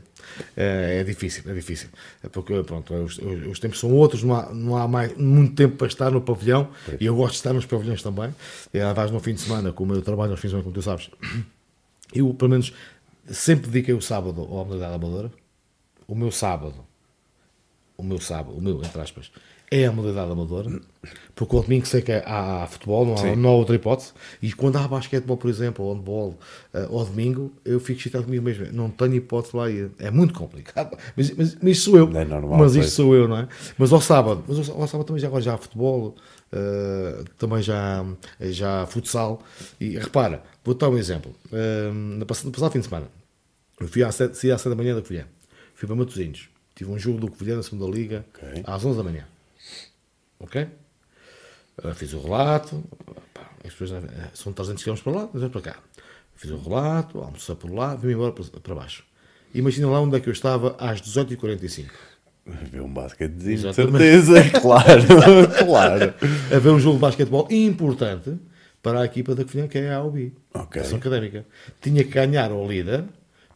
É, 0.56 0.98
é 1.00 1.04
difícil, 1.04 1.42
é 1.50 1.54
difícil. 1.54 1.88
É 2.22 2.28
porque, 2.28 2.62
pronto, 2.62 2.92
os, 2.94 3.18
os- 3.18 3.46
os 3.46 3.58
tempos 3.58 3.78
são 3.80 3.92
outros, 3.92 4.22
não 4.22 4.34
há, 4.34 4.52
não 4.52 4.76
há 4.76 4.86
mais, 4.88 5.16
muito 5.16 5.54
tempo 5.54 5.76
para 5.76 5.86
estar 5.86 6.10
no 6.10 6.20
pavilhão 6.20 6.70
e 7.00 7.06
eu 7.06 7.14
gosto 7.14 7.32
de 7.32 7.38
estar 7.38 7.52
nos 7.52 7.66
pavilhões 7.66 8.02
também. 8.02 8.34
E 8.72 8.78
vais 8.94 9.10
no 9.10 9.20
fim 9.20 9.34
de 9.34 9.40
semana, 9.40 9.72
como 9.72 9.94
eu 9.94 10.02
trabalho 10.02 10.30
nos 10.32 10.40
fins 10.40 10.48
de 10.48 10.52
semana, 10.52 10.64
como 10.64 10.74
tu 10.74 10.82
sabes, 10.82 11.10
eu, 12.14 12.32
pelo 12.34 12.50
menos, 12.50 12.72
sempre 13.28 13.70
dediquei 13.70 13.94
o 13.94 14.00
sábado 14.00 14.42
à 14.42 14.46
modalidade 14.64 14.94
amadora. 14.94 15.30
O 16.08 16.14
meu 16.14 16.30
sábado, 16.32 16.74
o 17.96 18.02
meu 18.02 18.20
sábado, 18.20 18.56
o 18.56 18.60
meu, 18.60 18.78
entre 18.82 19.00
aspas, 19.00 19.30
é 19.70 19.86
a 19.86 19.92
modalidade 19.92 20.32
amadora, 20.32 20.80
porque 21.34 21.54
o 21.54 21.60
domingo 21.60 21.86
sei 21.86 22.02
que 22.02 22.10
há, 22.10 22.66
futebol, 22.68 23.06
não 23.06 23.14
há, 23.16 23.36
não 23.36 23.48
há 23.50 23.52
outra 23.52 23.76
hipótese, 23.76 24.12
e 24.42 24.52
quando 24.52 24.76
há 24.76 24.88
basquetebol, 24.88 25.36
por 25.36 25.48
exemplo, 25.48 25.84
ou 25.84 25.94
handball, 25.94 26.38
eh, 26.74 26.88
ao 26.90 27.04
domingo, 27.04 27.52
eu 27.64 27.78
fico 27.78 28.00
excitado 28.00 28.24
comigo 28.24 28.42
mesmo, 28.44 28.66
não 28.72 28.90
tenho 28.90 29.14
hipótese 29.14 29.56
lá 29.56 29.70
ir, 29.70 29.90
é 29.98 30.10
muito 30.10 30.34
complicado, 30.34 30.98
mas, 31.16 31.30
mas, 31.36 31.54
mas 31.62 31.76
isto 31.76 31.84
sou 31.90 31.98
eu, 31.98 32.10
É 32.18 32.24
normal, 32.24 32.58
mas 32.58 32.74
isto 32.74 32.90
sou 32.90 33.14
eu, 33.14 33.28
não 33.28 33.38
é? 33.38 33.48
Mas 33.78 33.92
ao 33.92 34.00
sábado, 34.00 34.42
mas 34.48 34.68
ao, 34.68 34.80
ao 34.80 34.88
sábado 34.88 35.06
também 35.06 35.20
já, 35.20 35.28
agora 35.28 35.42
já 35.42 35.54
há 35.54 35.58
futebol, 35.58 36.16
eh, 36.52 37.22
também 37.38 37.62
já, 37.62 38.04
já 38.40 38.82
há 38.82 38.86
futsal, 38.86 39.40
e 39.80 39.96
repara, 39.96 40.42
vou 40.64 40.74
dar 40.74 40.88
um 40.88 40.98
exemplo, 40.98 41.32
Eh, 41.52 41.90
no 41.92 42.26
passado, 42.26 42.72
fim 42.72 42.80
de 42.80 42.86
semana, 42.86 43.06
eu 43.80 43.86
fui 43.88 44.02
às 44.02 44.14
7, 44.16 44.36
saí 44.36 44.50
às 44.50 44.60
7 44.60 44.70
da 44.70 44.76
manhã 44.76 44.94
da 44.94 45.00
Covilhã. 45.00 45.24
Fui 45.74 45.86
para 45.86 45.96
Matosinhos. 45.96 46.48
Tive 46.74 46.90
um 46.90 46.98
jogo 46.98 47.18
do 47.18 47.30
Covilhã 47.30 47.56
na 47.56 47.62
segunda 47.62 47.86
Liga 47.86 48.26
Ok. 48.34 48.62
às 48.66 48.84
11 48.84 48.98
da 48.98 49.02
manhã. 49.02 49.24
Ok? 50.40 50.66
Uh, 51.84 51.94
fiz 51.94 52.12
o 52.12 52.20
relato. 52.20 52.82
Pá, 53.32 53.50
as 53.64 53.72
pessoas, 53.74 54.02
uh, 54.02 54.08
são 54.34 54.52
300 54.52 54.82
km 54.82 54.94
para 54.96 55.12
lá, 55.12 55.26
300 55.28 55.52
para 55.52 55.72
cá. 55.72 55.80
Fiz 56.34 56.50
o 56.50 56.58
relato, 56.58 57.20
almocei 57.20 57.54
por 57.54 57.70
lá, 57.70 57.94
vim 57.94 58.12
embora 58.12 58.32
para, 58.32 58.74
baixo. 58.74 59.04
Imagina 59.54 59.90
lá 59.90 60.00
onde 60.00 60.16
é 60.16 60.20
que 60.20 60.28
eu 60.28 60.32
estava 60.32 60.74
às 60.78 61.00
18h45. 61.02 61.90
Ver 62.46 62.80
um 62.80 62.92
basquetezinho, 62.92 63.68
de 63.68 63.74
certeza. 63.74 64.60
claro, 64.60 65.02
claro. 65.66 66.14
A 66.54 66.58
ver 66.58 66.70
um 66.70 66.80
jogo 66.80 66.96
de 66.96 67.02
basquetebol 67.02 67.46
importante 67.50 68.38
para 68.82 69.00
a 69.00 69.04
equipa 69.04 69.34
da 69.34 69.44
Covilhã, 69.44 69.68
que 69.68 69.78
é 69.78 69.92
a 69.92 69.98
AOB. 69.98 70.32
Ok. 70.54 70.80
a 70.80 70.84
Ação 70.84 70.98
Académica. 70.98 71.44
Tinha 71.80 72.02
que 72.02 72.10
ganhar 72.10 72.50
ao 72.50 72.66
líder 72.66 73.04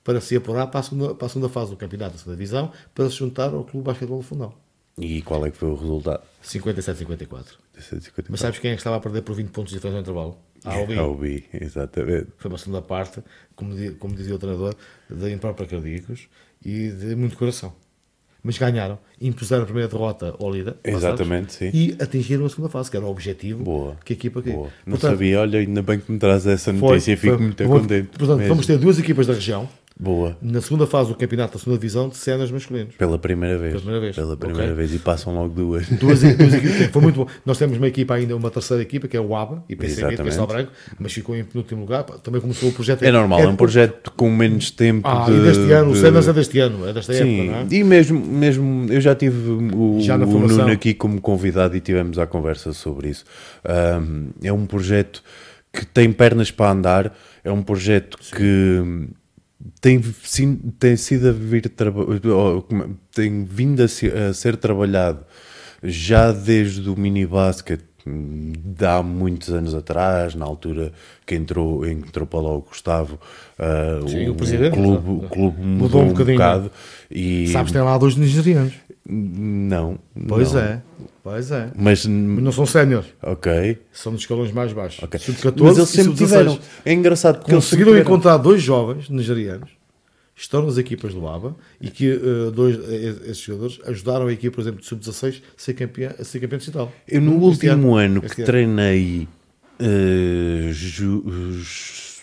para 0.05 0.20
se 0.20 0.37
apurar 0.37 0.66
para 0.66 0.80
a 0.80 0.82
segunda, 0.82 1.14
para 1.14 1.26
a 1.26 1.28
segunda 1.30 1.49
fase 1.49 1.70
do 1.70 1.76
campeonato 1.76 2.12
da 2.12 2.18
segunda 2.18 2.37
divisão 2.37 2.70
para 2.95 3.09
se 3.09 3.16
juntar 3.16 3.55
ao 3.55 3.64
Clube 3.64 3.78
de 3.78 3.85
Basquetebol 3.85 4.18
do 4.18 4.24
Fundão. 4.24 4.63
E 4.99 5.22
qual 5.22 5.45
é 5.45 5.51
que 5.51 5.57
foi 5.57 5.68
o 5.70 5.74
resultado? 5.74 6.22
57-54. 6.45 7.45
Mas 8.28 8.40
sabes 8.40 8.59
quem 8.61 8.70
é 8.70 8.74
que 8.74 8.80
estava 8.80 8.97
a 8.97 9.01
perder 9.01 9.22
por 9.22 9.34
20 9.34 9.49
pontos 9.49 9.70
de 9.72 9.78
diferença 9.78 9.97
no 9.97 10.03
intervalo? 10.03 10.38
A 10.64 10.74
AOB. 10.74 10.99
Ouvi, 10.99 11.45
exatamente. 11.53 12.28
Foi 12.38 12.49
uma 12.51 12.59
segunda 12.59 12.80
parte, 12.80 13.20
como, 13.57 13.74
como 13.97 14.14
dizia 14.14 14.34
o 14.34 14.38
treinador, 14.38 14.74
de 15.11 15.32
imprópria 15.32 15.68
cardíacos 15.68 16.28
e 16.64 16.90
de 16.90 17.16
muito 17.16 17.36
coração. 17.36 17.72
Mas 18.42 18.59
ganharam, 18.59 18.99
impuseram 19.20 19.62
a 19.62 19.64
primeira 19.64 19.88
derrota 19.88 20.34
ao 20.38 20.53
líder. 20.53 20.76
Exatamente, 20.84 21.55
sim. 21.55 21.70
E 21.72 21.97
atingiram 21.99 22.45
a 22.45 22.49
segunda 22.51 22.68
fase, 22.68 22.90
que 22.90 22.97
era 22.97 23.05
o 23.07 23.11
objetivo 23.11 23.64
Boa. 23.64 23.97
que 24.05 24.12
a 24.12 24.16
equipa 24.16 24.42
queria. 24.42 24.59
Boa. 24.59 24.70
Não 24.86 24.92
Portanto, 24.92 25.11
sabia, 25.12 25.40
olha, 25.40 25.59
ainda 25.61 25.82
bem 25.82 25.99
que 25.99 26.12
me 26.12 26.18
traz 26.18 26.47
essa 26.47 26.72
foi- 26.74 26.90
notícia, 26.90 27.16
fico 27.16 27.36
foi- 27.36 27.42
muito 27.42 27.64
contente. 27.64 28.09
Portanto, 28.18 28.36
mesmo. 28.38 28.49
vamos 28.51 28.66
ter 28.66 28.76
duas 28.78 28.99
equipas 28.99 29.26
da 29.26 29.32
região 29.32 29.66
Boa. 29.99 30.36
na 30.42 30.61
segunda 30.61 30.88
fase 30.88 31.11
do 31.11 31.14
campeonato 31.14 31.53
da 31.53 31.59
segunda 31.61 31.78
divisão 31.78 32.09
de 32.09 32.16
cenas 32.16 32.51
masculinos. 32.51 32.97
Pela 32.97 33.16
primeira 33.16 33.57
vez. 33.57 33.70
Pela 33.74 33.80
primeira 33.82 34.01
vez. 34.01 34.16
Pela 34.16 34.36
primeira 34.36 34.64
Ok. 34.72 34.74
vez. 34.74 34.95
E 34.95 34.99
passam 34.99 35.32
logo 35.34 35.51
duas. 35.55 35.88
Duas, 35.88 36.20
duas 36.20 36.55
equipas, 36.55 36.86
foi 36.90 37.01
muito 37.03 37.16
bom. 37.24 37.26
Nós 37.47 37.57
temos 37.59 37.76
uma 37.78 37.86
equipa 37.86 38.14
ainda, 38.14 38.34
uma 38.36 38.51
terceira 38.51 38.82
equipa, 38.82 39.07
que 39.07 39.16
é 39.16 39.20
o 39.20 39.36
ABA, 39.36 39.62
e 39.68 39.76
PCB 39.76 40.16
de. 40.16 40.22
Castelo 40.24 40.47
Branco, 40.49 40.72
mas 40.99 41.12
ficou 41.12 41.36
em 41.36 41.45
penúltimo 41.45 41.82
lugar. 41.82 42.03
Também 42.05 42.40
começou 42.40 42.70
o 42.70 42.72
projeto. 42.72 43.05
É 43.05 43.12
normal, 43.12 43.38
é 43.40 43.47
um 43.47 43.53
de- 43.53 43.57
projeto 43.57 44.11
com 44.16 44.28
menos 44.30 44.70
tempo 44.72 45.07
Ah, 45.07 45.26
de... 45.26 45.32
e 45.32 45.40
deste 45.42 45.70
ano, 45.72 45.90
o 45.90 45.95
de- 45.95 46.01
Cenas 46.01 46.26
é 46.28 46.32
deste 46.32 46.59
ano, 46.59 46.88
é 46.88 46.92
desta 46.92 47.12
Sim, 47.14 47.49
época, 47.51 47.74
é? 47.74 47.78
e 47.78 47.84
mesmo, 47.84 48.18
mesmo 48.20 48.86
eu 48.92 49.01
já 49.01 49.14
tive 49.14 49.49
o, 49.51 50.01
Já 50.01 50.16
o. 50.16 50.18
Nuno 50.26 50.72
aqui 50.72 50.92
como 50.92 51.20
convidado 51.20 51.76
e 51.76 51.80
tivemos 51.80 52.18
a 52.18 52.26
conversa 52.26 52.72
sobre 52.72 53.11
isso. 53.11 53.24
Ahm, 53.64 54.30
é 54.42 54.53
um 54.53 54.66
projeto 54.66 55.22
que 55.72 55.86
tem 55.86 56.11
pernas 56.12 56.51
para 56.51 56.72
andar, 56.72 57.16
é 57.45 57.51
um 57.53 57.62
projeto 57.62 58.18
que 58.36 59.09
tem, 59.80 60.02
sim- 60.24 60.56
tem 60.78 60.96
sido 60.96 61.28
a 61.28 61.32
vir 61.32 61.68
como- 62.62 62.98
tem 63.14 63.44
vindo 63.44 63.82
a 63.82 63.84
a 63.84 64.32
ser 64.34 64.56
trabalhado 64.56 65.24
já 65.82 66.32
desde 66.32 66.88
o 66.88 66.96
mini 66.98 67.26
basket 67.26 67.80
de 68.07 68.84
há 68.84 69.02
muitos 69.02 69.48
anos 69.50 69.74
atrás, 69.74 70.34
na 70.34 70.44
altura 70.44 70.92
que 71.26 71.34
entrou, 71.34 71.86
entrou 71.86 72.26
para 72.26 72.40
lá 72.40 72.50
o 72.52 72.61
Gustavo, 72.61 73.18
ah, 73.59 74.00
Sim, 74.07 74.28
o 74.28 74.34
presidente. 74.34 74.74
clube, 74.74 75.24
o 75.24 75.28
clube 75.28 75.61
mudou, 75.61 75.78
Mudou 75.84 76.02
um 76.02 76.05
um, 76.05 76.09
bocadinho. 76.09 76.36
bocado 76.36 76.70
e 77.11 77.48
Sabes, 77.48 77.72
tem 77.72 77.80
lá 77.82 77.96
dois 77.96 78.16
nigerianos. 78.16 78.74
não, 79.07 79.98
Pois 80.28 80.52
não. 80.52 80.61
é, 80.61 80.82
pois 81.22 81.50
é. 81.50 81.70
Mas 81.76 82.05
Mas 82.07 82.42
não 82.44 82.52
são 82.52 82.66
séniores, 82.66 83.09
ok, 83.22 83.78
são 83.92 84.12
dos 84.12 84.22
escalões 84.22 84.52
mais 84.52 84.72
baixos. 84.72 85.02
ok. 85.02 85.18
Sub-14 85.20 85.62
Mas 85.62 85.76
eles 85.78 85.88
sempre 85.90 86.05
sub-16. 86.12 86.16
tiveram. 86.28 86.59
É 86.84 86.92
engraçado 86.92 87.38
porque 87.38 87.52
eles 87.52 87.64
Conseguiram 87.64 87.92
tiveram- 87.92 88.07
encontrar 88.11 88.36
dois 88.36 88.62
jovens 88.62 89.09
nigerianos, 89.09 89.70
estão 90.37 90.64
nas 90.66 90.76
equipas 90.78 91.14
do 91.14 91.26
ABA, 91.28 91.55
e 91.80 91.89
que 91.91 92.11
eh, 92.11 92.51
dois, 92.53 92.76
eh, 92.89 93.30
esses 93.30 93.39
jogadores 93.39 93.78
ajudaram 93.85 94.26
a 94.26 94.32
equipa, 94.32 94.55
por 94.57 94.61
exemplo, 94.62 94.80
de 94.80 94.87
sub-16 94.87 95.43
a 95.57 95.61
ser 95.61 95.74
campeão, 95.74 96.12
a 96.18 96.24
ser 96.24 96.41
campeão 96.41 96.59
digital. 96.59 96.93
Eu 97.07 97.20
no 97.20 97.32
Este 97.51 97.66
último 97.68 97.95
ano 97.97 98.20
que 98.20 98.26
Este 98.26 98.45
treinei 98.45 99.28
eh, 99.78 100.70
ju- 100.72 101.22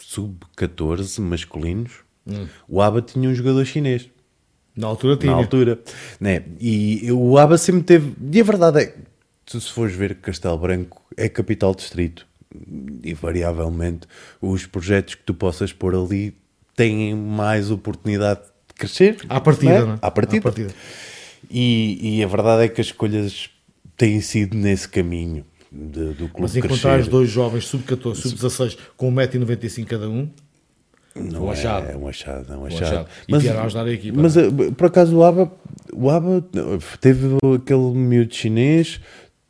sub-14 0.07 1.19
masculinos, 1.21 1.91
Hum. 2.27 2.47
o 2.67 2.81
ABA 2.81 3.01
tinha 3.01 3.27
um 3.29 3.33
jogador 3.33 3.65
chinês. 3.65 4.07
Na 4.75 4.87
altura 4.87 5.17
tinha. 5.17 5.31
na 5.31 5.37
altura. 5.39 5.79
Né? 6.19 6.43
E 6.59 7.11
o 7.11 7.37
ABA 7.37 7.57
sempre 7.57 7.83
teve. 7.83 8.13
E 8.31 8.39
a 8.39 8.43
verdade 8.43 8.79
é 8.83 8.95
tu 9.45 9.59
se 9.59 9.71
fores 9.71 9.93
ver 9.95 10.15
Castelo 10.15 10.57
Branco, 10.57 11.01
é 11.17 11.27
capital 11.27 11.73
distrito. 11.75 12.25
E 13.03 13.13
variavelmente 13.13 14.07
os 14.41 14.65
projetos 14.65 15.15
que 15.15 15.23
tu 15.23 15.33
possas 15.33 15.73
pôr 15.73 15.95
ali 15.95 16.33
têm 16.81 17.15
mais 17.15 17.69
oportunidade 17.71 18.41
de 18.41 18.73
crescer. 18.75 19.17
À 19.29 19.39
partida, 19.39 19.71
né? 19.79 19.85
não 19.85 19.93
é? 19.93 19.97
À 20.01 20.11
partida. 20.11 20.39
À 20.39 20.41
partida. 20.43 20.73
E, 21.49 22.17
e 22.19 22.23
a 22.23 22.27
verdade 22.27 22.63
é 22.63 22.67
que 22.67 22.79
as 22.81 22.87
escolhas 22.87 23.49
têm 23.97 24.21
sido 24.21 24.55
nesse 24.57 24.87
caminho 24.87 25.45
de- 25.71 26.13
do 26.13 26.27
clube 26.29 26.41
Mas 26.41 26.55
encontrar 26.55 27.01
dois 27.03 27.29
jovens 27.29 27.65
sub-14, 27.65 28.15
sub-16 28.15 28.77
com 28.97 29.11
1,95m 29.13 29.85
cada 29.85 30.09
um, 30.09 30.29
Não 31.15 31.45
um 31.45 31.51
achado. 31.51 31.89
É 31.91 31.95
um 31.97 32.07
achado, 32.07 32.53
é 32.53 32.57
um 32.57 32.65
achado. 32.65 32.83
achado. 32.83 33.07
E 33.27 33.37
vieram 33.37 33.63
ajudar 33.63 33.85
a 33.85 33.91
equipa, 33.91 34.21
Mas 34.21 34.37
eh, 34.37 34.49
por 34.77 34.87
acaso 34.87 35.15
o 35.17 35.23
ABA, 35.23 35.51
o 35.93 36.09
ABA 36.09 36.43
teve 36.99 37.27
aquele 37.55 37.91
miúdo 37.93 38.33
chinês, 38.33 39.01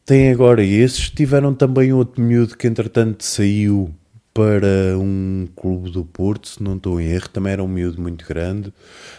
tem 0.05 0.32
agora 0.32 0.63
esses, 0.63 1.09
tiveram 1.09 1.53
também 1.53 1.93
outro 1.93 2.21
miúdo 2.21 2.57
que 2.57 2.67
entretanto 2.67 3.23
saiu 3.23 3.93
para 4.34 4.97
um 4.97 5.47
clube 5.55 5.91
do 5.91 6.05
Porto, 6.05 6.47
se 6.47 6.63
não 6.63 6.75
estou 6.75 6.99
em 7.01 7.07
erro, 7.07 7.29
também 7.29 7.53
era 7.53 7.63
um 7.63 7.67
miúdo 7.67 8.01
muito 8.01 8.25
grande. 8.25 8.73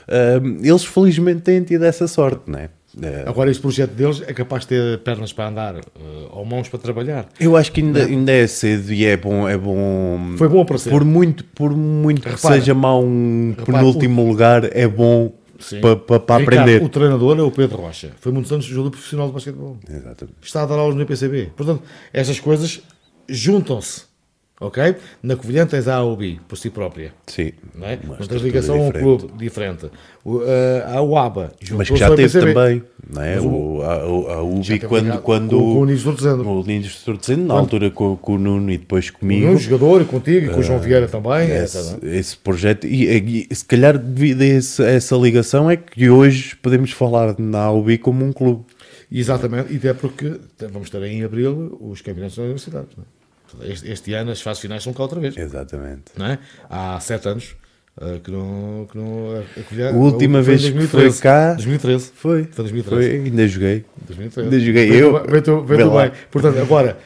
Ah, 0.09 0.41
eles 0.63 0.85
felizmente 0.85 1.43
têm 1.43 1.63
tido 1.63 1.85
essa 1.85 2.07
sorte, 2.09 2.51
não 2.51 2.59
é? 2.59 2.71
Eh, 3.01 3.25
Agora, 3.27 3.51
este 3.51 3.61
projeto 3.61 3.93
deles 3.93 4.23
é 4.27 4.35
capaz 4.35 4.63
de 4.63 4.69
ter 4.69 4.99
pernas 4.99 5.33
para 5.33 5.49
andar 5.49 5.77
eh, 5.77 5.81
ou 6.31 6.45
mãos 6.45 6.69
para 6.69 6.79
trabalhar. 6.79 7.27
Eu 7.41 7.57
acho 7.57 7.73
que 7.73 7.81
ainda, 7.81 8.05
ainda 8.05 8.33
é 8.33 8.47
cedo 8.47 8.93
e 8.93 9.05
é 9.07 9.17
bom, 9.17 9.49
é 9.49 9.57
bom. 9.57 10.35
Foi 10.37 10.49
bom 10.49 10.65
para 10.65 10.77
ser. 10.77 10.91
Por 10.91 11.05
muito, 11.05 11.45
por 11.45 11.75
muito 11.75 12.21
que 12.23 12.29
Repara, 12.29 12.55
seja 12.55 12.75
mau 12.75 13.03
um 13.03 13.55
repara, 13.57 13.79
penúltimo 13.79 14.27
lugar, 14.27 14.65
é 14.77 14.87
bom 14.87 15.33
para, 15.81 15.97
para, 15.97 16.21
para 16.21 16.43
aprender. 16.43 16.83
O 16.83 16.89
treinador 16.89 17.39
é 17.39 17.43
o 17.43 17.51
Pedro 17.51 17.79
Rocha. 17.79 18.11
Foi 18.21 18.31
muitos 18.31 18.53
anos 18.53 18.65
jogador 18.67 18.91
profissional 18.91 19.29
de 19.29 19.35
basquetebol. 19.35 19.79
Exatamente. 19.89 20.37
Está 20.43 20.63
a 20.63 20.67
dar 20.67 20.79
aulas 20.79 20.95
no 20.95 21.03
IPCB. 21.03 21.53
Portanto, 21.57 21.83
estas 22.13 22.41
coisas 22.41 22.83
juntam-se. 23.29 24.12
Ok? 24.65 24.95
Na 25.23 25.35
Covilhã 25.35 25.67
tens 25.67 25.89
a 25.89 25.97
AOB 25.97 26.41
por 26.47 26.57
si 26.57 26.71
própria. 26.71 27.13
Sim. 27.27 27.51
Não 27.75 27.87
é? 27.87 27.99
Não 28.03 28.17
tens 28.27 28.43
ligação 28.43 28.77
a 28.77 28.79
um 28.79 28.87
diferente. 28.93 29.03
clube 29.19 29.33
diferente. 29.39 29.87
O, 30.25 30.41
eh, 30.45 30.85
a 30.87 31.03
UABA. 31.03 31.53
Mas 31.73 31.91
que 31.91 31.97
já 31.97 32.09
teve 32.11 32.23
IPCB. 32.39 32.55
também, 32.55 32.83
não 33.13 33.23
é? 33.23 33.41
O- 33.41 33.47
O, 33.79 33.83
a, 33.83 34.07
o- 34.09 34.29
a 34.29 34.63
Já 34.63 34.75
UBI, 34.75 34.79
quando, 34.87 35.19
quando 35.23 35.51
com, 35.59 35.75
com 35.75 35.81
o 35.81 35.85
Niso 35.85 36.03
Sortezendo. 36.05 36.49
o 36.49 36.63
Lindos 36.63 36.91
estou 36.91 37.17
dizendo, 37.17 37.45
na 37.45 37.55
altura 37.55 37.91
com, 37.91 38.17
com 38.17 38.35
o 38.35 38.39
Nuno 38.39 38.71
e 38.71 38.79
depois 38.79 39.11
comigo. 39.11 39.49
Um 39.49 39.59
jogador 39.59 40.01
e 40.03 40.05
contigo, 40.05 40.47
e 40.47 40.51
com 40.55 40.61
o 40.61 40.63
João 40.63 40.79
Vieira 40.79 41.09
também. 41.09 41.51
Esse, 41.51 41.99
é? 42.07 42.17
esse 42.17 42.37
projeto, 42.37 42.87
e, 42.87 43.47
e 43.51 43.55
se 43.55 43.65
calhar 43.65 43.99
devido 43.99 44.43
a, 44.43 44.47
esse- 44.47 44.83
a 44.83 44.87
essa 44.91 45.17
ligação 45.17 45.69
é 45.69 45.77
que 45.77 46.09
hoje 46.09 46.55
podemos 46.63 46.93
falar 46.93 47.35
na 47.39 47.65
AUB 47.65 47.99
como 47.99 48.25
um 48.25 48.33
clube. 48.33 48.63
Exatamente, 49.11 49.73
e 49.73 49.77
até 49.77 49.93
porque 49.93 50.39
vamos 50.71 50.89
ter 50.89 51.03
em 51.03 51.25
abril 51.25 51.77
os 51.81 52.01
campeonatos 52.01 52.37
das 52.37 52.45
universidades. 52.45 52.91
Não 52.97 53.03
é? 53.05 53.22
Este, 53.63 53.91
este 53.91 54.13
ano 54.15 54.31
as 54.31 54.41
fases 54.41 54.61
finais 54.61 54.83
são 54.83 54.93
cá 54.93 55.03
outra 55.03 55.21
vez. 55.21 55.37
Exatamente. 55.37 56.05
Não 56.17 56.27
é? 56.27 56.39
Há 56.71 56.99
sete 57.01 57.29
anos 57.29 57.55
eh, 58.01 58.21
que 58.25 58.31
não. 58.31 58.87
Que 58.91 58.97
não 58.97 59.43
a 59.59 59.63
Covilhã- 59.65 59.91
A 59.91 59.97
última 59.97 60.41
vez 60.43 60.69
que 60.69 60.87
foi 60.87 61.13
cá- 61.15 61.55
2013. 61.55 62.11
Foi. 62.15 62.45
Foi 62.45 62.65
2013. 62.65 63.09
Foi, 63.11 63.17
ainda 63.27 63.49
joguei. 63.49 63.85
2013. 64.07 64.41
Ainda 64.49 64.65
joguei 64.65 64.91
eu. 64.91 65.65
Veio 65.67 65.93
lá. 65.93 66.03
bem. 66.09 66.13
Portanto, 66.31 66.59
agora, 66.59 66.99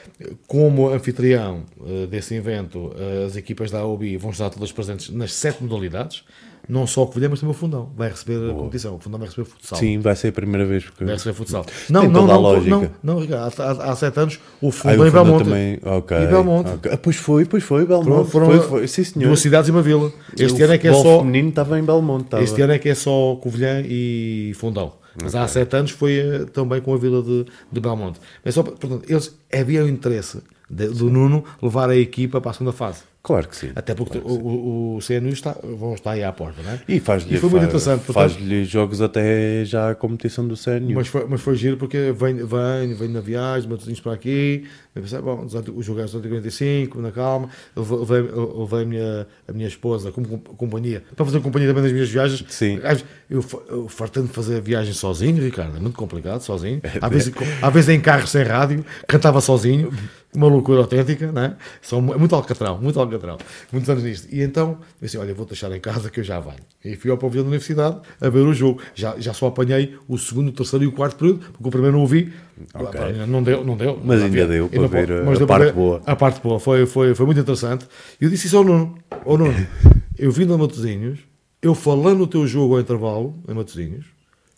como 0.47 0.89
anfitrião 0.91 1.65
eh, 1.87 2.07
desse 2.07 2.35
evento, 2.35 2.95
eh, 2.99 3.25
as 3.27 3.37
equipas 3.37 3.71
da 3.71 3.79
AOB 3.81 4.17
vão 4.17 4.31
estar 4.31 4.49
todas 4.51 4.71
presentes 4.73 5.11
nas 5.11 5.33
sete 5.33 5.63
modalidades, 5.63 6.23
não 6.69 6.87
só 6.87 7.03
o 7.03 7.07
Covilhã, 7.07 7.29
mas 7.31 7.41
também 7.41 7.55
o 7.55 7.59
Fundão. 7.59 7.91
Vai 7.97 8.09
receber 8.11 8.51
a 8.51 8.55
competição. 8.55 8.97
O 8.97 8.99
Fundão 8.99 9.19
vai 9.19 9.29
receber 9.29 9.47
futsal. 9.49 9.79
Sim, 9.79 9.99
vai 10.01 10.17
ser 10.17 10.29
a 10.29 10.33
primeira 10.33 10.65
vez. 10.67 10.85
Porque... 10.85 11.05
Vai 11.05 11.15
receber 11.15 11.35
futsal. 11.35 11.65
Não, 11.91 12.01
Tem 12.03 12.11
não, 12.11 12.27
não, 12.27 12.41
lógica. 12.41 12.71
não, 12.71 12.91
não, 13.03 13.21
Ricardo, 13.21 13.61
há, 13.61 13.65
há, 13.71 13.93
há 13.93 13.97
sete 13.97 14.19
anos 14.21 14.41
o 14.61 14.69
Ah, 14.69 14.73
Fundão 14.73 14.99
o 15.01 15.07
em 15.07 15.11
Fundão 15.11 15.25
Belmonte. 15.25 15.45
também. 15.45 15.79
Ok. 15.85 16.17
E 16.17 16.27
Belmonte. 16.27 16.71
ok. 16.71 16.91
Ah, 16.93 16.97
pois 16.97 17.17
foi, 17.17 17.45
pois 17.45 17.63
foi, 17.63 17.87
Belmonte. 17.87 18.31
foram 18.31 18.47
foi, 18.47 18.61
foi. 18.61 18.89
Sim, 18.89 19.05
senhor. 19.05 19.27
duas 19.29 19.41
cidades 19.41 19.69
e 19.69 19.71
uma 19.73 19.83
vila. 19.83 20.13
Este 20.39 20.61
O 20.61 20.65
ano 20.65 20.73
é 20.75 20.79
que 20.79 20.89
é 20.89 20.93
só. 20.93 21.19
feminino 21.19 21.49
estava 21.51 21.79
em 21.79 21.85
Belmonte. 21.85 22.25
Estava. 22.25 22.43
Este 22.43 22.61
ano 22.63 22.73
é 22.73 22.79
que 22.79 22.89
é 22.89 22.95
só 22.95 23.37
Covilhã 23.37 23.83
e 23.87 24.53
Fundão. 24.57 24.95
Mas 25.23 25.35
há 25.35 25.49
sete 25.49 25.75
anos 25.77 25.93
foi 25.93 26.19
eh, 26.19 26.45
também 26.53 26.79
com 26.81 26.93
a 26.93 26.99
vila 26.99 27.23
de, 27.23 27.47
de 27.73 27.81
Belmonte. 27.81 28.21
Mas 28.45 28.55
só, 28.55 28.63
portanto, 28.63 29.03
eles 29.09 29.35
havia 29.51 29.83
o 29.83 29.89
interesse 29.89 30.43
de- 30.69 30.89
do 30.89 31.09
Nuno 31.09 31.43
levar 31.63 31.89
a 31.89 31.97
equipa 31.97 32.39
para 32.39 32.51
a 32.51 32.55
segunda 32.55 32.73
fase. 32.73 33.01
Claro 33.27 33.49
que 33.49 33.57
sim. 33.57 33.71
Até 33.75 33.93
porque 33.93 34.19
o, 34.19 34.23
o, 34.31 34.97
o 34.97 34.99
CNU 35.01 35.31
está, 35.31 35.57
vão 35.65 35.95
estar 35.95 36.13
aí 36.13 36.23
à 36.23 36.33
porta, 36.33 36.63
não 36.63 36.71
é? 36.71 36.81
E 36.89 37.01
faz-lhe 37.01 37.35
E 37.35 37.39
foi 37.39 37.51
muito 37.51 37.63
faz- 37.63 37.69
interessante, 37.69 38.05
portanto- 38.07 38.15
Faz-lhe 38.35 38.65
jogos 38.65 39.03
até 39.03 39.65
já 39.65 39.91
a 39.91 39.95
competição 39.97 40.47
do 40.47 40.57
CNU. 40.57 40.93
Mas 40.95 41.09
foi, 41.09 41.27
mas 41.29 41.41
foi 41.41 41.57
giro 41.57 41.77
porque 41.77 42.13
venho, 42.13 42.47
venho, 42.47 42.97
venho 42.97 43.13
na 43.13 43.21
viagem, 43.21 43.69
matozinhos 43.69 43.99
para 43.99 44.13
aqui, 44.13 44.65
pensei, 44.95 45.21
bom, 45.21 45.45
o 45.75 45.83
jogo 45.83 46.01
é 46.03 46.07
145, 46.07 47.01
na 47.01 47.11
calma, 47.11 47.49
levei, 47.77 48.83
a, 48.83 48.85
minha, 48.85 49.27
a 49.49 49.53
minha 49.53 49.67
esposa 49.67 50.13
como 50.13 50.29
com- 50.29 50.39
companhia, 50.55 51.03
para 51.17 51.25
fazer 51.27 51.41
companhia 51.41 51.67
também 51.67 51.83
das 51.83 51.93
minhas 51.93 52.09
viagens. 52.09 52.45
Sim. 52.49 52.79
Eu, 53.29 53.45
eu 53.69 53.89
fartando 53.89 54.29
de 54.29 54.33
fazer 54.35 54.59
a 54.59 54.61
viagem 54.61 54.93
sozinho, 54.95 55.43
Ricardo, 55.43 55.77
é 55.77 55.81
muito 55.81 55.97
complicado, 55.97 56.43
sozinho. 56.43 56.81
Às 57.03 57.11
vezes, 57.11 57.35
às 57.61 57.73
vezes 57.75 57.89
em 57.91 58.01
carro 58.01 58.27
sem 58.29 58.45
rádio, 58.45 58.85
cantava 59.09 59.41
sozinho, 59.41 59.93
uma 60.37 60.47
loucura 60.49 60.81
autêntica, 60.81 61.33
não 61.33 61.43
é? 61.43 61.57
Mu- 61.93 62.19
muito 62.19 62.35
alcatrão, 62.35 62.79
muito 62.81 63.01
alcatrão, 63.01 63.39
muitos 63.73 63.89
anos 63.91 64.05
nisto. 64.05 64.29
E 64.33 64.43
então, 64.43 64.71
eu 65.01 65.07
disse, 65.07 65.19
olha, 65.19 65.33
vou 65.35 65.47
deixar 65.47 65.71
em 65.75 65.81
casa 65.81 66.11
que 66.11 66.21
eu 66.21 66.25
já 66.25 66.39
venho. 66.39 66.57
E 66.85 66.95
fui 66.97 67.11
ao 67.11 67.19
pavilhão 67.19 67.45
da 67.45 67.49
universidade 67.49 67.99
a 68.21 68.29
ver 68.29 68.41
o 68.41 68.53
jogo. 68.55 68.81
Já, 68.95 69.15
já 69.19 69.33
só 69.33 69.47
apanhei 69.49 69.97
o 70.07 70.17
segundo, 70.19 70.49
o 70.49 70.53
terceiro 70.53 70.85
e 70.85 70.89
o 70.89 70.93
quarto 70.93 71.17
período, 71.17 71.41
porque 71.53 71.69
o 71.69 71.71
primeiro 71.71 71.97
não 71.97 72.03
ouvi. 72.03 72.33
Ok. 72.75 73.01
Pá, 73.01 73.09
Não 73.27 73.43
deu, 73.43 73.65
não 73.65 73.77
deu. 73.77 74.01
Mas 74.05 74.19
Não 74.21 74.27
ainda 74.27 74.43
havia. 74.45 74.47
deu 74.47 74.69
para 74.69 74.87
ver 74.87 75.13
a- 75.43 75.47
parte 75.47 75.65
ver 75.65 75.73
boa. 75.73 76.03
A 76.07 76.15
parte 76.17 76.41
boa, 76.43 76.61
foi, 76.61 76.87
foi, 76.87 77.15
foi 77.15 77.27
muito 77.27 77.41
interessante. 77.41 77.87
E 78.21 78.25
eu 78.25 78.31
disse 78.31 78.47
isso 78.47 78.57
ao 78.57 78.65
Nuno. 78.65 78.97
Ao 79.25 79.37
Nuno, 79.37 79.55
eu 80.19 80.31
vim 80.31 80.53
a 80.53 80.57
Matosinhos, 80.57 81.19
eu 81.63 81.75
falando 81.75 82.19
no 82.19 82.27
teu 82.27 82.47
jogo 82.47 82.75
ao 82.75 82.81
intervalo, 82.81 83.35
em 83.49 83.55
Matosinhos, 83.55 84.07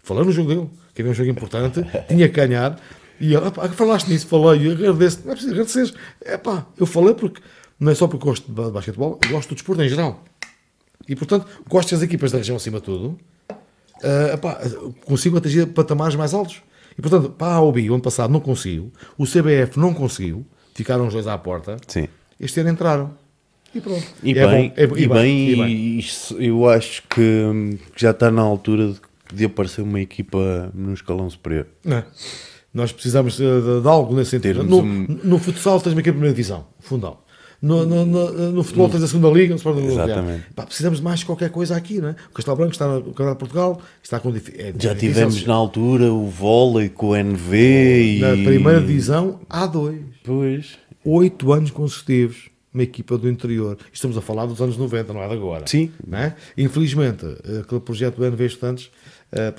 falando 0.02 0.26
no 0.26 0.32
jogo 0.32 0.48
dele, 0.48 0.68
que 0.94 1.02
havia 1.02 1.12
um 1.12 1.14
jogo 1.14 1.30
importante, 1.30 1.84
tinha 2.08 2.28
que 2.28 2.34
ganhar, 2.34 2.78
e 3.20 3.34
"Epá, 3.34 3.68
falaste 3.70 4.08
nisso, 4.08 4.26
falei, 4.26 4.70
agradeço, 4.72 5.20
não 5.24 5.32
é 5.32 5.34
preciso 5.34 5.52
agradecer, 5.52 5.94
epá, 6.24 6.66
eu 6.78 6.86
falei 6.86 7.14
porque, 7.14 7.40
não 7.78 7.90
é 7.92 7.94
só 7.94 8.06
porque 8.08 8.24
gosto 8.24 8.46
de 8.46 8.52
ba- 8.52 8.70
basquetebol, 8.70 9.18
eu 9.24 9.30
gosto 9.30 9.48
do 9.50 9.54
desporto 9.54 9.82
em 9.82 9.88
geral, 9.88 10.22
e 11.08 11.16
portanto, 11.16 11.46
gosto 11.68 11.90
das 11.90 12.02
equipas 12.02 12.30
da 12.32 12.38
região 12.38 12.56
acima 12.56 12.78
de 12.78 12.84
tudo, 12.84 13.18
epá, 14.32 14.60
consigo 15.04 15.36
atingir 15.38 15.66
patamares 15.66 16.14
mais 16.14 16.32
altos, 16.34 16.62
e 16.96 17.02
portanto, 17.02 17.30
para 17.30 17.54
a 17.54 17.60
OBI, 17.60 17.90
o 17.90 17.94
ano 17.94 18.02
passado 18.02 18.30
não 18.32 18.40
conseguiu, 18.40 18.92
o 19.16 19.24
CBF 19.24 19.78
não 19.78 19.92
conseguiu, 19.94 20.44
ficaram 20.74 21.06
os 21.06 21.12
dois 21.12 21.26
à 21.26 21.36
porta, 21.38 21.76
Sim. 21.86 22.08
este 22.38 22.60
ano 22.60 22.70
entraram, 22.70 23.14
e 23.74 23.80
pronto. 23.80 24.06
E, 24.22 24.30
é 24.38 24.46
bem, 24.46 24.68
bom, 24.70 24.74
é- 24.76 24.84
e, 24.84 24.86
bem, 25.08 25.48
e 25.50 25.56
bem. 25.56 25.66
e 25.68 25.98
isso- 25.98 26.34
eu 26.40 26.68
acho 26.68 27.02
que 27.08 27.78
já 27.96 28.12
está 28.12 28.30
na 28.30 28.40
altura 28.42 28.88
de, 28.94 29.00
de 29.34 29.44
aparecer 29.44 29.82
uma 29.82 30.00
equipa 30.00 30.70
no 30.74 30.94
escalão 30.94 31.28
superior. 31.28 31.66
Não 31.84 31.98
é? 31.98 32.06
Nós 32.72 32.92
precisamos 32.92 33.40
eh, 33.40 33.60
de, 33.60 33.80
de 33.82 33.88
algo 33.88 34.14
nesse 34.14 34.30
sentido. 34.32 34.62
No, 34.62 34.80
um- 34.80 35.06
no 35.24 35.38
futsal 35.38 35.80
tens 35.80 35.92
uma 35.92 36.00
equipa 36.00 36.12
de 36.12 36.18
primeira 36.18 36.34
divisão, 36.34 36.66
fundão. 36.80 37.18
No, 37.60 37.84
no, 37.84 38.06
no, 38.06 38.52
no 38.52 38.62
futebol 38.62 38.88
tens 38.88 39.02
a 39.02 39.08
segunda 39.08 39.28
liga, 39.30 39.50
no 39.50 39.56
Sporting 39.56 39.86
Exatamente. 39.86 40.44
Pá, 40.54 40.64
precisamos 40.64 40.98
de 40.98 41.04
mais 41.04 41.24
qualquer 41.24 41.50
coisa 41.50 41.74
aqui, 41.74 42.00
não 42.00 42.10
é? 42.10 42.16
O 42.30 42.34
Castelo 42.34 42.56
Branco 42.56 42.72
está 42.72 42.86
no 42.86 43.02
Campeonato 43.02 43.34
de 43.34 43.38
Portugal, 43.40 43.80
está 44.00 44.20
com 44.20 44.30
é, 44.30 44.72
Já 44.78 44.94
tivemos 44.94 45.44
na 45.44 45.54
altura 45.54 46.12
o 46.12 46.28
vôlei 46.28 46.88
com 46.88 47.08
o 47.08 47.16
NV 47.16 48.18
na 48.20 48.34
e... 48.34 48.44
primeira 48.44 48.80
divisão 48.80 49.40
há 49.50 49.66
dois. 49.66 50.00
Pois. 50.22 50.78
Oito 51.04 51.52
anos 51.52 51.70
consecutivos. 51.72 52.48
Uma 52.72 52.82
equipa 52.82 53.16
do 53.18 53.28
interior. 53.28 53.76
Estamos 53.92 54.16
a 54.16 54.20
falar 54.20 54.44
dos 54.46 54.60
anos 54.60 54.76
90, 54.76 55.12
não 55.12 55.22
é 55.22 55.26
de 55.26 55.34
agora. 55.34 55.64
Sim. 55.66 55.90
Não 56.06 56.18
é? 56.18 56.36
Infelizmente, 56.56 57.24
eh, 57.44 57.60
aquele 57.60 57.80
projeto 57.80 58.16
do 58.16 58.24
NV 58.26 58.44
Estudantes, 58.46 58.90
eh, 59.32 59.52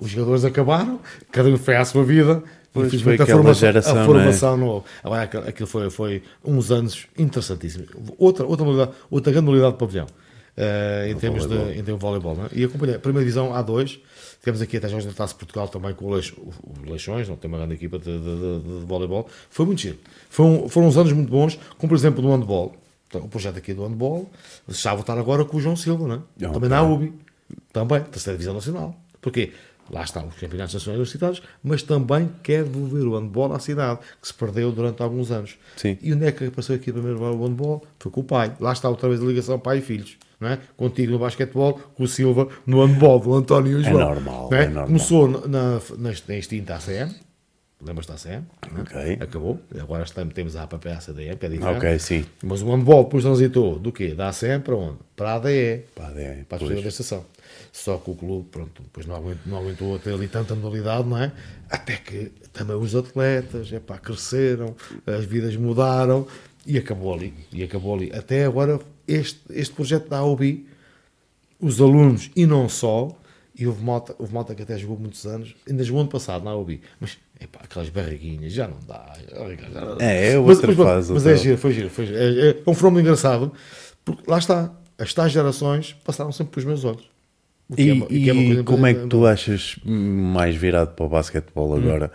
os 0.00 0.10
jogadores 0.10 0.44
acabaram, 0.44 1.00
cada 1.32 1.48
um 1.48 1.56
foi 1.56 1.76
à 1.76 1.84
sua 1.84 2.04
vida. 2.04 2.42
Pois, 2.72 2.88
Infelizmente, 2.88 3.16
foi 3.16 3.24
aquela 3.34 3.54
geração, 3.54 3.92
a 3.92 3.94
não 3.94 4.02
é? 4.02 4.06
formação 4.06 4.56
não 4.56 4.66
houve. 4.66 4.86
Agora, 5.02 5.22
aquilo, 5.48 5.66
foi, 5.66 5.88
foi 5.90 6.22
uns 6.44 6.70
anos 6.70 7.06
interessantíssimos. 7.18 7.88
Outra, 8.18 8.44
outra, 8.46 8.64
modalidade, 8.64 8.98
outra 9.10 9.32
grande 9.32 9.46
modalidade 9.46 9.72
de 9.74 9.78
pavilhão. 9.78 10.06
eh, 10.56 11.08
em, 11.10 11.16
termos 11.16 11.46
de, 11.46 11.54
em 11.54 11.82
termos 11.82 11.98
de 12.00 12.06
voleibol. 12.06 12.36
Não 12.36 12.44
é? 12.44 12.48
E 12.52 12.64
acompanhei 12.64 12.96
a 12.96 12.98
primeira 12.98 13.24
divisão 13.24 13.52
A2. 13.52 13.98
Tivemos 14.40 14.60
aqui 14.60 14.76
até 14.76 14.88
jogos 14.88 15.06
da 15.06 15.12
Taça 15.12 15.32
de 15.32 15.38
Portugal 15.38 15.66
também 15.68 15.94
com 15.94 16.04
o 16.04 16.10
o- 16.10 16.90
Leixões, 16.90 17.28
não 17.28 17.36
tem 17.36 17.48
uma 17.50 17.58
grande 17.58 17.74
equipa 17.74 17.98
de, 17.98 18.04
de, 18.18 18.18
de, 18.18 18.60
de 18.80 18.84
voleibol. 18.86 19.28
Foi 19.50 19.64
muito 19.66 19.80
giro. 19.80 19.98
Foi 20.28 20.44
um- 20.46 20.68
foram 20.68 20.88
uns 20.88 20.96
anos 20.96 21.12
muito 21.12 21.30
bons, 21.30 21.58
como 21.78 21.88
por 21.88 21.96
exemplo 21.96 22.22
no 22.22 22.30
handball. 22.36 22.76
Então, 23.08 23.22
o 23.22 23.28
projeto 23.28 23.56
aqui 23.56 23.72
do 23.72 23.82
handball 23.86 24.28
está 24.68 24.90
a 24.90 24.94
votar 24.94 25.16
agora 25.18 25.44
com 25.44 25.56
o 25.56 25.60
João 25.60 25.74
Silva, 25.76 26.06
não 26.06 26.14
é? 26.16 26.18
Ok. 26.46 26.52
Também 26.52 26.68
na 26.68 26.82
UBI. 26.82 27.12
Também, 27.72 28.02
terceira 28.02 28.36
divisão 28.36 28.54
nacional. 28.54 28.94
Porquê? 29.20 29.52
Lá 29.90 30.02
estão 30.02 30.28
os 30.28 30.34
campeonatos 30.34 30.74
nacionais 30.74 30.98
universitários, 30.98 31.42
mas 31.62 31.82
também 31.82 32.30
quer 32.42 32.62
devolver 32.64 33.06
o 33.06 33.18
handball 33.18 33.54
à 33.54 33.58
cidade, 33.58 34.00
que 34.20 34.28
se 34.28 34.34
perdeu 34.34 34.70
durante 34.70 35.02
alguns 35.02 35.30
anos. 35.30 35.56
Sim. 35.76 35.96
E 36.02 36.12
onde 36.12 36.26
é 36.26 36.32
que 36.32 36.44
apareceu 36.44 36.74
aqui 36.74 36.92
primeiro 36.92 37.18
o 37.22 37.46
handball? 37.46 37.82
Foi 37.98 38.12
com 38.12 38.20
o 38.20 38.24
pai. 38.24 38.54
Lá 38.60 38.72
está 38.72 38.88
outra 38.90 39.08
vez 39.08 39.22
a 39.22 39.24
ligação 39.24 39.58
pai 39.58 39.78
e 39.78 39.80
filhos. 39.80 40.18
Não 40.38 40.48
é? 40.48 40.58
Contigo 40.76 41.12
no 41.12 41.18
basquetebol, 41.18 41.80
com 41.94 42.02
o 42.04 42.06
Silva 42.06 42.48
no 42.66 42.84
handball, 42.84 43.18
do 43.18 43.34
António 43.34 43.72
e 43.72 43.74
o 43.76 43.80
É 43.80 43.90
João. 43.90 44.14
normal, 44.14 44.48
Não 44.50 44.58
é 44.58 44.64
normal. 44.66 44.86
Começou 44.86 45.28
na, 45.28 45.46
na, 45.48 46.12
na, 46.28 46.38
extinta 46.38 46.74
ACM, 46.76 47.12
lembras-te 47.82 48.08
da 48.08 48.14
ACM? 48.14 48.44
é? 48.76 48.80
Ok. 48.80 49.18
Acabou. 49.20 49.58
Agora 49.80 50.04
estamos, 50.04 50.34
temos 50.34 50.54
a 50.54 50.62
APP 50.64 50.88
ACDM, 50.90 51.36
que 51.38 51.46
é 51.46 51.48
diferente. 51.48 51.76
Ok, 51.78 51.98
sim. 51.98 52.24
Mas 52.44 52.62
o 52.62 52.70
handball 52.70 53.04
depois 53.04 53.24
transitou 53.24 53.78
do 53.80 53.90
quê? 53.90 54.14
Da 54.14 54.28
ACM 54.28 54.60
para 54.62 54.76
onde? 54.76 54.98
Para 55.16 55.30
a 55.32 55.34
ADE 55.36 55.84
Pá, 55.96 56.12
é, 56.14 56.44
para 56.48 56.56
a 56.56 56.58
disputa 56.60 56.82
da 56.82 56.88
estação. 56.88 57.24
Só 57.84 57.96
que 57.96 58.10
o 58.10 58.14
clube, 58.14 58.48
pronto, 58.50 58.82
depois 58.82 59.06
não 59.06 59.14
aguentou, 59.14 59.42
não 59.46 59.58
aguentou 59.58 59.98
ter 60.00 60.12
ali 60.12 60.26
tanta 60.26 60.52
modalidade, 60.54 61.08
não 61.08 61.16
é? 61.16 61.30
Até 61.70 61.96
que 61.96 62.32
também 62.52 62.74
os 62.76 62.94
atletas, 62.96 63.72
é 63.72 63.78
pá, 63.78 63.96
cresceram, 63.98 64.74
as 65.06 65.24
vidas 65.24 65.54
mudaram 65.54 66.26
e 66.66 66.76
acabou 66.76 67.14
ali. 67.14 67.32
E 67.52 67.62
acabou 67.62 67.94
ali. 67.94 68.10
Até 68.12 68.44
agora, 68.44 68.80
este, 69.06 69.40
este 69.50 69.72
projeto 69.74 70.08
da 70.08 70.18
AOB, 70.18 70.66
os 71.60 71.80
alunos 71.80 72.30
e 72.34 72.46
não 72.46 72.68
só, 72.68 73.16
e 73.56 73.64
houve 73.66 73.82
malta, 73.84 74.14
houve 74.18 74.34
malta 74.34 74.54
que 74.56 74.62
até 74.62 74.76
jogou 74.76 74.98
muitos 74.98 75.24
anos, 75.24 75.54
ainda 75.68 75.84
jogou 75.84 76.00
ano 76.00 76.10
passado 76.10 76.44
na 76.44 76.50
AOB, 76.50 76.80
mas 77.00 77.16
epá, 77.40 77.60
aquelas 77.62 77.90
barriguinhas 77.90 78.52
já 78.52 78.66
não 78.66 78.78
dá. 78.88 79.14
já 79.30 79.80
não 79.80 79.96
dá. 79.96 80.04
É, 80.04 80.32
é 80.32 80.36
mas, 80.38 80.56
outra 80.56 80.66
mas, 80.66 80.76
fase, 80.76 81.12
Mas 81.12 81.22
outra- 81.24 81.32
é 81.32 81.42
giro, 81.42 81.58
foi 81.58 81.72
giro. 81.72 81.90
Foi 81.90 82.06
giro. 82.06 82.18
É, 82.18 82.50
é 82.50 82.56
um 82.66 82.74
fenómeno 82.74 83.02
engraçado, 83.02 83.52
porque 84.04 84.28
lá 84.28 84.38
está, 84.38 84.72
as 84.98 85.14
tais 85.14 85.30
gerações 85.30 85.92
passaram 86.04 86.32
sempre 86.32 86.54
pelos 86.54 86.64
meus 86.66 86.84
olhos. 86.84 87.08
E, 87.76 87.90
é 87.90 87.92
uma- 87.92 88.06
é 88.06 88.08
e 88.14 88.24
coisa 88.46 88.64
como 88.64 88.86
é 88.86 88.94
que 88.94 89.06
tu 89.08 89.26
achas 89.26 89.76
mais 89.84 90.56
virado 90.56 90.94
para 90.94 91.04
o 91.04 91.08
basquetebol 91.08 91.76
agora? 91.76 92.10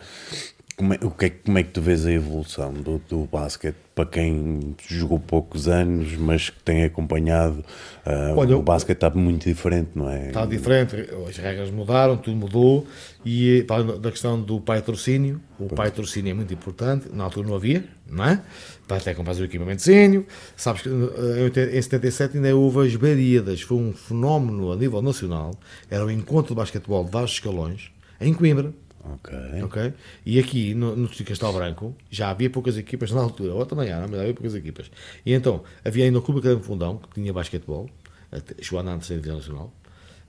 Como 0.76 0.93
é, 0.93 0.99
o 1.03 1.11
que 1.11 1.26
é, 1.26 1.30
como 1.30 1.57
é 1.59 1.63
que 1.63 1.69
tu 1.69 1.82
vês 1.82 2.05
a 2.05 2.11
evolução 2.11 2.74
do, 2.74 2.99
do 3.07 3.26
basquete 3.26 3.76
para 3.93 4.07
quem 4.07 4.76
jogou 4.88 5.19
poucos 5.19 5.67
anos, 5.67 6.15
mas 6.15 6.49
que 6.49 6.59
tem 6.63 6.84
acompanhado? 6.84 7.63
Uh, 8.05 8.36
Olha, 8.36 8.57
o 8.57 8.63
basquete 8.63 8.97
está 8.97 9.09
muito 9.11 9.47
diferente, 9.47 9.91
não 9.93 10.09
é? 10.09 10.28
Está 10.28 10.47
diferente, 10.47 10.95
as 11.30 11.38
regras 11.38 11.69
mudaram, 11.69 12.17
tudo 12.17 12.36
mudou. 12.36 12.88
E 13.24 13.65
da 14.01 14.09
questão 14.09 14.41
do 14.41 14.59
patrocínio, 14.59 15.39
o 15.59 15.67
patrocínio 15.67 16.32
é 16.32 16.34
muito 16.34 16.51
importante, 16.51 17.07
na 17.13 17.26
altura 17.26 17.47
não 17.47 17.55
havia, 17.55 17.86
não 18.09 18.26
é? 18.26 18.41
Para 18.88 18.97
até 18.97 19.13
comprar 19.13 19.36
o 19.36 19.43
equipamentozinho. 19.43 20.26
Sabes 20.57 20.82
que 20.82 20.89
em 20.89 21.82
77 21.82 22.38
ainda 22.38 22.55
houve 22.55 22.88
as 22.88 22.95
Baríadas, 22.95 23.61
foi 23.61 23.78
um 23.78 23.93
fenómeno 23.93 24.71
a 24.71 24.76
nível 24.76 25.03
nacional. 25.03 25.51
Era 25.89 26.03
o 26.03 26.09
encontro 26.09 26.55
de 26.55 26.55
basquetebol 26.55 27.05
de 27.05 27.11
vários 27.11 27.34
escalões, 27.34 27.91
em 28.19 28.34
Coimbra 28.34 28.74
Ok. 29.04 29.34
Ok. 29.64 29.93
E 30.26 30.39
aqui 30.39 30.74
no, 30.74 30.95
no 30.95 31.10
Castelo 31.10 31.54
Branco 31.54 31.95
já 32.10 32.30
havia 32.30 32.49
poucas 32.49 32.78
equipas 32.78 33.12
na 33.12 33.22
altura, 33.22 33.54
ou 33.54 33.66
também 33.66 33.91
há, 33.91 34.08
mas 34.08 34.20
havia 34.20 34.34
poucas 34.34 34.56
equipas. 34.56 34.89
E 35.26 35.34
então 35.34 35.64
havia 35.84 36.06
ainda 36.06 36.20
o 36.20 36.22
Clube 36.22 36.39
Académico 36.39 36.66
Fundão, 36.66 36.97
que 36.97 37.10
tinha 37.16 37.34
basquetebol, 37.34 37.89
chegou 38.62 38.80
a 38.80 38.84
terceira 38.84 39.34
nacional, 39.34 39.74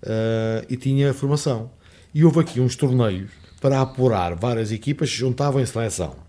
uh, 0.03 0.67
e 0.69 0.77
tinha 0.77 1.15
formação. 1.15 1.71
E 2.13 2.25
houve 2.25 2.41
aqui 2.41 2.61
uns 2.61 2.75
torneios 2.75 3.31
para 3.61 3.81
apurar 3.81 4.35
várias 4.35 4.73
equipas 4.73 5.09
juntavam 5.09 5.61
em 5.61 5.67
seleção 5.67 6.24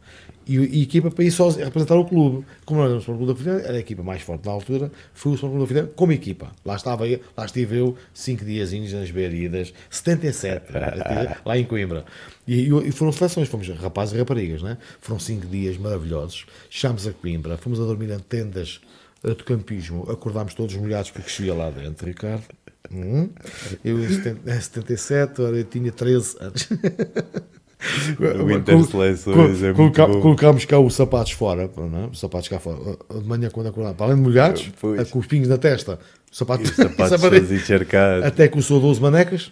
e, 0.47 0.55
e 0.55 0.79
a 0.79 0.83
equipa 0.83 1.11
para 1.11 1.23
ir 1.23 1.31
só 1.31 1.49
representar 1.49 1.95
o 1.95 2.05
clube. 2.05 2.45
Como 2.65 2.79
nós 2.79 2.87
éramos 2.87 3.07
o 3.07 3.13
Clube 3.13 3.33
da 3.33 3.35
Fidel, 3.35 3.59
era 3.59 3.77
a 3.77 3.79
equipa 3.79 4.03
mais 4.03 4.21
forte 4.21 4.45
na 4.45 4.51
altura, 4.51 4.91
foi 5.13 5.33
o 5.33 5.37
Clube 5.37 5.59
da 5.59 5.67
Fidel 5.67 5.87
como 5.95 6.11
equipa. 6.11 6.51
Lá, 6.63 6.75
estava 6.75 7.07
eu, 7.07 7.19
lá 7.35 7.45
estive 7.45 7.77
eu, 7.77 7.95
cinco 8.13 8.45
diazinhos 8.45 8.93
nas 8.93 9.09
beiridas, 9.11 9.73
77, 9.89 10.65
lá 11.45 11.57
em 11.57 11.65
Coimbra. 11.65 12.05
E, 12.47 12.69
e, 12.69 12.91
foram 12.91 13.11
seleções, 13.11 13.47
fomos 13.47 13.67
rapazes 13.69 14.13
e 14.13 14.17
raparigas, 14.17 14.61
né? 14.61 14.77
foram 14.99 15.19
cinco 15.19 15.47
dias 15.47 15.77
maravilhosos. 15.77 16.45
Chegámos 16.69 17.07
a 17.07 17.13
Coimbra, 17.13 17.57
fomos 17.57 17.79
a 17.79 17.83
dormir 17.83 18.11
em 18.11 18.19
tendas 18.19 18.81
de 19.23 19.43
campismo, 19.43 20.05
acordámos 20.09 20.53
todos 20.53 20.75
molhados 20.75 21.09
porque 21.09 21.29
chovia 21.29 21.55
lá 21.55 21.69
dentro, 21.71 22.05
Ricardo. 22.05 22.43
Hum? 22.91 23.29
Eu 23.83 23.99
em 23.99 24.07
77, 24.07 25.41
eu 25.41 25.63
tinha 25.63 25.91
13 25.91 26.37
anos. 26.39 26.69
O 28.19 29.65
é 29.65 29.73
coloca, 29.73 30.07
Colocámos 30.07 30.65
cá 30.65 30.79
os 30.79 30.95
sapatos 30.95 31.31
fora, 31.33 31.69
não 31.77 32.05
é? 32.05 32.07
os 32.07 32.19
sapatos 32.19 32.47
cá 32.47 32.59
fora, 32.59 32.77
de 33.13 33.27
manhã 33.27 33.49
quando 33.49 33.67
acordava, 33.67 33.95
para 33.95 34.07
além 34.07 34.17
de 34.17 34.21
molhados, 34.21 34.71
pois. 34.79 35.09
com 35.09 35.19
os 35.19 35.27
pingos 35.27 35.47
na 35.47 35.57
testa, 35.57 35.99
sapatos, 36.31 36.71
sapatos 36.71 37.51
encharcados. 37.51 38.25
Até 38.25 38.47
que 38.47 38.57
o 38.57 38.79
12 38.79 39.01
manecas, 39.01 39.51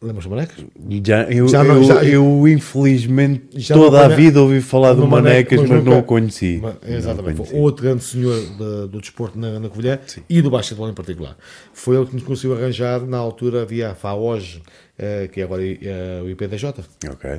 Lembras 0.00 0.24
de 0.24 0.30
Manecas? 0.30 0.64
Já, 1.04 1.24
eu, 1.24 1.48
já, 1.48 1.64
não, 1.64 1.82
já, 1.82 2.04
eu, 2.04 2.22
eu, 2.22 2.48
infelizmente, 2.48 3.66
toda 3.66 4.04
a 4.04 4.08
vida 4.08 4.40
ouvi 4.40 4.60
falar 4.60 4.94
de 4.94 5.00
Manecas, 5.00 5.60
mas, 5.60 5.70
mas 5.70 5.84
não 5.84 5.98
o 5.98 6.02
conheci. 6.04 6.60
Mas, 6.62 6.76
exatamente. 6.88 7.44
Foi 7.44 7.58
outro 7.58 7.82
grande 7.82 8.04
senhor 8.04 8.40
de, 8.40 8.88
do 8.88 9.00
desporto 9.00 9.36
na, 9.36 9.58
na 9.58 9.68
Covilhã 9.68 9.98
e 10.30 10.40
do 10.40 10.50
basquetebol 10.50 10.88
em 10.88 10.94
particular. 10.94 11.36
Foi 11.72 11.96
ele 11.96 12.06
que 12.06 12.14
nos 12.14 12.22
conseguiu 12.22 12.56
arranjar, 12.56 13.00
na 13.00 13.18
altura 13.18 13.62
havia 13.62 13.90
a 13.90 13.94
FAOJ, 13.96 14.62
uh, 14.98 15.28
que 15.28 15.40
é 15.40 15.44
agora 15.44 15.62
uh, 15.62 16.24
o 16.24 16.30
IPDJ. 16.30 16.64
Ok. 17.10 17.30
É, 17.30 17.36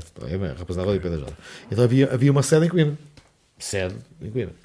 representava 0.58 0.92
o 0.92 0.96
IPDJ. 0.96 1.26
Então 1.72 1.84
havia, 1.84 2.14
havia 2.14 2.32
uma 2.32 2.44
sede 2.44 2.66
em 2.66 2.70
Coimbra 2.70 2.98
sede 3.60 3.96
em 4.22 4.32
Coimbra. 4.32 4.56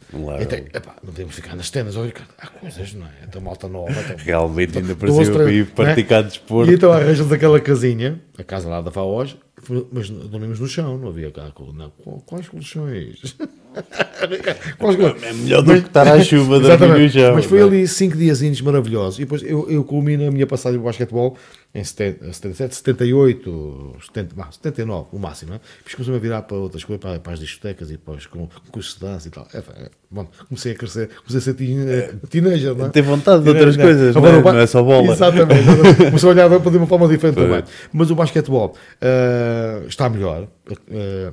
Então, 0.41 0.59
epá, 0.73 0.95
não 1.03 1.13
podemos 1.13 1.35
ficar 1.35 1.57
nas 1.57 1.69
tendas, 1.69 1.97
olha, 1.97 2.15
há 2.39 2.47
coisas, 2.47 2.95
não 2.95 3.07
é? 3.07 3.11
Então, 3.29 3.41
malta 3.41 3.69
nova. 3.69 3.91
Então, 3.91 4.17
Realmente 4.25 4.79
ainda 4.79 4.95
parecia 4.95 5.51
ir 5.51 5.67
praticar 5.67 6.21
é? 6.21 6.23
desporto. 6.23 6.71
E 6.71 6.75
então 6.77 6.93
arranjas 6.93 7.31
aquela 7.31 7.59
casinha, 7.61 8.21
a 8.39 8.45
casa 8.45 8.69
lá 8.69 8.81
da 8.81 8.93
FAOJ, 8.93 9.37
mas 9.91 10.11
dormimos 10.11 10.61
no 10.61 10.69
chão, 10.69 10.97
não 10.97 11.09
havia 11.09 11.31
cá. 11.33 11.51
Não, 11.75 11.91
quais 12.25 12.47
colchões? 12.49 13.37
é 15.23 15.33
melhor 15.33 15.63
do 15.63 15.73
que 15.73 15.89
estar 15.89 16.07
à 16.07 16.21
chuva 16.23 16.61
da 16.61 16.77
no 16.77 17.09
chão. 17.09 17.35
Mas 17.35 17.47
foi 17.47 17.59
é? 17.59 17.63
ali 17.63 17.89
cinco 17.89 18.17
diazinhos 18.17 18.61
maravilhosos. 18.61 19.19
E 19.19 19.23
depois 19.23 19.43
eu, 19.43 19.69
eu 19.69 19.83
culmino 19.83 20.29
a 20.29 20.31
minha 20.31 20.47
passagem 20.47 20.79
do 20.79 20.85
basquetebol 20.85 21.37
em 21.75 21.83
77, 21.83 22.73
78, 22.73 23.97
70, 24.07 24.35
79, 24.53 25.09
o 25.13 25.19
máximo. 25.19 25.53
Né? 25.53 25.61
Depois 25.79 25.95
comecei 25.97 26.15
a 26.15 26.19
virar 26.19 26.43
para 26.43 26.57
outras 26.57 26.85
coisas, 26.85 27.01
para, 27.03 27.19
para 27.19 27.33
as 27.33 27.41
discotecas 27.41 27.91
e 27.91 27.99
para 27.99 28.15
os 28.15 28.27
cursos 28.27 28.95
de 28.95 29.01
dança 29.01 29.27
e 29.27 29.31
tal. 29.33 29.49
É, 29.53 29.59
é, 29.59 29.91
bom, 30.09 30.25
comecei 30.49 30.71
a 30.71 30.75
crescer, 30.77 31.11
comecei 31.27 31.39
a 31.39 31.57
ser 31.57 31.89
é, 31.89 32.13
teenager. 32.29 32.77
Não 32.77 32.87
é? 32.87 32.89
Ter 32.91 33.03
vontade 33.03 33.43
de 33.43 33.49
outras 33.49 33.77
coisas, 33.77 34.15
não, 34.15 34.25
é? 34.25 34.41
não 34.41 34.59
é 34.59 34.67
só 34.69 34.85
bola. 34.85 35.13
Exatamente. 35.13 35.65
comecei 36.07 36.29
a 36.29 36.33
olhar 36.33 36.49
para 36.49 36.71
de 36.71 36.77
uma 36.77 36.87
forma 36.87 37.09
diferente 37.09 37.35
também. 37.35 37.65
Mas 37.93 38.09
o 38.09 38.15
basquetebol 38.15 38.77
uh, 39.03 39.89
está 39.89 40.09
melhor, 40.09 40.45
uh, 40.45 40.49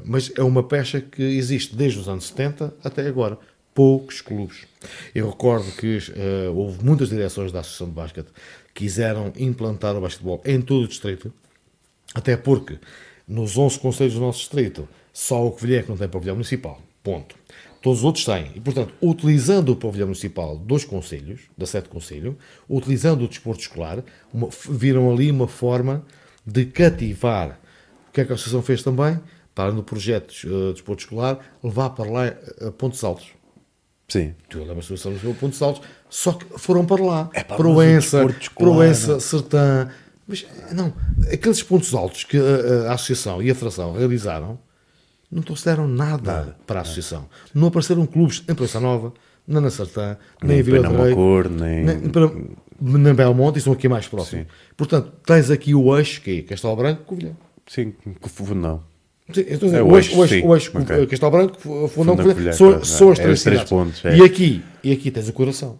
mas 0.03 0.31
é 0.35 0.41
uma 0.41 0.63
pecha 0.63 1.01
que 1.01 1.21
existe 1.21 1.75
desde 1.75 1.99
os 1.99 2.09
anos 2.09 2.25
70 2.27 2.73
até 2.83 3.05
agora. 3.05 3.37
Poucos 3.75 4.19
clubes. 4.19 4.65
Eu 5.15 5.29
recordo 5.29 5.71
que 5.77 5.97
uh, 5.97 6.53
houve 6.53 6.83
muitas 6.83 7.07
direções 7.07 7.53
da 7.53 7.61
Associação 7.61 7.87
de 7.87 7.93
Basquete 7.93 8.27
quiseram 8.73 9.31
implantar 9.37 9.95
o 9.95 10.01
basquetebol 10.01 10.41
em 10.45 10.61
todo 10.61 10.83
o 10.83 10.87
distrito, 10.87 11.33
até 12.13 12.35
porque 12.35 12.79
nos 13.27 13.57
11 13.57 13.79
conselhos 13.79 14.13
do 14.15 14.19
nosso 14.19 14.39
distrito, 14.39 14.87
só 15.13 15.45
o 15.45 15.51
Covilhã 15.51 15.83
que 15.83 15.89
não 15.89 15.97
tem 15.97 16.07
pavilhão 16.07 16.35
municipal. 16.35 16.81
Ponto. 17.03 17.35
Todos 17.81 17.99
os 17.99 18.05
outros 18.05 18.25
têm. 18.25 18.51
E, 18.55 18.59
portanto, 18.59 18.93
utilizando 19.01 19.69
o 19.69 19.75
pavilhão 19.75 20.07
municipal 20.07 20.55
dos 20.55 20.85
conselhos, 20.85 21.41
da 21.57 21.65
sete 21.65 21.89
conselho, 21.89 22.37
utilizando 22.69 23.23
o 23.23 23.27
desporto 23.27 23.61
escolar, 23.61 24.03
uma, 24.31 24.49
viram 24.69 25.11
ali 25.11 25.31
uma 25.31 25.47
forma 25.47 26.05
de 26.45 26.65
cativar. 26.65 27.59
O 28.09 28.11
que 28.11 28.21
é 28.21 28.25
que 28.25 28.31
a 28.31 28.35
Associação 28.35 28.61
fez 28.61 28.83
também? 28.83 29.19
Para 29.55 29.71
no 29.71 29.83
projeto 29.83 30.31
uh, 30.43 30.67
de 30.67 30.73
desporto 30.73 31.03
escolar, 31.03 31.39
levar 31.63 31.89
para 31.91 32.09
lá 32.09 32.35
uh, 32.61 32.71
pontos 32.73 33.03
altos. 33.03 33.29
Sim. 34.07 34.35
Tu 34.49 34.59
lembras-te 34.59 34.93
do 34.93 35.33
pontos 35.35 35.61
altos, 35.61 35.81
só 36.11 36.33
que 36.33 36.45
foram 36.59 36.85
para 36.85 37.01
lá. 37.01 37.29
É 37.33 37.41
para 37.41 37.55
Proença, 37.55 38.27
Proença, 38.53 39.17
Sertã. 39.21 39.89
Mas, 40.27 40.45
não, 40.73 40.93
aqueles 41.31 41.63
pontos 41.63 41.95
altos 41.95 42.25
que 42.25 42.37
a, 42.37 42.89
a 42.91 42.93
Associação 42.95 43.41
e 43.41 43.49
a 43.49 43.55
Federação 43.55 43.93
realizaram 43.93 44.59
não 45.31 45.41
trouxeram 45.41 45.87
nada, 45.87 46.33
nada 46.33 46.57
para 46.67 46.79
a 46.79 46.81
Associação. 46.81 47.29
Não 47.55 47.69
apareceram 47.69 48.05
clubes 48.05 48.43
em 48.45 48.53
Proença 48.53 48.81
Nova, 48.81 49.13
nem 49.47 49.61
na 49.61 49.69
Sertã, 49.69 50.17
nem, 50.41 50.49
nem 50.49 50.59
em 50.59 50.63
Vila 50.63 50.89
do 50.89 51.01
Rei. 51.01 51.15
Cor, 51.15 51.49
nem... 51.49 51.85
nem 51.85 51.99
para, 52.09 52.29
na 52.81 53.13
Belmonte, 53.13 53.57
e 53.57 53.59
estão 53.59 53.71
aqui 53.71 53.87
mais 53.87 54.05
próximos. 54.05 54.47
Portanto, 54.75 55.13
tens 55.25 55.49
aqui 55.49 55.73
o 55.73 55.97
eixo, 55.97 56.21
que 56.21 56.39
é 56.39 56.41
Castelo 56.41 56.75
Branco, 56.75 57.03
Covilhã. 57.05 57.31
Sim, 57.65 57.93
não. 58.53 58.83
Sim, 59.33 59.45
então, 59.47 59.73
é 59.73 59.81
hoje, 59.81 60.13
hoje, 60.13 60.43
hoje 60.45 60.69
okay. 60.75 61.07
Castelo 61.07 61.31
Branco, 61.31 61.87
Fundão, 61.87 62.17
Covilhã, 62.17 62.51
são, 62.51 62.83
são 62.83 63.11
as 63.11 63.19
é 63.19 63.23
três, 63.23 63.43
três 63.43 63.63
pontos. 63.63 64.03
É. 64.03 64.17
E, 64.17 64.23
aqui, 64.23 64.61
e 64.83 64.91
aqui 64.91 65.09
tens 65.09 65.29
o 65.29 65.33
coração. 65.33 65.79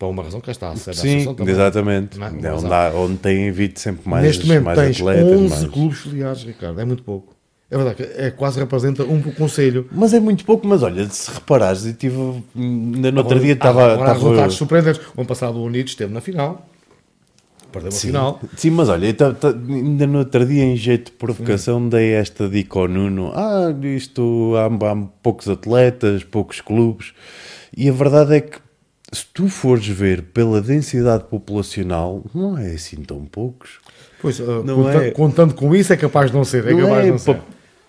Para 0.00 0.08
uma 0.08 0.22
razão 0.22 0.40
que 0.40 0.50
está 0.50 0.70
a 0.70 0.76
ser 0.76 0.94
Sim, 0.94 1.34
também. 1.34 1.52
exatamente. 1.52 2.18
Não, 2.18 2.26
é 2.26 2.54
onde, 2.54 2.72
há, 2.72 2.90
onde 2.94 3.18
tem 3.18 3.50
havido 3.50 3.78
sempre 3.78 4.08
mais 4.08 4.24
Neste 4.24 4.46
momento 4.46 4.64
mais 4.64 4.78
tens 4.78 4.96
atletas, 4.98 5.32
11 5.32 5.48
mais... 5.50 5.64
clubes 5.66 5.98
filiados, 5.98 6.42
Ricardo, 6.42 6.80
é 6.80 6.84
muito 6.86 7.02
pouco. 7.02 7.36
É 7.70 7.76
verdade, 7.76 8.08
é 8.16 8.30
quase 8.30 8.58
representa 8.58 9.04
um 9.04 9.20
conselho. 9.20 9.86
Mas 9.92 10.14
é 10.14 10.18
muito 10.18 10.42
pouco, 10.46 10.66
mas 10.66 10.82
olha, 10.82 11.06
se 11.10 11.30
reparares, 11.30 11.84
eu 11.84 11.92
tive, 11.92 12.16
ainda 12.56 13.12
no 13.12 13.18
outro 13.18 13.38
dia 13.40 13.52
estava... 13.52 13.92
Agora, 13.92 14.00
estava... 14.00 14.12
resultados 14.14 14.56
surpreendentes. 14.56 15.02
O 15.14 15.20
ano 15.20 15.28
passado 15.28 15.58
o 15.58 15.64
Unidos 15.64 15.92
esteve 15.92 16.14
na 16.14 16.22
final, 16.22 16.66
perdeu 17.70 17.90
a 17.90 17.92
final. 17.92 18.40
Sim, 18.56 18.70
mas 18.70 18.88
olha, 18.88 19.12
tá, 19.12 19.34
tá, 19.34 19.48
ainda 19.48 20.06
no 20.06 20.20
outro 20.20 20.46
dia, 20.46 20.64
em 20.64 20.76
jeito 20.76 21.10
de 21.10 21.18
provocação, 21.18 21.76
hum. 21.76 21.90
dei 21.90 22.12
esta 22.12 22.48
dica 22.48 22.78
ao 22.78 22.88
Nuno: 22.88 23.32
ah, 23.34 23.70
isto 23.82 24.54
há, 24.56 24.64
há 24.64 24.96
poucos 25.22 25.46
atletas, 25.46 26.24
poucos 26.24 26.62
clubes, 26.62 27.12
e 27.76 27.86
a 27.86 27.92
verdade 27.92 28.36
é 28.36 28.40
que 28.40 28.69
se 29.12 29.26
tu 29.32 29.48
fores 29.48 29.86
ver 29.86 30.22
pela 30.22 30.60
densidade 30.60 31.24
populacional, 31.24 32.24
não 32.34 32.56
é 32.56 32.72
assim 32.72 32.96
tão 33.02 33.24
poucos. 33.24 33.78
Pois, 34.20 34.38
uh, 34.38 34.62
não 34.64 34.76
contando, 34.76 35.02
é... 35.02 35.10
contando 35.10 35.54
com 35.54 35.74
isso, 35.74 35.92
é 35.92 35.96
capaz 35.96 36.30
de 36.30 36.36
não 36.36 36.44
ser. 36.44 36.66
É 36.66 36.72
não 36.72 36.80
capaz 36.82 37.06
é, 37.06 37.10
não 37.10 37.18
ser. 37.18 37.40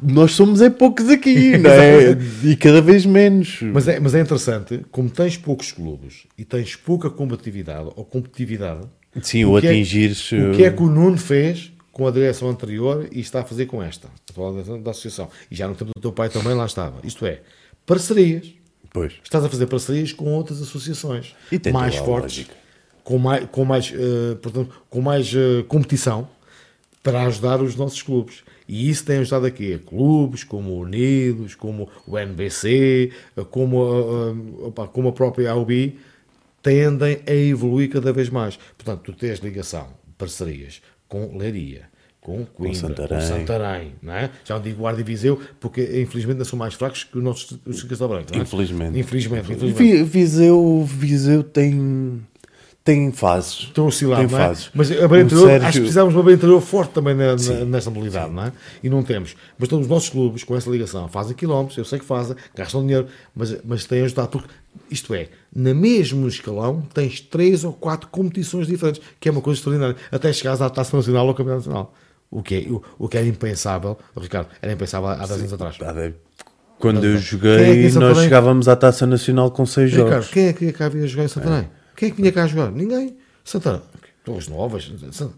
Nós 0.02 0.32
somos 0.32 0.62
é 0.62 0.70
poucos 0.70 1.10
aqui, 1.10 1.58
não 1.60 1.70
é? 1.70 2.18
e 2.44 2.56
cada 2.56 2.82
vez 2.82 3.06
menos. 3.06 3.60
Mas 3.62 3.88
é, 3.88 4.00
mas 4.00 4.16
é 4.16 4.22
interessante, 4.22 4.84
como 4.90 5.10
tens 5.10 5.38
poucos 5.38 5.72
clubes 5.72 6.26
e 6.38 6.44
tens 6.44 6.76
pouca 6.76 7.10
combatividade 7.10 7.90
ou 7.96 8.04
competitividade, 8.04 8.82
Sim, 9.22 9.46
o, 9.46 9.52
o 9.52 9.58
atingir 9.58 10.18
é, 10.32 10.50
O 10.50 10.56
que 10.56 10.64
é 10.64 10.72
que 10.72 10.82
o 10.82 10.88
Nuno 10.88 11.18
fez 11.18 11.72
com 11.92 12.08
a 12.08 12.12
direção 12.12 12.50
anterior 12.50 13.08
e 13.12 13.20
está 13.20 13.42
a 13.42 13.44
fazer 13.44 13.68
com 13.68 13.84
esta, 13.84 14.08
atual 14.30 14.54
da 14.54 14.92
associação. 14.92 15.30
E 15.52 15.56
já 15.56 15.68
no 15.68 15.76
tempo 15.76 15.92
do 15.96 16.02
teu 16.02 16.12
pai 16.12 16.30
também 16.30 16.56
lá 16.56 16.66
estava. 16.66 16.96
Isto 17.04 17.26
é, 17.26 17.42
parcerias. 17.86 18.61
Pois. 18.92 19.14
Estás 19.24 19.44
a 19.44 19.50
fazer 19.50 19.68
parcerias 19.68 20.12
com 20.12 20.34
outras 20.34 20.62
associações 20.62 21.34
mais 21.72 21.96
fortes, 21.96 22.48
com 23.04 23.18
mais, 23.18 23.48
com 23.50 23.66
mais, 23.66 23.92
uh, 23.92 24.36
portanto, 24.36 24.74
com 24.90 25.02
mais 25.02 25.34
uh, 25.34 25.64
competição 25.68 26.28
para 27.02 27.24
ajudar 27.26 27.62
os 27.62 27.76
nossos 27.76 28.02
clubes. 28.02 28.44
E 28.68 28.90
isso 28.90 29.06
tem 29.06 29.18
ajudado 29.18 29.46
aqui 29.46 29.74
a 29.74 29.80
clubes 29.80 30.44
como 30.44 30.72
o 30.72 30.82
Unidos, 30.82 31.56
como 31.56 31.90
o 32.06 32.18
NBC, 32.18 33.12
como, 33.50 33.82
uh, 33.82 34.72
como 34.94 35.10
a 35.10 35.12
própria 35.14 35.52
AUB, 35.52 35.98
tendem 36.62 37.22
a 37.26 37.34
evoluir 37.34 37.90
cada 37.90 38.14
vez 38.14 38.30
mais. 38.30 38.58
Portanto, 38.78 39.02
tu 39.04 39.14
tens 39.14 39.40
ligação, 39.40 39.88
parcerias 40.18 40.82
com 41.08 41.38
Leiria, 41.38 41.91
com 42.22 42.46
Coimbra, 42.46 42.68
com 42.68 42.74
Santarém. 42.76 43.22
Santarém, 43.22 43.96
não 44.02 44.14
é? 44.14 44.30
Já 44.46 44.56
não 44.56 44.62
digo 44.62 44.78
Guarda 44.82 45.02
e 45.02 45.04
Viseu, 45.04 45.40
porque 45.60 45.82
infelizmente 45.82 46.34
ainda 46.36 46.46
são 46.46 46.58
mais 46.58 46.76
fracos 46.76 47.04
que 47.04 47.18
os 47.18 47.24
nossos 47.24 47.58
os 47.66 47.82
Castelo 47.84 48.10
Branco, 48.12 48.28
não 48.32 48.40
é? 48.40 48.44
Infelizmente. 48.44 49.00
Infelizmente, 49.00 49.52
infelizmente. 49.52 49.98
Vi- 49.98 50.04
Viseu, 50.04 50.84
Viseu 50.86 51.44
tem, 51.44 52.22
tem 52.84 53.12
fases. 53.12 53.54
Estão 53.64 53.86
a 53.86 53.88
oscilar, 53.88 54.20
Tem 54.20 54.28
não 54.28 54.38
é? 54.38 54.42
fases. 54.48 54.70
Mas 54.74 54.92
a 54.92 55.08
Beira 55.08 55.22
Interior, 55.26 55.48
Sérgio- 55.48 55.68
acho 55.68 55.74
que 55.78 55.80
precisávamos 55.82 56.14
de 56.14 56.18
uma 56.20 56.24
Beira 56.24 56.38
Interior 56.38 56.62
forte 56.62 56.92
também 56.92 57.16
na, 57.16 57.36
na, 57.36 57.66
nessa 57.66 57.90
modalidade, 57.90 58.32
não 58.32 58.44
é? 58.46 58.52
E 58.84 58.90
não 58.90 59.02
temos. 59.02 59.36
Mas 59.58 59.68
todos 59.68 59.86
os 59.86 59.90
nossos 59.90 60.10
clubes, 60.10 60.44
com 60.44 60.56
essa 60.56 60.70
ligação, 60.70 61.08
fazem 61.08 61.36
quilómetros, 61.36 61.78
eu 61.78 61.86
sei 61.86 61.98
que 61.98 62.06
fazem, 62.06 62.36
gastam 62.56 62.82
dinheiro, 62.82 63.08
mas, 63.36 63.58
mas 63.66 63.86
têm 63.86 64.04
ajudado, 64.04 64.30
porque, 64.30 64.48
isto 64.92 65.14
é, 65.16 65.28
na 65.56 65.74
mesmo 65.74 66.28
escalão, 66.28 66.84
tens 66.94 67.20
três 67.20 67.64
ou 67.64 67.74
quatro 67.74 68.08
competições 68.10 68.68
diferentes, 68.68 69.02
que 69.20 69.28
é 69.28 69.32
uma 69.32 69.42
coisa 69.42 69.58
extraordinária, 69.60 69.96
até 70.12 70.32
chegares 70.32 70.62
à 70.62 70.70
Taça 70.70 70.96
Nacional 70.96 71.24
ou 71.24 71.30
ao 71.30 71.36
Campeonato 71.36 71.68
Nacional. 71.68 71.94
O 72.32 72.42
que, 72.42 72.56
é, 72.56 72.72
o, 72.72 72.82
o 72.98 73.10
que 73.10 73.18
era 73.18 73.28
impensável, 73.28 73.98
Ricardo, 74.18 74.48
era 74.62 74.72
impensável 74.72 75.10
há 75.10 75.16
10 75.18 75.32
anos 75.32 75.54
atrás. 75.54 75.78
Quando 76.80 76.98
eu 76.98 77.02
Quem 77.02 77.12
é 77.12 77.18
que 77.18 77.20
joguei, 77.20 77.90
Santarém- 77.90 78.16
nós 78.16 78.24
chegávamos 78.24 78.68
à 78.68 78.76
Taça 78.76 79.06
Nacional 79.06 79.52
com 79.52 79.66
seis 79.66 79.92
Ricardo, 79.92 80.10
jogos. 80.12 80.28
quem 80.30 80.48
é 80.48 80.54
que 80.54 80.72
cá 80.72 80.90
vinha 80.90 81.06
jogar 81.06 81.26
em 81.26 81.28
Santarém? 81.28 81.70
Quem 81.96 82.08
é 82.08 82.12
que 82.12 82.18
vinha 82.18 82.32
cá 82.32 82.48
jogar? 82.48 82.72
Ninguém. 82.72 83.18
Santarém. 83.44 83.82
Pessoas 84.24 84.48
novas, 84.48 84.92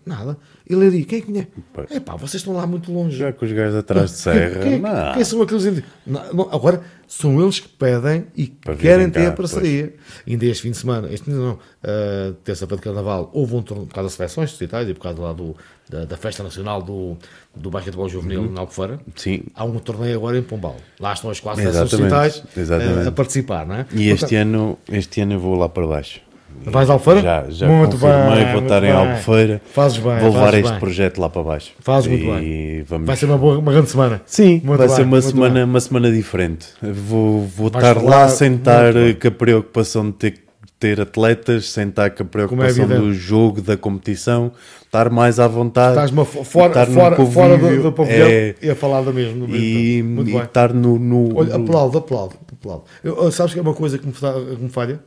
nada. 0.05 0.37
Ele 0.69 0.85
ali, 0.85 1.05
quem 1.05 1.19
é 1.19 1.21
que 1.21 1.31
vinha? 1.31 1.47
É 1.89 1.99
pá, 2.01 2.15
vocês 2.15 2.35
estão 2.41 2.53
lá 2.53 2.67
muito 2.67 2.91
longe. 2.91 3.17
Já 3.17 3.31
com 3.31 3.45
os 3.45 3.51
gajos 3.51 3.77
atrás 3.77 4.11
de 4.11 4.17
serra. 4.17 4.59
Quem, 4.59 4.71
quem, 4.71 4.79
não. 4.81 5.13
quem 5.13 5.23
são 5.23 5.41
aqueles 5.41 5.83
não, 6.05 6.49
Agora, 6.51 6.81
são 7.15 7.39
eles 7.41 7.59
que 7.59 7.69
pedem 7.69 8.25
e 8.35 8.47
Para 8.47 8.75
querem 8.75 9.07
ter 9.09 9.21
cá, 9.23 9.29
a 9.29 9.31
parceria. 9.33 9.93
Ainda 10.27 10.45
este 10.45 10.63
fim 10.63 10.71
de 10.71 10.77
semana, 10.77 11.07
este 11.13 11.29
não, 11.29 11.53
uh, 11.53 12.33
terça-feira 12.43 12.77
de 12.77 12.83
carnaval, 12.83 13.29
houve 13.33 13.55
um 13.55 13.61
torneio 13.61 13.87
por 13.87 13.93
causa 13.93 14.07
das 14.09 14.15
seleções 14.15 14.49
distritais 14.49 14.89
e 14.89 14.93
por 14.95 15.01
causa 15.01 15.21
lá 15.21 15.31
do, 15.31 15.55
da, 15.87 16.05
da 16.05 16.17
festa 16.17 16.41
nacional 16.41 16.81
do, 16.81 17.15
do 17.55 17.69
basquetebol 17.69 18.09
juvenil 18.09 18.41
Uhum. 18.41 18.51
na 18.51 18.61
Albufeira. 18.61 18.99
Sim. 19.15 19.43
Há 19.53 19.63
um 19.63 19.77
torneio 19.77 20.17
agora 20.17 20.37
em 20.39 20.41
Pombal. 20.41 20.75
Lá 20.99 21.13
estão 21.13 21.29
as 21.29 21.39
quatro 21.39 21.61
seleções 21.61 22.43
exatamente. 22.57 23.05
uh, 23.05 23.09
a 23.09 23.11
participar, 23.11 23.65
não 23.67 23.75
é? 23.75 23.85
E 23.93 24.09
este 24.09 24.21
Portanto, 24.21 24.39
ano, 24.41 24.79
este 24.91 25.21
ano 25.21 25.33
eu 25.33 25.39
vou 25.39 25.55
lá 25.55 25.69
para 25.69 25.85
baixo. 25.85 26.19
Vais 26.65 26.89
à 26.89 26.93
Albufeira? 26.93 27.21
Já, 27.21 27.45
já 27.49 27.67
Muito 27.67 27.91
confirmei, 27.97 28.43
bem, 28.45 28.53
vou 28.53 28.61
estar 28.63 28.77
em 28.77 28.81
bem. 28.87 28.91
Albufeira. 28.91 29.61
Fazes 29.73 29.97
bem, 29.97 30.19
Vou 30.19 30.31
levar 30.33 30.53
este 30.53 30.69
bem. 30.71 30.79
projeto 30.79 31.17
lá 31.19 31.29
para 31.29 31.43
baixo. 31.43 31.71
Fazes 31.79 32.09
muito 32.09 32.25
bem. 32.25 32.83
Vamos... 32.87 33.07
Vai 33.07 33.15
ser 33.17 33.25
uma, 33.25 33.37
boa, 33.37 33.57
uma 33.59 33.71
grande 33.71 33.89
semana. 33.89 34.21
Sim, 34.25 34.61
Muito 34.63 34.77
vai 34.77 34.89
ser 34.89 35.01
uma 35.03 35.21
semana, 35.21 35.65
uma 35.65 35.79
semana 35.79 36.11
diferente. 36.11 36.67
Vou, 36.81 37.41
vou 37.45 37.69
Vais 37.69 37.85
estar 37.85 38.01
lá 38.01 38.29
sem 38.29 38.55
estar 38.55 38.93
com 39.21 39.27
a 39.27 39.31
preocupação 39.31 40.05
de 40.05 40.13
ter, 40.13 40.39
ter 40.79 41.01
atletas, 41.01 41.69
sem 41.69 41.89
estar 41.89 42.09
com 42.11 42.23
a 42.23 42.25
preocupação 42.25 42.83
evidente. 42.85 43.01
do 43.07 43.13
jogo, 43.13 43.61
da 43.61 43.75
competição, 43.75 44.51
estar 44.85 45.09
mais 45.09 45.39
à 45.39 45.47
vontade. 45.47 45.91
Estás 46.05 46.11
fora, 46.45 46.67
estar 46.67 46.85
fora, 46.87 47.15
fora 47.25 47.57
do, 47.57 47.61
convívio, 47.61 47.83
do 47.83 47.91
pavilhão 47.91 48.27
é, 48.27 48.55
e 48.61 48.69
a 48.69 48.75
falar 48.75 49.01
da 49.01 49.11
mesma. 49.11 49.45
e, 49.49 50.01
e 50.01 50.37
estar 50.37 50.73
no. 50.73 50.97
no- 50.97 51.37
Olha, 51.37 51.55
aplaudo, 51.55 51.97
aplaudo, 51.97 52.35
aplaudo. 52.51 52.83
Eu, 53.03 53.29
sabes 53.31 53.53
que 53.53 53.59
é 53.59 53.61
uma 53.61 53.73
coisa 53.73 53.97
que 53.97 54.05
me, 54.07 54.13
que 54.13 54.63
me 54.63 54.69
falha? 54.69 54.99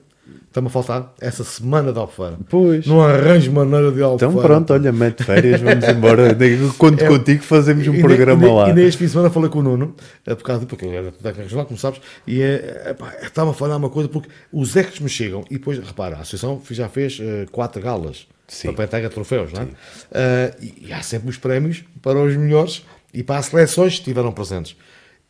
Está-me 0.56 0.68
a 0.68 0.70
faltar? 0.70 1.14
Essa 1.20 1.44
semana 1.44 1.92
de 1.92 1.98
Albufeira. 1.98 2.38
Pois. 2.48 2.86
Não 2.86 3.02
arranjo 3.02 3.52
maneira 3.52 3.92
de 3.92 4.00
Albufeira. 4.00 4.32
Então 4.32 4.42
pronto, 4.42 4.72
olha, 4.72 4.90
mete 4.90 5.22
férias, 5.22 5.60
vamos 5.60 5.86
embora. 5.86 6.34
Conto 6.78 7.04
É, 7.04 7.08
contigo, 7.08 7.42
fazemos 7.42 7.86
um 7.86 7.94
E 7.94 8.00
programa 8.00 8.46
e, 8.46 8.50
lá. 8.50 8.70
E 8.70 8.72
neste 8.72 8.96
fim 8.96 9.04
de 9.04 9.10
semana 9.10 9.28
falei 9.28 9.50
com 9.50 9.58
o 9.58 9.62
Nuno, 9.62 9.94
eh, 10.26 10.34
por 10.34 10.44
causa, 10.44 10.64
porque 10.64 10.86
ele 10.86 10.96
era 10.96 11.12
técnico 11.12 11.42
regional, 11.42 11.66
como 11.66 11.78
sabes, 11.78 12.00
e 12.26 12.40
é, 12.40 12.86
epá, 12.88 13.12
estava 13.20 13.50
a 13.50 13.52
falar 13.52 13.76
uma 13.76 13.90
coisa, 13.90 14.08
porque 14.08 14.30
os 14.50 14.74
ecos 14.74 14.98
me 14.98 15.10
chegam, 15.10 15.44
e 15.50 15.58
depois, 15.58 15.78
repara, 15.78 16.16
a 16.16 16.20
associação 16.20 16.62
já 16.70 16.88
fez 16.88 17.18
eh, 17.20 17.44
quatro 17.52 17.82
galas 17.82 18.26
Sim. 18.48 18.72
para 18.72 18.86
entrega 18.86 19.10
de 19.10 19.14
troféus, 19.14 19.52
não 19.52 19.60
é? 19.60 20.54
E, 20.62 20.86
e 20.86 20.92
há 20.94 21.02
sempre 21.02 21.28
os 21.28 21.36
prémios 21.36 21.84
para 22.00 22.18
os 22.18 22.34
melhores 22.34 22.82
e 23.12 23.22
para 23.22 23.36
as 23.40 23.46
seleções 23.46 23.92
que 23.92 23.98
estiveram 23.98 24.32
presentes. 24.32 24.74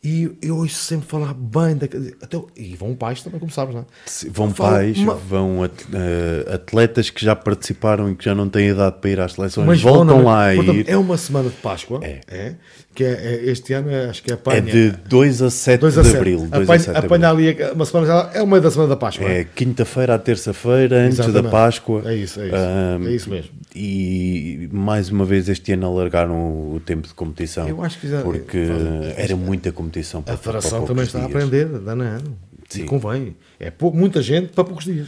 E 0.03 0.31
eu 0.41 0.57
ouço 0.57 0.75
sempre 0.75 1.07
falar 1.07 1.33
bem 1.33 1.75
da. 1.75 1.85
Até, 2.21 2.39
e 2.55 2.75
vão 2.75 2.95
pais 2.95 3.21
também, 3.23 3.39
como 3.39 3.51
sabes, 3.51 3.73
não 3.73 3.81
é? 3.81 3.85
Se- 4.05 4.29
Vão 4.29 4.53
Fala- 4.53 4.77
pais, 4.77 4.97
ma- 4.99 5.13
vão 5.15 5.65
eh, 5.65 6.53
atletas 6.53 7.09
que 7.09 7.25
já 7.25 7.35
participaram 7.35 8.11
e 8.11 8.15
que 8.15 8.23
já 8.23 8.35
não 8.35 8.47
têm 8.47 8.69
idade 8.69 8.97
para 9.01 9.09
ir 9.09 9.19
às 9.19 9.33
seleções, 9.33 9.65
Mas 9.67 9.81
voltam 9.81 10.23
lá 10.23 10.53
ir. 10.53 10.87
É 10.87 10.95
uma 10.95 11.17
semana 11.17 11.49
de 11.49 11.55
Páscoa, 11.57 11.99
É. 12.03 12.55
que 12.97 13.03
é, 13.03 13.11
é- 13.13 13.45
este 13.51 13.73
ano 13.73 13.91
é- 13.91 14.09
acho 14.09 14.23
que 14.23 14.31
é 14.33 14.35
a 14.43 14.53
É 14.55 14.59
de 14.61 14.89
2 15.07 15.43
a 15.43 15.51
7 15.51 15.79
2 15.81 15.97
a 15.99 16.01
de 16.01 16.07
7. 16.07 16.17
abril. 16.17 16.39
2 16.39 16.51
a 16.53 16.57
Apanha, 16.63 16.79
7 16.79 16.99
de 16.99 17.05
apanha 17.05 17.29
abril. 17.29 17.49
ali 17.49 17.71
uma 17.73 17.85
semana, 17.85 18.07
já- 18.07 18.31
é 18.33 18.41
o 18.41 18.47
meio 18.47 18.61
da 18.61 18.71
semana 18.71 18.89
da 18.89 18.95
Páscoa. 18.97 19.29
É 19.29 19.43
quinta-feira 19.43 20.15
à 20.15 20.17
terça-feira, 20.17 20.97
antes 21.05 21.17
da. 21.31 21.43
Páscoa. 21.43 22.01
É 22.05 22.15
isso, 22.15 22.39
é 22.41 22.47
isso. 22.47 22.55
Ahm, 22.55 23.07
É 23.07 23.11
isso 23.11 23.29
mesmo. 23.29 23.51
E 23.75 24.67
mais 24.71 25.09
uma 25.09 25.25
vez 25.25 25.47
este 25.47 25.73
ano 25.73 25.85
alargaram 25.85 26.35
o 26.73 26.81
tempo 26.83 27.07
de 27.07 27.13
competição. 27.13 27.67
Eu 27.69 27.83
acho 27.83 27.99
que 27.99 28.07
já- 28.09 28.21
Porque 28.23 28.65
fazem- 28.65 29.13
era 29.15 29.35
muita 29.35 29.71
competição. 29.71 30.23
para- 30.23 30.33
A 30.33 30.37
federação 30.37 30.83
também 30.85 31.03
está 31.05 31.19
a 31.19 31.27
dias. 31.27 31.35
aprender, 31.35 31.65
danado. 31.79 32.35
Sim. 32.67 32.81
E 32.81 32.85
convém. 32.85 33.35
É 33.59 33.69
pou- 33.69 33.93
muita 33.93 34.21
gente 34.23 34.47
para 34.53 34.63
poucos 34.63 34.85
dias. 34.85 35.07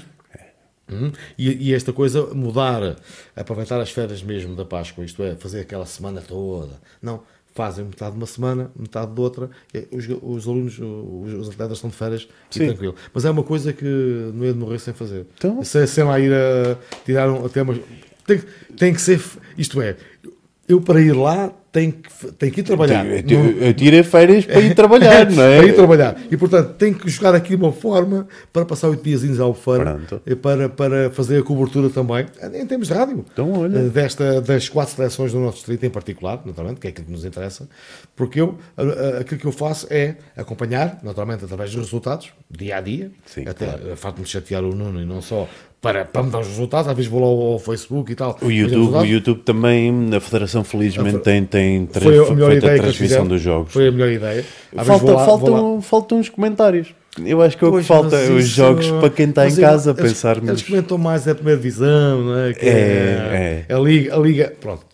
Hum? 0.91 1.11
E, 1.37 1.69
e 1.69 1.73
esta 1.75 1.93
coisa, 1.93 2.25
mudar, 2.33 2.95
aproveitar 3.35 3.79
as 3.79 3.91
férias 3.91 4.23
mesmo 4.23 4.55
da 4.55 4.65
Páscoa, 4.65 5.03
isto 5.05 5.21
é, 5.23 5.35
fazer 5.35 5.59
aquela 5.61 5.85
semana 5.85 6.19
toda. 6.19 6.73
Não, 7.01 7.21
fazem 7.59 7.83
metade 7.83 8.11
de 8.13 8.17
uma 8.17 8.25
semana, 8.25 8.71
metade 8.73 9.11
de 9.13 9.19
outra. 9.19 9.49
E 9.73 9.85
Os, 9.91 10.07
os 10.21 10.47
alunos, 10.47 10.79
os, 10.79 11.33
os 11.33 11.49
atletas 11.49 11.77
estão 11.77 11.89
de 11.89 11.95
férias 11.97 12.25
e 12.51 12.53
Sim. 12.53 12.67
tranquilo. 12.67 12.95
Mas 13.13 13.25
é 13.25 13.29
uma 13.29 13.43
coisa 13.43 13.73
que 13.73 13.83
não 14.33 14.45
é 14.45 14.53
de 14.53 14.57
morrer 14.57 14.79
sem 14.79 14.93
fazer. 14.93 15.25
Então? 15.37 15.61
Sem, 15.61 15.85
sem 15.85 16.05
lá 16.05 16.17
ir 16.17 16.31
a 16.31 16.77
tirar 17.03 17.29
um, 17.29 17.45
até 17.45 17.61
umas- 17.61 17.79
tem, 18.25 18.41
tem 18.77 18.93
que 18.93 19.01
ser, 19.01 19.21
isto 19.57 19.81
é, 19.81 19.97
eu 20.69 20.79
para 20.79 21.01
ir 21.01 21.11
lá 21.13 21.51
tenho 21.71 21.91
que, 21.93 22.31
tenho 22.33 22.51
que 22.51 22.59
ir 22.61 22.63
trabalhar. 22.63 23.05
Eu, 23.05 23.23
Não- 23.23 23.45
eu, 23.49 23.57
eu 23.67 23.73
tirei 23.73 24.01
férias 24.03 24.45
para 24.45 24.59
ir 24.59 24.73
trabalhar, 24.73 25.29
não 25.31 25.43
é? 25.43 25.57
para 25.57 25.67
ir 25.67 25.75
trabalhar. 25.75 26.17
E, 26.31 26.35
portanto, 26.37 26.73
tem 26.77 26.93
que 26.93 27.07
jogar 27.09 27.35
aqui 27.35 27.53
uma 27.55 27.71
forma 27.71 28.27
para 28.51 28.65
passar 28.65 28.89
oito 28.89 29.03
dias 29.03 29.39
ao 29.39 29.53
Feira 29.53 29.95
Pronto. 29.95 30.21
e 30.25 30.35
para, 30.35 30.67
para 30.69 31.09
fazer 31.11 31.39
a 31.39 31.43
cobertura 31.43 31.89
também, 31.89 32.25
em 32.53 32.65
termos 32.65 32.87
de 32.87 32.93
rádio. 32.93 33.25
Então, 33.31 33.51
olha. 33.53 33.77
Eh, 33.79 33.89
Desta, 33.89 34.41
das 34.41 34.67
quatro 34.69 34.95
seleções 34.95 35.31
do 35.31 35.39
nosso 35.39 35.57
distrito 35.57 35.85
em 35.85 35.89
particular, 35.89 36.41
naturalmente, 36.45 36.79
que 36.79 36.87
é 36.87 36.89
aquilo 36.89 37.05
que 37.07 37.11
nos 37.11 37.25
interessa, 37.25 37.67
porque 38.15 38.39
eu, 38.41 38.57
aquilo 39.19 39.39
que 39.41 39.45
eu 39.47 39.51
faço 39.51 39.87
é 39.89 40.15
acompanhar, 40.35 40.99
naturalmente, 41.03 41.43
através 41.45 41.69
dos 41.71 41.85
resultados, 41.85 42.31
dia 42.49 42.77
a 42.77 42.81
dia. 42.81 43.11
Sim, 43.25 43.41
Até 43.47 43.65
claro. 43.65 43.93
a 43.93 43.95
facto 43.95 44.21
de 44.21 44.29
chatear 44.29 44.63
o 44.63 44.73
Nuno 44.73 45.01
e 45.01 45.05
não 45.05 45.21
só 45.21 45.47
para, 45.81 46.03
para 46.05 46.23
me 46.23 46.29
dar 46.29 46.39
os 46.39 46.47
resultados, 46.47 46.89
às 46.89 46.95
vezes 46.95 47.09
vou 47.09 47.21
lá 47.21 47.27
ao, 47.27 47.53
ao 47.53 47.59
Facebook 47.59 48.11
e 48.11 48.15
tal. 48.15 48.31
O 48.41 48.45
mas 48.45 48.47
os 48.47 48.53
YouTube, 48.53 48.95
o 48.97 49.05
YouTube 49.05 49.41
também, 49.45 50.09
a 50.15 50.19
Federação 50.19 50.63
felizmente 50.63 51.09
A 51.15 51.19
fe- 51.19 51.23
tem, 51.23 51.45
tem 51.45 51.85
tra- 51.85 52.01
foi 52.01 52.17
a 52.17 52.31
melhor 52.31 52.51
feito 52.51 52.63
ideia 52.65 52.79
a 52.79 52.83
transmissão 52.83 53.27
dos 53.27 53.41
jogos. 53.41 53.71
Foi 53.73 53.87
a 53.87 53.91
melhor 53.91 54.09
ideia. 54.11 54.45
Às 54.75 54.85
Falta, 54.87 55.11
lá- 55.13 55.25
faltam, 55.25 55.81
faltam 55.81 56.19
os 56.19 56.27
comentários. 56.29 56.93
Eu 57.25 57.41
acho 57.41 57.57
que 57.57 57.65
é 57.65 57.67
o 57.67 57.77
que 57.77 57.83
falta, 57.83 58.15
mas 58.15 58.29
os 58.29 58.45
jogos 58.47 58.89
para 58.91 59.09
quem 59.09 59.29
está 59.29 59.43
em 59.43 59.49
mas 59.49 59.57
eu- 59.57 59.63
casa, 59.67 59.91
eles, 59.97 60.01
pensarmos. 60.11 60.47
Eles 60.49 60.61
comentam 60.61 60.97
mais 60.97 61.27
a 61.27 61.33
primeira 61.35 61.59
divisão, 61.59 62.23
não 62.23 62.37
é? 62.39 62.53
Que 62.53 62.65
É, 62.67 63.65
A 63.69 63.79
liga, 63.79 64.15
a 64.15 64.19
liga, 64.19 64.53
pronto. 64.61 64.85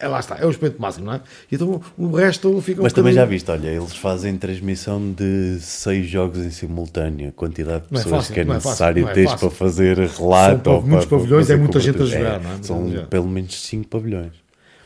É, 0.00 0.06
lá 0.06 0.20
está, 0.20 0.36
é 0.38 0.46
o 0.46 0.50
expoente 0.50 0.80
máximo, 0.80 1.06
não 1.06 1.14
é? 1.14 1.20
Então 1.50 1.80
o 1.98 2.10
resto 2.14 2.60
fica 2.62 2.80
um 2.80 2.84
Mas 2.84 2.92
também 2.92 3.12
já 3.12 3.22
bocadinho- 3.22 3.38
viste, 3.38 3.50
olha, 3.50 3.68
eles 3.68 3.96
fazem 3.96 4.36
transmissão 4.38 5.12
de 5.12 5.58
seis 5.60 6.06
jogos 6.08 6.38
em 6.38 6.50
simultâneo, 6.50 7.30
a 7.30 7.32
quantidade 7.32 7.80
de 7.88 7.94
é 7.94 7.96
pessoas 7.98 8.14
fácil, 8.16 8.34
que 8.34 8.40
é 8.40 8.42
é 8.42 8.46
necessário 8.46 9.08
é 9.08 9.12
teres 9.12 9.34
para 9.34 9.50
fazer 9.50 9.98
relato. 9.98 10.70
São 10.70 10.82
muitos 10.82 11.06
para 11.06 11.18
pavilhões, 11.18 11.50
é 11.50 11.56
muita 11.56 11.80
gente 11.80 12.00
a 12.02 12.06
jogar, 12.06 12.40
não 12.40 12.52
é? 12.52 12.62
São 12.62 13.06
pelo 13.10 13.26
menos 13.28 13.60
cinco 13.60 13.88
pavilhões. 13.88 14.32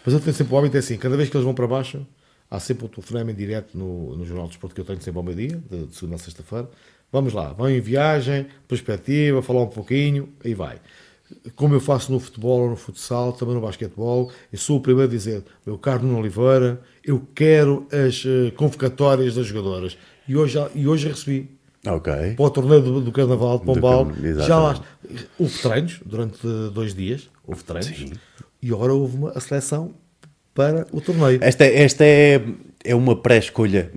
Mas 0.05 0.15
eu 0.15 0.21
tenho 0.21 0.35
sempre 0.35 0.55
o 0.55 0.59
hábito, 0.59 0.77
é 0.77 0.81
assim, 0.81 0.97
cada 0.97 1.17
vez 1.17 1.29
que 1.29 1.37
eles 1.37 1.45
vão 1.45 1.55
para 1.55 1.67
baixo, 1.67 2.05
há 2.51 2.59
sempre 2.59 2.87
um 2.87 2.89
telefonema 2.89 3.31
em 3.31 3.35
direto 3.35 3.77
no, 3.77 4.17
no 4.17 4.25
Jornal 4.25 4.47
de 4.47 4.53
Desporto 4.53 4.75
que 4.75 4.81
eu 4.81 4.85
tenho 4.85 5.01
sempre 5.01 5.19
ao 5.19 5.23
meio-dia, 5.23 5.61
de, 5.71 5.87
de 5.87 5.95
segunda 5.95 6.17
a 6.17 6.19
sexta-feira. 6.19 6.69
Vamos 7.13 7.35
lá, 7.35 7.53
vão 7.53 7.69
em 7.69 7.79
viagem, 7.81 8.47
perspectiva, 8.67 9.43
falar 9.43 9.63
um 9.63 9.67
pouquinho, 9.69 10.31
aí 10.43 10.55
vai. 10.55 10.77
Como 11.57 11.75
eu 11.75 11.81
faço 11.81 12.13
no 12.13 12.19
futebol 12.21 12.61
ou 12.63 12.71
no 12.71 12.77
futsal, 12.77 13.33
também 13.33 13.55
no 13.55 13.61
basquetebol, 13.61 14.31
eu 14.53 14.59
sou 14.59 14.79
o 14.79 14.81
primeiro 14.81 15.09
a 15.11 15.15
dizer, 15.15 15.43
meu 15.67 15.77
caro 15.79 16.03
Nuno 16.05 16.19
Oliveira, 16.21 16.81
eu 17.05 17.23
quero 17.35 17.87
as 17.93 18.25
eh, 18.27 18.51
convocatórias 18.57 19.35
das 19.35 19.47
jogadoras. 19.47 19.97
E 20.29 20.37
hoje, 20.37 20.59
e 20.75 20.87
hoje 20.87 21.09
recebi 21.09 21.51
Ok. 21.87 22.13
para 22.37 22.45
o 22.45 22.51
torneio 22.51 22.81
do, 22.83 23.01
do 23.01 23.13
Carnaval 23.13 23.59
de 23.59 23.65
Pombal. 23.65 24.07
Carna- 24.07 24.43
já 24.43 24.59
lá, 24.59 24.81
houve 25.39 25.59
treinos 25.59 26.01
durante 26.05 26.39
dois 26.73 26.95
dias, 26.95 27.29
houve 27.47 27.65
treinos, 27.65 28.13
e 28.63 28.71
agora 28.73 28.93
houve 28.95 29.17
uma, 29.17 29.31
a 29.31 29.41
seleção 29.41 29.95
para 30.55 30.87
o 30.93 31.01
torneio. 31.01 31.39
Esta, 31.43 31.65
esta 31.65 32.05
é, 32.05 32.41
é 32.85 32.95
uma 32.95 33.17
pré-escolha. 33.17 33.91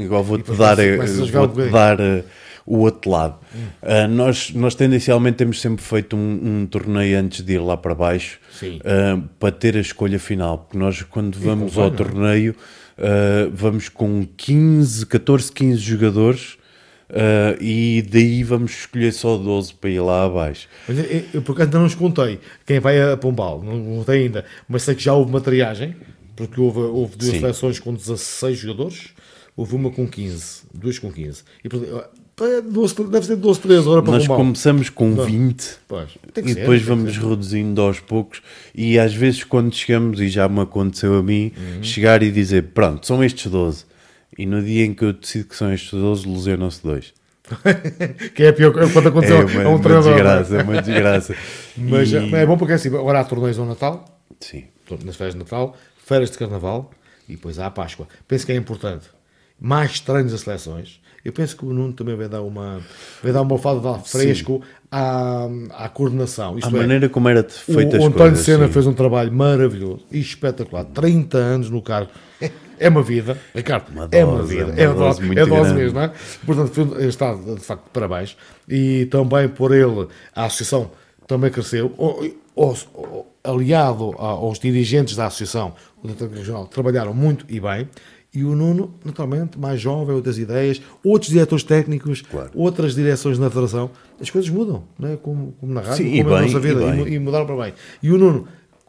Igual 0.00 0.24
vou-te 0.24 0.50
dar, 0.52 0.76
vou-te 0.76 1.30
bocadinho. 1.32 1.70
dar 1.72 2.00
eh, 2.00 2.24
o 2.66 2.78
outro 2.78 3.10
lado. 3.10 3.38
Ah, 3.82 4.08
nós, 4.08 4.52
nós 4.52 4.74
tendencialmente 4.74 5.36
temos 5.36 5.60
sempre 5.60 5.84
feito 5.84 6.16
um, 6.16 6.62
um 6.62 6.66
torneio 6.66 7.18
antes 7.18 7.44
de 7.44 7.54
ir 7.54 7.58
lá 7.58 7.76
para 7.76 7.94
baixo 7.94 8.38
ah, 8.84 9.20
para 9.38 9.52
ter 9.52 9.76
a 9.76 9.80
escolha 9.80 10.18
final. 10.18 10.58
Porque 10.58 10.78
nós, 10.78 11.02
quando 11.02 11.38
vamos 11.38 11.76
ao 11.76 11.90
torneio, 11.90 12.54
ah, 12.98 13.50
vamos 13.52 13.88
com 13.88 14.26
15, 14.36 15.06
14, 15.06 15.52
15 15.52 15.80
jogadores. 15.80 16.56
Uh, 17.04 17.54
e 17.62 18.02
daí 18.02 18.42
vamos 18.42 18.72
escolher 18.72 19.12
só 19.12 19.36
12 19.36 19.74
para 19.74 19.90
ir 19.90 20.00
lá 20.00 20.24
abaixo. 20.24 20.66
Mas 20.88 20.98
eu, 20.98 21.24
eu, 21.34 21.42
por 21.42 21.52
acaso 21.52 21.68
ainda 21.68 21.78
não 21.78 21.86
os 21.86 21.94
contei. 21.94 22.40
Quem 22.66 22.80
vai 22.80 23.00
a 23.00 23.16
Pombal, 23.16 23.62
não 23.62 23.98
contei 23.98 24.22
ainda. 24.22 24.44
Mas 24.66 24.82
sei 24.82 24.94
que 24.94 25.02
já 25.02 25.12
houve 25.12 25.30
uma 25.30 25.40
triagem, 25.40 25.94
porque 26.34 26.60
houve, 26.60 26.80
houve 26.80 27.16
duas 27.16 27.32
Sim. 27.32 27.40
seleções 27.40 27.78
com 27.78 27.94
16 27.94 28.58
jogadores, 28.58 29.10
houve 29.56 29.76
uma 29.76 29.90
com 29.90 30.08
15, 30.08 30.62
duas 30.72 30.98
com 30.98 31.12
15. 31.12 31.42
E, 31.62 31.68
portanto, 31.68 32.04
é 32.40 32.60
12, 32.60 32.94
deve 33.08 33.26
ser 33.26 33.36
12, 33.36 33.60
13 33.60 33.88
horas 33.88 34.02
para 34.04 34.12
Nós 34.14 34.22
Pombal. 34.26 34.38
começamos 34.38 34.90
com 34.90 35.14
20 35.24 35.76
Pois, 35.86 36.10
e 36.36 36.48
ser, 36.48 36.54
depois 36.56 36.82
vamos 36.82 37.16
reduzindo 37.16 37.80
aos 37.80 38.00
poucos. 38.00 38.42
E 38.74 38.98
às 38.98 39.14
vezes, 39.14 39.44
quando 39.44 39.72
chegamos, 39.74 40.20
e 40.20 40.28
já 40.28 40.48
me 40.48 40.60
aconteceu 40.60 41.14
a 41.18 41.22
mim, 41.22 41.52
Uhum. 41.56 41.82
chegar 41.82 42.22
e 42.22 42.30
dizer: 42.32 42.64
Pronto, 42.74 43.06
são 43.06 43.22
estes 43.22 43.50
12. 43.50 43.84
E 44.36 44.46
no 44.46 44.62
dia 44.62 44.84
em 44.84 44.92
que 44.92 45.04
eu 45.04 45.12
decido 45.12 45.48
que 45.48 45.54
são 45.56 45.72
estes 45.72 45.92
12, 45.92 46.28
lesionam-se 46.28 46.82
dois. 46.82 47.12
que 48.34 48.42
é 48.42 48.48
a 48.48 48.52
pior 48.52 48.72
coisa 48.72 48.90
quando 48.92 49.08
aconteceu 49.08 49.36
É 49.36 49.44
uma, 49.44 49.62
a 49.64 49.68
um 49.68 49.74
uma 49.74 49.78
treinador. 49.82 50.12
desgraça, 50.14 50.56
é 50.56 50.62
uma 50.62 50.82
desgraça. 50.82 51.36
Mas 51.76 52.10
E- 52.10 52.16
é 52.34 52.46
bom 52.46 52.56
porque 52.56 52.72
é 52.72 52.76
assim, 52.76 52.88
agora 52.88 53.20
há 53.20 53.24
torneios 53.24 53.58
ao 53.58 53.66
Natal, 53.66 54.18
Sim. 54.40 54.64
nas 55.04 55.14
férias 55.14 55.34
de 55.34 55.40
Natal, 55.40 55.76
férias 56.04 56.30
de 56.30 56.38
Carnaval 56.38 56.90
e 57.28 57.32
depois 57.36 57.58
há 57.58 57.66
a 57.66 57.70
Páscoa. 57.70 58.08
Penso 58.26 58.46
que 58.46 58.52
é 58.52 58.56
importante. 58.56 59.04
Mais 59.60 60.00
treinos 60.00 60.32
a 60.34 60.38
seleções. 60.38 61.00
Eu 61.24 61.32
penso 61.32 61.56
que 61.56 61.64
o 61.64 61.72
Nuno 61.72 61.92
também 61.94 62.14
vai 62.14 62.28
dar 62.28 62.42
uma, 62.42 62.80
vai 63.22 63.32
dar 63.32 63.40
uma 63.42 63.58
falda 63.58 63.80
de 63.80 63.94
ar 63.94 64.04
fresco 64.04 64.60
à, 64.90 65.48
à 65.72 65.88
coordenação. 65.88 66.54
A 66.54 66.58
Isto 66.58 66.76
é, 66.76 66.78
maneira 66.80 67.08
como 67.08 67.28
era 67.30 67.42
feita 67.48 67.96
o, 67.96 67.98
as 67.98 68.04
o 68.04 68.06
António 68.08 68.16
coisas. 68.32 68.44
Senna 68.44 68.66
sim. 68.66 68.72
fez 68.72 68.86
um 68.86 68.92
trabalho 68.92 69.32
maravilhoso 69.32 70.00
e 70.12 70.20
espetacular. 70.20 70.84
30 70.84 71.38
anos 71.38 71.70
no 71.70 71.80
cargo. 71.80 72.10
É 72.78 72.88
uma 72.88 73.02
vida, 73.02 73.38
Ricardo. 73.54 73.88
Uma 73.92 74.08
é 74.10 74.24
uma 74.24 74.38
dose, 74.38 74.54
vida. 74.56 74.66
uma 74.66 74.80
é 74.80 74.86
dose 74.86 74.98
dose, 74.98 75.22
muito 75.22 75.38
é 75.38 75.46
dose 75.46 75.60
grande. 75.62 75.74
mesmo, 75.76 75.94
não 75.98 76.04
é? 76.04 76.12
Portanto, 76.44 77.00
está 77.02 77.34
de 77.34 77.60
facto 77.60 77.84
de 77.84 77.90
parabéns. 77.90 78.36
E 78.68 79.06
também 79.06 79.48
por 79.48 79.72
ele, 79.72 80.08
a 80.34 80.44
associação 80.44 80.90
também 81.26 81.50
cresceu. 81.50 81.94
Aliado 83.42 84.14
a- 84.18 84.22
aos 84.26 84.58
dirigentes 84.58 85.16
da 85.16 85.26
associação, 85.26 85.74
o 86.02 86.06
Diretor 86.06 86.30
Regional, 86.30 86.66
trabalharam 86.66 87.12
muito 87.14 87.44
e 87.48 87.60
bem. 87.60 87.88
E 88.34 88.42
o 88.44 88.54
Nuno, 88.56 88.94
naturalmente, 89.04 89.58
mais 89.58 89.80
jovem, 89.80 90.14
outras 90.14 90.38
ideias, 90.38 90.82
outros 91.04 91.30
diretores 91.30 91.62
técnicos, 91.62 92.20
Claro. 92.22 92.50
outras 92.54 92.94
direções 92.94 93.38
na 93.38 93.48
federação, 93.48 93.90
as 94.20 94.28
coisas 94.30 94.50
mudam, 94.50 94.82
não 94.98 95.08
é? 95.10 95.16
como, 95.16 95.52
como 95.60 95.72
na 95.72 95.80
rádio, 95.82 96.04
Sim, 96.04 96.16
como 96.22 96.30
é 96.30 96.32
a 96.34 96.38
bem, 96.40 96.46
nossa 96.52 96.60
vida, 96.60 96.80
e 96.80 96.82
e, 96.84 96.90
bem. 96.90 96.96
mu- 97.00 97.08
e 97.08 97.18
mudaram 97.18 97.46
para 97.46 97.56
bem. 97.64 97.74
E 98.02 98.10
o 98.10 98.18
Nuno, 98.18 98.48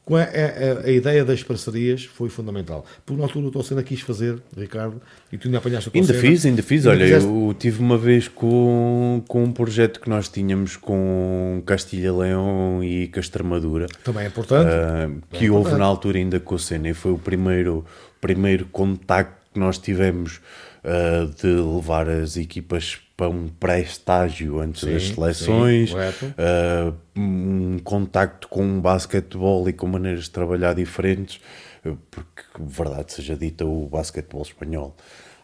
a, 0.09 0.13
a- 0.15 0.87
a 0.87 0.91
ideia 0.91 1.23
das 1.25 1.43
parcerias 1.43 2.05
foi 2.05 2.29
fundamental. 2.29 2.85
Porque 3.05 3.19
na 3.19 3.27
altura 3.27 3.47
o 3.47 3.51
Tocena 3.51 3.81
quis 3.83 4.01
fazer, 4.01 4.39
Ricardo, 4.57 4.99
e 5.31 5.37
tu 5.37 5.47
ainda 5.47 5.57
apanhaste 5.59 5.89
o 5.89 5.91
Ainda 5.93 6.07
Tocena. 6.13 6.27
fiz, 6.31 6.45
ainda 6.45 6.63
fiz. 6.63 6.87
Ainda 6.87 6.97
Olha, 7.03 7.05
fizeste- 7.05 7.29
eu 7.29 7.55
tive 7.57 7.79
uma 7.81 7.97
vez 7.99 8.27
com, 8.27 9.23
com 9.27 9.43
um 9.43 9.51
projeto 9.51 9.99
que 9.99 10.09
nós 10.09 10.27
tínhamos 10.29 10.75
com 10.75 11.61
Castilha-Leão 11.65 12.83
e 12.83 13.07
Castremadura. 13.07 13.87
Também 14.03 14.23
é 14.25 14.27
importante. 14.27 14.69
Ah, 14.69 15.09
que 15.31 15.49
houve 15.49 15.73
na 15.75 15.85
altura 15.85 16.17
ainda 16.17 16.39
com 16.39 16.55
o 16.55 16.59
Senna 16.59 16.89
e 16.89 16.93
foi 16.93 17.11
o 17.11 17.17
primeiro, 17.17 17.83
primeiro 18.25 18.65
contacto 18.65 19.35
que 19.53 19.59
nós 19.59 19.77
tivemos 19.77 20.41
ah, 20.83 21.29
de 21.39 21.47
levar 21.47 22.09
as 22.09 22.37
equipas 22.37 22.97
para 23.15 23.29
um 23.29 23.47
pré-estágio 23.47 24.59
antes 24.59 24.81
Sim, 24.81 24.93
das 24.93 25.03
sim, 25.03 25.13
seleções, 25.13 25.91
correto. 25.91 26.33
ah, 26.37 26.93
um 27.15 27.77
contacto 27.83 28.47
com 28.47 28.77
o 28.77 28.81
basquetebol 28.81 29.69
e 29.69 29.73
com 29.73 29.85
maneiras 29.85 30.23
de 30.23 30.31
trabalhar 30.31 30.73
diferentes, 30.73 31.39
ah, 31.85 31.91
porque, 32.09 32.41
verdade 32.59 33.13
seja 33.13 33.35
dita, 33.35 33.63
o 33.63 33.87
basquetebol 33.87 34.41
espanhol 34.41 34.95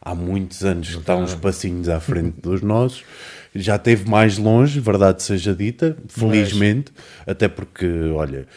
há 0.02 0.16
muitos 0.16 0.66
anos 0.66 0.90
que 0.90 0.98
está 1.00 1.16
uns 1.16 1.36
passinhos 1.36 1.88
à 1.88 2.00
frente 2.00 2.38
dos 2.42 2.64
nossos, 2.64 3.04
já 3.54 3.76
esteve 3.76 4.10
mais 4.10 4.40
longe, 4.40 4.80
verdade 4.80 5.22
seja 5.22 5.54
dita, 5.54 5.96
felizmente, 6.08 6.92
até 7.28 7.48
porque, 7.48 7.86
olha, 8.16 8.48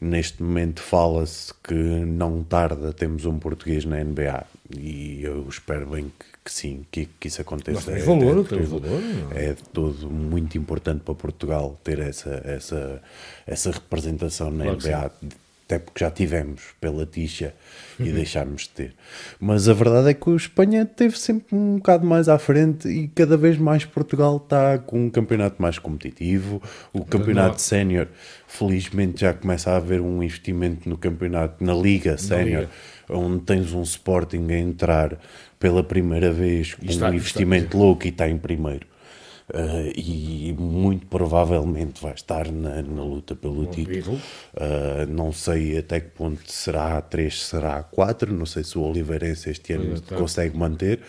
neste 0.00 0.42
momento 0.42 0.80
fala-se 0.80 1.52
que 1.62 1.74
não 1.74 2.42
tarda 2.42 2.92
temos 2.92 3.24
um 3.24 3.38
português 3.38 3.84
na 3.84 4.02
NBA 4.02 4.44
e 4.76 5.20
eu 5.22 5.46
espero 5.48 5.86
bem 5.88 6.04
que, 6.18 6.26
que 6.44 6.52
sim, 6.52 6.84
que, 6.90 7.08
que 7.18 7.28
isso 7.28 7.40
aconteça. 7.40 7.82
Temos 7.90 8.02
É- 8.02 8.06
valor, 8.06 8.44
é 8.44 8.48
todo- 8.48 8.80
valor, 8.80 9.00
É 9.34 9.52
de 9.54 9.62
todo 9.72 10.10
muito 10.10 10.56
importante 10.56 11.00
para 11.04 11.14
Portugal 11.14 11.78
ter 11.82 11.98
essa, 11.98 12.40
essa, 12.44 13.02
essa 13.46 13.70
representação 13.72 14.50
na 14.50 14.64
Claro 14.76 14.78
NBA, 14.78 15.12
até 15.66 15.78
porque 15.78 16.02
já 16.04 16.10
tivemos 16.10 16.62
pela 16.80 17.04
Tixa 17.04 17.52
Uhum. 18.00 18.06
e 18.06 18.12
deixámos 18.12 18.62
de 18.62 18.68
ter. 18.68 18.94
Mas 19.40 19.68
a 19.68 19.72
verdade 19.74 20.10
é 20.10 20.14
que 20.14 20.30
o 20.30 20.36
Espanha 20.36 20.86
teve 20.86 21.18
sempre 21.18 21.56
um 21.56 21.76
bocado 21.78 22.06
mais 22.06 22.28
à 22.28 22.38
frente 22.38 22.88
e 22.88 23.08
cada 23.08 23.36
vez 23.36 23.58
mais 23.58 23.84
Portugal 23.84 24.36
está 24.36 24.78
com 24.78 25.06
um 25.06 25.10
campeonato 25.10 25.60
mais 25.60 25.80
competitivo. 25.80 26.62
O 26.92 27.04
campeonato 27.04 27.60
sénior, 27.60 28.06
felizmente, 28.48 29.20
já 29.20 29.32
começa 29.32 29.70
a 29.70 29.76
haver 29.76 30.00
um 30.00 30.22
investimento 30.22 30.88
no 30.88 30.96
campeonato, 30.96 31.62
na 31.62 31.74
Liga 31.74 32.16
Sénior, 32.18 32.66
onde 33.08 33.44
tens 33.44 33.72
um 33.72 33.82
Sporting 33.82 34.46
a 34.50 34.58
entrar 34.58 35.18
pela 35.60 35.84
primeira 35.84 36.32
vez 36.32 36.74
com 36.74 36.84
está- 36.86 37.10
um 37.10 37.14
investimento 37.14 37.76
louco 37.78 38.06
e 38.06 38.10
está 38.10 38.28
em 38.28 38.38
primeiro. 38.38 38.86
Uh, 39.50 39.90
e 39.96 40.54
muito 40.58 41.06
provavelmente 41.06 42.02
vai 42.02 42.12
estar 42.12 42.50
na, 42.52 42.82
na 42.82 43.02
luta 43.02 43.34
pelo 43.34 43.64
título. 43.66 43.96
título. 43.96 44.16
Uh, 44.54 45.06
não 45.10 45.32
sei 45.32 45.78
até 45.78 46.00
que 46.00 46.10
ponto 46.10 46.40
será 46.52 46.98
a 46.98 47.00
3, 47.00 47.46
será 47.46 47.76
a 47.78 47.82
4. 47.82 48.30
Não 48.34 48.44
sei 48.44 48.62
se 48.62 48.76
o 48.76 48.82
Oliveirense 48.82 49.48
este 49.48 49.72
ano 49.72 49.86
Pois 49.86 50.00
está. 50.00 50.16
consegue 50.16 50.54
manter. 50.56 51.00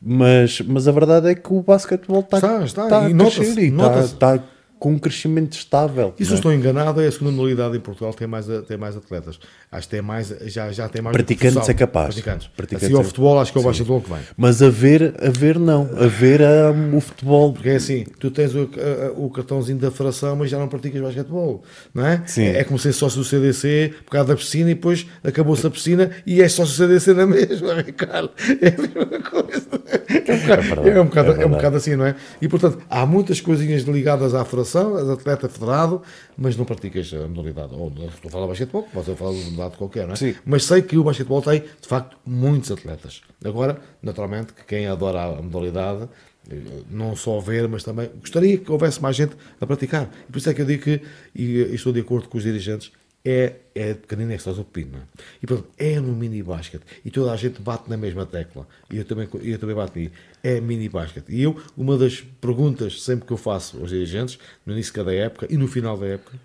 Mas, 0.00 0.60
mas 0.62 0.88
a 0.88 0.92
verdade 0.92 1.28
é 1.28 1.34
que 1.34 1.52
o 1.52 1.60
basquetebol 1.62 2.20
está, 2.20 2.36
Está, 2.38 2.64
está. 2.64 2.84
está 2.86 3.06
a 3.06 3.10
crescer 3.30 3.58
e 3.58 3.68
está, 3.68 4.00
está 4.00 4.44
com 4.84 4.90
um 4.90 4.98
crescimento 4.98 5.54
estável. 5.54 6.12
E 6.20 6.24
se 6.26 6.30
não 6.30 6.36
é? 6.36 6.38
estou 6.40 6.52
enganado, 6.52 7.00
é 7.00 7.06
a 7.06 7.10
segunda 7.10 7.32
modalidade 7.32 7.74
em 7.74 7.80
Portugal 7.80 8.12
tem 8.12 8.26
mais, 8.26 8.44
tem 8.68 8.76
mais 8.76 8.94
atletas. 8.94 9.40
Acho 9.72 9.88
que 9.88 9.92
tem 9.92 10.02
mais, 10.02 10.28
já, 10.42 10.70
já 10.72 10.90
tem 10.90 11.00
mais. 11.00 11.16
Praticantes 11.16 11.66
é 11.70 11.72
capaz. 11.72 12.08
Praticantes. 12.08 12.48
Praticantes 12.48 12.90
assim, 12.90 13.00
é- 13.00 13.04
futebol, 13.04 13.40
acho 13.40 13.50
que 13.50 13.56
é 13.56 13.60
o 13.62 13.64
basquetebol 13.64 14.02
que 14.02 14.10
vem. 14.10 14.18
Mas 14.36 14.60
a 14.60 14.68
ver, 14.68 15.14
a 15.26 15.30
ver 15.30 15.58
não. 15.58 15.88
A 15.96 16.06
ver 16.06 16.42
um, 16.42 16.98
o 16.98 17.00
futebol. 17.00 17.54
Porque 17.54 17.70
é 17.70 17.76
assim, 17.76 18.04
tu 18.20 18.30
tens 18.30 18.54
o, 18.54 18.68
o 19.16 19.30
cartãozinho 19.30 19.78
da 19.78 19.90
federação, 19.90 20.36
mas 20.36 20.50
já 20.50 20.58
não 20.58 20.68
praticas 20.68 21.00
basquetebol, 21.00 21.64
não 21.94 22.06
é? 22.06 22.22
Sim. 22.26 22.42
É, 22.42 22.58
é 22.58 22.64
como 22.64 22.78
ser 22.78 22.92
sócio 22.92 23.20
do 23.20 23.24
CDC 23.24 23.94
por 24.04 24.10
causa 24.10 24.28
da 24.28 24.36
piscina 24.36 24.70
e 24.70 24.74
depois 24.74 25.06
acabou-se 25.24 25.66
a 25.66 25.70
piscina 25.70 26.10
e 26.26 26.42
és 26.42 26.52
sócio 26.52 26.74
do 26.74 26.76
CDC 26.76 27.14
na 27.14 27.26
mesma, 27.26 27.72
Ricardo. 27.80 28.30
É 28.60 28.68
a 28.68 28.82
mesma 28.82 29.30
coisa. 29.30 29.84
É 30.08 30.32
um 30.34 30.40
bocado, 30.40 30.62
verdade, 30.62 30.90
é 30.90 31.00
um 31.00 31.04
bocado, 31.06 31.32
é 31.32 31.42
é 31.42 31.46
um 31.46 31.50
bocado 31.50 31.76
assim, 31.78 31.96
não 31.96 32.04
é? 32.04 32.14
E 32.42 32.48
portanto, 32.48 32.78
há 32.90 33.06
muitas 33.06 33.40
coisinhas 33.40 33.82
ligadas 33.82 34.34
à 34.34 34.44
federação, 34.74 34.96
as 34.96 35.08
atleta 35.08 35.48
federado, 35.48 36.02
mas 36.36 36.56
não 36.56 36.64
praticas 36.64 37.12
a 37.14 37.28
modalidade. 37.28 37.74
Ou 37.74 37.90
não 37.90 38.06
estou 38.06 38.28
a 38.28 38.30
falar 38.30 38.44
de 38.44 38.48
basquetebol, 38.50 38.82
posso 38.92 39.16
falar 39.16 39.32
de 39.32 39.38
modalidade 39.38 39.76
qualquer, 39.76 40.06
não 40.06 40.14
é? 40.14 40.16
Sim. 40.16 40.34
Mas 40.44 40.64
sei 40.64 40.82
que 40.82 40.98
o 40.98 41.04
basquetebol 41.04 41.42
tem, 41.42 41.60
de 41.60 41.88
facto, 41.88 42.16
muitos 42.26 42.70
atletas. 42.70 43.22
Agora, 43.44 43.80
naturalmente, 44.02 44.52
que 44.52 44.64
quem 44.64 44.86
adora 44.86 45.38
a 45.38 45.42
modalidade, 45.42 46.08
eh, 46.50 46.56
não 46.90 47.14
só 47.14 47.38
ver, 47.40 47.68
mas 47.68 47.84
também 47.84 48.10
gostaria 48.20 48.58
que 48.58 48.70
houvesse 48.70 49.00
mais 49.00 49.16
gente 49.16 49.36
a 49.60 49.66
praticar. 49.66 50.10
E 50.28 50.32
por 50.32 50.38
isso 50.38 50.50
é 50.50 50.54
que 50.54 50.62
eu 50.62 50.66
digo 50.66 50.82
que, 50.82 51.00
e 51.34 51.62
eh, 51.62 51.74
estou 51.74 51.92
de 51.92 52.00
acordo 52.00 52.28
com 52.28 52.38
os 52.38 52.44
dirigentes, 52.44 52.90
é, 53.24 53.54
é 53.74 53.94
pequenino 53.94 54.32
é 54.32 54.34
que 54.34 54.40
estás 54.40 54.58
o 54.58 54.64
pepino. 54.64 54.92
não 54.92 54.98
é? 55.00 55.02
E 55.42 55.46
portanto, 55.46 55.70
é 55.78 55.98
no 55.98 56.12
mini 56.12 56.42
basket. 56.42 56.82
E 57.04 57.10
toda 57.10 57.32
a 57.32 57.36
gente 57.36 57.62
bate 57.62 57.88
na 57.88 57.96
mesma 57.96 58.26
tecla. 58.26 58.68
E 58.90 58.98
eu 58.98 59.04
também, 59.04 59.28
eu 59.42 59.58
também 59.58 59.74
bato 59.74 59.98
aí. 59.98 60.12
É 60.42 60.60
mini 60.60 60.88
basket. 60.88 61.24
E 61.28 61.42
eu, 61.42 61.58
uma 61.76 61.96
das 61.96 62.20
perguntas 62.20 63.02
sempre 63.02 63.26
que 63.26 63.32
eu 63.32 63.38
faço 63.38 63.78
aos 63.78 63.90
dirigentes, 63.90 64.38
no 64.66 64.74
início 64.74 64.92
de 64.92 64.96
cada 64.96 65.14
época 65.14 65.46
e 65.48 65.56
no 65.56 65.66
final 65.66 65.96
da 65.96 66.06
época, 66.06 66.38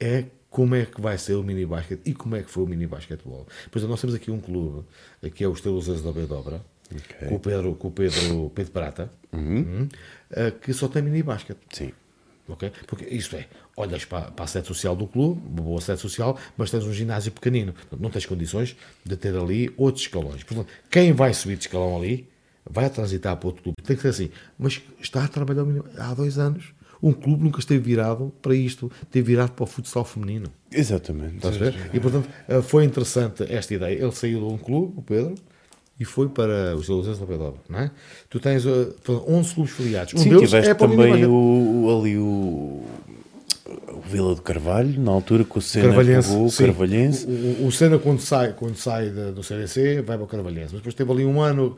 é 0.00 0.24
como 0.50 0.74
é 0.74 0.84
que 0.84 1.00
vai 1.00 1.16
ser 1.16 1.34
o 1.34 1.44
mini 1.44 1.64
basquete 1.64 2.00
e 2.04 2.12
como 2.12 2.34
é 2.34 2.42
que 2.42 2.50
foi 2.50 2.64
o 2.64 2.66
mini 2.66 2.86
basquetebol. 2.86 3.46
Pois 3.70 3.84
nós 3.84 4.00
temos 4.00 4.16
aqui 4.16 4.32
um 4.32 4.40
clube, 4.40 4.84
que 5.32 5.44
é 5.44 5.48
o 5.48 5.52
Estelos 5.52 5.86
da 5.86 6.10
Dobra, 6.10 6.60
com 7.28 7.36
o 7.36 7.38
Pedro, 7.38 7.74
com 7.76 7.88
o 7.88 7.90
Pedro, 7.92 8.50
Pedro 8.52 8.72
Prata, 8.72 9.10
hum, 9.32 9.88
eh, 10.32 10.50
que 10.50 10.72
só 10.72 10.88
tem 10.88 11.02
mini 11.02 11.22
basquete. 11.22 11.60
Sim. 11.70 11.92
Ok? 12.52 12.72
Porque 12.86 13.04
isto 13.06 13.36
é, 13.36 13.46
olhas 13.76 14.04
para, 14.04 14.30
para 14.30 14.44
a 14.44 14.48
sede 14.48 14.66
social 14.66 14.94
do 14.96 15.06
clube, 15.06 15.40
uma 15.46 15.62
boa 15.62 15.80
sede 15.80 16.00
social, 16.00 16.38
mas 16.56 16.70
tens 16.70 16.84
um 16.84 16.92
ginásio 16.92 17.32
pequenino. 17.32 17.74
Não 17.98 18.10
tens 18.10 18.26
condições 18.26 18.76
de 19.04 19.16
ter 19.16 19.34
ali 19.36 19.72
outros 19.76 20.04
escalões. 20.04 20.42
Portanto, 20.42 20.68
quem 20.90 21.12
vai 21.12 21.32
subir 21.34 21.56
de 21.56 21.64
escalão 21.64 21.96
ali 21.96 22.28
vai 22.68 22.88
transitar 22.90 23.36
para 23.36 23.46
outro 23.46 23.62
clube. 23.62 23.76
Tem 23.82 23.96
que 23.96 24.02
ser 24.02 24.08
assim. 24.08 24.30
Mas 24.58 24.82
está 25.00 25.24
a 25.24 25.28
trabalhar 25.28 25.64
há 25.98 26.14
dois 26.14 26.38
anos. 26.38 26.74
Um 27.02 27.12
clube 27.12 27.42
nunca 27.42 27.60
esteve 27.60 27.82
virado 27.82 28.30
para 28.42 28.54
isto, 28.54 28.92
esteve 29.02 29.28
virado 29.28 29.52
para 29.52 29.64
o 29.64 29.66
futsal 29.66 30.04
feminino. 30.04 30.48
Exatamente. 30.70 31.36
Estás 31.36 31.56
a 31.56 31.58
ver? 31.58 31.90
E 31.94 31.98
portanto 31.98 32.28
eh, 32.46 32.60
foi 32.60 32.84
interessante 32.84 33.42
esta 33.48 33.72
ideia. 33.72 34.02
Ele 34.02 34.12
saiu 34.12 34.40
de 34.40 34.44
um 34.44 34.58
clube, 34.58 34.98
o 34.98 35.02
Pedro, 35.02 35.34
e 36.00 36.04
foi 36.04 36.28
para 36.28 36.74
os 36.74 36.88
Ilusões 36.88 37.18
da 37.18 37.26
Pedro, 37.26 37.54
não 37.68 37.78
é? 37.78 37.90
Tu 38.30 38.40
tens 38.40 38.64
eh, 38.66 38.88
11 39.28 39.54
clubes 39.54 39.72
filiados. 39.72 40.14
Um 40.14 40.18
Sim, 40.18 40.30
deles 40.30 40.48
tiveste 40.48 40.70
é 40.70 40.74
para 40.74 40.88
também 40.88 41.24
o, 41.26 41.30
o- 41.84 42.00
ali 42.00 42.16
o, 42.16 42.82
o 43.92 44.00
Vila 44.10 44.34
do 44.34 44.42
Carvalho, 44.42 44.98
na 45.00 45.12
altura 45.12 45.44
que 45.44 45.58
o 45.58 45.60
Senna 45.60 45.88
Carvalhense, 45.88 46.28
pegou 46.30 46.46
o. 46.46 46.52
Carvalhense. 46.52 47.26
O, 47.26 47.66
o, 47.66 47.72
Senna, 47.72 47.98
quando 47.98 48.20
sai, 48.20 48.52
quando 48.54 48.76
sai 48.76 49.10
da- 49.10 49.30
do 49.30 49.42
CDC, 49.42 50.02
vai 50.02 50.16
para 50.16 50.24
o 50.24 50.26
Carvalhense. 50.26 50.68
Mas 50.72 50.80
depois 50.80 50.94
teve 50.94 51.12
ali 51.12 51.24
um 51.24 51.40
ano. 51.40 51.76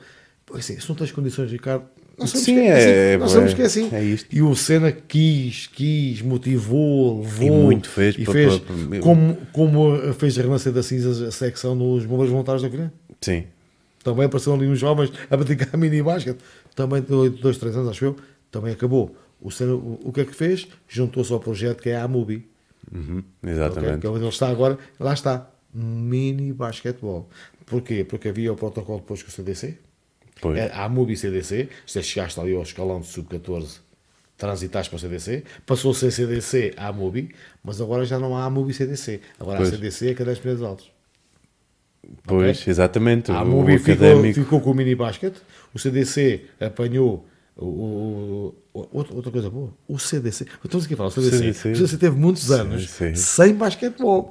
Assim, 0.54 0.78
se 0.78 0.88
não 0.88 0.96
tens 0.96 1.10
condições, 1.12 1.50
Ricardo, 1.50 1.84
Nós 2.18 2.28
sabemos 2.30 2.44
Sim, 2.44 2.54
que 2.54 2.60
é- 2.60 3.14
assim. 3.14 3.18
Nós 3.20 3.30
é- 3.30 3.32
sabemos 3.34 3.54
que 3.54 3.62
é 3.62 3.64
assim. 3.64 3.88
é. 3.92 4.18
E 4.36 4.42
o 4.42 4.54
Senna 4.54 4.92
quis, 4.92 5.66
quis, 5.68 6.20
motivou, 6.22 7.20
levou. 7.22 7.46
E 7.46 7.50
muito 7.50 7.88
fez 7.88 8.16
E 8.16 8.24
para- 8.24 8.32
fez 8.34 8.58
para- 8.58 9.00
como, 9.00 9.36
como 9.52 10.12
fez 10.14 10.38
a 10.38 10.42
Renascer 10.42 10.72
das 10.72 10.86
Cinzas 10.86 11.22
a 11.22 11.30
secção 11.30 11.74
nos 11.74 12.04
bombeiros 12.04 12.30
voluntários 12.30 12.62
da 12.62 12.68
Colher. 12.68 12.90
Sim. 13.20 13.44
Também 14.02 14.26
apareceram 14.26 14.56
ali 14.56 14.66
uns 14.66 14.78
jovens 14.78 15.12
a 15.30 15.36
praticar 15.36 15.74
mini 15.78 16.02
basquete. 16.02 16.40
Também 16.74 17.00
de 17.00 17.08
2, 17.08 17.58
3 17.58 17.76
anos, 17.76 17.90
acho 17.90 18.04
eu. 18.04 18.16
Também 18.50 18.72
acabou. 18.72 19.16
O, 19.40 19.48
o, 20.08 20.12
que 20.12 20.20
é 20.20 20.24
que 20.24 20.34
fez? 20.34 20.68
Juntou-se 20.88 21.32
ao 21.32 21.40
projeto 21.40 21.82
que 21.82 21.90
é 21.90 21.96
a 21.96 22.04
Amubi. 22.04 22.48
Uhum, 22.92 23.22
exatamente. 23.42 24.00
Que 24.00 24.06
é 24.06 24.10
onde 24.10 24.20
ele 24.20 24.28
está 24.28 24.48
agora. 24.48 24.78
Lá 24.98 25.12
está. 25.14 25.50
Mini 25.74 26.52
basquetebol. 26.52 27.28
Porquê? 27.64 28.04
Porque 28.04 28.28
havia 28.28 28.52
o 28.52 28.56
protocolo 28.56 28.98
depois 28.98 29.22
com 29.22 29.30
o 29.30 29.32
CDC. 29.32 29.78
Pois. 30.42 30.58
É, 30.58 30.72
a 30.74 30.88
MUBI 30.88 31.16
CDC, 31.16 31.68
se 31.86 32.02
chegaste 32.02 32.38
ali 32.40 32.54
ao 32.54 32.62
escalão 32.62 33.00
de 33.00 33.06
sub-14, 33.06 33.78
transitaste 34.36 34.90
para 34.90 34.96
o 34.96 35.00
CDC, 35.00 35.44
passou 35.64 35.92
a 35.92 35.94
ser 35.94 36.10
CDC 36.10 36.74
à 36.76 36.92
MUBI, 36.92 37.32
mas 37.62 37.80
agora 37.80 38.04
já 38.04 38.18
não 38.18 38.36
há 38.36 38.44
a 38.44 38.50
MUBI 38.50 38.74
CDC. 38.74 39.20
Agora 39.38 39.58
Pois. 39.58 39.68
há 39.68 39.72
CDC 39.72 40.10
a 40.10 40.14
cadeias 40.16 40.40
primeiros 40.40 40.64
altos. 40.66 40.90
Pois, 42.24 42.66
exatamente. 42.66 43.30
A 43.30 43.42
o 43.42 43.46
MUBI 43.46 43.78
ficou, 43.78 44.32
ficou 44.32 44.60
com 44.60 44.70
o 44.70 44.74
mini 44.74 44.94
basquete, 44.94 45.40
o 45.74 45.78
CDC 45.78 46.42
apanhou 46.60 47.26
o, 47.56 47.64
o- 47.66 48.54
o- 48.74 48.88
outra, 48.92 49.14
outra 49.14 49.30
coisa 49.30 49.50
boa, 49.50 49.70
o 49.86 49.98
CDC. 49.98 50.46
Estamos 50.64 50.84
aqui 50.86 50.94
a 50.94 50.96
falar, 50.96 51.08
o 51.10 51.12
CDC. 51.12 51.36
CDC. 51.38 51.72
O 51.72 51.76
CDC 51.76 51.96
teve 51.98 52.16
muitos 52.16 52.50
anos 52.50 52.88
sem 53.14 53.54
basquetebol. 53.54 54.30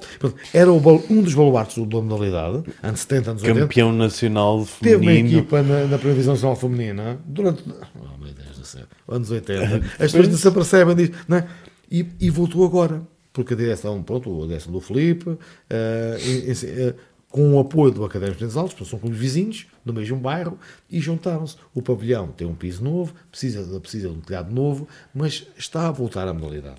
Era 0.52 0.72
o 0.72 0.76
um 1.10 1.22
dos 1.22 1.34
baluartes 1.34 1.76
da 1.86 2.00
modalidade, 2.02 2.64
anos 2.82 3.00
70, 3.00 3.30
anos 3.30 3.42
80. 3.42 3.60
Campeão 3.60 3.92
nacional 3.92 4.66
Teve 4.80 4.96
uma 4.96 5.10
feminino. 5.12 5.38
equipa 5.38 5.62
na, 5.62 5.80
na 5.82 5.98
primeira 5.98 6.12
divisão 6.14 6.34
nacional 6.34 6.56
feminina 6.56 7.18
durante 7.24 7.62
oh, 7.68 8.22
meu 8.24 8.34
Deus 8.34 8.58
do 8.58 8.64
céu, 8.66 8.82
anos 9.08 9.30
80. 9.30 9.76
As 9.94 10.12
pessoas 10.12 10.28
não 10.28 10.36
se 10.36 10.48
apercebem 10.48 10.96
disso, 10.96 11.12
não 11.28 11.36
é? 11.38 11.46
e, 11.90 12.06
e 12.20 12.28
voltou 12.30 12.64
agora, 12.64 13.02
porque 13.32 13.54
a 13.54 13.56
direção, 13.56 14.02
pronto, 14.02 14.42
a 14.42 14.46
direção 14.46 14.72
do 14.72 14.80
Felipe, 14.80 15.38
eh, 15.70 16.94
com 17.32 17.54
o 17.54 17.58
apoio 17.58 17.90
do 17.90 18.04
Académico 18.04 18.38
dos 18.44 18.56
Altos, 18.58 18.74
porque 18.74 18.90
são 18.90 18.98
clubes 18.98 19.18
vizinhos, 19.18 19.66
do 19.82 19.92
mesmo 19.92 20.18
bairro, 20.18 20.58
e 20.88 21.00
juntaram-se. 21.00 21.56
O 21.74 21.80
pavilhão 21.80 22.28
tem 22.28 22.46
um 22.46 22.54
piso 22.54 22.84
novo, 22.84 23.14
precisa, 23.30 23.80
precisa 23.80 24.08
de 24.10 24.14
um 24.14 24.20
telhado 24.20 24.54
novo, 24.54 24.86
mas 25.14 25.46
está 25.56 25.88
a 25.88 25.90
voltar 25.90 26.28
à 26.28 26.34
modalidade. 26.34 26.76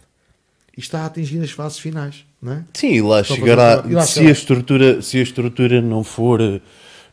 E 0.78 0.80
está 0.80 1.02
a 1.02 1.06
atingir 1.08 1.42
as 1.42 1.50
fases 1.52 1.80
finais, 1.80 2.24
não 2.40 2.54
é? 2.54 2.64
Sim, 2.74 2.94
e 2.94 3.02
lá 3.02 3.24
Só 3.24 3.34
para 3.34 3.44
chegará. 3.44 3.84
e 3.88 3.94
lá 3.94 4.02
se, 4.04 4.14
chegará. 4.14 4.30
a 4.30 4.32
estrutura, 4.32 5.02
se 5.02 5.18
a 5.18 5.22
estrutura 5.24 5.82
não 5.82 6.04
for. 6.04 6.40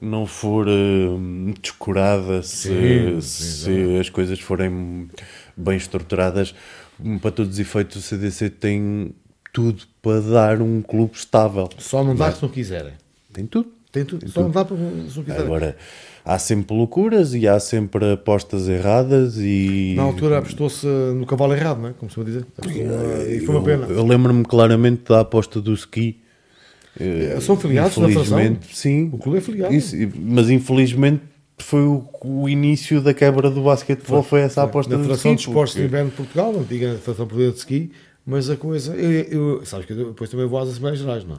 Não 0.02 0.24
for 0.24 0.66
hum, 0.66 1.52
descurada, 1.60 2.42
se, 2.42 2.68
Sim, 2.68 3.20
sim, 3.20 3.20
se 3.20 3.98
as 4.00 4.08
coisas 4.08 4.40
forem 4.40 5.10
bem 5.54 5.76
estruturadas, 5.76 6.54
hum, 6.98 7.18
para 7.18 7.30
todos 7.30 7.52
os 7.52 7.58
efeitos, 7.58 7.96
o 7.98 8.00
CDC 8.00 8.48
tem 8.48 9.14
tudo 9.52 9.82
para 10.00 10.22
dar 10.22 10.62
um 10.62 10.80
clube 10.80 11.14
estável. 11.14 11.68
Só 11.76 12.02
não 12.02 12.16
dá 12.16 12.32
se 12.32 12.42
não 12.42 12.48
quiserem. 12.48 12.94
Tem 13.32 13.46
tudo. 13.46 13.68
Tem 13.92 14.04
tudo. 14.04 14.28
Só 14.28 14.42
não 14.42 14.50
dá 14.50 14.64
para 14.64 14.76
se 14.76 14.82
não 14.82 15.24
quiserem. 15.24 15.44
Agora, 15.44 15.76
há 16.24 16.38
sempre 16.38 16.76
loucuras 16.76 17.34
e 17.34 17.48
há 17.48 17.58
sempre 17.58 18.12
apostas 18.12 18.68
erradas 18.68 19.36
e... 19.38 19.94
Na 19.96 20.02
altura 20.04 20.38
apostou-se 20.38 20.86
no 20.86 21.26
cavalo 21.26 21.54
errado, 21.54 21.80
não 21.80 21.88
é? 21.88 21.92
Como 21.92 22.08
se 22.10 22.16
vai 22.16 22.24
dizer. 22.26 22.46
Numa- 22.64 23.24
E 23.24 23.40
foi 23.40 23.54
uma 23.56 23.64
pena. 23.64 23.86
Eu, 23.86 23.96
eu 23.96 24.06
lembro-me 24.06 24.44
claramente 24.44 25.02
da 25.08 25.20
aposta 25.20 25.60
do 25.60 25.72
ski. 25.74 26.20
São 27.40 27.56
filiados 27.56 27.96
na 27.98 28.08
Federação? 28.08 28.56
Sim. 28.72 29.10
O 29.12 29.18
clube 29.18 29.38
é 29.38 29.40
filiado. 29.40 29.74
Isso, 29.74 29.96
mas 30.20 30.50
infelizmente 30.50 31.22
foi 31.58 31.82
o, 31.82 32.04
o 32.24 32.48
início 32.48 33.00
da 33.00 33.12
quebra 33.12 33.50
do 33.50 33.62
basquetebol, 33.62 34.22
foi, 34.22 34.40
essa 34.40 34.62
aposta 34.62 34.92
na 34.96 35.02
Federação 35.02 35.34
de 35.34 35.40
Esportes 35.42 35.74
de 35.76 35.82
Inverno 35.84 36.10
de 36.10 36.16
Portugal, 36.16 36.54
antiga 36.58 36.88
Federação 36.94 37.26
Portuguesa 37.26 37.52
de 37.52 37.58
Ski, 37.58 37.92
mas 38.30 38.48
a 38.48 38.56
coisa. 38.56 38.94
Eu, 38.94 39.56
eu- 39.58 39.66
sabes 39.66 39.86
que 39.86 39.92
eu 39.92 40.06
depois 40.08 40.30
também 40.30 40.46
vou 40.46 40.58
às 40.58 40.68
Assembleias 40.68 40.98
Gerais, 41.00 41.24
não 41.24 41.36
é? 41.36 41.38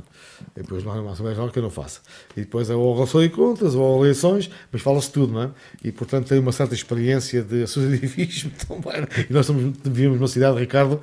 E 0.57 0.61
Depois 0.61 0.83
não 0.83 0.91
há 0.91 1.01
uma 1.01 1.11
Assembleia 1.13 1.35
Geral 1.35 1.49
que 1.49 1.57
eu 1.59 1.63
não 1.63 1.69
faço. 1.69 2.01
E 2.35 2.41
depois 2.41 2.69
é 2.69 2.75
ou 2.75 2.93
relação 2.93 3.21
de 3.21 3.29
contas, 3.29 3.73
ou 3.75 4.03
eleições, 4.03 4.49
mas 4.71 4.81
fala-se 4.81 5.11
tudo, 5.11 5.33
não 5.33 5.43
é? 5.43 5.49
E 5.83 5.91
portanto 5.91 6.27
tenho 6.27 6.41
uma 6.41 6.51
certa 6.51 6.73
experiência 6.75 7.41
de 7.41 7.63
associativismo 7.63 8.51
também. 8.67 9.07
E 9.29 9.33
nós 9.33 9.45
somos, 9.45 9.75
vivemos 9.83 10.17
numa 10.19 10.27
cidade, 10.27 10.59
Ricardo, 10.59 10.99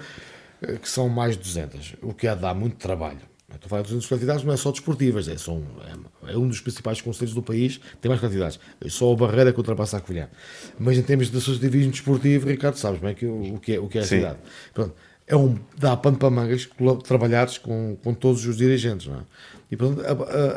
eh, 0.62 0.74
que 0.74 0.88
são 0.88 1.08
mais 1.08 1.36
de 1.36 1.42
200, 1.42 1.94
o 2.02 2.12
que 2.12 2.26
há 2.28 2.34
de 2.34 2.42
dar 2.42 2.54
muito 2.54 2.76
trabalho. 2.76 3.20
Estou 3.50 3.66
a 3.66 3.70
falar 3.70 3.82
de 3.82 3.88
200 3.88 4.06
quantidades, 4.06 4.44
não 4.44 4.52
é 4.52 4.56
só 4.58 4.70
desportivas, 4.70 5.26
é, 5.26 5.36
são, 5.38 5.62
é, 6.26 6.32
é 6.34 6.36
um 6.36 6.46
dos 6.46 6.60
principais 6.60 7.00
conselhos 7.00 7.32
do 7.34 7.42
país, 7.42 7.80
tem 8.00 8.08
mais 8.10 8.20
quantidades. 8.20 8.60
É 8.78 8.88
só 8.90 9.10
a 9.10 9.16
barreira 9.16 9.52
que 9.52 9.58
ultrapassa 9.58 9.96
a 9.96 10.00
Covilhã. 10.00 10.28
Mas 10.78 10.98
em 10.98 11.02
termos 11.02 11.30
de 11.30 11.38
associativismo 11.38 11.90
desportivo, 11.90 12.46
Ricardo, 12.46 12.76
sabes 12.76 13.00
bem 13.00 13.14
que, 13.14 13.24
o, 13.24 13.54
o 13.54 13.58
que 13.58 13.72
é, 13.72 13.80
o 13.80 13.88
que 13.88 13.96
é 13.98 14.02
a 14.02 14.04
Sim. 14.04 14.16
cidade. 14.18 14.38
Pronto, 14.74 14.94
é 15.28 15.36
um, 15.36 15.56
dá 15.76 15.96
pano 15.96 16.16
para 16.16 16.30
mangas 16.30 16.68
trabalhares 17.04 17.58
com, 17.58 17.96
com 18.02 18.14
todos 18.14 18.44
os 18.46 18.56
dirigentes, 18.56 19.06
não 19.06 19.16
é? 19.16 19.22
E 19.70 19.76
portanto, 19.76 20.02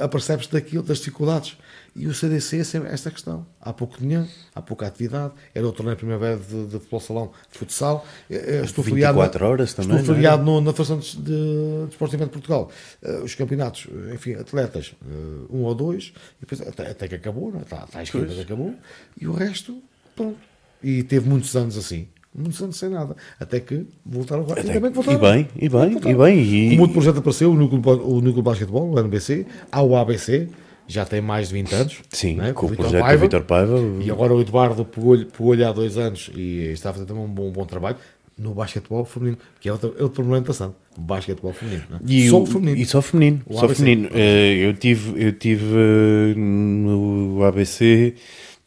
apercebes 0.01 0.47
daquilo, 0.47 0.81
das 0.83 0.99
dificuldades. 0.99 1.57
E 1.93 2.07
o 2.07 2.13
CDC 2.13 2.59
é 2.59 2.63
sempre 2.63 2.89
esta 2.89 3.11
questão. 3.11 3.45
Há 3.59 3.73
pouco 3.73 3.97
dinheiro, 3.99 4.25
há 4.55 4.61
pouca 4.61 4.87
atividade. 4.87 5.33
Era 5.53 5.67
o 5.67 5.73
torneio 5.73 5.97
primavera 5.97 6.37
de, 6.37 6.65
de 6.67 6.71
futebol 6.79 6.99
salão 7.01 7.31
de 7.51 7.57
futsal. 7.59 8.05
Eh, 8.29 8.59
eh, 8.59 8.61
Estou 8.63 8.81
filiado, 8.81 9.15
24 9.19 9.45
horas 9.45 9.73
também, 9.73 9.97
Estou 9.97 10.13
é? 10.13 10.15
filiado 10.15 10.43
no- 10.45 10.61
na 10.61 10.71
Federação 10.71 10.99
de, 10.99 11.17
de 11.17 11.85
Desporto 11.87 12.15
de 12.15 12.25
Portugal. 12.27 12.71
Eh, 13.03 13.19
os 13.25 13.35
campeonatos, 13.35 13.87
enfim, 14.13 14.35
atletas, 14.35 14.95
eh, 15.05 15.45
um 15.49 15.63
ou 15.63 15.75
dois, 15.75 16.13
e 16.37 16.45
depois, 16.45 16.61
até, 16.65 16.91
até 16.91 17.09
que 17.09 17.15
acabou, 17.15 17.51
não 17.51 17.59
é? 17.59 17.63
está, 17.63 17.83
está 17.83 17.99
à 17.99 18.03
esquerda 18.03 18.33
que 18.33 18.39
acabou. 18.41 18.73
E 19.19 19.27
o 19.27 19.33
resto, 19.33 19.83
pronto. 20.15 20.37
E 20.81 21.03
teve 21.03 21.27
muitos 21.27 21.53
anos 21.57 21.77
assim. 21.77 22.07
Muitos 22.33 22.61
anos 22.61 22.77
sem 22.77 22.89
nada. 22.89 23.15
Até 23.39 23.59
que 23.59 23.85
voltaram 24.05 24.43
agora. 24.43 24.61
Até- 24.61 24.69
Ainda 24.73 24.79
bem 24.81 24.91
que 24.91 24.99
e 24.99 25.03
voltaram. 25.03 25.19
bem, 25.33 25.47
e 25.57 25.69
bem, 25.69 25.89
Voltaram. 25.91 26.11
e 26.11 26.15
bem. 26.15 26.39
E, 26.43 26.69
Como 26.69 26.81
outro 26.81 26.93
projeto 26.93 27.17
apareceu, 27.19 27.51
o 27.51 27.55
Núcleo, 27.55 27.81
o 28.07 28.15
Núcleo 28.15 28.33
de 28.35 28.41
Basquetebol, 28.41 28.89
o 28.93 28.99
NBC, 28.99 29.45
há 29.71 29.81
o 29.81 29.95
ABC, 29.97 30.47
já 30.87 31.03
tem 31.05 31.19
mais 31.21 31.49
de 31.49 31.53
20 31.55 31.73
anos. 31.73 31.99
sim, 32.09 32.35
não 32.35 32.45
é? 32.45 32.53
com 32.53 32.65
o 32.65 32.69
Vítor 32.69 32.85
projeto 32.85 33.01
do 33.01 33.05
Paiva. 33.05 33.21
Vitor 33.23 33.41
Paiva. 33.43 33.79
E 34.01 34.09
agora 34.11 34.33
o 34.33 34.41
Eduardo 34.41 34.85
pegou-lhe 34.85 35.25
pegou 35.25 35.53
há 35.53 35.71
dois 35.73 35.97
anos 35.97 36.31
e 36.35 36.69
está 36.71 36.89
a 36.91 36.93
fazer 36.93 37.05
também 37.05 37.23
um 37.23 37.27
bom, 37.27 37.49
um 37.49 37.51
bom 37.51 37.65
trabalho 37.65 37.97
no 38.37 38.53
basquetebol 38.55 39.03
feminino, 39.05 39.37
que 39.59 39.69
é 39.69 39.71
outro, 39.73 39.89
é 39.89 40.01
outro 40.01 40.15
problema 40.15 40.39
interessante. 40.39 40.73
O 40.97 41.01
basquetebol 41.01 41.53
feminino. 41.53 41.83
Não 41.89 41.97
é? 41.97 42.01
E 42.07 42.29
Só 42.29 42.41
o- 42.41 42.45
feminino. 42.45 42.77
E 42.77 42.85
só 42.85 43.01
feminino. 43.01 43.41
O 43.45 43.53
só 43.57 43.65
ABC. 43.65 43.83
feminino. 43.83 44.09
Eh, 44.13 44.65
eu 44.67 44.73
tive, 44.73 45.23
eu 45.23 45.31
tive 45.33 45.65
eh, 45.75 46.33
no 46.35 47.43
ABC, 47.43 48.15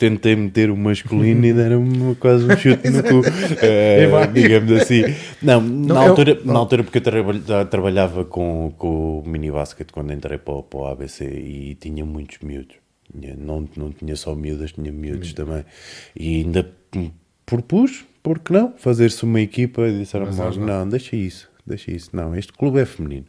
tentei 0.09 0.36
meter 0.36 0.70
o 0.70 0.76
masculino 0.76 1.44
e 1.46 1.52
deram-me 1.55 2.14
quase 2.16 2.44
um 2.44 2.57
chute 2.57 2.90
no 2.90 3.02
cu, 3.02 3.22
vai. 4.11 4.32
digamos 4.32 4.72
assim. 4.72 5.02
Não, 5.42 5.61
na, 5.61 6.00
altura, 6.00 6.38
na 6.44 6.59
altura, 6.59 6.84
porque 6.84 6.98
eu 6.98 7.02
traba- 7.02 7.64
trabalhava 7.66 8.24
com, 8.24 8.72
com 8.76 9.20
o 9.20 9.28
mini 9.28 9.50
basket 9.50 9.90
quando 9.90 10.12
entrei 10.12 10.38
para, 10.38 10.55
o- 10.55 10.62
para 10.62 10.78
o 10.80 10.86
ABC 10.86 11.24
e 11.24 11.74
tinha 11.80 12.05
muitos 12.05 12.38
miúdos. 12.40 12.76
Não, 13.38 13.68
não 13.76 13.90
tinha 13.92 14.16
só 14.16 14.34
miúdas, 14.34 14.72
tinha 14.72 14.90
miúdos 14.90 15.32
também. 15.32 15.64
E 16.16 16.36
ainda 16.42 16.68
hum, 16.96 17.11
propus, 17.46 18.05
porque 18.22 18.52
não, 18.52 18.72
fazer-se 18.76 19.22
uma 19.24 19.40
equipa 19.40 19.82
e 19.88 19.98
disseram 19.98 20.26
Mas 20.26 20.36
logo, 20.36 20.48
eles 20.50 20.59
não. 20.59 20.66
não, 20.80 20.88
deixa 20.88 21.14
isso, 21.14 21.48
deixa 21.66 21.90
isso. 21.92 22.11
Não, 22.12 22.34
este 22.34 22.52
clube 22.52 22.80
é 22.80 22.84
feminino. 22.84 23.26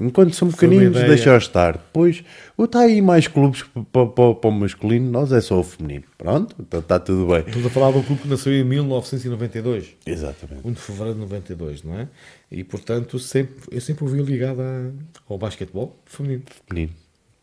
Enquanto 0.00 0.34
são 0.34 0.48
pequeninos, 0.50 0.96
deixa-os 1.08 1.42
estar. 1.44 1.72
Depois, 1.72 2.22
está 2.58 2.80
aí 2.80 3.02
mais 3.02 3.26
clubes 3.26 3.64
para, 3.92 4.06
para, 4.06 4.34
para 4.34 4.48
o 4.48 4.52
masculino, 4.52 5.10
nós 5.10 5.32
é 5.32 5.40
só 5.40 5.58
o 5.58 5.64
feminino. 5.64 6.04
Pronto, 6.16 6.54
então 6.60 6.80
está 6.80 7.00
tudo 7.00 7.26
bem. 7.26 7.40
Estamos 7.40 7.66
a 7.66 7.70
falar 7.70 7.90
de 7.92 7.98
um 7.98 8.02
clube 8.02 8.22
que 8.22 8.28
nasceu 8.28 8.52
em 8.52 8.62
1992. 8.64 9.96
Exatamente. 10.06 10.60
1 10.66 10.72
de 10.72 10.80
fevereiro 10.80 11.14
de 11.14 11.20
92, 11.20 11.82
não 11.82 11.98
é? 11.98 12.08
E 12.50 12.62
portanto, 12.64 13.18
sempre, 13.18 13.54
eu 13.70 13.80
sempre 13.80 14.04
ouvi 14.04 14.22
ligado 14.22 14.60
a- 14.60 14.90
ao 15.28 15.36
basquetebol 15.38 15.98
feminino. 16.06 16.42
Feminino. 16.68 16.92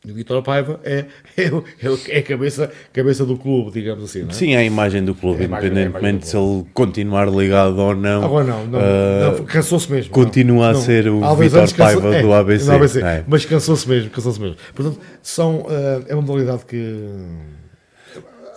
E 0.05 0.11
o 0.11 0.13
Vitor 0.13 0.41
Paiva 0.43 0.79
é, 0.83 1.05
é, 1.35 1.47
o- 1.49 1.63
é, 1.81 2.15
é 2.15 2.19
a 2.19 2.23
cabeça, 2.23 2.71
cabeça 2.93 3.25
do 3.25 3.37
clube, 3.37 3.71
digamos 3.71 4.03
assim, 4.03 4.21
não 4.21 4.29
é? 4.29 4.33
Sim, 4.33 4.53
é 4.53 4.57
a 4.57 4.63
imagem 4.63 5.03
do 5.03 5.15
clube, 5.15 5.41
É 5.41 5.45
imagem- 5.45 5.69
é 5.69 5.71
independentemente 5.71 6.19
do 6.25 6.25
se 6.27 6.37
ele 6.37 6.65
continuar 6.73 7.27
ligado 7.27 7.77
ou 7.79 7.95
não. 7.95 8.23
Agora 8.23 8.43
não, 8.45 8.65
não, 8.67 8.79
ah, 8.79 9.35
não, 9.37 9.45
cansou-se 9.45 9.91
mesmo. 9.91 10.11
continua 10.11 10.71
não. 10.71 10.79
a 10.79 10.81
ser 10.81 11.07
o 11.09 11.21
cansou- 11.21 11.77
Paiva 11.77 12.15
é, 12.15 12.21
do 12.21 12.33
ABC, 12.33 12.65
do 12.65 12.71
ABC, 12.71 13.01
é. 13.01 13.23
Mas 13.27 13.45
cansou-se 13.45 13.89
mesmo, 13.89 14.09
cansou-se 14.11 14.39
mesmo. 14.39 14.55
Portanto, 14.75 14.99
são, 15.23 15.65
ah, 15.69 16.03
é 16.07 16.13
uma 16.13 16.21
modalidade 16.21 16.65
que 16.65 17.09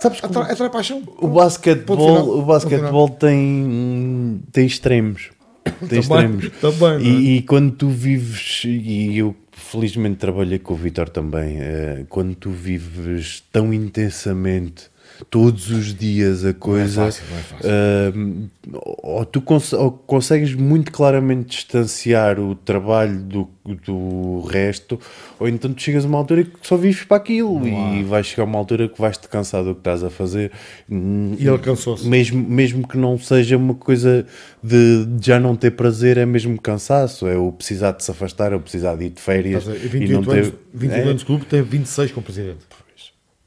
Sabes 0.00 0.20
que 0.20 0.26
atrai, 0.26 0.52
atrai 0.52 0.70
paixão. 0.70 1.02
o 1.18 1.26
basquetebol, 1.26 2.38
o 2.38 2.42
basquetebol 2.42 3.08
tem, 3.08 4.40
tem 4.52 4.64
extremos. 4.66 5.30
Tem 5.88 6.00
Também, 6.00 6.36
extremos. 6.38 6.50
também, 6.62 6.96
é? 6.96 7.00
E, 7.10 7.36
e 7.36 7.42
quando 7.42 7.72
tu 7.72 7.88
vives, 7.90 8.62
e 8.64 9.18
eu 9.18 9.34
felizmente 9.58 10.16
trabalhei 10.16 10.58
com 10.58 10.74
o 10.74 10.76
Vitor 10.76 11.08
também, 11.08 11.58
eh, 11.60 12.06
quando 12.08 12.34
tu 12.34 12.50
vives 12.50 13.42
tão 13.52 13.74
intensamente 13.74 14.90
todos 15.30 15.70
os 15.70 15.94
dias 15.94 16.44
a 16.44 16.52
coisa. 16.54 17.04
fácil, 17.06 17.24
não 17.30 17.38
é 17.38 17.42
fácil. 17.42 17.70
ah, 17.70 18.78
ou 19.02 19.24
tu 19.24 19.40
cons- 19.40 19.72
ou 19.72 19.90
consegues 19.90 20.54
muito 20.54 20.92
claramente 20.92 21.48
distanciar 21.48 22.38
o 22.38 22.54
trabalho 22.54 23.18
do, 23.22 23.48
do 23.86 24.40
resto, 24.42 24.98
ou 25.40 25.48
então 25.48 25.72
tu 25.72 25.82
chegas 25.82 26.04
a 26.04 26.08
uma 26.08 26.18
altura 26.18 26.44
que 26.44 26.50
só 26.62 26.76
vives 26.76 27.04
para 27.04 27.16
aquilo 27.16 27.66
e 27.66 28.02
vais 28.04 28.26
chegar 28.26 28.42
a 28.42 28.46
uma 28.46 28.58
altura 28.58 28.88
que 28.88 29.00
vais-te 29.00 29.26
cansar 29.28 29.64
do 29.64 29.74
que 29.74 29.80
estás 29.80 30.04
a 30.04 30.10
fazer. 30.10 30.52
E 30.90 31.46
ele 31.46 31.58
cansou-se. 31.58 32.06
Mesmo, 32.06 32.42
mesmo 32.48 32.86
que 32.86 32.96
não 32.98 33.18
seja 33.18 33.56
uma 33.56 33.74
coisa 33.74 34.26
de, 34.62 35.04
de 35.06 35.26
já 35.26 35.38
não 35.40 35.56
ter 35.56 35.70
prazer, 35.72 36.16
é 36.18 36.26
mesmo 36.26 36.60
cansaço. 36.60 37.26
É 37.26 37.36
o 37.36 37.50
precisar 37.52 37.92
de 37.92 38.04
se 38.04 38.10
afastar, 38.10 38.52
é 38.52 38.56
o 38.56 38.60
precisar 38.60 38.96
de 38.96 39.06
ir 39.06 39.10
de 39.10 39.20
férias 39.20 39.64
ver? 39.64 39.84
e 39.84 39.88
28 39.88 40.12
não 40.14 40.22
ter. 40.34 40.38
anos, 40.44 40.52
28 40.74 40.98
é, 41.06 41.08
anos 41.10 41.20
de 41.20 41.26
clube, 41.26 41.44
tem 41.46 41.62
26 41.62 42.12
como 42.12 42.24
presidente. 42.24 42.58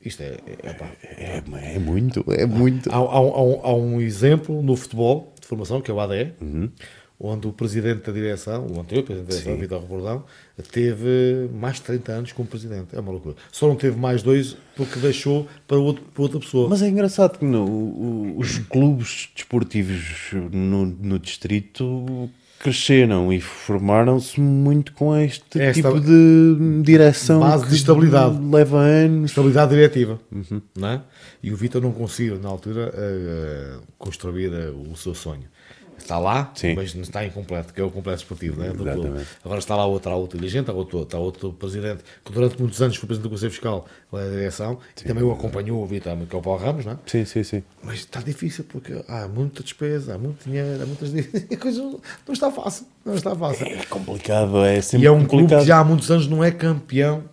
Isto 0.03 0.23
é. 0.23 0.37
é, 0.63 0.73
pá. 0.73 0.89
é, 1.03 1.41
é 1.75 1.79
muito, 1.79 2.25
é 2.31 2.45
muito. 2.45 2.89
Há, 2.91 2.95
há 2.95 3.21
um- 3.21 3.33
há 3.33 3.43
um, 3.43 3.59
há 3.63 3.75
um 3.75 4.01
exemplo 4.01 4.61
no 4.61 4.75
futebol 4.75 5.33
de 5.39 5.47
formação, 5.47 5.79
que 5.81 5.91
é 5.91 5.93
o 5.93 5.99
ADE, 5.99 6.33
onde 7.23 7.47
o 7.47 7.53
presidente 7.53 8.07
da 8.07 8.11
direção, 8.11 8.65
o 8.65 8.79
anterior 8.79 9.03
presidente 9.03 9.27
da 9.27 9.35
direção, 9.35 9.53
Sim. 9.53 9.59
Vitor 9.61 9.81
Rebordão, 9.81 10.23
teve 10.71 11.49
mais 11.53 11.75
de 11.75 11.81
30 11.83 12.11
anos 12.13 12.31
como 12.31 12.47
presidente. 12.47 12.95
É 12.95 12.99
uma 12.99 13.11
loucura. 13.11 13.35
Só 13.51 13.67
não 13.67 13.75
teve 13.75 13.95
mais 13.95 14.23
dois 14.23 14.57
porque 14.75 14.97
deixou 14.99 15.47
para, 15.67 15.77
outro, 15.77 16.03
para 16.13 16.23
outra 16.23 16.39
pessoa. 16.39 16.67
Mas 16.67 16.81
é 16.81 16.89
engraçado 16.89 17.37
que 17.37 17.45
no, 17.45 18.35
os 18.39 18.57
clubes 18.57 19.29
desportivos 19.35 20.31
no, 20.51 20.85
no 20.85 21.19
distrito 21.19 22.27
cresceram 22.61 23.33
e 23.33 23.41
formaram-se 23.41 24.39
muito 24.39 24.93
com 24.93 25.15
este 25.17 25.59
Esta 25.59 25.73
tipo 25.73 25.99
de 25.99 26.81
direção 26.83 27.39
base 27.39 27.67
de 27.67 27.75
estabilidade. 27.75 28.37
leva 28.39 28.77
anos. 28.79 29.31
Estabilidade 29.31 29.71
diretiva. 29.73 30.19
Uhum. 30.31 30.61
Não 30.77 30.87
é? 30.87 31.01
E 31.41 31.51
o 31.51 31.55
Vitor 31.57 31.81
não 31.81 31.91
conseguiu, 31.91 32.39
na 32.39 32.49
altura, 32.49 32.93
eh, 32.95 33.73
construir 33.97 34.53
eh, 34.53 34.69
o 34.69 34.95
seu 34.95 35.15
sonho. 35.15 35.45
Está 36.01 36.19
lá, 36.19 36.51
Sim. 36.55 36.75
mas 36.75 36.93
não 36.93 37.01
está 37.03 37.25
incompleto, 37.25 37.73
que 37.73 37.79
é 37.79 37.83
o 37.83 37.89
complexo 37.91 38.23
esportivo. 38.23 38.61
É? 38.61 38.67
Exatamente. 38.67 38.99
clube. 39.01 39.25
Agora 39.43 39.59
está 39.59 39.75
lá 39.75 39.85
outro, 39.85 40.11
há 40.11 40.15
outro 40.15 40.37
dirigente, 40.37 40.69
há 40.69 40.73
outro, 40.73 41.03
está 41.03 41.17
outro 41.17 41.53
presidente, 41.53 42.03
que 42.25 42.31
durante 42.31 42.59
muitos 42.59 42.81
anos 42.81 42.95
foi 42.97 43.07
presidente 43.07 43.27
do 43.27 43.29
Conselho 43.31 43.51
Fiscal 43.51 43.85
da 44.11 44.29
direção, 44.29 44.77
e 44.99 45.03
também 45.03 45.23
o 45.23 45.31
acompanhou, 45.31 45.81
o 45.81 45.85
Vitor, 45.85 46.17
que 46.27 46.35
é 46.35 46.39
o 46.39 46.41
Paulo 46.41 46.59
Ramos, 46.59 46.85
não 46.85 46.93
é? 46.93 46.97
Sim, 47.05 47.23
sim, 47.25 47.43
sim. 47.43 47.63
Mas 47.83 47.99
está 47.99 48.19
difícil 48.21 48.65
porque 48.67 49.03
há 49.07 49.27
muita 49.27 49.63
despesa, 49.63 50.15
há 50.15 50.17
muito 50.17 50.43
dinheiro, 50.43 50.83
há 50.83 50.85
muitas 50.85 51.11
a 51.13 51.57
coisa 51.57 51.81
não 51.81 51.99
está 52.33 52.51
fácil, 52.51 52.85
não 53.05 53.15
está 53.15 53.35
fácil. 53.35 53.67
É 53.67 53.85
complicado, 53.85 54.63
é 54.65 54.81
sempre 54.81 55.05
E 55.05 55.07
é 55.07 55.11
um 55.11 55.19
clube 55.19 55.29
complicado. 55.43 55.59
que 55.61 55.67
já 55.67 55.79
há 55.79 55.83
muitos 55.83 56.11
anos 56.11 56.27
não 56.27 56.43
é 56.43 56.51
campeão, 56.51 57.23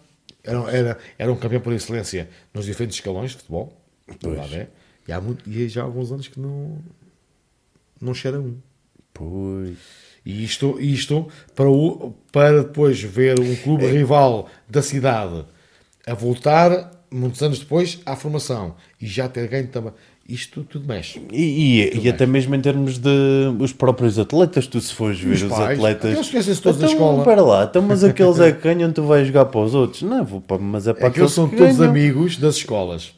era, 0.44 0.58
era, 0.70 0.98
era 1.18 1.32
um 1.32 1.36
campeão 1.36 1.60
por 1.60 1.72
excelência 1.72 2.28
nos 2.54 2.64
diferentes 2.66 2.96
escalões 2.96 3.32
de 3.32 3.38
futebol, 3.38 3.72
Pois. 4.06 4.34
verdade 4.36 4.54
é. 4.54 4.68
E, 5.06 5.12
há 5.12 5.20
muito, 5.20 5.48
e 5.48 5.68
já 5.68 5.80
há 5.82 5.84
alguns 5.84 6.12
anos 6.12 6.28
que 6.28 6.38
não, 6.38 6.78
não 8.00 8.14
cheira 8.14 8.40
um. 8.40 8.56
Pois. 9.12 9.76
E 10.24 10.44
isto, 10.44 10.78
isto 10.80 11.26
para, 11.54 11.68
o, 11.70 12.12
para 12.32 12.62
depois 12.62 13.00
ver 13.00 13.38
um 13.40 13.56
clube 13.56 13.86
É. 13.86 13.90
rival 13.90 14.48
da 14.68 14.82
cidade 14.82 15.44
a 16.06 16.14
voltar, 16.14 16.90
muitos 17.10 17.42
anos 17.42 17.58
depois, 17.58 18.00
à 18.04 18.14
formação 18.16 18.74
e 19.00 19.06
já 19.06 19.28
ter 19.28 19.48
ganho 19.48 19.68
também. 19.68 19.92
Isto 20.28 20.62
tudo 20.64 20.86
mexe. 20.86 21.22
E, 21.32 21.80
e, 21.94 22.00
e 22.04 22.08
até 22.10 22.26
mesmo 22.26 22.54
em 22.54 22.60
termos 22.60 22.98
de 22.98 23.08
os 23.58 23.72
próprios 23.72 24.18
atletas, 24.18 24.66
tu 24.66 24.78
se 24.78 24.92
fores 24.92 25.18
ver 25.18 25.32
os 25.32 25.42
os, 25.42 25.48
pais, 25.48 25.78
atletas. 25.78 26.10
aqueles 26.10 26.28
conhecem-se 26.30 26.60
todos 26.60 26.78
então, 26.82 26.92
escola. 26.92 27.24
Para 27.24 27.42
lá, 27.42 27.64
então, 27.64 27.80
mas 27.80 28.04
aqueles 28.04 28.38
é 28.38 28.52
que 28.52 28.60
ganham, 28.62 28.92
tu 28.92 29.04
vais 29.04 29.26
jogar 29.26 29.46
para 29.46 29.60
os 29.60 29.74
outros. 29.74 30.02
Não, 30.02 30.22
vou 30.26 30.42
para, 30.42 30.58
mas 30.58 30.86
é 30.86 30.92
para 30.92 31.06
É 31.06 31.10
que 31.10 31.18
eles 31.20 31.32
aqueles 31.32 31.32
são 31.32 31.48
todos 31.48 31.78
ganham. 31.78 31.90
amigos 31.90 32.36
das 32.36 32.56
escolas. 32.56 33.14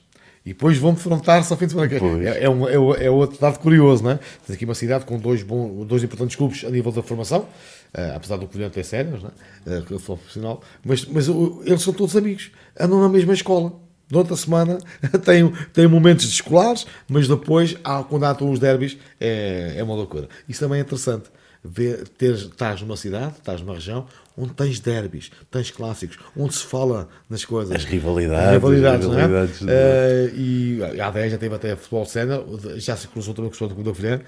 E 0.51 0.53
depois 0.53 0.77
vão 0.79 0.93
defrontar-se 0.93 1.53
ao 1.53 1.57
fim 1.57 1.67
de 1.67 1.73
semana. 1.73 1.89
É, 2.27 2.45
é, 2.45 2.51
um, 2.51 2.69
é, 2.69 3.05
é 3.05 3.09
outro 3.11 3.39
dado 3.41 3.61
curioso, 3.61 4.03
não 4.03 4.11
é? 4.11 4.19
Tens 4.45 4.57
aqui 4.57 4.65
uma 4.65 4.75
cidade 4.75 5.05
com 5.05 5.17
dois, 5.17 5.45
bons, 5.45 5.87
dois 5.87 6.03
importantes 6.03 6.35
clubes 6.35 6.65
a 6.65 6.71
nível 6.71 6.91
da 6.91 7.05
formação, 7.05 7.47
eh, 7.95 8.13
apesar 8.17 8.37
do 8.37 8.47
Covilhã 8.49 8.69
ter 8.69 8.83
sérios, 8.85 9.23
não 9.23 9.31
é? 9.73 9.81
Sou 10.01 10.17
profissional, 10.17 10.61
mas, 10.85 11.05
mas 11.07 11.29
o- 11.29 11.63
eles 11.65 11.81
são 11.83 11.93
todos 11.93 12.17
amigos, 12.17 12.51
andam 12.79 13.01
na 13.01 13.09
mesma 13.09 13.33
escola. 13.33 13.73
Durante 14.09 14.33
a 14.33 14.37
semana 14.37 14.79
têm, 15.25 15.53
têm 15.73 15.87
momentos 15.87 16.27
de 16.27 16.33
escolares, 16.35 16.85
mas 17.09 17.29
depois, 17.29 17.77
há, 17.85 18.03
quando 18.03 18.25
há 18.25 18.37
os 18.45 18.59
derbys, 18.59 18.99
é, 19.21 19.75
é 19.77 19.83
uma 19.85 19.95
loucura. 19.95 20.29
Isso 20.49 20.59
também 20.59 20.81
é 20.81 20.83
interessante. 20.83 21.31
Ver, 21.63 22.09
ter, 22.17 22.33
estás 22.35 22.81
numa 22.81 22.97
cidade, 22.97 23.35
estás 23.39 23.61
numa 23.61 23.75
região 23.75 24.07
onde 24.35 24.55
tens 24.55 24.81
derbys, 24.81 25.31
tens 25.51 25.71
clássicos, 25.71 26.19
onde 26.35 26.55
se 26.55 26.65
fala 26.65 27.07
nas 27.29 27.45
coisas. 27.45 27.77
As 27.77 27.85
rivalidades, 27.85 28.47
As 28.47 28.53
rivalidades, 28.55 29.07
as 29.07 29.13
não 29.13 29.19
é? 29.19 29.23
rivalidades 29.27 29.59
de- 29.59 29.67
Eh, 29.69 30.31
e 30.35 31.01
a 31.01 31.09
ADE 31.09 31.29
já 31.29 31.37
teve 31.37 31.55
até 31.55 31.77
futebol 31.77 32.07
sénior, 32.07 32.47
já 32.77 32.97
se 32.97 33.07
cruzou 33.09 33.35
também 33.35 33.51
com 33.51 33.55
o 33.57 33.59
futebol 33.59 33.85
do 33.85 33.95
Filhã. 33.95 34.23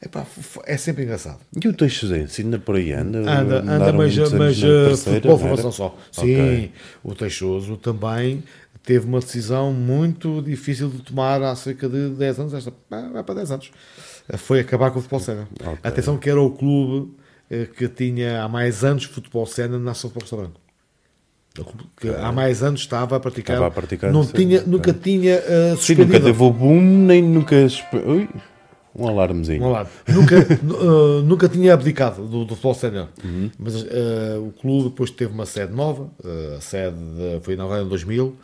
Epá, 0.00 0.24
é 0.64 0.76
sempre 0.76 1.02
engraçado. 1.02 1.40
E 1.60 1.66
o 1.66 1.72
Teixozense 1.72 2.42
ainda 2.42 2.58
por 2.60 2.76
aí 2.76 2.92
anda? 2.92 3.18
Anda, 3.18 3.58
anda 3.62 3.92
mas, 3.92 4.16
mas 4.16 4.62
eh, 4.62 4.86
terceira, 4.86 4.94
futebol 4.96 5.38
não 5.38 5.46
era? 5.46 5.56
formação 5.56 5.72
só. 5.72 5.98
Sim, 6.12 6.34
Ok. 6.36 6.72
o 7.02 7.14
Teixoso 7.16 7.76
também 7.78 8.44
teve 8.84 9.06
uma 9.06 9.18
decisão 9.18 9.72
muito 9.72 10.40
difícil 10.42 10.88
de 10.88 10.98
tomar 11.02 11.42
há 11.42 11.56
cerca 11.56 11.88
de 11.88 12.10
10 12.10 12.38
anos, 12.38 12.54
esta, 12.54 12.72
vai 12.88 13.24
para 13.24 13.34
10 13.34 13.50
anos. 13.50 13.72
Eh, 14.28 14.36
Foi 14.36 14.60
acabar 14.60 14.90
com 14.90 14.98
o 14.98 15.02
futebol 15.02 15.20
sénior. 15.20 15.46
Ok. 15.60 15.78
Atenção 15.82 16.16
que 16.16 16.28
era 16.30 16.40
o 16.40 16.50
clube 16.50 17.12
eh, 17.50 17.66
que 17.76 17.88
tinha 17.88 18.42
há 18.42 18.48
mais 18.48 18.84
anos 18.84 19.04
futebol 19.04 19.46
sénior 19.46 19.80
na 19.80 19.92
Ação 19.92 20.08
de 20.10 20.14
Futebol 20.14 20.22
Restaurante. 20.48 20.66
O 21.58 21.64
clube 21.64 21.84
que 21.98 22.08
há 22.10 22.30
mais 22.32 22.62
anos 22.62 22.80
estava 22.80 23.16
a 23.16 23.20
praticar. 23.20 23.54
Estava 23.56 23.68
a 23.68 23.70
praticar 23.70 24.12
não 24.12 24.26
tinha, 24.26 24.58
ok. 24.58 24.70
nunca 24.70 24.92
tinha 24.92 25.34
eh, 25.36 25.74
Sim, 25.78 25.94
nunca 25.94 26.20
teve 26.20 26.42
o 26.42 26.50
boom, 26.50 26.80
nem 26.82 27.22
nunca. 27.22 27.56
Ui, 28.06 28.28
um 28.94 29.08
alarmezinho. 29.08 29.62
Um 29.64 29.70
lado. 29.72 29.88
Nunca, 30.08 30.36
nu- 30.62 30.74
uh, 31.18 31.22
nunca 31.22 31.48
tinha 31.48 31.72
abdicado 31.72 32.26
do, 32.26 32.44
do 32.44 32.48
futebol 32.54 32.74
sénior. 32.74 33.08
Mas 33.58 33.74
uh, 33.74 33.86
o 34.46 34.52
clube 34.60 34.90
depois 34.90 35.10
teve 35.10 35.32
uma 35.32 35.46
sede 35.46 35.72
nova. 35.72 36.10
uh, 36.24 36.56
a 36.58 36.60
sede 36.60 36.94
de- 36.96 37.40
foi 37.42 37.54
inaugurada 37.54 37.84
em 37.84 37.88
2000. 37.88 38.36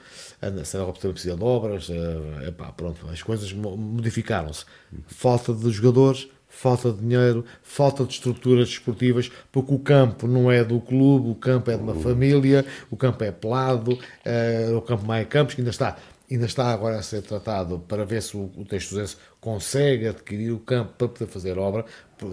A 0.43 0.51
nova 0.51 0.93
teve 0.95 1.13
precisa 1.15 1.37
de 1.37 1.43
obras. 1.45 1.89
uh, 1.89 2.49
epá, 2.49 2.73
pronto, 2.73 3.09
as 3.09 3.23
coisas 3.23 3.53
mo- 3.53 3.77
modificaram-se. 3.77 4.65
Falta 5.07 5.55
de 5.55 5.71
jogadores, 5.71 6.29
falta 6.49 6.93
de 6.93 6.99
dinheiro, 6.99 7.45
falta 7.63 8.05
de 8.05 8.13
estruturas 8.15 8.69
desportivas, 8.69 9.31
porque 9.53 9.73
o 9.73 9.79
campo 9.79 10.27
não 10.27 10.51
é 10.51 10.65
do 10.65 10.81
clube, 10.81 11.31
o 11.31 11.35
campo 11.37 11.71
é 11.71 11.77
de 11.77 11.83
uma 11.83 11.95
família, 11.95 12.67
o 12.91 12.97
campo 12.97 13.23
é 13.23 13.31
pelado, 13.31 13.93
uh, 13.93 14.77
o 14.77 14.83
campo 14.83 15.07
Maia 15.07 15.25
Campos, 15.25 15.55
que 15.55 15.61
ainda 15.61 15.71
está 15.71 15.97
ainda 16.31 16.47
está 16.47 16.73
agora 16.73 16.99
a 16.99 17.03
ser 17.03 17.21
tratado 17.21 17.79
para 17.81 18.07
ver 18.07 18.23
se 18.23 18.35
o, 18.37 18.51
o 18.57 18.65
Textosense 18.65 19.17
consegue 19.39 20.09
adquirir 20.09 20.51
o 20.51 20.59
campo 20.59 20.93
para 20.97 21.09
poder 21.09 21.27
fazer 21.31 21.59
obra, 21.59 21.85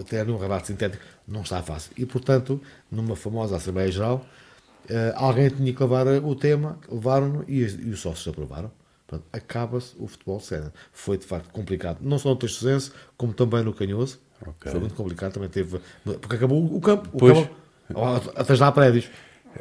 ter 0.08 0.28
um 0.30 0.38
rebate 0.38 0.68
sintético, 0.68 1.02
não 1.28 1.42
está 1.42 1.62
fácil. 1.62 1.92
E, 1.98 2.06
portanto, 2.06 2.58
numa 2.90 3.14
famosa 3.14 3.56
Assembleia 3.56 3.92
Geral, 3.92 4.24
eh, 4.90 5.12
alguém 5.16 5.48
tinha 5.48 5.72
que 5.72 5.82
levar 5.82 6.06
o 6.08 6.34
tema, 6.34 6.78
levaram-no 6.90 7.44
e, 7.48 7.60
e 7.60 7.90
os 7.90 8.00
sócios 8.00 8.26
aprovaram. 8.28 8.70
Portanto, 9.06 9.26
acaba-se 9.32 9.94
o 9.98 10.06
futebol 10.06 10.38
sénior. 10.40 10.70
Foi, 10.92 11.16
de 11.18 11.24
facto, 11.26 11.50
complicado, 11.52 11.98
não 12.00 12.18
só 12.18 12.28
no 12.30 12.36
Textosense, 12.36 12.92
como 13.16 13.32
também 13.32 13.62
no 13.64 13.72
Canhoso. 13.72 14.18
Ok. 14.46 14.70
Foi 14.70 14.80
muito 14.80 14.94
complicado, 14.94 15.32
também 15.32 15.48
teve... 15.48 15.80
Porque 16.04 16.36
acabou 16.36 16.64
o 16.64 16.80
campo. 16.80 17.08
O 17.12 17.18
Pois. 17.18 17.38
campo 17.38 17.54
até 18.36 18.54
já 18.54 18.68
há 18.68 18.72
prédios. 18.72 19.10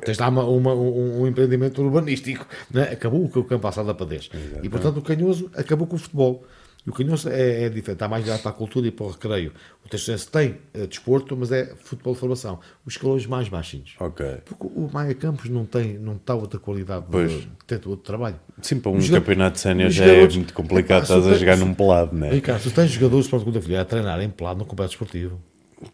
Tens 0.05 0.19
lá 0.19 0.29
uma, 0.29 0.43
uma- 0.43 0.73
um, 0.75 1.21
um 1.21 1.27
empreendimento 1.27 1.81
urbanístico. 1.81 2.45
Né? 2.69 2.83
Acabou 2.83 3.23
o 3.25 3.29
campo 3.29 3.59
passado 3.59 3.87
da 3.87 3.93
padez. 3.95 4.29
E 4.61 4.69
portanto 4.69 4.97
o 4.97 5.01
Canhoso 5.01 5.49
acabou 5.55 5.87
com 5.87 5.95
o 5.95 5.99
futebol. 5.99 6.45
E 6.89 6.91
o 6.91 6.93
Canhoso 6.95 7.29
é, 7.29 7.65
é 7.65 7.69
diferente, 7.69 7.91
está 7.97 8.07
mais 8.07 8.23
ligado 8.25 8.41
para 8.41 8.49
a 8.49 8.53
cultura 8.53 8.87
e 8.87 8.91
para 8.91 9.05
o 9.05 9.11
recreio. 9.11 9.51
O 9.85 9.89
Texense 9.89 10.27
tem 10.27 10.55
eh, 10.73 10.87
desporto, 10.87 11.37
mas 11.37 11.51
é 11.51 11.71
futebol 11.83 12.15
de 12.15 12.19
formação. 12.19 12.59
Os 12.83 12.95
escalões 12.95 13.27
mais 13.27 13.47
baixinhos. 13.47 13.93
Ok. 13.99 14.25
Porque 14.45 14.65
o 14.65 14.89
Maia 14.91 15.13
Campos 15.13 15.49
não 15.51 15.65
tem, 15.65 15.99
não 15.99 16.15
está 16.15 16.33
outra 16.33 16.59
qualidade, 16.59 17.05
Pois. 17.11 17.31
de, 17.31 17.47
tem 17.67 17.77
outro 17.85 17.97
trabalho. 17.97 18.39
Sim, 18.63 18.79
para 18.79 18.91
um 18.91 18.97
Os 18.97 19.05
joga- 19.05 19.19
campeonato 19.21 19.53
de 19.55 19.59
sénior 19.61 19.91
já 19.91 20.05
é 20.05 20.27
muito 20.27 20.51
complicado. 20.53 21.03
Estás 21.03 21.27
a 21.27 21.33
jogar 21.35 21.57
num 21.57 21.75
pelado, 21.75 22.15
não 22.17 22.25
é? 22.25 22.31
Ricardo, 22.31 22.59
se 22.63 22.71
tens 22.71 22.89
jogadores 22.89 23.27
para 23.27 23.37
o 23.37 23.39
segunda 23.39 23.61
filha 23.61 23.81
a 23.81 23.85
treinar 23.85 24.19
em 24.21 24.29
pelado 24.29 24.57
no 24.57 24.65
campeonato 24.65 24.93
esportivo, 24.95 25.39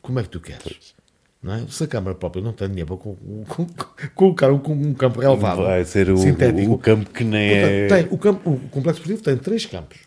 como 0.02 0.18
é 0.20 0.24
que 0.24 0.30
tu 0.30 0.40
queres? 0.40 0.96
Não 1.44 1.54
é? 1.56 1.66
Se 1.68 1.84
a 1.84 1.88
Câmara 1.88 2.16
própria 2.16 2.42
não 2.42 2.54
tem 2.54 2.70
dinheiro 2.70 2.88
para 2.88 2.98
co- 2.98 3.18
co- 3.50 3.66
co- 3.66 3.96
colocar 4.16 4.50
um, 4.52 4.62
um 4.66 4.94
campo 4.94 5.20
relevado, 5.20 5.62
Vai 5.64 5.84
ser 5.84 6.10
o, 6.10 6.18
sintético, 6.18 6.72
o 6.72 6.78
campo 6.78 7.10
que 7.12 7.24
nem 7.26 7.52
é. 7.52 7.88
Portanto, 7.88 8.08
tem, 8.10 8.16
o, 8.16 8.18
campo, 8.18 8.50
o 8.50 8.60
complexo 8.70 9.02
esportivo 9.02 9.22
tem 9.24 9.38
três 9.38 9.66
campos. 9.66 9.98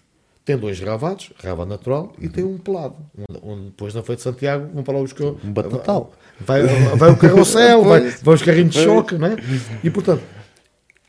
Tem 0.48 0.56
dois 0.56 0.80
ravados, 0.80 1.30
relvado 1.40 1.68
natural, 1.68 2.10
e 2.18 2.26
tem 2.26 2.42
um 2.42 2.56
pelado. 2.56 2.96
Onde, 3.28 3.40
onde 3.42 3.64
depois 3.66 3.92
na 3.92 4.02
Feira 4.02 4.16
de 4.16 4.22
Santiago 4.22 4.70
vão 4.72 4.82
para 4.82 4.94
lá 4.94 5.02
os 5.02 5.12
que 5.12 5.22
Um 5.22 5.52
batatal. 5.52 6.14
Vai, 6.40 6.62
vai 6.62 7.10
o 7.10 7.18
carrossel, 7.18 7.84
vai, 7.84 8.00
vai 8.08 8.34
os 8.34 8.42
carrinhos 8.42 8.74
de 8.74 8.82
choque, 8.82 9.18
não 9.18 9.26
é? 9.26 9.36
E 9.84 9.90
portanto, 9.90 10.22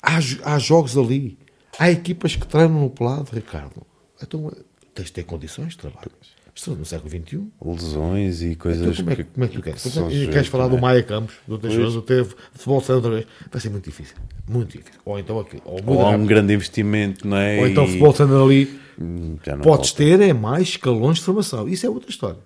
há, 0.04 0.18
há 0.44 0.60
jogos 0.60 0.98
ali, 0.98 1.40
há 1.80 1.90
equipas 1.90 2.36
que 2.36 2.46
treinam 2.46 2.82
no 2.82 2.90
pelado, 2.90 3.30
Ricardo. 3.32 3.82
Então 4.22 4.52
tens 4.94 5.06
de 5.06 5.14
ter 5.14 5.24
condições 5.24 5.70
de 5.70 5.78
trabalho. 5.78 6.12
Estamos 6.60 6.80
no 6.80 6.86
século 6.86 7.10
XXI. 7.10 7.42
Lesões 7.64 8.42
e 8.42 8.54
coisas 8.54 8.82
Então, 8.82 8.96
como, 8.96 9.12
é, 9.12 9.16
que, 9.16 9.24
como 9.24 9.46
é 9.46 9.48
que 9.48 9.56
tu 9.56 9.62
queres? 9.62 9.86
E 9.86 10.28
queres 10.28 10.48
falar 10.48 10.66
não 10.66 10.72
do 10.72 10.78
é? 10.78 10.82
Maia 10.82 11.04
Campos, 11.04 11.36
do 11.48 11.58
Teixeira, 11.58 11.90
do 11.90 12.02
teve 12.02 12.36
futebol 12.52 12.82
sério 12.82 12.96
outra 12.98 13.12
vez? 13.12 13.26
Vai 13.50 13.62
ser 13.62 13.70
muito 13.70 13.86
difícil. 13.86 14.18
Muito 14.46 14.78
difícil. 14.78 15.00
Ou 15.06 15.18
então 15.18 15.40
aquilo. 15.40 15.62
Ou, 15.64 15.82
Ou 15.86 16.06
há 16.06 16.10
um 16.10 16.26
grande 16.26 16.54
investimento, 16.54 17.26
não 17.26 17.38
é? 17.38 17.60
ou 17.62 17.68
então 17.68 17.86
E- 17.86 17.88
futebol 17.88 18.14
sério 18.14 18.44
ali. 18.44 18.78
Hum, 19.02 19.38
Podes 19.64 19.64
volta. 19.64 19.96
ter 19.96 20.20
é 20.20 20.34
mais 20.34 20.68
escalões 20.68 21.20
de 21.20 21.24
formação. 21.24 21.70
Isso 21.70 21.86
é 21.86 21.90
outra 21.90 22.10
história. 22.10 22.40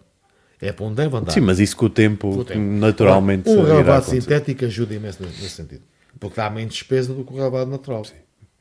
É 0.62 0.72
para 0.72 0.86
onde 0.86 0.96
deve 0.96 1.18
andar. 1.18 1.32
Sim, 1.32 1.42
mas 1.42 1.60
isso 1.60 1.76
com 1.76 1.88
o 1.88 1.90
tempo, 1.90 2.30
Com 2.32 2.38
o 2.42 2.46
tempo. 2.46 2.60
naturalmente 2.60 3.50
Um 3.50 3.64
relevado 3.64 4.04
sintético 4.04 4.64
ajuda 4.66 4.94
imenso 4.94 5.24
nesse, 5.24 5.50
sentido. 5.50 5.82
Porque 6.20 6.36
dá 6.36 6.52
menos 6.52 6.76
despesa 6.76 7.14
do 7.16 7.24
que 7.26 7.34
o 7.34 7.36
relevado 7.36 7.68
natural. 7.70 8.04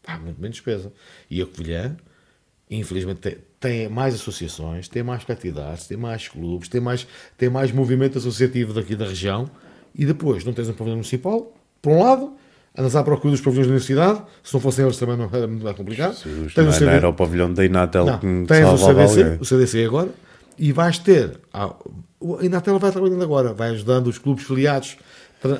Dá 0.04 0.18
muito 0.18 0.40
menos 0.40 0.56
despesa. 0.56 0.90
E 1.30 1.42
a 1.42 1.46
Covilhã, 1.46 1.94
infelizmente, 2.78 3.20
tem, 3.20 3.36
tem 3.60 3.88
mais 3.88 4.14
associações, 4.14 4.88
tem 4.88 5.02
mais 5.02 5.22
atividades, 5.28 5.86
tem 5.86 5.96
mais 5.96 6.28
clubes, 6.28 6.68
tem 6.68 6.80
mais, 6.80 7.06
tem 7.36 7.48
mais 7.48 7.70
movimento 7.72 8.18
associativo 8.18 8.72
daqui 8.72 8.94
da 8.96 9.06
região. 9.06 9.48
E 9.94 10.04
depois, 10.06 10.44
não 10.44 10.52
tens 10.52 10.68
um 10.68 10.72
pavilhão 10.72 10.96
municipal, 10.96 11.52
por 11.80 11.92
um 11.92 12.02
lado, 12.02 12.32
andas 12.76 12.96
à 12.96 13.02
procura 13.02 13.32
dos 13.32 13.40
pavilhões 13.40 13.66
da 13.66 13.72
universidade, 13.72 14.22
se 14.42 14.54
não 14.54 14.60
fossem 14.60 14.84
eles 14.84 14.96
também 14.96 15.16
não 15.16 15.28
era 15.32 15.46
muito 15.46 15.62
mais 15.64 15.76
complicado. 15.76 16.14
Jesus, 16.14 16.54
Tens 16.54 16.64
não, 16.64 16.70
o 16.72 16.74
é- 16.74 16.78
CD 16.78 16.86
não 16.86 16.92
era 16.92 17.08
o 17.08 17.12
pavilhão 17.12 17.52
da 17.52 17.64
Inatel 17.64 18.06
não, 18.06 18.18
que 18.18 18.44
tens 18.46 18.66
o 18.66 18.78
CDC, 18.78 19.22
alguém. 19.22 19.38
o 19.40 19.44
CDC 19.44 19.84
agora, 19.84 20.08
e 20.58 20.72
vais 20.72 20.98
ter. 20.98 21.38
ah, 21.52 21.74
A 22.40 22.44
Inatel 22.44 22.78
vai 22.78 22.90
trabalhando 22.90 23.22
agora, 23.22 23.52
vai 23.52 23.70
ajudando 23.70 24.06
os 24.06 24.16
clubes 24.18 24.44
filiados. 24.44 24.96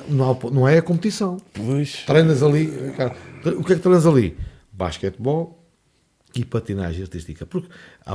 Não, 0.07 0.39
não 0.51 0.67
é 0.67 0.77
a 0.77 0.81
competição. 0.81 1.37
Pois, 1.53 2.03
Treinas 2.07 2.41
ali. 2.41 2.67
cara, 2.95 3.13
o 3.57 3.63
que 3.63 3.73
é 3.73 3.75
que 3.75 3.81
treinas 3.81 4.07
ali? 4.07 4.37
Basquetebol 4.71 5.62
e 6.35 6.43
patinagem 6.43 7.03
artística. 7.03 7.45
Porque 7.45 7.69
há 8.05 8.13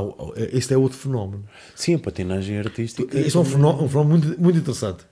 este 0.53 0.75
é 0.75 0.77
outro 0.77 0.99
fenómeno. 0.99 1.45
sim, 1.75 1.95
a 1.95 1.99
patinagem 1.99 2.59
artística. 2.59 3.19
Este 3.19 3.37
é 3.37 3.41
um 3.41 3.45
fenómeno, 3.45 3.85
um 3.85 3.89
fenómeno 3.89 4.25
muito, 4.27 4.41
muito 4.41 4.59
interessante. 4.59 5.05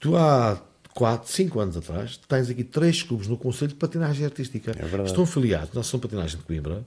Tu 0.00 0.16
há 0.16 0.62
4, 0.94 1.30
5 1.30 1.60
anos 1.60 1.76
atrás 1.76 2.16
tens 2.28 2.48
aqui 2.48 2.64
três 2.64 3.02
clubes 3.02 3.26
no 3.26 3.36
Conselho 3.36 3.68
de 3.70 3.76
Patinagem 3.76 4.24
Artística. 4.24 4.70
É 4.70 4.84
verdade. 4.84 5.10
Estão 5.10 5.24
afiliados 5.24 5.74
na 5.74 5.80
Associação 5.80 6.00
de 6.00 6.06
Patinagem 6.08 6.38
de 6.38 6.44
Coimbra. 6.44 6.86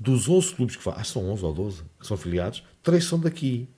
Dos 0.00 0.28
11 0.28 0.54
clubes 0.54 0.76
que 0.76 0.82
fazem, 0.82 1.00
acho 1.00 1.12
que 1.12 1.20
são 1.20 1.30
11 1.30 1.44
ou 1.44 1.52
12 1.52 1.82
que 2.00 2.06
são 2.06 2.14
afiliados, 2.14 2.64
três 2.82 3.04
são 3.04 3.20
daqui. 3.20 3.68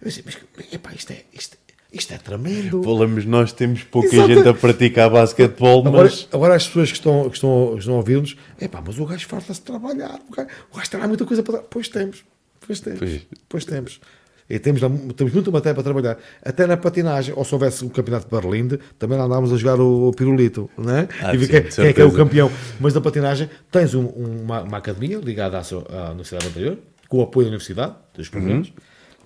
Eu 0.00 0.08
disse, 0.08 0.22
mas 0.24 0.36
epá, 0.70 0.92
isto, 0.92 1.12
é, 1.12 1.24
isto, 1.32 1.56
isto 1.92 2.12
é 2.14 2.18
tremendo. 2.18 2.82
Falamos, 2.82 3.24
nós 3.24 3.52
temos 3.52 3.82
pouca 3.84 4.08
Exato. 4.14 4.28
gente 4.34 4.48
a 4.48 4.54
praticar 4.54 5.08
basquetebol, 5.10 5.86
Agora, 5.86 6.04
mas 6.04 6.28
agora 6.32 6.54
as 6.54 6.66
pessoas 6.66 6.90
que 6.90 6.96
estão, 6.98 7.28
que 7.30 7.36
estão, 7.36 7.70
que 7.74 7.78
estão 7.80 7.94
a 7.94 7.96
ouvir-nos, 7.98 8.36
é 8.60 8.68
pá, 8.68 8.82
mas 8.84 8.98
o 8.98 9.06
gajo 9.06 9.26
farta-se 9.26 9.60
de 9.60 9.66
trabalhar, 9.66 10.20
o 10.28 10.34
gajo, 10.34 10.48
o 10.72 10.76
gajo 10.76 10.90
terá 10.90 11.08
muita 11.08 11.24
coisa 11.24 11.42
para. 11.42 11.58
Pois 11.58 11.88
temos, 11.88 12.24
pois 12.66 12.80
temos, 12.80 12.98
Pois. 12.98 13.26
pois, 13.48 13.64
temos. 13.64 14.00
E 14.48 14.60
temos, 14.60 14.80
temos 15.16 15.32
muita 15.32 15.50
matéria 15.50 15.74
para 15.74 15.82
trabalhar. 15.82 16.18
Até 16.40 16.68
na 16.68 16.76
patinagem, 16.76 17.34
ou 17.36 17.44
se 17.44 17.52
houvesse 17.52 17.84
o 17.84 17.90
campeonato 17.90 18.26
de 18.26 18.30
Berlinde, 18.40 18.78
também 18.96 19.18
andávamos 19.18 19.52
a 19.52 19.56
jogar 19.56 19.80
o, 19.80 20.12
pirulito, 20.12 20.70
não 20.78 20.98
é? 20.98 21.08
Ah, 21.20 21.34
e 21.34 21.36
ver 21.36 21.48
quem, 21.72 21.84
é 21.84 21.92
que 21.92 22.00
é 22.00 22.04
o 22.04 22.12
campeão. 22.12 22.48
Mas 22.78 22.94
na 22.94 23.00
patinagem 23.00 23.50
tens 23.72 23.92
um- 23.92 24.06
uma, 24.06 24.62
uma 24.62 24.76
academia 24.78 25.18
ligada 25.18 25.58
à, 25.58 25.64
sua- 25.64 25.84
à 25.90 26.10
universidade 26.10 26.46
anterior, 26.46 26.78
com 27.08 27.18
o 27.18 27.22
apoio 27.22 27.46
da 27.46 27.48
universidade, 27.48 27.94
dos 28.14 28.28
programas. 28.28 28.72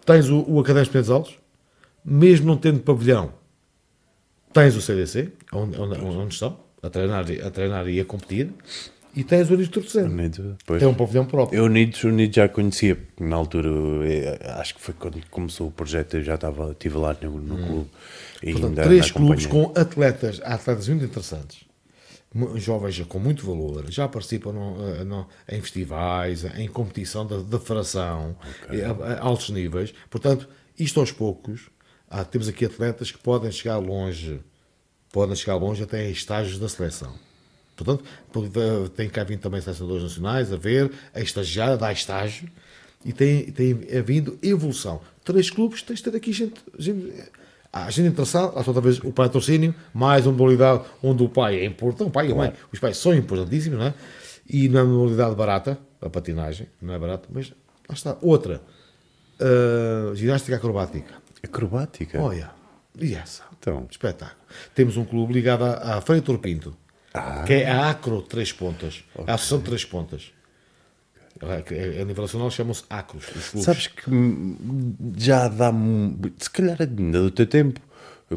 Tens 0.07 0.31
o, 0.31 0.43
o 0.49 0.59
Académico 0.59 0.91
de 0.91 0.99
Pensos 0.99 1.11
Altos, 1.11 1.35
mesmo 2.05 2.47
não 2.47 2.57
tendo 2.57 2.81
pavilhão, 2.81 3.33
tens 4.53 4.75
o 4.77 4.81
CDC, 4.83 5.33
onde, 5.53 5.79
onde, 5.81 5.99
onde 6.01 6.35
estão, 6.35 6.59
a 6.83 6.89
treinar, 6.91 7.25
a 7.45 7.51
treinar 7.51 7.89
e 7.89 8.01
a 8.01 8.05
competir, 8.05 8.51
e 9.15 9.25
tens 9.25 9.51
o 9.51 9.55
Unidos 9.55 9.71
Torcedor. 9.73 10.09
Tem 10.79 10.89
um 10.89 10.95
pavilhão 10.95 11.25
próprio. 11.27 11.59
Eu 11.59 11.65
Unidos, 11.65 12.03
Unidos 12.05 12.37
já 12.37 12.49
conhecia, 12.49 12.95
porque 12.97 13.25
na 13.25 13.37
altura, 13.37 13.69
eh, 14.07 14.39
acho 14.59 14.75
que 14.77 14.81
foi 14.81 14.95
quando 14.95 15.21
começou 15.31 15.67
o 15.69 15.71
projeto, 15.73 16.15
eu 16.17 16.23
já 16.23 16.37
estava, 16.37 16.71
estive 16.73 16.97
lá 16.97 17.17
no, 17.21 17.41
no 17.41 17.67
clube. 17.67 17.91
E 18.43 18.49
Hum. 18.51 18.53
Portanto, 18.53 18.69
ainda 18.71 18.83
três 18.85 19.11
clubes 19.11 19.47
com 19.47 19.73
atletas, 19.81 20.41
atletas 20.45 20.89
muito 20.89 21.05
interessantes, 21.05 21.65
jovens 22.55 22.95
já 22.95 23.05
com 23.05 23.19
muito 23.19 23.45
valor, 23.45 23.91
já 23.91 24.07
participam 24.09 24.53
no- 24.53 24.89
eh, 24.89 25.05
no- 25.05 25.27
em 25.49 25.61
festivais, 25.61 26.45
em 26.57 26.69
competição 26.69 27.27
da, 27.27 27.39
da 27.39 27.59
federação, 27.59 28.37
eh, 28.71 28.85
a, 28.85 28.91
a 29.15 29.21
altos 29.25 29.51
níveis. 29.51 29.93
Portanto, 30.09 30.49
isto 30.79 31.01
aos 31.01 31.11
poucos, 31.11 31.69
temos 32.31 32.49
aqui 32.49 32.65
atletas 32.65 33.11
que 33.11 33.19
podem 33.19 33.53
chegar 33.53 33.79
longe, 33.79 34.41
podem 35.13 35.37
chegar 35.37 35.57
longe 35.57 35.83
até 35.83 36.09
em 36.09 36.11
estágios 36.11 36.59
da 36.59 36.69
seleção. 36.69 37.15
Portanto, 37.77 38.05
eh, 38.37 38.89
tem 38.95 39.09
cá 39.09 39.25
vindo 39.25 39.41
também 39.41 39.61
selecionadores 39.61 40.03
nacionais 40.03 40.53
a 40.53 40.57
ver, 40.57 40.91
a 41.15 41.21
estagiar, 41.21 41.71
a 41.71 41.77
dar 41.77 41.93
estágio, 41.93 42.51
e 43.05 43.13
tem, 43.13 43.51
tem 43.53 43.73
havido 43.97 44.39
evolução. 44.43 45.01
Três 45.25 45.49
clubes, 45.51 45.83
tens 45.83 46.01
de 46.01 46.11
ter 46.11 46.17
aqui 46.17 46.33
gente, 46.33 46.61
gente, 46.79 47.15
há 47.73 47.91
gente 47.91 48.09
interessada, 48.09 48.53
há 48.55 48.59
outra 48.59 48.81
vez 48.81 48.99
o 48.99 49.13
patrocínio, 49.13 49.75
mais 49.95 50.27
uma 50.27 50.37
modalidade 50.37 50.85
onde 51.03 51.23
o 51.23 51.29
pai 51.29 51.61
é 51.61 51.65
importante, 51.65 52.09
o 52.09 52.11
pai 52.11 52.29
e 52.29 52.33
a 52.33 52.35
mãe, 52.35 52.53
os 52.73 52.79
pais 52.79 52.97
são 52.99 53.15
importantíssimos, 53.15 53.79
não 53.79 53.87
é? 53.87 53.95
E 54.49 54.69
não 54.69 54.81
é 54.81 54.83
uma 54.83 54.99
modalidade 54.99 55.35
barata, 55.35 55.79
a 56.03 56.11
patinagem, 56.11 56.67
não 56.83 56.93
é 56.93 56.99
barata, 56.99 57.29
mas 57.33 57.51
lá 57.89 57.95
está. 57.95 58.17
Outra, 58.21 58.61
eh, 59.39 60.15
ginástica 60.15 60.57
acrobática. 60.57 61.15
Acrobática. 61.43 62.21
Olha, 62.21 62.51
e 62.99 63.15
essa? 63.15 63.43
Então. 63.59 63.87
Espetáculo. 63.91 64.41
Temos 64.75 64.97
um 64.97 65.05
clube 65.05 65.33
ligado 65.33 65.65
à, 65.65 65.97
à 65.97 66.01
Feira 66.01 66.21
Touro 66.23 66.41
Pinto, 66.41 66.77
Ah. 67.15 67.45
que 67.47 67.53
é 67.55 67.71
a 67.71 67.91
Acro 67.91 68.23
Três 68.23 68.53
Pontas. 68.53 69.05
A 69.27 69.35
Associação 69.35 69.61
Três 69.61 69.85
Pontas. 69.85 70.33
É, 71.43 71.63
que 71.63 71.75
é- 71.75 72.03
A 72.03 72.05
nível 72.05 72.23
nacional 72.25 72.51
chamam-se 72.51 72.85
Acros. 72.91 73.25
Sabes 73.63 73.87
que 73.87 74.11
já 75.17 75.49
dá, 75.49 75.73
se 76.39 76.51
calhar 76.51 76.77
ainda 76.81 77.23
do 77.23 77.31
teu 77.31 77.47
tempo, 77.47 77.81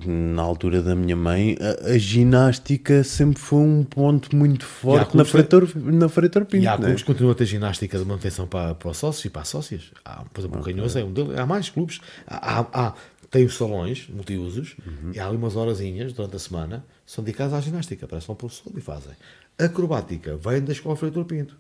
na 0.06 0.42
altura 0.42 0.82
da 0.82 0.96
minha 0.96 1.16
mãe, 1.16 1.56
a, 1.62 1.92
a 1.92 1.98
ginástica 2.00 3.04
sempre 3.04 3.40
foi 3.40 3.60
um 3.60 3.84
ponto 3.84 4.36
muito 4.36 4.66
forte 4.66 5.16
na 5.16 5.24
Freitor, 5.24 5.70
na 5.76 6.10
Freitor 6.10 6.46
Pinto, 6.46 6.64
E 6.64 6.68
há 6.68 6.72
né? 6.78 6.86
clubes 6.86 7.02
que 7.04 7.08
continuam 7.08 7.32
a 7.32 7.36
ter 7.36 7.46
ginástica 7.46 7.98
de 8.00 8.06
manutenção 8.06 8.48
para, 8.48 8.74
para 8.74 8.90
os 8.90 8.98
sócios 8.98 9.24
e 9.26 9.30
para 9.30 9.44
as 9.44 9.50
sócias. 9.50 9.92
Há, 10.04 10.24
por 10.34 10.42
exemplo, 10.42 10.60
o 10.60 10.64
Canhoso 10.64 10.98
é 10.98 11.04
um 11.04 11.12
deles. 11.14 11.38
Há 11.38 11.46
mais 11.46 11.70
clubes. 11.70 12.00
Há, 12.26 12.60
há, 12.62 12.68
há- 12.88 12.94
tem 13.30 13.46
os 13.46 13.56
salões 13.56 14.08
multiusos 14.10 14.76
e 15.12 15.20
há 15.20 15.28
ali 15.28 15.38
umas 15.38 15.56
horazinhas 15.56 16.14
durante 16.14 16.36
a 16.36 16.40
semana 16.40 16.86
são 17.06 17.24
dedicadas 17.24 17.54
à 17.54 17.62
ginástica. 17.62 18.08
Parece 18.08 18.32
um 18.32 18.36
professor 18.36 18.72
e 18.76 18.82
fazem. 18.82 19.12
Acrobática 19.58 20.36
vem 20.38 20.62
da 20.62 20.72
Escola 20.72 20.96
Freitor 20.96 21.26
Pinto. 21.26 21.56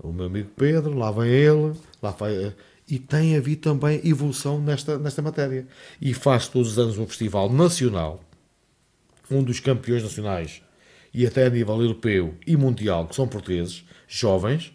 O 0.00 0.12
meu 0.12 0.26
amigo 0.26 0.48
Pedro, 0.56 0.94
lá 0.96 1.10
vem 1.10 1.28
ele, 1.30 1.72
lá 2.02 2.10
vai. 2.10 2.54
E 2.88 2.98
tem 2.98 3.36
havido 3.36 3.60
também 3.60 4.00
evolução 4.02 4.60
nesta, 4.60 4.98
nesta 4.98 5.20
matéria. 5.20 5.66
E 6.00 6.14
faz 6.14 6.48
todos 6.48 6.72
os 6.72 6.78
anos 6.78 6.98
um 6.98 7.06
festival 7.06 7.52
nacional 7.52 8.24
um 9.30 9.42
dos 9.42 9.60
campeões 9.60 10.02
nacionais 10.02 10.62
e 11.12 11.26
até 11.26 11.46
a 11.46 11.50
nível 11.50 11.80
europeu 11.80 12.34
e 12.46 12.56
mundial, 12.56 13.06
que 13.06 13.14
são 13.14 13.26
portugueses, 13.26 13.84
jovens, 14.06 14.72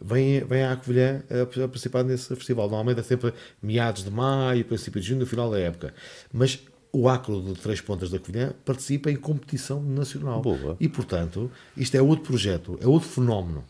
vêm, 0.00 0.40
vêm 0.44 0.64
à 0.64 0.76
Covilhã 0.76 1.22
a, 1.30 1.42
a 1.42 1.68
participar 1.68 2.04
nesse 2.04 2.34
festival. 2.34 2.66
Normalmente 2.66 3.00
é 3.00 3.02
sempre 3.02 3.32
meados 3.62 4.04
de 4.04 4.10
maio, 4.10 4.64
princípio 4.64 5.00
de 5.00 5.08
junho, 5.08 5.20
no 5.20 5.26
final 5.26 5.50
da 5.50 5.58
época. 5.58 5.94
Mas 6.32 6.60
o 6.92 7.08
Acro 7.08 7.40
de 7.42 7.54
Três 7.54 7.80
Pontas 7.80 8.10
da 8.10 8.18
Covilhã 8.18 8.52
participa 8.64 9.10
em 9.10 9.16
competição 9.16 9.82
nacional. 9.82 10.40
Boa. 10.40 10.76
E, 10.80 10.88
portanto, 10.88 11.50
isto 11.76 11.96
é 11.96 12.02
outro 12.02 12.24
projeto, 12.26 12.78
é 12.80 12.86
outro 12.86 13.08
fenómeno. 13.08 13.64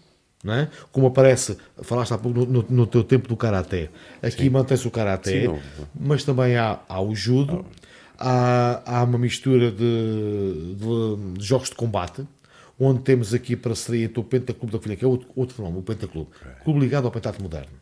É? 0.44 0.68
Como 0.92 1.06
aparece, 1.08 1.56
falaste 1.82 2.12
há 2.12 2.18
pouco 2.18 2.38
no, 2.40 2.46
no- 2.46 2.66
no 2.68 2.86
teu 2.86 3.02
tempo 3.02 3.26
do 3.28 3.36
Karaté. 3.36 3.90
Aqui 4.22 4.48
mantém-se 4.48 4.86
o 4.86 4.90
Karaté, 4.90 5.48
Sim, 5.48 5.58
mas 5.98 6.22
também 6.24 6.56
há, 6.56 6.78
há 6.88 7.00
o 7.00 7.14
judo, 7.16 7.64
há, 8.18 8.82
há 8.98 9.02
uma 9.02 9.18
mistura 9.18 9.72
de, 9.72 9.76
de- 10.76 11.32
de 11.38 11.44
jogos 11.44 11.70
de 11.70 11.74
combate, 11.74 12.26
onde 12.78 13.00
temos 13.00 13.34
aqui 13.34 13.56
parceria 13.56 14.04
entre 14.04 14.20
o 14.20 14.24
Pentaclube 14.24 14.72
da 14.72 14.78
Filha, 14.78 14.94
que 14.96 15.04
é 15.04 15.08
outro, 15.08 15.28
outro 15.34 15.56
fenómeno, 15.56 15.80
o 15.80 15.82
Pentaclube, 15.82 16.30
clube 16.62 16.78
ligado 16.80 17.06
ao 17.06 17.10
Pentato 17.10 17.42
Moderno, 17.42 17.72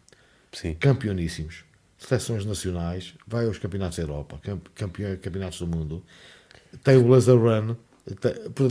Sim. 0.53 0.75
campeoníssimos, 0.75 1.65
seleções 1.99 2.47
nacionais, 2.47 3.13
vai 3.27 3.45
aos 3.47 3.59
campeonatos 3.59 3.99
da 3.99 4.05
Europa, 4.05 4.39
cam- 4.43 4.61
campeão- 4.75 5.17
campeonatos 5.21 5.59
do 5.59 5.67
mundo, 5.67 6.03
tem 6.83 6.97
o 6.97 7.09
Laser 7.09 7.37
Run, 7.37 7.75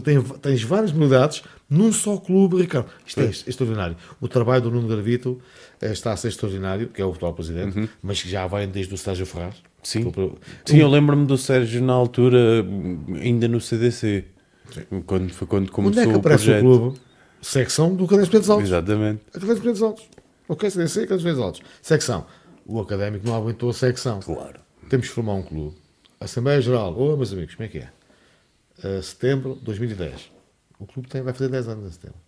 tem, 0.04 0.22
tens 0.42 0.64
várias 0.64 0.92
modalidades 0.92 1.44
num 1.70 1.92
só 1.92 2.18
clube, 2.18 2.58
Ricardo. 2.62 2.90
Isto 3.06 3.22
é 3.22 3.26
extraordinário. 3.26 3.96
O 4.22 4.28
trabalho 4.28 4.62
do 4.64 4.72
Nuno 4.72 4.88
Gravito 4.88 5.42
eh, 5.82 5.92
está 5.92 6.12
a 6.14 6.18
ser 6.18 6.28
extraordinário, 6.28 6.88
que 6.90 7.02
é 7.02 7.06
o 7.06 7.12
atual 7.12 7.34
presidente, 7.34 7.90
mas 8.02 8.22
que 8.22 8.30
já 8.30 8.46
vem 8.48 8.68
desde 8.68 8.94
o 8.94 8.98
Sérgio 8.98 9.26
Ferraz. 9.26 9.56
Sim. 9.82 10.06
O- 10.16 10.38
Sim, 10.66 10.78
eu 10.78 10.88
lembro-me 10.90 11.26
do 11.26 11.38
Sérgio 11.38 11.82
na 11.84 11.94
altura, 11.94 12.66
ainda 13.22 13.48
no 13.48 13.60
CDC, 13.60 14.24
quando, 15.06 15.32
foi 15.34 15.48
quando 15.48 15.64
Onde 15.64 15.72
começou 15.72 16.04
é 16.04 16.06
que 16.06 16.14
o 16.14 16.18
aparece 16.18 16.46
projeto. 16.46 16.66
o 16.66 16.80
clube? 16.80 17.00
Secção 17.42 17.94
do 17.96 18.08
Cadência 18.08 18.32
Pedros 18.32 18.50
Altos. 18.50 18.68
Exatamente. 18.70 19.22
Cadência 19.34 19.56
Pedros 19.56 19.82
Altos. 19.82 20.04
Ok, 20.48 20.70
CDC, 20.70 21.02
Cadência 21.08 21.26
Pedros 21.30 21.44
Altos. 21.44 21.62
Secção. 21.82 22.26
O 22.66 22.80
académico 22.80 23.28
não 23.28 23.36
aguentou 23.36 23.70
a 23.70 23.74
secção. 23.74 24.20
Claro. 24.22 24.60
Temos 24.90 25.08
que 25.10 25.14
formar 25.14 25.34
um 25.34 25.42
clube. 25.44 25.76
Assembleia 26.20 26.62
Geral. 26.62 26.98
Ô, 26.98 27.18
meus 27.18 27.34
amigos, 27.34 27.56
como 27.56 27.66
é 27.66 27.70
que 27.70 27.80
é? 27.80 27.90
Uh, 28.80 29.02
setembro 29.02 29.56
de 29.56 29.62
2010. 29.62 30.32
O 30.80 30.86
clube 30.86 31.08
tem, 31.08 31.22
vai 31.22 31.34
fazer 31.34 31.50
10 31.50 31.68
anos 31.68 31.88
em 31.88 31.92
setembro. 31.92 32.20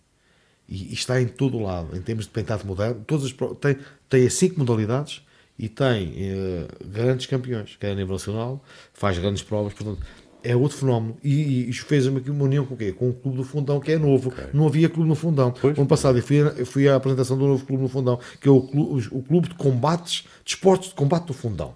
E, 0.68 0.90
e 0.90 0.94
está 0.94 1.20
em 1.20 1.26
todo 1.26 1.58
o 1.58 1.62
lado, 1.62 1.96
em 1.96 2.00
termos 2.00 2.24
de 2.24 2.30
pentado 2.30 2.66
moderno. 2.66 3.04
Todas 3.06 3.26
as, 3.26 3.32
tem, 3.60 3.78
tem 4.08 4.26
as 4.26 4.34
5 4.34 4.58
modalidades 4.58 5.22
e 5.58 5.68
tem 5.68 6.12
eh, 6.16 6.68
grandes 6.84 7.26
campeões, 7.26 7.76
quer 7.76 7.92
a 7.92 7.94
nível 7.94 8.12
nacional, 8.12 8.62
faz 8.92 9.18
grandes 9.18 9.42
provas, 9.42 9.72
portanto, 9.72 10.04
é 10.42 10.54
outro 10.54 10.76
fenómeno. 10.76 11.16
E, 11.24 11.32
e 11.32 11.70
isto 11.70 11.86
fez 11.86 12.06
uma, 12.06 12.20
uma 12.20 12.44
união 12.44 12.64
com 12.64 12.74
o 12.74 12.76
quê? 12.76 12.92
Com 12.92 13.08
o 13.10 13.14
Clube 13.14 13.38
do 13.38 13.44
Fundão, 13.44 13.80
que 13.80 13.92
é 13.92 13.98
novo. 13.98 14.32
Não 14.52 14.66
havia 14.66 14.88
Clube 14.88 15.08
no 15.08 15.14
Fundão. 15.14 15.52
Pois. 15.52 15.76
ano 15.76 15.86
passado 15.86 16.18
eu 16.18 16.22
fui, 16.22 16.40
eu 16.40 16.66
fui 16.66 16.88
à 16.88 16.96
apresentação 16.96 17.36
do 17.36 17.46
novo 17.46 17.64
Clube 17.64 17.82
no 17.82 17.88
Fundão, 17.88 18.20
que 18.40 18.48
é 18.48 18.50
o 18.50 18.60
Clube, 18.60 19.08
o 19.10 19.22
clube 19.22 19.48
de 19.48 19.54
Combates, 19.54 20.24
de 20.44 20.54
Esportes 20.54 20.90
de 20.90 20.94
Combate 20.94 21.26
do 21.26 21.32
Fundão. 21.32 21.74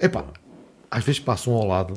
Epá, 0.00 0.24
às 0.90 1.04
vezes 1.04 1.20
passam 1.20 1.52
ao 1.52 1.66
lado, 1.66 1.94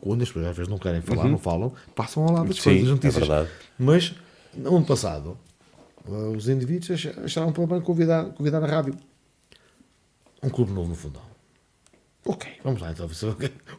quando 0.00 0.22
as 0.22 0.28
pessoas 0.28 0.46
às 0.46 0.56
vezes 0.56 0.70
não 0.70 0.78
querem 0.78 1.00
falar, 1.00 1.28
não 1.28 1.38
falam, 1.38 1.72
passam 1.94 2.24
ao 2.24 2.32
lado 2.32 2.48
das 2.48 2.56
Sim, 2.56 2.62
coisas, 2.64 2.82
das 2.82 2.90
é 2.90 2.92
notícias. 2.94 3.28
verdade. 3.28 3.50
Mas, 3.78 4.14
no 4.54 4.76
ano 4.76 4.86
passado, 4.86 5.38
os 6.06 6.48
indivíduos 6.48 6.90
ach- 6.92 7.18
acharam 7.24 7.52
por 7.52 7.66
bem 7.66 7.80
convidar, 7.80 8.26
convidar 8.32 8.62
a 8.62 8.66
rádio 8.66 8.94
um 10.42 10.48
clube 10.48 10.72
novo 10.72 10.88
no 10.88 10.94
Fundão. 10.94 11.22
Ok, 12.24 12.50
vamos 12.62 12.80
lá 12.80 12.90
então. 12.90 13.08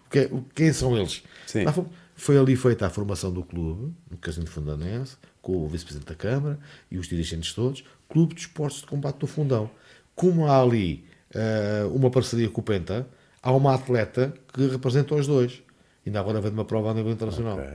que- 0.09 0.25
o- 0.31 0.43
Quem 0.55 0.71
são 0.73 0.97
eles? 0.97 1.23
Sim. 1.45 1.63
Lá 1.63 1.71
foi, 1.73 1.85
foi 2.15 2.37
ali 2.37 2.55
feita 2.55 2.85
a 2.85 2.89
formação 2.89 3.31
do 3.31 3.43
clube, 3.43 3.93
no 4.09 4.17
Casino 4.17 4.47
Fundanense, 4.47 5.17
com 5.41 5.57
o 5.63 5.67
vice-presidente 5.67 6.07
da 6.09 6.15
Câmara 6.15 6.59
e 6.89 6.97
os 6.97 7.07
dirigentes 7.07 7.53
todos. 7.53 7.83
Clube 8.09 8.33
de 8.35 8.41
Esportes 8.41 8.79
de 8.81 8.87
Combate 8.87 9.17
do 9.17 9.27
Fundão. 9.27 9.69
Como 10.15 10.47
há 10.47 10.61
ali 10.61 11.05
eh, 11.33 11.83
uma 11.93 12.09
parceria 12.09 12.49
com 12.49 12.61
o 12.61 12.63
Penta, 12.63 13.05
há 13.43 13.51
uma 13.51 13.75
atleta 13.75 14.33
que 14.53 14.67
representa 14.67 15.13
os 15.13 15.27
dois. 15.27 15.61
Ainda 16.07 16.19
agora 16.19 16.41
vem 16.41 16.49
de 16.49 16.57
uma 16.57 16.65
prova 16.65 16.91
a 16.91 16.93
nível 16.93 17.11
internacional. 17.11 17.57
Ok. 17.57 17.67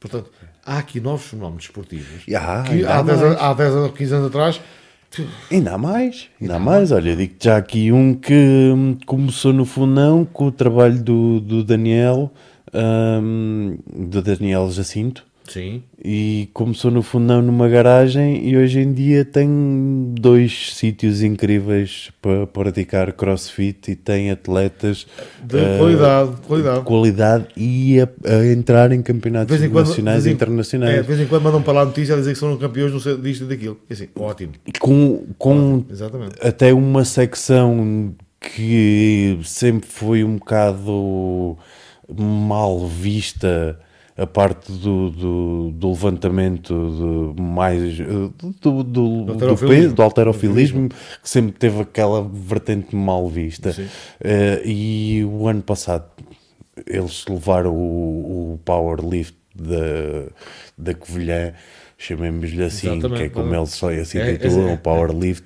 Portanto, 0.00 0.30
há 0.64 0.78
aqui 0.78 1.00
novos 1.00 1.26
fenómenos 1.26 1.64
esportivos 1.64 2.22
há, 2.34 2.62
que 2.62 2.72
ainda 2.72 2.94
há 2.94 2.98
há 2.98 3.02
10, 3.02 3.20
mais. 3.20 3.36
há 3.40 3.54
10 3.54 3.74
ou 3.74 3.92
15 3.92 4.14
anos 4.14 4.26
atrás 4.28 4.60
Ainda 5.50 5.74
há 5.74 5.78
mais, 5.78 6.28
ainda 6.40 6.56
há 6.56 6.58
mais. 6.58 6.92
Olha, 6.92 7.16
digo 7.16 7.34
já 7.40 7.56
aqui 7.56 7.90
um 7.90 8.14
que 8.14 8.34
hum, 8.34 8.98
começou 9.06 9.52
no 9.52 9.64
fundão 9.64 10.24
com 10.24 10.46
o 10.46 10.52
trabalho 10.52 11.02
do, 11.02 11.40
do 11.40 11.64
Daniel, 11.64 12.30
hum, 12.74 13.78
do 13.86 14.20
Daniel 14.20 14.70
Jacinto, 14.70 15.24
Sim. 15.48 15.82
E 16.08 16.48
começou 16.54 16.88
no 16.88 17.02
fundão 17.02 17.42
numa 17.42 17.68
garagem 17.68 18.48
e 18.48 18.56
hoje 18.56 18.78
em 18.78 18.92
dia 18.92 19.24
tem 19.24 20.14
dois 20.16 20.72
sítios 20.76 21.20
incríveis 21.20 22.12
para 22.22 22.46
praticar 22.46 23.12
crossfit 23.12 23.90
e 23.90 23.96
tem 23.96 24.30
atletas 24.30 25.04
De 25.42 25.58
eh, 25.58 25.76
qualidade, 25.76 26.30
qualidade. 26.46 26.78
de 26.78 26.84
qualidade 26.84 27.46
e 27.56 28.00
a, 28.00 28.08
a 28.24 28.46
entrar 28.46 28.92
em 28.92 29.02
campeonatos 29.02 29.58
quando, 29.58 29.88
nacionais 29.88 30.26
e 30.26 30.30
internacionais. 30.30 30.94
É, 30.94 31.02
de 31.02 31.08
vez 31.08 31.18
em 31.18 31.26
quando 31.26 31.42
mandam 31.42 31.60
para 31.60 31.72
lá 31.72 31.80
a 31.80 31.86
notícia 31.86 32.14
a 32.14 32.18
dizer 32.18 32.34
que 32.34 32.38
são 32.38 32.56
campeões 32.56 32.92
não 32.92 33.00
sei, 33.00 33.16
disto 33.16 33.42
e 33.42 33.48
daquilo. 33.48 33.76
E 33.90 33.92
assim, 33.92 34.06
ótimo. 34.14 34.52
com, 34.78 35.24
com 35.36 35.84
Exatamente. 35.90 36.34
até 36.40 36.72
uma 36.72 37.04
secção 37.04 38.14
que 38.38 39.40
sempre 39.42 39.88
foi 39.88 40.22
um 40.22 40.36
bocado 40.36 41.58
mal 42.08 42.86
vista 42.86 43.76
a 44.16 44.26
parte 44.26 44.72
do, 44.72 45.10
do, 45.10 45.70
do 45.72 45.88
levantamento 45.90 47.34
de 47.34 47.42
mais 47.42 48.00
eh, 48.00 48.04
do, 48.04 48.54
do, 48.60 48.82
do, 48.82 49.24
do 49.24 49.32
alterofilismo. 49.32 49.82
peso, 49.82 49.94
do 49.94 50.02
alterofilismo, 50.02 50.88
que 50.88 51.28
sempre 51.28 51.52
teve 51.52 51.82
aquela 51.82 52.22
vertente 52.22 52.96
mal 52.96 53.28
vista. 53.28 53.76
Eh, 54.20 54.62
e 54.64 55.24
o 55.24 55.46
ano 55.46 55.62
passado 55.62 56.06
eles 56.86 57.24
levaram 57.28 57.74
o, 57.74 58.54
o 58.54 58.60
powerlift 58.64 59.36
da, 59.54 60.30
da 60.76 60.94
Covilhã, 60.94 61.52
chamemos-lhe 61.96 62.62
assim, 62.62 62.92
Exatamente. 62.92 63.18
que 63.18 63.24
é 63.24 63.28
como 63.30 63.54
eles 63.54 63.70
só 63.70 63.90
assim 63.90 64.18
É, 64.18 64.36
titulam, 64.36 64.68
é, 64.68 64.70
é. 64.72 64.74
o 64.74 64.78
powerlift. 64.78 65.44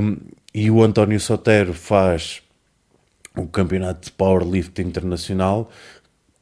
Um, 0.00 0.16
e 0.52 0.70
o 0.70 0.82
António 0.82 1.20
Sotero 1.20 1.72
faz 1.72 2.42
o 3.36 3.46
campeonato 3.46 4.06
de 4.06 4.12
powerlift 4.12 4.82
internacional 4.82 5.70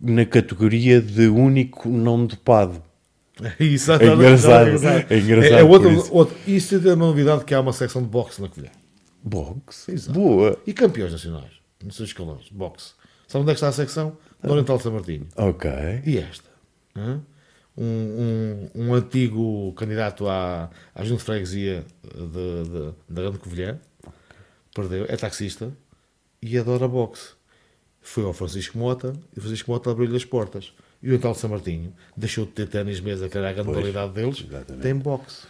na 0.00 0.24
categoria 0.24 1.00
de 1.00 1.26
único 1.28 1.88
não 1.88 2.26
dopado. 2.26 2.82
Isso, 3.60 3.92
É 3.92 4.06
engraçado, 4.06 4.68
é 4.68 5.18
engraçado 5.18 5.54
É, 5.54 5.60
é 5.60 5.64
outro, 5.64 5.90
por 5.90 5.98
isso. 5.98 6.14
outro. 6.14 6.36
Isso 6.46 6.74
é 6.74 6.94
uma 6.94 7.06
novidade 7.06 7.44
que 7.44 7.54
há 7.54 7.60
uma 7.60 7.72
secção 7.72 8.02
de 8.02 8.08
boxe 8.08 8.42
na 8.42 8.48
Covilhã. 8.48 8.70
Boxe, 9.22 9.92
Exato. 9.92 10.18
boa. 10.18 10.58
E 10.66 10.72
campeões 10.72 11.12
nacionais, 11.12 11.52
nos 11.84 11.96
seus 11.96 12.08
escalões, 12.08 12.48
boxe. 12.50 12.92
Sabe 13.28 13.42
onde 13.42 13.50
é 13.50 13.54
que 13.54 13.58
está 13.58 13.68
a 13.68 13.72
secção? 13.72 14.16
No 14.42 14.50
Oriental 14.52 14.80
São 14.80 14.92
Martinho. 14.92 15.26
Ok. 15.36 15.70
E 16.04 16.18
esta? 16.18 16.48
Um, 16.96 17.20
um, 17.76 18.70
um 18.74 18.94
antigo 18.94 19.72
candidato 19.74 20.26
à, 20.28 20.68
à 20.94 21.04
Junta 21.04 21.18
de 21.18 21.24
Freguesia 21.24 21.84
da 22.02 22.92
Grande 23.22 23.38
Covilhã 23.38 23.78
perdeu, 24.74 25.04
é 25.08 25.16
taxista 25.16 25.72
e 26.42 26.58
adora 26.58 26.88
boxe. 26.88 27.37
Foi 28.10 28.24
ao 28.24 28.32
Francisco 28.32 28.78
Mota 28.78 29.12
e 29.36 29.38
o 29.38 29.42
Francisco 29.42 29.70
Mota 29.70 29.90
abriu-lhe 29.90 30.16
as 30.16 30.24
portas. 30.24 30.72
E 31.02 31.12
o 31.12 31.18
de 31.18 31.34
São 31.36 31.50
Martinho 31.50 31.92
deixou 32.16 32.46
de 32.46 32.52
ter 32.52 32.66
ténis 32.66 33.00
mesa, 33.00 33.28
que 33.28 33.36
era 33.36 33.50
a 33.50 33.52
grande 33.52 33.70
qualidade 33.70 34.12
deles, 34.14 34.44
exatamente. 34.48 34.82
tem 34.82 34.94
boxe. 34.96 35.46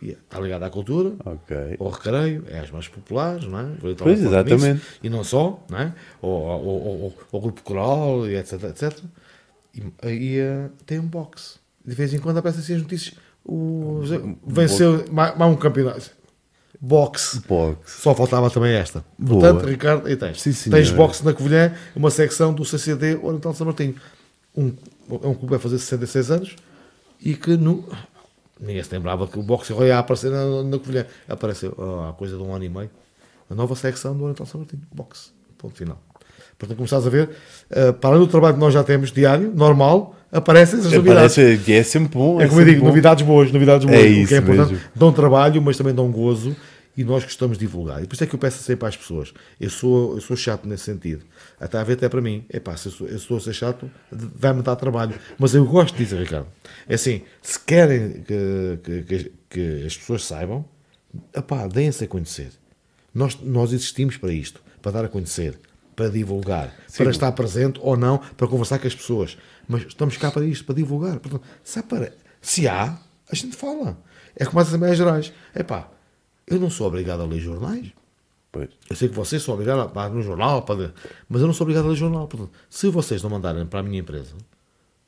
E 0.00 0.10
está 0.10 0.38
ligado 0.38 0.62
à 0.62 0.70
cultura, 0.70 1.14
Ok. 1.24 1.76
ao 1.80 1.90
recreio, 1.90 2.44
é 2.46 2.60
as 2.60 2.70
mais 2.70 2.86
populares, 2.86 3.44
não 3.44 3.58
é? 3.58 3.66
Pois, 3.98 4.22
exatamente. 4.22 4.82
E 5.02 5.10
não 5.10 5.24
só, 5.24 5.60
não 5.68 5.78
é? 5.78 5.92
Ao, 6.22 6.30
ao, 7.32 7.40
grupo 7.40 7.60
coral, 7.62 8.28
e 8.28 8.36
etc, 8.36 8.62
etc. 8.62 8.96
E 9.74 9.82
aí 10.00 10.38
eh, 10.38 10.70
tem 10.86 11.00
um 11.00 11.06
boxe. 11.06 11.58
De 11.84 11.94
vez 11.94 12.14
em 12.14 12.20
quando 12.20 12.38
aparecem 12.38 12.62
assim 12.62 12.74
as 12.76 12.82
notícias. 12.82 13.16
O, 13.44 14.02
venceu 14.46 15.04
mais 15.10 15.40
um 15.40 15.56
campeonato. 15.56 16.17
Boxe. 16.80 17.40
Boxe. 17.40 18.00
Só 18.00 18.14
faltava 18.14 18.50
também 18.50 18.74
esta. 18.74 19.04
Boa. 19.18 19.40
Portanto, 19.40 19.68
Ricardo, 19.68 20.06
aí 20.06 20.16
tens. 20.16 20.40
Sim, 20.40 20.70
tens 20.70 20.90
boxe 20.90 21.24
na 21.24 21.32
Covilhã, 21.32 21.74
uma 21.94 22.10
secção 22.10 22.54
do 22.54 22.64
CCD 22.64 23.16
Oriental 23.16 23.52
de 23.52 23.58
São 23.58 23.66
Martinho. 23.66 23.96
Um, 24.56 24.72
é 25.10 25.26
um 25.26 25.34
clube 25.34 25.50
vai 25.50 25.58
fazer 25.58 25.78
66 25.78 26.30
anos 26.30 26.56
e 27.20 27.34
que 27.34 27.56
no, 27.56 27.88
ninguém 28.60 28.82
se 28.82 28.92
lembrava 28.92 29.26
que 29.26 29.38
o 29.38 29.42
boxe 29.42 29.72
ia 29.72 29.98
aparecer 29.98 30.30
na, 30.30 30.62
na 30.62 30.78
Covilhã. 30.78 31.04
Apareceu 31.28 31.74
oh, 31.76 32.08
há 32.08 32.12
coisa 32.12 32.36
de 32.36 32.42
um 32.42 32.54
ano 32.54 32.64
e 32.64 32.68
meio. 32.68 32.90
A 33.50 33.54
nova 33.54 33.74
secção 33.74 34.16
do 34.16 34.24
Oriental 34.24 34.46
São 34.46 34.60
Martinho. 34.60 34.82
Boxe. 34.92 35.37
Ponto 35.58 35.76
final. 35.76 36.00
Portanto, 36.58 36.76
começares 36.76 37.06
a 37.06 37.10
ver, 37.10 37.30
eh, 37.70 37.92
para 37.92 38.10
além 38.10 38.20
do 38.20 38.26
trabalho 38.30 38.54
que 38.54 38.60
nós 38.60 38.74
já 38.74 38.82
temos 38.82 39.12
diário, 39.12 39.52
normal, 39.54 40.16
aparecem 40.32 40.78
essas 40.80 40.92
novidades. 40.92 41.36
Parece, 41.36 41.72
é 41.72 41.82
sempre 41.84 42.18
bom. 42.18 42.40
É 42.40 42.48
como 42.48 42.60
eu 42.60 42.64
digo, 42.64 42.80
bom. 42.80 42.86
novidades 42.88 43.24
boas, 43.24 43.52
novidades 43.52 43.84
boas. 43.86 43.98
É 43.98 44.06
isso 44.06 44.34
é 44.34 44.38
importante. 44.38 44.72
mesmo. 44.72 44.88
Dão 44.94 45.12
trabalho, 45.12 45.62
mas 45.62 45.76
também 45.76 45.94
dão 45.94 46.10
gozo 46.10 46.56
e 46.96 47.04
nós 47.04 47.22
gostamos 47.22 47.56
de 47.56 47.64
divulgar. 47.64 48.02
E 48.02 48.06
por 48.08 48.14
isso 48.14 48.24
é 48.24 48.26
que 48.26 48.34
eu 48.34 48.38
peço 48.40 48.60
sempre 48.62 48.88
às 48.88 48.96
pessoas. 48.96 49.32
Eu 49.60 49.70
sou, 49.70 50.14
eu 50.16 50.20
sou 50.20 50.36
chato 50.36 50.66
nesse 50.66 50.82
sentido. 50.82 51.24
Até 51.60 51.78
a 51.78 51.84
ver 51.84 51.92
até 51.92 52.08
para 52.08 52.20
mim. 52.20 52.44
Epá, 52.52 52.76
se 52.76 52.86
eu 52.88 52.92
sou, 52.92 53.06
eu 53.06 53.18
sou 53.20 53.36
a 53.36 53.40
ser 53.40 53.52
chato, 53.52 53.88
vai-me 54.10 54.60
dar 54.62 54.74
trabalho. 54.74 55.14
Mas 55.38 55.54
eu 55.54 55.64
gosto 55.64 55.96
disso, 55.96 56.16
Ricardo. 56.16 56.48
É 56.88 56.94
assim, 56.94 57.22
se 57.40 57.58
querem 57.60 58.14
que, 58.26 58.78
que, 58.82 59.02
que- 59.02 59.32
que 59.48 59.84
as 59.86 59.96
pessoas 59.96 60.24
saibam, 60.24 60.64
epá, 61.34 61.68
deem-se 61.68 62.02
a 62.02 62.08
conhecer. 62.08 62.48
Nós, 63.14 63.38
nós 63.42 63.72
existimos 63.72 64.16
para 64.16 64.32
isto, 64.32 64.60
para 64.90 65.00
dar 65.02 65.04
a 65.04 65.08
conhecer, 65.08 65.58
para 65.94 66.08
divulgar, 66.08 66.74
para 66.96 67.10
estar 67.10 67.32
presente 67.32 67.78
ou 67.82 67.96
não, 67.96 68.18
para 68.18 68.46
conversar 68.48 68.78
com 68.78 68.86
as 68.86 68.94
pessoas. 68.94 69.36
Mas 69.68 69.82
estamos 69.82 70.16
cá 70.16 70.30
para 70.30 70.44
isto, 70.46 70.64
para 70.64 70.74
divulgar. 70.74 71.18
Portanto, 71.20 71.42
se 71.62 71.78
há, 71.78 71.82
para- 71.82 72.12
se 72.40 72.66
há, 72.66 72.98
a 73.30 73.34
gente 73.34 73.54
fala. 73.54 73.98
É 74.34 74.44
como 74.46 74.60
as 74.60 74.68
Assembleias 74.68 74.96
Gerais. 74.96 75.32
Epá, 75.54 75.88
eu 76.46 76.58
não 76.58 76.70
sou 76.70 76.86
obrigado 76.86 77.20
a 77.20 77.26
ler 77.26 77.40
jornais. 77.40 77.92
Pois. 78.50 78.70
Eu 78.88 78.96
sei 78.96 79.08
que 79.10 79.14
vocês 79.14 79.42
são 79.42 79.52
obrigados 79.54 79.84
a 79.84 79.88
pagar 79.88 80.14
no 80.14 80.22
jornal, 80.22 80.62
para 80.62 80.74
ler, 80.76 80.94
mas 81.28 81.40
eu 81.42 81.46
não 81.46 81.52
sou 81.54 81.64
obrigado 81.66 81.84
a 81.84 81.88
ler 81.90 81.96
jornal. 81.96 82.26
Portanto, 82.26 82.50
se 82.70 82.88
vocês 82.88 83.22
não 83.22 83.28
mandarem 83.28 83.66
para 83.66 83.80
a 83.80 83.82
minha 83.82 84.00
empresa, 84.00 84.34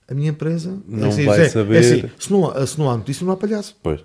a 0.06 0.12
minha 0.12 0.28
empresa 0.28 0.78
Não 0.86 1.08
assim, 1.08 1.24
vai 1.24 1.40
é- 1.42 1.48
saber. 1.48 1.76
É 1.76 1.78
assim, 1.78 2.10
se, 2.18 2.30
não, 2.30 2.50
há- 2.50 2.66
se 2.66 2.78
não 2.78 2.90
há 2.90 2.96
notícia, 2.98 3.24
não 3.24 3.32
há 3.32 3.36
palhaço. 3.36 3.76
Pois. 3.82 4.04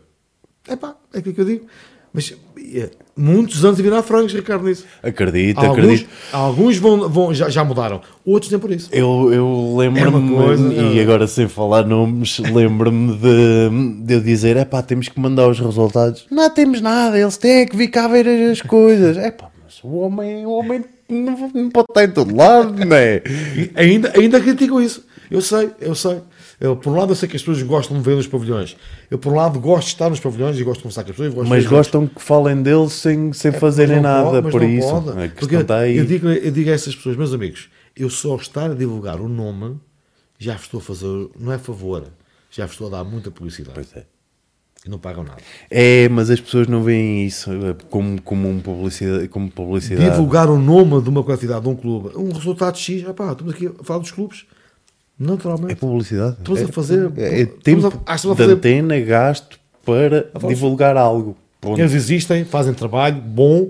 É 0.67 0.75
pá, 0.77 0.95
é 1.13 1.17
aquilo 1.19 1.35
que 1.35 1.41
eu 1.41 1.45
digo. 1.45 1.67
Mas 2.15 2.33
é, 2.73 2.89
muitos 3.15 3.63
anos 3.65 3.79
a 3.79 3.83
virar 3.83 4.01
frangos, 4.01 4.33
Ricardo, 4.33 4.65
nisso. 4.65 4.85
Acredito, 5.03 5.59
Alguns, 5.59 5.77
acredito. 5.77 6.09
alguns 6.31 6.77
vão, 6.77 7.09
vão, 7.09 7.33
já, 7.33 7.49
já 7.49 7.63
mudaram, 7.63 8.01
outros 8.25 8.49
nem 8.51 8.59
por 8.59 8.71
isso. 8.71 8.89
Eu, 8.91 9.29
eu 9.31 9.75
É 9.75 9.79
lembro-me, 9.81 10.35
coisa, 10.35 10.73
e 10.73 10.97
é. 10.97 11.01
agora 11.01 11.27
sem 11.27 11.47
falar 11.47 11.85
nomes, 11.85 12.39
lembro-me 12.53 13.15
de, 13.17 14.03
de 14.05 14.13
eu 14.13 14.21
dizer: 14.21 14.55
é 14.57 14.63
pá, 14.65 14.81
temos 14.81 15.09
que 15.09 15.19
mandar 15.19 15.47
os 15.49 15.59
resultados. 15.59 16.25
Não 16.31 16.49
temos 16.49 16.81
nada, 16.81 17.19
eles 17.19 17.37
têm 17.37 17.67
que 17.67 17.75
vir 17.75 17.89
cá 17.89 18.07
ver 18.07 18.27
as 18.49 18.61
coisas. 18.61 19.17
É 19.17 19.29
pá, 19.31 19.49
mas 19.63 19.79
o 19.83 19.97
homem, 19.97 20.45
o 20.45 20.51
homem 20.51 20.83
não, 21.09 21.51
não 21.53 21.69
pode 21.69 21.87
estar 21.89 22.03
em 22.05 22.11
todo 22.11 22.35
lado, 22.35 22.73
não 22.85 22.95
é? 22.95 23.21
Ainda, 23.75 24.11
ainda 24.15 24.39
critico 24.39 24.81
isso. 24.81 25.05
Eu 25.29 25.41
sei, 25.41 25.69
eu 25.81 25.93
sei. 25.95 26.19
Eu, 26.59 26.75
por 26.75 26.93
um 26.93 26.97
lado, 26.97 27.11
eu 27.11 27.15
sei 27.15 27.27
que 27.27 27.35
as 27.35 27.41
pessoas 27.41 27.61
gostam 27.63 27.97
de 27.97 28.03
ver 28.03 28.15
nos 28.15 28.27
pavilhões. 28.27 28.77
Eu, 29.11 29.17
por 29.17 29.33
um 29.33 29.35
lado, 29.35 29.59
gosto 29.59 29.87
de 29.87 29.93
estar 29.93 30.09
nos 30.09 30.19
pavilhões 30.19 30.57
e 30.57 30.63
gosto 30.63 30.77
de 30.77 30.83
conversar 30.83 31.03
com 31.03 31.11
as 31.11 31.15
pessoas. 31.17 31.33
Gosto 31.33 31.49
Mas 31.49 31.65
gostam 31.65 32.07
que 32.07 32.21
falem 32.21 32.61
deles 32.63 32.93
sem, 32.93 33.33
sem 33.33 33.51
fazerem 33.51 33.97
É, 33.97 34.01
não 34.01 34.03
nada 34.03 34.41
pode, 34.41 34.51
por 34.51 34.63
isso. 34.63 34.87
pode. 34.87 35.29
Porque 35.29 35.55
aí. 35.73 35.97
Eu 35.97 36.05
digo, 36.05 36.29
eu 36.29 36.51
digo 36.51 36.69
a 36.69 36.73
essas 36.73 36.95
pessoas, 36.95 37.17
meus 37.17 37.33
amigos, 37.33 37.69
eu 37.95 38.09
só 38.09 38.35
estar 38.35 38.71
a 38.71 38.73
divulgar 38.73 39.19
o 39.19 39.27
nome 39.27 39.79
já 40.37 40.53
vos 40.53 40.63
estou 40.63 40.79
a 40.79 40.83
fazer, 40.83 41.29
não 41.39 41.51
é 41.51 41.57
favor, 41.57 42.03
já 42.51 42.65
vos 42.65 42.73
estou 42.73 42.87
a 42.87 42.91
dar 42.91 43.03
muita 43.03 43.31
publicidade. 43.31 43.73
Pois 43.73 43.95
é. 43.95 44.05
E 44.85 44.89
não 44.89 44.99
pagam 44.99 45.23
nada. 45.23 45.41
É, 45.69 46.07
mas 46.09 46.29
as 46.29 46.39
pessoas 46.39 46.67
não 46.67 46.83
veem 46.83 47.25
isso 47.25 47.51
eh, 47.51 47.75
como, 47.89 48.21
como, 48.21 48.47
um 48.47 48.59
publicidade, 48.59 49.27
como 49.29 49.49
publicidade. 49.49 50.11
Divulgar 50.11 50.47
o 50.49 50.59
nome 50.59 51.01
de 51.01 51.09
uma 51.09 51.23
quantidade 51.23 51.61
de 51.63 51.69
um 51.69 51.75
clube, 51.75 52.15
um 52.15 52.31
resultado 52.31 52.77
X, 52.77 53.03
epá, 53.03 53.31
estamos 53.31 53.53
aqui 53.53 53.67
a 53.67 53.83
falar 53.83 53.99
dos 53.99 54.11
clubes. 54.11 54.45
Naturalmente. 55.17 55.71
É 55.73 55.75
publicidade. 55.75 56.35
Estamos 56.39 56.61
é, 56.61 56.63
a 56.63 56.67
fazer. 56.67 57.11
É, 57.17 57.41
é 57.41 57.45
tempo 57.45 57.87
a- 58.05 58.13
a 58.13 58.15
de 58.15 58.21
fazer- 58.21 58.43
antena 58.51 58.99
gasto 58.99 59.57
para 59.85 60.29
divulgar 60.47 60.97
algo. 60.97 61.35
Ponto. 61.61 61.79
Eles 61.79 61.93
existem, 61.93 62.43
fazem 62.43 62.73
trabalho 62.73 63.15
bom. 63.21 63.69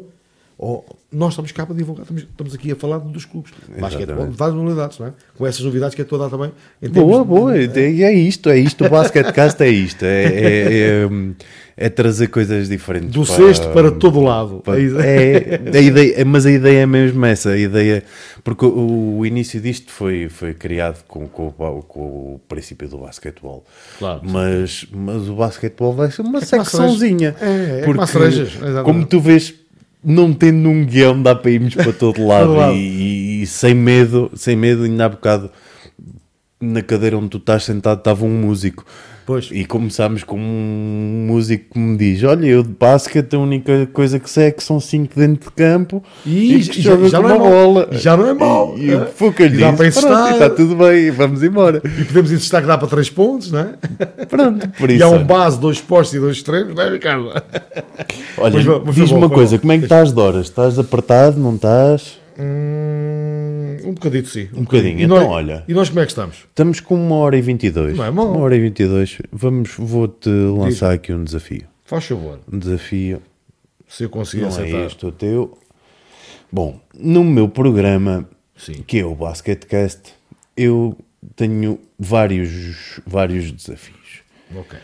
Nós 1.12 1.30
estamos 1.34 1.52
cá 1.52 1.66
para 1.66 1.76
divulgar, 1.76 2.02
estamos, 2.04 2.24
estamos 2.24 2.54
aqui 2.56 2.72
a 2.72 2.76
falar 2.76 2.98
dos 2.98 3.24
clubes. 3.26 3.52
Basquetebol, 3.80 4.28
de 4.28 4.36
várias 4.36 4.58
modalidades, 4.58 5.00
não 5.00 5.08
é? 5.08 5.14
Com 5.38 5.46
essas 5.46 5.62
novidades 5.64 5.96
que 5.96 6.02
é 6.02 6.06
toda 6.06 6.30
também. 6.30 6.52
Termos 6.82 6.98
Boa, 6.98 7.22
de- 7.22 7.28
boa. 7.28 7.58
E 7.58 8.04
é 8.04 8.12
isto, 8.14 8.50
é 8.50 8.58
isto. 8.58 8.84
O 8.86 8.90
Basketcast 8.90 9.62
é 9.64 9.70
isto. 9.70 10.04
É, 10.04 11.04
é, 11.78 11.84
é, 11.84 11.88
é 11.88 11.90
trazer 11.90 12.28
coisas 12.28 12.68
diferentes. 12.70 13.12
Do 13.12 13.26
para- 13.26 13.36
cesto 13.36 13.70
para 13.70 13.92
todo 13.92 14.20
lado. 14.22 14.62
para- 14.64 14.80
é, 14.82 15.60
a 15.74 15.80
ideia, 15.82 16.26
mas 16.26 16.46
a 16.46 16.52
ideia 16.52 16.80
é 16.82 16.86
mesmo 16.86 17.26
essa. 17.26 17.50
A 17.52 17.58
ideia, 17.58 18.04
porque 18.44 18.66
o, 18.66 19.18
o 19.20 19.26
início 19.26 19.60
disto 19.60 19.92
foi, 19.92 20.30
foi 20.30 20.54
criado 20.54 21.04
com, 21.08 21.28
com, 21.28 21.48
o- 21.48 21.82
com 21.84 22.00
o 22.36 22.42
princípio 22.48 22.88
do 22.88 22.98
basquetebol. 23.00 23.66
Claro. 24.00 24.22
Mas, 24.24 24.86
mas 24.92 25.28
o 25.28 25.36
basquetebol 25.36 25.94
vai 25.94 26.12
ser 26.12 26.22
uma 26.22 26.40
É 26.40 26.46
secçãozinha. 26.46 27.36
É, 27.42 27.82
é 27.86 27.90
exatamente. 27.90 28.84
como 28.84 29.06
tu 29.06 29.20
vês, 29.20 29.54
não 30.04 30.32
tendo 30.34 30.70
um 30.70 30.86
guião, 30.86 31.22
dá 31.22 31.34
para 31.36 31.52
irmos 31.52 31.74
para 31.76 31.92
todo 31.92 32.24
lado. 32.28 32.48
Todo 32.48 32.58
lado. 32.58 32.76
E, 32.76 33.42
e 33.44 33.48
sem 33.48 33.74
medo, 33.74 34.32
sem 34.36 34.56
medo, 34.56 34.84
ainda 34.84 35.06
há 35.06 35.10
bocado 35.10 35.50
na 36.62 36.82
cadeira 36.82 37.18
onde 37.18 37.30
tu 37.30 37.38
estás 37.38 37.64
sentado 37.64 37.98
estava 38.00 38.24
um 38.26 38.30
músico. 38.30 38.86
Pois. 39.26 39.50
E 39.52 39.66
começámos 39.66 40.24
com 40.24 40.38
um 40.38 41.26
músico 41.28 41.74
que 41.74 41.80
me 41.80 41.98
diz: 41.98 42.24
Olha, 42.24 42.46
eu 42.46 42.62
de 42.62 42.70
basquete 42.70 43.36
a 43.36 43.40
única 43.40 43.90
coisa 43.92 44.20
que 44.20 44.30
sei 44.30 44.46
é 44.46 44.52
que 44.52 44.64
são 44.64 44.80
cinco 44.80 45.16
dentro 45.20 45.50
de 45.50 45.56
campo 45.56 46.04
E 46.24 46.60
que 46.60 46.80
já- 46.82 46.92
joga 46.92 47.10
já 47.10 47.20
com 47.22 47.30
é 47.32 47.38
bola. 47.40 47.88
Já 47.92 48.16
não 48.16 48.28
é 48.28 48.34
mau. 48.36 48.78
E, 48.78 48.90
e 48.92 48.96
o 48.96 49.34
que 49.34 49.42
eu 49.44 49.48
lhe 49.48 49.56
E 49.58 49.60
dá 49.62 49.72
disse: 49.72 49.78
para 49.78 49.92
"Pronto, 49.92 50.20
encestar." 50.28 50.32
está 50.34 50.50
tudo 50.52 50.76
bem, 50.76 51.10
vamos 51.10 51.42
embora. 51.42 51.82
E 51.84 52.04
podemos 52.06 52.32
insistir 52.32 52.62
que 52.62 52.68
dá 52.68 52.78
para 52.78 52.88
3 52.88 53.10
pontos, 53.10 53.52
não 53.52 53.60
é? 53.62 54.26
Pronto, 54.28 54.70
por 54.78 54.90
E 54.92 54.96
isso. 54.96 55.04
há 55.06 55.10
um 55.10 55.24
base, 55.24 55.60
dois 55.60 55.82
postos 55.82 56.16
e 56.16 56.20
dois 56.20 56.38
extremos, 56.38 56.76
não 56.76 56.84
é, 56.84 56.90
Ricardo? 56.92 57.30
Olha, 58.38 58.52
diz-me 58.58 58.74
bom, 58.74 59.18
uma 59.18 59.28
foi 59.28 59.36
coisa: 59.38 59.56
bom. 59.58 59.62
como 59.62 59.72
é 59.74 59.78
que 59.80 59.86
estás 59.86 60.12
de 60.14 60.20
horas? 60.20 60.46
Estás 60.46 60.78
apertado? 60.78 61.40
Não 61.40 61.56
estás? 61.56 62.20
Hum, 62.38 62.85
um 63.86 63.94
bocadito, 63.94 64.30
sim. 64.30 64.50
Um, 64.54 64.64
bocadinho. 64.64 65.00
E 65.00 65.04
Então, 65.04 65.18
nós- 65.18 65.28
olha. 65.28 65.64
E 65.68 65.74
nós 65.74 65.90
como 65.90 66.02
é 66.02 66.06
que 66.06 66.12
estamos? 66.12 66.38
Estamos 66.38 66.80
com 66.80 66.96
uma 66.96 67.16
hora 67.16 67.38
e 67.38 67.42
22. 67.42 67.98
Não 67.98 68.06
é 68.06 68.12
mau. 68.12 68.32
Uma 68.32 68.40
hora 68.42 68.56
e 68.56 68.60
22. 68.62 69.20
Vamos, 69.32 69.72
vou-te 69.78 70.30
lançar 70.30 70.92
aqui 70.94 71.14
um 71.14 71.24
desafio. 71.24 71.64
Faz 71.86 72.06
favor. 72.06 72.40
Um 72.52 72.58
desafio 72.60 73.22
Se 73.88 74.04
eu 74.04 74.10
conseguir 74.10 74.42
não 74.44 74.50
aceitar. 74.50 74.78
é 74.80 74.86
este 74.86 75.06
o 75.06 75.12
teu. 75.12 75.58
Bom, 76.52 76.80
no 76.98 77.24
meu 77.24 77.48
programa, 77.50 78.28
Sim. 78.56 78.84
que 78.88 79.00
é 79.00 79.06
o 79.06 79.14
Basketcast, 79.16 80.14
eu 80.56 80.98
tenho 81.36 81.80
vários, 82.00 83.00
vários 83.06 83.52
desafios. 83.52 84.22
Ok. 84.56 84.78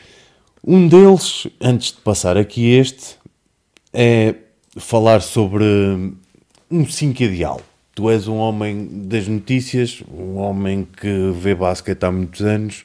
Um 0.65 0.87
deles, 0.87 1.47
antes 1.59 1.91
de 1.93 1.99
passar 2.01 2.37
aqui 2.37 2.71
este, 2.73 3.15
é 3.93 4.35
falar 4.77 5.21
sobre 5.21 5.63
um 6.69 6.85
5 6.87 7.23
ideal. 7.23 7.61
Tu 8.01 8.09
és 8.09 8.27
um 8.27 8.37
homem 8.37 8.87
das 9.07 9.27
notícias, 9.27 10.01
um 10.11 10.37
homem 10.37 10.87
que 10.99 11.31
vê 11.35 11.53
basquete 11.53 12.03
há 12.03 12.11
muitos 12.11 12.41
anos. 12.41 12.83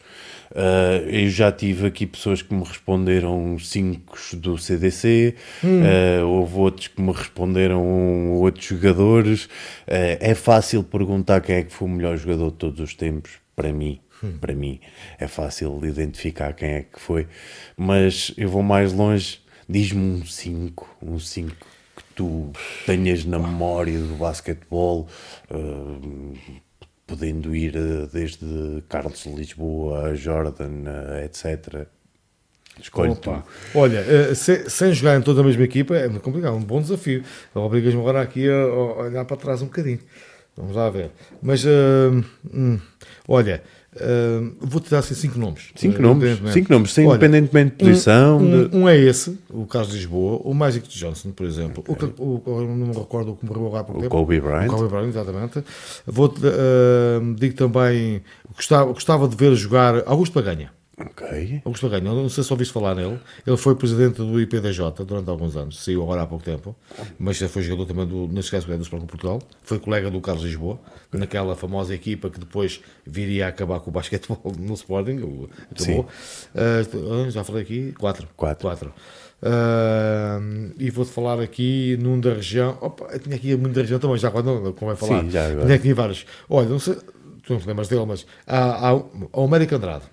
Ah, 0.55 1.01
eu 1.07 1.31
já 1.31 1.51
tive 1.51 1.87
aqui 1.87 2.07
pessoas 2.07 2.43
que 2.43 2.53
me 2.53 2.63
responderam 2.63 3.59
5 3.59 4.15
do 4.37 4.59
CDC, 4.59 5.35
ah, 5.65 6.23
houve 6.23 6.59
outros 6.59 6.89
que 6.89 7.01
me 7.01 7.13
responderam 7.13 8.33
outros 8.33 8.67
jogadores. 8.67 9.49
Ah, 9.89 10.19
é 10.21 10.35
fácil 10.35 10.83
perguntar 10.83 11.41
quem 11.41 11.57
é 11.57 11.63
que 11.63 11.73
foi 11.73 11.89
o 11.89 11.91
melhor 11.91 12.19
jogador 12.19 12.51
de 12.51 12.59
todos 12.59 12.81
os 12.81 12.95
tempos, 12.95 13.31
para 13.55 13.73
mim. 13.73 13.99
Para 14.39 14.55
mim 14.55 14.81
é 15.19 15.27
fácil 15.27 15.81
identificar 15.83 16.53
quem 16.53 16.69
é 16.69 16.83
que 16.83 17.01
foi, 17.01 17.27
mas 17.75 18.35
eu 18.37 18.51
vou 18.51 18.63
mais 18.63 18.93
longe. 18.93 19.41
Diz-me 19.67 20.21
um 20.21 20.27
5, 20.27 20.99
um 21.03 21.19
5 21.19 21.57
que 21.57 21.76
tu 22.17 22.51
tenhas 22.87 23.25
na 23.25 23.39
memória 23.39 23.99
do 23.99 24.15
basquetebol, 24.17 25.07
ah, 25.51 25.57
podendo 27.07 27.55
ir 27.55 27.75
ah, 27.77 28.09
desde 28.13 28.83
Carlos 28.89 29.23
de 29.23 29.29
Lisboa 29.35 30.09
a 30.09 30.15
Jordan, 30.15 30.85
ah, 30.87 31.25
etc. 31.25 31.87
Escolhe 32.81 33.13
Opa. 33.13 33.45
tu. 33.73 33.79
Olha, 33.79 33.99
eh, 33.99 34.35
se- 34.35 34.69
sem 34.69 34.93
jogar 34.93 35.17
em 35.19 35.23
toda 35.23 35.41
a 35.41 35.45
mesma 35.45 35.63
equipa 35.65 35.95
é 35.97 36.09
muito 36.09 36.23
complicado, 36.23 36.55
é 36.55 36.57
um 36.59 36.63
bom 36.63 36.81
desafio. 36.81 37.23
Obrigas-me 37.55 38.01
agora 38.01 38.21
aqui 38.21 38.49
a, 38.51 38.67
olhar 38.67 39.25
para 39.25 39.37
trás 39.37 39.63
um 39.63 39.67
bocadinho. 39.67 40.01
Vamos 40.57 40.75
lá 40.77 40.89
ver. 40.91 41.11
Mas, 41.43 41.65
eh, 41.65 41.71
hum, 42.53 42.79
olha, 43.29 43.63
eh, 43.99 44.41
vou-te 44.61 44.91
dar 44.91 44.99
assim 44.99 45.15
cinco 45.15 45.39
nomes. 45.39 45.71
Cinco 45.75 46.01
nomes, 46.01 46.17
independentemente. 46.23 46.55
cinco 46.55 46.73
nomes, 46.73 46.93
sem 46.93 47.07
Olha, 47.07 47.17
independentemente 47.17 47.71
de 47.77 47.85
posição. 47.85 48.39
Um, 48.39 48.69
de- 48.69 48.77
um 48.77 48.89
é 48.89 48.97
esse, 48.97 49.39
o 49.51 49.67
Carlos 49.67 49.91
de 49.93 49.97
Lisboa, 49.99 50.41
o 50.45 50.55
Magic 50.55 50.89
Johnson, 50.89 51.31
por 51.31 51.47
exemplo. 51.47 51.83
O, 51.87 51.95
que- 51.97 52.05
o, 52.19 52.25
o- 52.25 52.43
eu 52.47 52.61
não 52.67 52.87
me 52.89 52.95
recordo 52.95 53.33
o 53.33 53.37
que 53.37 53.45
morreu 53.47 53.67
agora 53.67 53.81
há 53.81 53.85
pouco 53.85 53.99
O 53.99 54.03
tempo. 54.03 54.17
Kobe 54.17 54.41
Bryant. 54.41 54.69
O 54.69 54.77
Kobe 54.77 54.89
Bryant, 54.89 55.09
exatamente. 55.09 55.65
Vou 56.07 56.33
digo 57.37 57.55
também, 57.57 58.23
gostava, 58.55 58.93
gostava 58.93 59.29
de 59.29 59.37
ver 59.37 59.55
jogar 59.55 60.03
Augusto 60.07 60.33
Paganha. 60.33 60.71
Ok. 60.99 61.61
Augusto 61.65 61.87
eu 61.87 62.01
não 62.01 62.29
sei 62.31 62.43
se 62.43 62.51
ouviste 62.51 62.73
falar 62.73 62.95
nele. 62.95 63.19
Ele 63.47 63.57
foi 63.59 63.75
presidente 63.77 64.17
do 64.17 64.41
IPDJ 64.41 65.05
durante 65.07 65.29
alguns 65.29 65.55
anos, 65.55 65.85
saiu 65.85 66.03
agora 66.03 66.23
há 66.23 66.27
pouco 66.27 66.43
tempo, 66.43 66.75
mas 67.19 67.37
já 67.37 67.49
foi 67.49 67.63
jogador 67.63 67.85
também 67.87 68.07
do, 68.07 68.27
neste 68.29 68.51
caso, 68.51 68.67
do 68.67 68.73
Sport 68.83 68.89
Clube 69.01 69.07
Portugal. 69.07 69.43
Foi 69.63 69.79
colega 69.79 70.11
do 70.11 70.19
Carlos 70.23 70.43
Lisboa, 70.45 70.81
naquela 71.13 71.55
famosa 71.55 71.95
equipa 71.95 72.31
que 72.31 72.41
depois 72.41 72.81
viria 73.07 73.45
a 73.45 73.49
acabar 73.51 73.81
com 73.81 73.91
o 73.91 73.93
basquetebol 73.93 74.41
no 74.59 74.73
Sporting. 74.73 75.19
o- 75.19 75.51
Acabou. 75.71 76.07
Ah, 76.55 77.29
já 77.31 77.45
falei 77.45 77.63
aqui, 77.63 77.93
quatro. 77.99 78.27
Quatro. 78.35 78.63
Quatro. 78.67 78.95
Ah, 79.43 80.39
e 80.79 80.91
vou-te 80.91 81.11
falar 81.11 81.41
aqui 81.41 81.97
num 82.01 82.19
da 82.19 82.33
região. 82.33 82.79
Opa, 82.81 83.19
tinha 83.19 83.37
aqui 83.37 83.55
muito 83.55 83.75
da 83.75 83.83
região 83.83 83.99
também, 83.99 84.17
já 84.17 84.31
quando 84.31 84.73
convém 84.73 84.97
falar. 84.97 85.23
Sim, 85.25 85.31
já 85.31 85.47
agora. 85.47 85.65
Tinha 85.67 85.77
aqui 85.77 85.93
vários. 85.93 86.25
Olha, 86.49 86.69
não 86.71 86.79
sei, 86.79 86.95
tu 87.43 87.53
não 87.53 87.61
te 87.61 87.69
lembras 87.69 87.89
dele, 87.89 88.05
mas 88.07 88.27
há, 88.47 88.89
há 88.89 88.95
o 88.95 89.45
Américo 89.45 89.75
Andrade, 89.75 90.05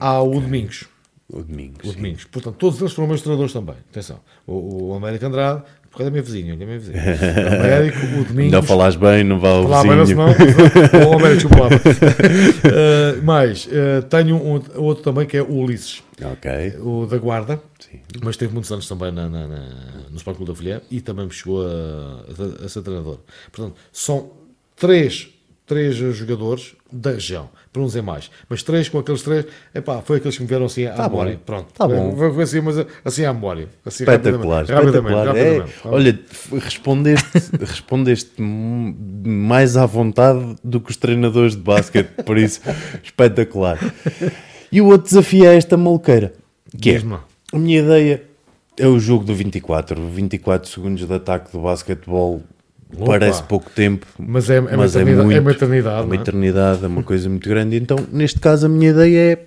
há 0.00 0.20
o 0.22 0.40
Domingos. 0.40 0.84
O 1.32 1.42
domingo. 1.42 1.74
O 1.84 1.86
sim. 1.88 1.94
Domingos. 1.94 2.24
Portanto, 2.24 2.56
todos 2.56 2.80
eles 2.80 2.92
foram 2.92 3.06
meus 3.08 3.20
treinadores 3.22 3.52
também. 3.52 3.76
Atenção. 3.90 4.18
O, 4.46 4.88
o 4.88 4.94
Américo 4.94 5.26
Andrade, 5.26 5.62
porque 5.88 6.02
é 6.02 6.10
meu 6.10 6.24
vizinho, 6.24 6.54
ele 6.54 6.64
é 6.64 6.66
meu 6.66 6.80
vizinho. 6.80 6.98
O 7.00 7.54
Américo, 7.64 7.98
o 8.20 8.24
Domingos. 8.24 8.52
Não 8.52 8.62
falares 8.64 8.96
bem, 8.96 9.22
não 9.22 9.38
vá 9.38 9.50
ao 9.50 9.62
Lá, 9.68 9.84
mas 9.84 10.08
vizinho. 10.08 10.26
não, 10.26 11.10
o 11.10 11.14
Américo, 11.14 11.48
desculpa. 11.48 11.68
Uh, 13.16 13.22
mais, 13.24 13.66
uh, 13.66 14.02
tenho 14.08 14.36
um, 14.36 14.60
outro 14.76 15.04
também 15.04 15.26
que 15.26 15.36
é 15.36 15.42
o 15.42 15.52
Ulisses, 15.52 16.02
Ok. 16.20 16.50
o 16.80 17.06
da 17.06 17.18
Guarda. 17.18 17.60
Sim. 17.78 18.00
Mas 18.22 18.36
teve 18.36 18.52
muitos 18.52 18.70
anos 18.72 18.88
também 18.88 19.12
na, 19.12 19.28
na, 19.28 19.46
na- 19.46 19.68
no 20.10 20.16
Sport 20.16 20.36
Clube 20.36 20.52
da 20.52 20.56
Folha 20.56 20.82
e 20.90 21.00
também 21.00 21.26
me 21.26 21.32
chegou 21.32 21.62
a, 21.64 22.24
a, 22.62 22.64
a 22.64 22.68
ser 22.68 22.82
treinador. 22.82 23.18
Portanto, 23.52 23.76
são 23.92 24.30
três, 24.76 25.28
três 25.70 25.94
jogadores 25.94 26.74
da 26.92 27.12
região, 27.12 27.48
para 27.72 27.80
não 27.80 27.86
dizer 27.86 28.02
mais, 28.02 28.28
mas 28.48 28.62
três 28.64 28.88
com 28.88 28.98
aqueles 28.98 29.22
três, 29.22 29.46
epá, 29.72 30.02
foi 30.02 30.16
aqueles 30.16 30.36
que 30.36 30.42
me 30.42 30.48
vieram 30.48 30.66
assim 30.66 30.86
à 30.86 30.92
Tá 30.94 31.08
bom. 31.08 31.18
memória. 31.18 31.40
Pronto, 31.46 31.68
Tá 31.72 31.86
bom. 31.86 32.16
Foi, 32.16 32.34
foi 32.34 32.42
assim, 32.42 32.60
mas 32.60 32.84
assim 33.04 33.24
à 33.24 33.32
memória. 33.32 33.68
Assim, 33.86 34.02
Espetacular, 34.02 34.64
rapidamente, 34.66 34.96
espetacular. 34.96 35.26
rapidamente, 35.28 35.72
É, 35.84 35.88
olha, 35.88 36.20
respondeste, 36.60 37.40
respondeste 37.64 38.32
mais 38.42 39.76
à 39.76 39.86
vontade 39.86 40.56
do 40.64 40.80
que 40.80 40.90
os 40.90 40.96
treinadores 40.96 41.54
de 41.54 41.62
basquete, 41.62 42.08
por 42.26 42.36
isso, 42.36 42.60
espetacular. 43.02 43.78
E 44.72 44.80
o 44.80 44.86
outro 44.86 45.08
desafio 45.08 45.44
é 45.46 45.56
esta 45.56 45.76
maluqueira, 45.76 46.32
que 46.80 46.90
é, 46.90 47.02
a 47.52 47.58
minha 47.58 47.78
ideia 47.80 48.22
é 48.76 48.86
o 48.86 48.98
jogo 48.98 49.24
do 49.24 49.34
24, 49.34 50.00
24 50.08 50.68
segundos 50.68 51.06
de 51.06 51.12
ataque 51.14 51.52
do 51.52 51.60
basquetebol, 51.60 52.42
Opa. 52.96 53.06
parece 53.06 53.42
pouco 53.44 53.70
tempo, 53.70 54.06
Mas 54.18 54.50
é, 54.50 54.56
é, 54.56 54.60
mas 54.60 54.96
é 54.96 55.00
maternidade, 55.00 55.24
muito, 55.26 55.36
é 55.36 55.40
maternidade, 55.40 55.96
é 55.96 56.00
uma 56.00 56.06
não 56.06 56.12
é? 56.14 56.16
eternidade, 56.16 56.84
é 56.84 56.88
uma 56.88 57.02
coisa 57.02 57.28
muito 57.28 57.48
grande. 57.48 57.76
Então, 57.76 57.96
neste 58.12 58.40
caso, 58.40 58.66
a 58.66 58.68
minha 58.68 58.90
ideia 58.90 59.32
é 59.32 59.38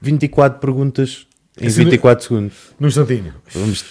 24 0.00 0.60
perguntas 0.60 1.26
em 1.60 1.66
Assim, 1.66 1.84
24 1.84 2.24
segundos. 2.24 2.54
Num 2.78 2.88
instantinho. 2.88 3.34
Vamos 3.54 3.84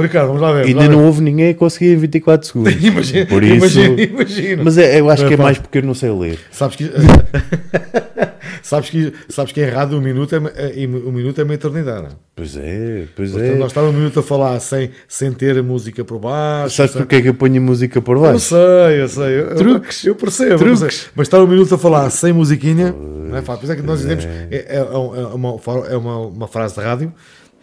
Ricardo, 0.00 0.28
vamos 0.28 0.42
lá 0.42 0.52
ver. 0.52 0.66
Ainda 0.66 0.88
não 0.88 1.04
houve 1.04 1.20
ninguém 1.20 1.50
a 1.50 1.54
conseguir 1.54 1.92
em 1.92 1.96
24 1.96 2.46
segundos. 2.46 2.72
Imagina, 2.82 3.26
Por 3.26 3.42
isso, 3.42 3.54
imagina, 3.54 4.02
imagina. 4.02 4.64
Mas 4.64 4.78
é, 4.78 5.00
eu 5.00 5.10
acho 5.10 5.24
é 5.24 5.28
que 5.28 5.34
é 5.34 5.36
mais 5.36 5.58
porque 5.58 5.78
eu 5.78 5.82
não 5.82 5.94
sei 5.94 6.10
ler. 6.10 6.38
Sabes 6.50 6.76
que, 6.76 6.90
sabes 8.62 8.90
que, 8.90 9.12
sabes 9.28 9.52
que 9.52 9.60
em 9.60 9.68
rádio 9.68 9.98
um 9.98 10.00
minuto 10.00 10.34
é, 10.34 10.82
é, 10.82 10.86
um 10.86 11.12
minuto 11.12 11.40
é 11.40 11.44
uma 11.44 11.54
eternidade. 11.54 12.02
Não? 12.02 12.08
é? 12.08 12.12
Pois 12.34 12.56
é, 12.56 13.04
pois 13.14 13.30
Portanto, 13.32 13.52
é. 13.52 13.56
nós 13.56 13.66
estar 13.68 13.82
um 13.82 13.92
minuto 13.92 14.20
a 14.20 14.22
falar 14.22 14.58
sem, 14.60 14.90
sem 15.06 15.32
ter 15.32 15.58
a 15.58 15.62
música 15.62 16.04
por 16.04 16.18
baixo. 16.18 16.76
Sabes 16.76 16.92
sem- 16.92 17.02
porque 17.02 17.16
é 17.16 17.22
que 17.22 17.28
eu 17.28 17.34
ponho 17.34 17.58
a 17.58 17.60
música 17.60 18.00
por 18.00 18.16
Eu 18.16 18.22
baixo? 18.22 18.40
sei, 18.40 19.02
eu 19.02 19.08
sei. 19.08 19.40
Eu, 19.40 19.54
Truques. 19.56 20.04
Eu, 20.04 20.12
eu 20.12 20.14
percebo. 20.14 20.52
eu 20.52 20.58
Truques. 20.58 21.10
Mas 21.14 21.26
estar 21.28 21.42
um 21.42 21.46
minuto 21.46 21.74
a 21.74 21.78
falar 21.78 22.08
sem 22.10 22.32
musiquinha, 22.32 22.92
não 22.92 23.36
é 23.36 23.42
fácil. 23.42 23.60
Por 23.60 23.64
isso 23.64 23.72
é 23.72 23.76
que 23.76 23.82
nós 23.82 24.00
dizemos, 24.00 24.24
é, 24.24 24.48
é, 24.50 24.76
é 24.78 24.82
uma, 24.82 25.58
é 25.88 25.96
uma, 25.96 26.18
uma 26.26 26.48
frase 26.48 26.74
de 26.74 26.80
rádio, 26.80 27.12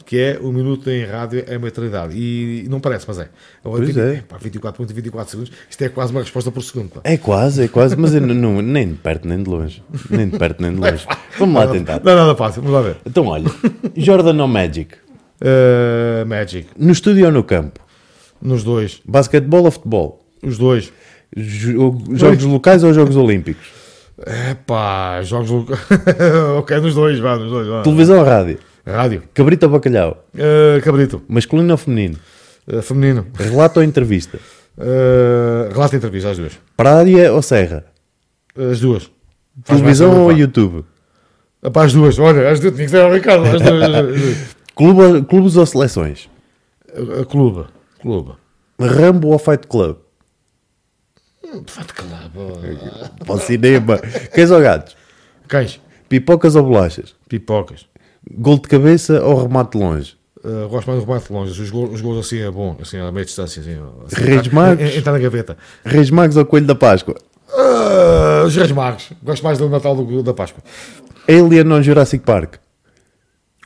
que 0.10 0.20
é 0.20 0.40
o 0.42 0.52
minuto 0.52 0.90
em 0.90 1.06
rádio 1.06 1.44
é 1.46 1.56
uma 1.56 1.68
eternidade. 1.68 2.18
E 2.18 2.66
não 2.68 2.80
parece, 2.80 3.06
mas 3.08 3.20
é. 3.20 3.30
Agora, 3.64 3.84
Pois 3.84 3.96
20, 3.96 4.00
é. 4.00 4.24
pá, 4.28 4.40
24.24 4.40 5.28
segundos, 5.28 5.52
isto 5.70 5.82
é 5.84 5.90
quase 5.90 6.12
uma 6.12 6.22
resposta 6.22 6.50
por 6.50 6.64
segundo. 6.64 6.90
pá. 6.90 7.02
É 7.04 7.16
quase, 7.16 7.66
é 7.66 7.68
quase, 7.68 7.96
mas 7.96 8.16
eu 8.16 8.22
não, 8.22 8.60
nem 8.60 8.88
de 8.88 8.96
perto 8.96 9.28
nem 9.28 9.44
de 9.44 9.48
longe. 9.48 9.84
Nem 10.10 10.28
de 10.28 10.40
perto 10.40 10.64
nem 10.64 10.74
de 10.74 10.80
longe. 10.80 11.06
Vamos 11.38 11.54
lá 11.56 11.68
tentar. 11.68 12.02
Não 12.04 12.12
é 12.12 12.16
nada 12.16 12.36
fácil, 12.36 12.64
vamos 12.64 12.76
lá 12.76 12.82
ver. 12.82 12.98
Então, 13.06 13.28
olha, 13.28 13.52
Jordan 13.96 14.42
ou 14.42 14.48
Magic? 14.48 14.96
Uh, 15.42 16.26
Magic, 16.26 16.68
No 16.76 16.92
estúdio 16.92 17.28
ou 17.28 17.32
no 17.32 17.44
campo? 17.44 17.80
nos 18.42 18.64
dois. 18.64 19.02
Basquetebol 19.06 19.66
ou 19.66 19.70
futebol? 19.72 20.26
Os 20.42 20.58
dois. 20.58 20.92
Jo- 21.38 21.96
Jogos 22.14 22.44
locais 22.46 22.84
ou 22.84 22.92
Jogos 22.96 23.16
Olímpicos? 23.16 23.68
Epá, 24.50 25.22
jogos. 25.22 25.50
lo- 25.52 25.68
ok, 26.58 26.80
nos 26.80 26.96
dois, 26.96 27.20
vá, 27.20 27.38
nos 27.38 27.52
dois. 27.52 27.68
Vá. 27.68 27.84
Televisão 27.84 28.18
ou 28.18 28.26
rádio? 28.26 28.58
Rádio. 28.92 29.24
Cabrito 29.34 29.66
ou 29.66 29.72
bacalhau? 29.72 30.26
Uh, 30.34 30.82
cabrito. 30.84 31.22
Masculino 31.28 31.72
ou 31.72 31.78
feminino? 31.78 32.18
Uh, 32.68 32.82
feminino. 32.82 33.28
Relato 33.36 33.80
ou 33.80 33.84
entrevista? 33.84 34.40
Uh, 34.78 35.72
relato 35.72 35.92
de 35.92 35.98
entrevista, 35.98 36.30
as 36.32 36.38
duas. 36.38 36.60
Praia 36.76 37.34
ou 37.34 37.42
serra? 37.42 37.86
As 38.56 38.80
duas. 38.80 39.12
Faz 39.64 39.80
Televisão 39.80 40.24
ou 40.24 40.32
YouTube? 40.32 40.84
pá. 41.62 41.68
Epá, 41.68 41.86
as 41.86 41.94
duas, 41.94 42.18
olha, 42.18 42.50
as 42.50 42.60
duas. 42.60 42.74
Tinha 42.74 42.86
que 42.86 42.92
ser 42.92 43.04
o 43.04 43.14
Ricardo. 43.14 43.46
As 43.46 43.62
duas. 43.62 43.84
as 43.84 44.22
duas. 44.22 44.56
Clube, 44.76 45.26
clubes 45.26 45.58
ou 45.58 45.66
seleções? 45.66 46.30
Uh, 46.94 47.26
clube. 47.26 47.66
Clube. 48.02 48.34
Rambo 48.80 49.28
ou 49.28 49.38
Fight 49.38 49.68
Club? 49.68 49.98
Fate 51.68 51.94
club. 51.94 52.12
Para 53.26 53.34
o 53.34 53.40
cinema. 53.40 53.98
Cães 54.34 54.52
ou 54.52 54.62
gatos? 54.62 54.96
Cães. 55.48 55.82
Pipocas 56.08 56.56
ou 56.56 56.64
bolachas? 56.64 57.16
Pipocas. 57.28 57.88
Gol 58.32 58.58
de 58.58 58.68
cabeça 58.68 59.24
ou 59.24 59.42
remate 59.44 59.78
de 59.78 59.84
longe? 59.84 60.18
Uh, 60.44 60.68
gosto 60.70 60.88
mais 60.88 61.02
do 61.04 61.06
remate 61.06 61.28
de 61.28 61.34
longe. 61.34 61.62
Os 61.62 61.70
gols, 61.70 61.94
os 61.96 62.02
gols 62.02 62.26
assim 62.26 62.40
é 62.40 62.50
bom, 62.52 62.78
assim 62.82 62.98
a 62.98 63.12
meia 63.12 63.26
distância. 63.26 63.62
Assim, 63.62 63.78
assim, 64.06 64.16
Reis 64.26 64.48
entrar- 64.48 64.54
Magos? 64.56 64.86
en- 64.86 64.98
Entrar 64.98 65.12
na 65.14 65.20
gaveta. 65.20 65.58
Reis 65.84 66.10
Magos 66.10 66.38
ou 66.38 66.46
Coelho 66.46 66.66
da 66.68 66.76
Páscoa? 66.76 67.16
Uh, 67.52 68.46
os 68.46 68.56
Reis 68.56 68.72
Magos. 68.72 69.10
Gosto 69.24 69.44
mais 69.44 69.58
do 69.58 69.68
Natal 69.70 69.96
do 69.96 70.06
que 70.06 70.24
da 70.24 70.34
Páscoa. 70.34 70.64
Alien 71.28 71.72
ou 71.72 71.82
Jurassic 71.82 72.24
Park? 72.24 72.56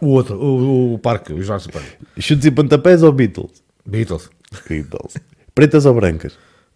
O 0.02 0.07
outro, 0.07 0.35
o, 0.38 0.94
o 0.95 0.99
parque, 0.99 1.31
o 1.34 1.41
Jurassic 1.41 1.72
Park. 1.72 1.85
Chutes 2.18 2.45
e 2.45 2.52
pontapés 2.52 3.03
ou 3.03 3.11
Beatles? 3.11 3.64
Beatles. 3.85 4.30
Beatles. 4.68 5.14
Pretas 5.53 5.85
ou 5.85 5.94
brancas? 5.94 6.34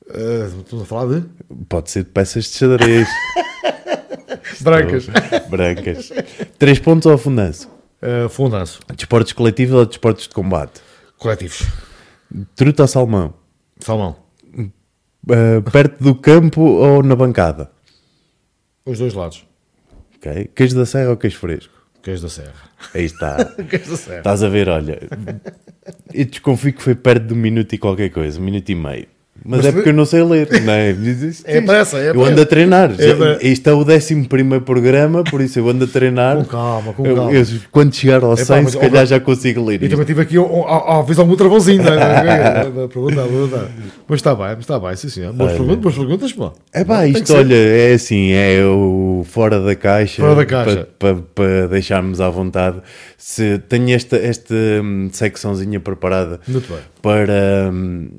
Uh, 0.10 0.46
estamos 0.62 0.84
a 0.84 0.86
falar 0.86 1.14
de 1.20 1.24
Pode 1.68 1.90
ser 1.92 2.04
de 2.04 2.10
peças 2.12 2.46
de 2.46 2.52
xadrez. 2.52 3.08
brancas. 4.62 5.08
brancas. 5.50 6.12
Três 6.60 6.80
pontos 6.80 7.06
ou 7.08 7.14
afundanço? 7.14 7.70
Uh, 8.02 8.30
fundanço. 8.30 8.80
Desportos 8.96 9.34
coletivos 9.34 9.76
ou 9.76 9.86
desportos 9.86 10.28
de 10.28 10.34
combate? 10.34 10.82
Coletivos. 11.18 11.64
Truta 12.56 12.84
ou 12.84 12.88
salmão? 12.88 13.34
Salmão. 13.80 14.16
Uh, 14.54 15.62
perto 15.72 16.04
do 16.04 16.16
campo 16.16 16.62
ou 16.62 17.04
na 17.04 17.16
bancada? 17.16 17.72
Os 18.86 19.00
dois 19.00 19.14
lados. 19.14 19.46
Ok. 20.16 20.52
Queijo 20.56 20.76
da 20.76 20.86
serra 20.86 21.10
ou 21.10 21.18
queijo 21.18 21.38
fresco? 21.38 21.78
Queijo 22.08 22.22
da 22.22 22.30
Serra. 22.30 22.54
Aí 22.94 23.04
está. 23.04 23.44
Queijo 23.70 23.92
da 23.92 23.98
Serra. 23.98 24.18
Estás 24.20 24.42
a 24.42 24.48
ver, 24.48 24.70
olha. 24.70 24.98
Eu 26.14 26.24
desconfio 26.24 26.72
que 26.72 26.82
foi 26.82 26.96
perto 26.96 27.28
de 27.28 27.34
um 27.34 27.38
minuto 27.38 27.74
e 27.74 27.78
qualquer 27.78 28.10
coisa, 28.10 28.40
um 28.40 28.44
minuto 28.44 28.70
e 28.70 28.76
meio. 28.76 29.08
Mas, 29.46 29.66
é 29.66 29.72
porque 29.72 29.90
eu 29.90 29.94
não 29.94 30.06
sei 30.06 30.24
ler, 30.24 30.48
não 30.64 30.74
é? 30.74 30.96
É 31.46 31.62
pressa, 31.62 31.98
é 31.98 32.10
Eu 32.10 32.14
ando 32.22 32.26
pressa. 32.26 32.42
a 32.42 32.46
treinar. 32.46 32.92
É 32.98 33.14
pressa. 33.14 33.40
Este 33.48 33.70
é 33.70 33.74
o 33.74 33.80
11 33.84 34.60
programa, 34.66 35.24
por 35.24 35.42
isso 35.42 35.60
eu 35.60 35.70
ando 35.70 35.86
a 35.86 35.88
treinar. 35.88 36.38
Com 36.38 36.46
calma, 36.46 36.94
com 36.94 37.06
Eu- 37.06 37.16
calma. 37.16 37.32
eu- 37.32 37.46
quando 37.72 37.94
chegar 37.96 38.24
ao 38.24 38.36
100, 38.36 38.64
mas, 38.64 38.72
se 38.74 38.78
calhar 38.78 38.94
mas- 38.96 39.10
já 39.10 39.20
consigo 39.20 39.64
ler 39.66 39.82
E 39.82 39.86
isto. 39.86 39.92
também 39.92 40.06
tive 40.06 40.22
aqui, 40.22 40.38
vez 41.04 41.18
algum 41.20 41.36
travãozinho, 41.36 41.84
não 41.84 41.94
é? 41.94 41.98
Mas 44.08 44.20
está 44.20 44.36
bem, 44.36 44.58
está 44.60 44.80
bem, 44.80 44.96
sim 44.96 45.10
senhor. 45.10 45.34
Boas 45.34 45.52
perguntas, 45.54 45.80
boas 45.82 45.96
perguntas, 45.96 46.34
pô. 46.34 46.52
É 46.74 46.84
pá, 46.84 47.08
isto 47.08 47.34
olha, 47.34 47.56
é 47.56 47.94
assim, 47.94 48.32
é 48.32 48.64
o 48.66 49.24
fora 49.28 49.60
da 49.62 49.76
caixa, 49.76 50.22
Fora 50.22 50.36
da 50.36 50.46
caixa. 50.46 50.88
Para 51.00 51.68
deixarmos 51.68 52.20
à 52.22 52.30
vontade. 52.30 52.78
Se 53.18 53.60
tenho 53.70 53.92
esta, 53.92 54.18
esta 54.18 54.54
hum, 54.54 55.10
secçãozinha 55.12 55.80
preparada 55.80 56.40
Muito 56.48 56.68
bem. 56.70 56.80
para 57.02 57.70
hum, 57.72 58.10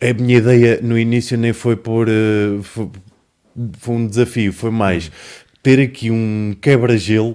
a 0.00 0.12
minha 0.14 0.38
ideia 0.38 0.80
no 0.82 0.98
início 0.98 1.36
nem 1.36 1.52
foi 1.52 1.76
por 1.76 2.08
uh, 2.08 2.62
foi, 2.62 2.88
foi 3.78 3.94
um 3.94 4.06
desafio, 4.06 4.52
foi 4.52 4.70
mais 4.70 5.10
ter 5.62 5.80
aqui 5.80 6.10
um 6.10 6.54
quebra-gelo 6.60 7.34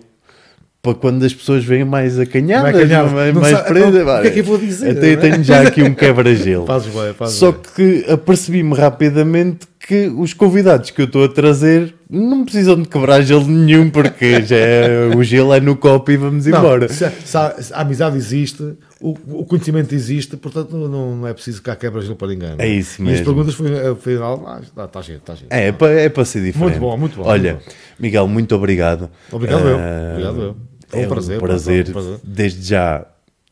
para 0.82 0.94
quando 0.96 1.24
as 1.24 1.34
pessoas 1.34 1.64
vêm 1.64 1.86
mais 1.86 2.20
acanhadas, 2.20 2.74
Mais 2.74 2.76
acanhadas. 2.76 3.12
mais, 3.14 3.34
mais 3.34 3.62
presas. 3.62 4.02
o 4.04 4.22
que 4.22 4.28
é 4.28 4.32
que 4.32 4.40
eu 4.40 4.44
vou 4.44 4.58
dizer, 4.58 4.98
Até 4.98 5.14
é? 5.14 5.16
tenho 5.16 5.44
já 5.44 5.62
aqui 5.62 5.82
um 5.82 5.94
quebra-gelo. 5.94 6.66
Só 7.30 7.52
bem. 7.54 7.62
que 7.76 8.12
apercebi-me 8.12 8.76
rapidamente 8.76 9.66
que 9.86 10.08
os 10.08 10.34
convidados 10.34 10.92
que 10.92 11.02
eu 11.02 11.06
estou 11.06 11.26
a 11.26 11.28
trazer 11.28 11.94
não 12.10 12.46
precisam 12.46 12.82
de 12.82 12.88
quebrar 12.88 13.22
gelo 13.22 13.46
nenhum, 13.46 13.90
porque 13.90 14.42
já 14.44 14.56
é- 14.56 15.08
o 15.16 15.22
gelo 15.24 15.54
é 15.54 15.60
no 15.60 15.76
copo 15.76 16.10
e 16.10 16.16
vamos 16.16 16.46
Não, 16.46 16.58
embora. 16.58 16.88
se, 16.88 17.04
a- 17.04 17.12
se 17.12 17.36
a, 17.38 17.56
a 17.74 17.82
amizade 17.82 18.16
existe, 18.16 18.64
o, 19.02 19.10
o 19.42 19.46
conhecimento 19.46 19.94
existe, 19.94 20.38
portanto 20.38 20.78
não, 20.78 21.16
não 21.18 21.28
é 21.28 21.34
preciso 21.34 21.62
cá 21.62 21.76
quebra-gelo 21.76 22.16
para 22.16 22.30
ninguém. 22.30 22.50
não 22.52 22.56
É 22.60 22.68
isso 22.68 23.02
E 23.02 23.06
as 23.06 23.10
mesmo. 23.12 23.26
perguntas 23.26 23.54
foi, 23.56 23.88
afinal, 23.90 24.44
ah, 24.48 24.60
está, 24.64 24.86
está 24.86 25.02
giro, 25.02 25.18
está 25.18 25.36
giro. 25.36 25.48
É, 25.50 25.68
é 25.68 25.72
para, 25.74 25.92
é 26.00 26.08
para 26.10 26.24
ser 26.24 26.42
diferente. 26.44 26.70
Muito 26.70 26.80
bom, 26.80 26.98
muito 26.98 27.18
bom, 27.18 27.24
Olha, 27.28 27.54
muito 27.56 27.66
bom. 27.66 27.72
Miguel, 28.00 28.28
muito 28.30 28.56
obrigado. 28.56 29.10
Obrigado 29.32 29.68
eu, 29.68 29.78
Ah, 29.78 30.10
obrigado 30.12 30.42
eu. 30.42 30.56
É 30.94 30.98
um 30.98 31.02
É 31.02 31.08
prazer, 31.08 31.40
prazer. 31.40 31.86
é 31.88 31.90
um 31.90 31.94
prazer. 31.94 32.20
Desde 32.24 32.62
já 32.70 33.06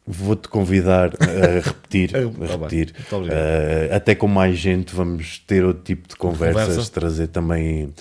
vou-te 0.05 0.47
convidar 0.49 1.11
a 1.21 1.59
repetir, 1.63 2.15
É, 2.15 2.23
a 2.23 2.47
tá 2.47 2.53
repetir. 2.53 2.93
Ah, 3.11 3.95
até 3.95 4.15
com 4.15 4.27
mais 4.27 4.57
gente 4.57 4.93
vamos 4.95 5.39
ter 5.39 5.63
outro 5.63 5.83
tipo 5.83 6.07
de 6.07 6.15
conversas, 6.15 6.67
Conversa. 6.69 6.91
trazer 6.91 7.27
também 7.27 7.93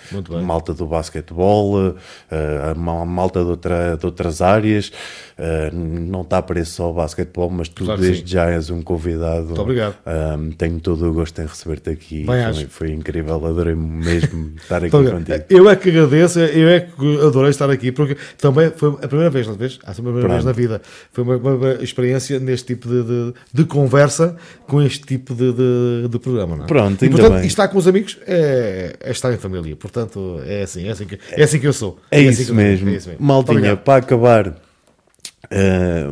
malta 0.43 0.73
do 0.75 0.87
basquetebol, 0.87 1.95
ah, 2.31 2.71
a 2.71 2.75
ma- 2.75 3.05
malta 3.05 3.45
de, 3.45 3.51
outra- 3.51 3.97
de 3.97 4.07
outras 4.07 4.41
áreas. 4.41 4.91
Ah, 5.39 5.71
não 5.73 6.23
está 6.23 6.41
preço 6.43 6.73
só 6.73 6.91
o 6.91 6.95
basquetebol, 6.95 7.51
mas 7.51 7.69
tu 7.69 7.85
Claro 7.85 8.01
desde 8.01 8.23
sim. 8.23 8.27
já 8.35 8.51
és 8.51 8.71
um 8.71 8.83
convidado. 8.83 9.47
Muito 9.47 9.61
obrigado. 9.63 9.97
Ah, 10.07 10.37
tenho 10.59 10.81
todo 10.81 11.09
o 11.09 11.13
gosto 11.13 11.41
em 11.41 11.47
receber-te 11.47 11.91
aqui. 11.91 12.25
Bem, 12.25 12.53
foi, 12.55 12.65
foi 12.67 12.91
incrível, 12.93 13.35
adorei 13.47 13.75
mesmo 13.75 14.53
estar 14.57 14.79
aqui 14.79 14.91
contigo. 14.91 15.45
eu 15.49 15.69
é 15.69 15.77
que 15.77 15.89
agradeço, 15.91 16.41
eu 16.41 16.69
é 16.69 16.81
que 16.81 17.21
adorei 17.27 17.51
estar 17.51 17.71
aqui, 17.71 17.93
porque 17.93 18.17
também 18.39 18.71
foi 18.71 18.91
a 19.03 19.09
primeira 19.09 19.31
vez, 19.31 19.47
não 19.47 19.55
vez? 19.55 19.79
Ah, 19.85 19.91
a 19.91 19.95
primeira 19.95 20.19
vez 20.21 20.33
Pronto. 20.33 20.47
na 20.47 20.53
vida. 20.53 20.83
Foi 21.13 21.25
uma- 21.25 21.37
uma 21.37 21.83
experiência 21.91 22.39
neste 22.39 22.69
tipo 22.69 22.89
de, 22.89 23.03
de, 23.03 23.35
de 23.53 23.65
conversa 23.65 24.37
com 24.67 24.81
este 24.83 25.07
tipo 25.07 25.35
de, 25.35 25.53
de, 25.53 26.09
de 26.09 26.19
programa. 26.19 26.57
Não 26.57 26.65
é? 26.65 26.67
Pronto, 26.67 27.05
e, 27.05 27.11
portanto, 27.11 27.35
bem. 27.35 27.47
estar 27.47 27.69
com 27.69 27.79
os 27.79 27.87
amigos 27.87 28.19
é, 28.27 28.97
é 29.01 29.11
estar 29.11 29.33
em 29.33 29.37
família. 29.37 29.75
Portanto, 29.77 30.41
é 30.47 30.63
assim, 30.63 30.87
é 30.87 30.91
assim 30.91 31.07
que, 31.07 31.19
é 31.33 31.43
assim 31.43 31.59
que 31.59 31.67
eu 31.67 31.73
sou. 31.73 31.99
É, 32.11 32.21
assim 32.21 32.29
isso, 32.29 32.37
que 32.37 32.43
eu 32.43 32.47
sou. 32.47 32.55
mesmo. 32.57 32.89
É 32.91 32.95
isso 32.95 33.09
mesmo. 33.09 33.33
Obrigado. 33.33 33.79
para 33.79 33.99
acabar, 33.99 34.49
uh, 34.49 34.55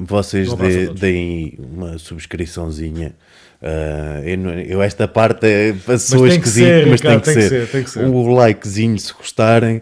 vocês 0.03 0.49
Um 0.53 0.95
deem 0.95 1.59
uma 1.59 1.99
subscriçãozinha. 1.99 3.15
Uh, 3.61 4.23
eu, 4.25 4.51
eu 4.61 4.83
esta 4.83 5.09
parte 5.09 5.45
é 5.45 5.73
para 5.73 5.95
pessoas 5.95 6.31
tem 6.31 6.41
que 6.41 6.49
esquisito, 6.49 6.65
ser, 6.65 6.87
mas 6.87 7.01
tem 7.01 7.19
que, 7.19 7.25
tem 7.25 7.35
que 7.35 7.43
ser. 7.43 7.69
tem 7.69 7.83
que 7.83 7.91
ser. 7.91 8.05
O 8.05 8.35
likezinho 8.35 8.99
se 8.99 9.13
gostarem, 9.13 9.81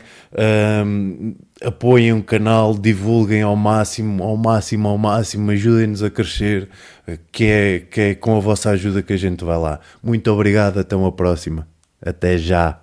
um, 0.86 1.34
apoiem 1.62 2.12
o 2.12 2.22
canal, 2.22 2.74
divulguem 2.74 3.42
ao 3.42 3.56
máximo, 3.56 4.22
ao 4.22 4.36
máximo, 4.36 4.88
ao 4.88 4.98
máximo, 4.98 5.50
ajudem-nos 5.50 6.02
a 6.02 6.10
crescer, 6.10 6.68
que 7.32 7.44
é, 7.44 7.80
que 7.80 8.00
é 8.00 8.14
com 8.14 8.36
a 8.36 8.40
vossa 8.40 8.70
ajuda 8.70 9.02
que 9.02 9.12
a 9.12 9.16
gente 9.16 9.44
vai 9.44 9.58
lá. 9.58 9.80
Muito 10.02 10.30
obrigado, 10.30 10.78
até 10.78 10.94
uma 10.94 11.12
próxima. 11.12 11.66
Até 12.00 12.36
já. 12.36 12.80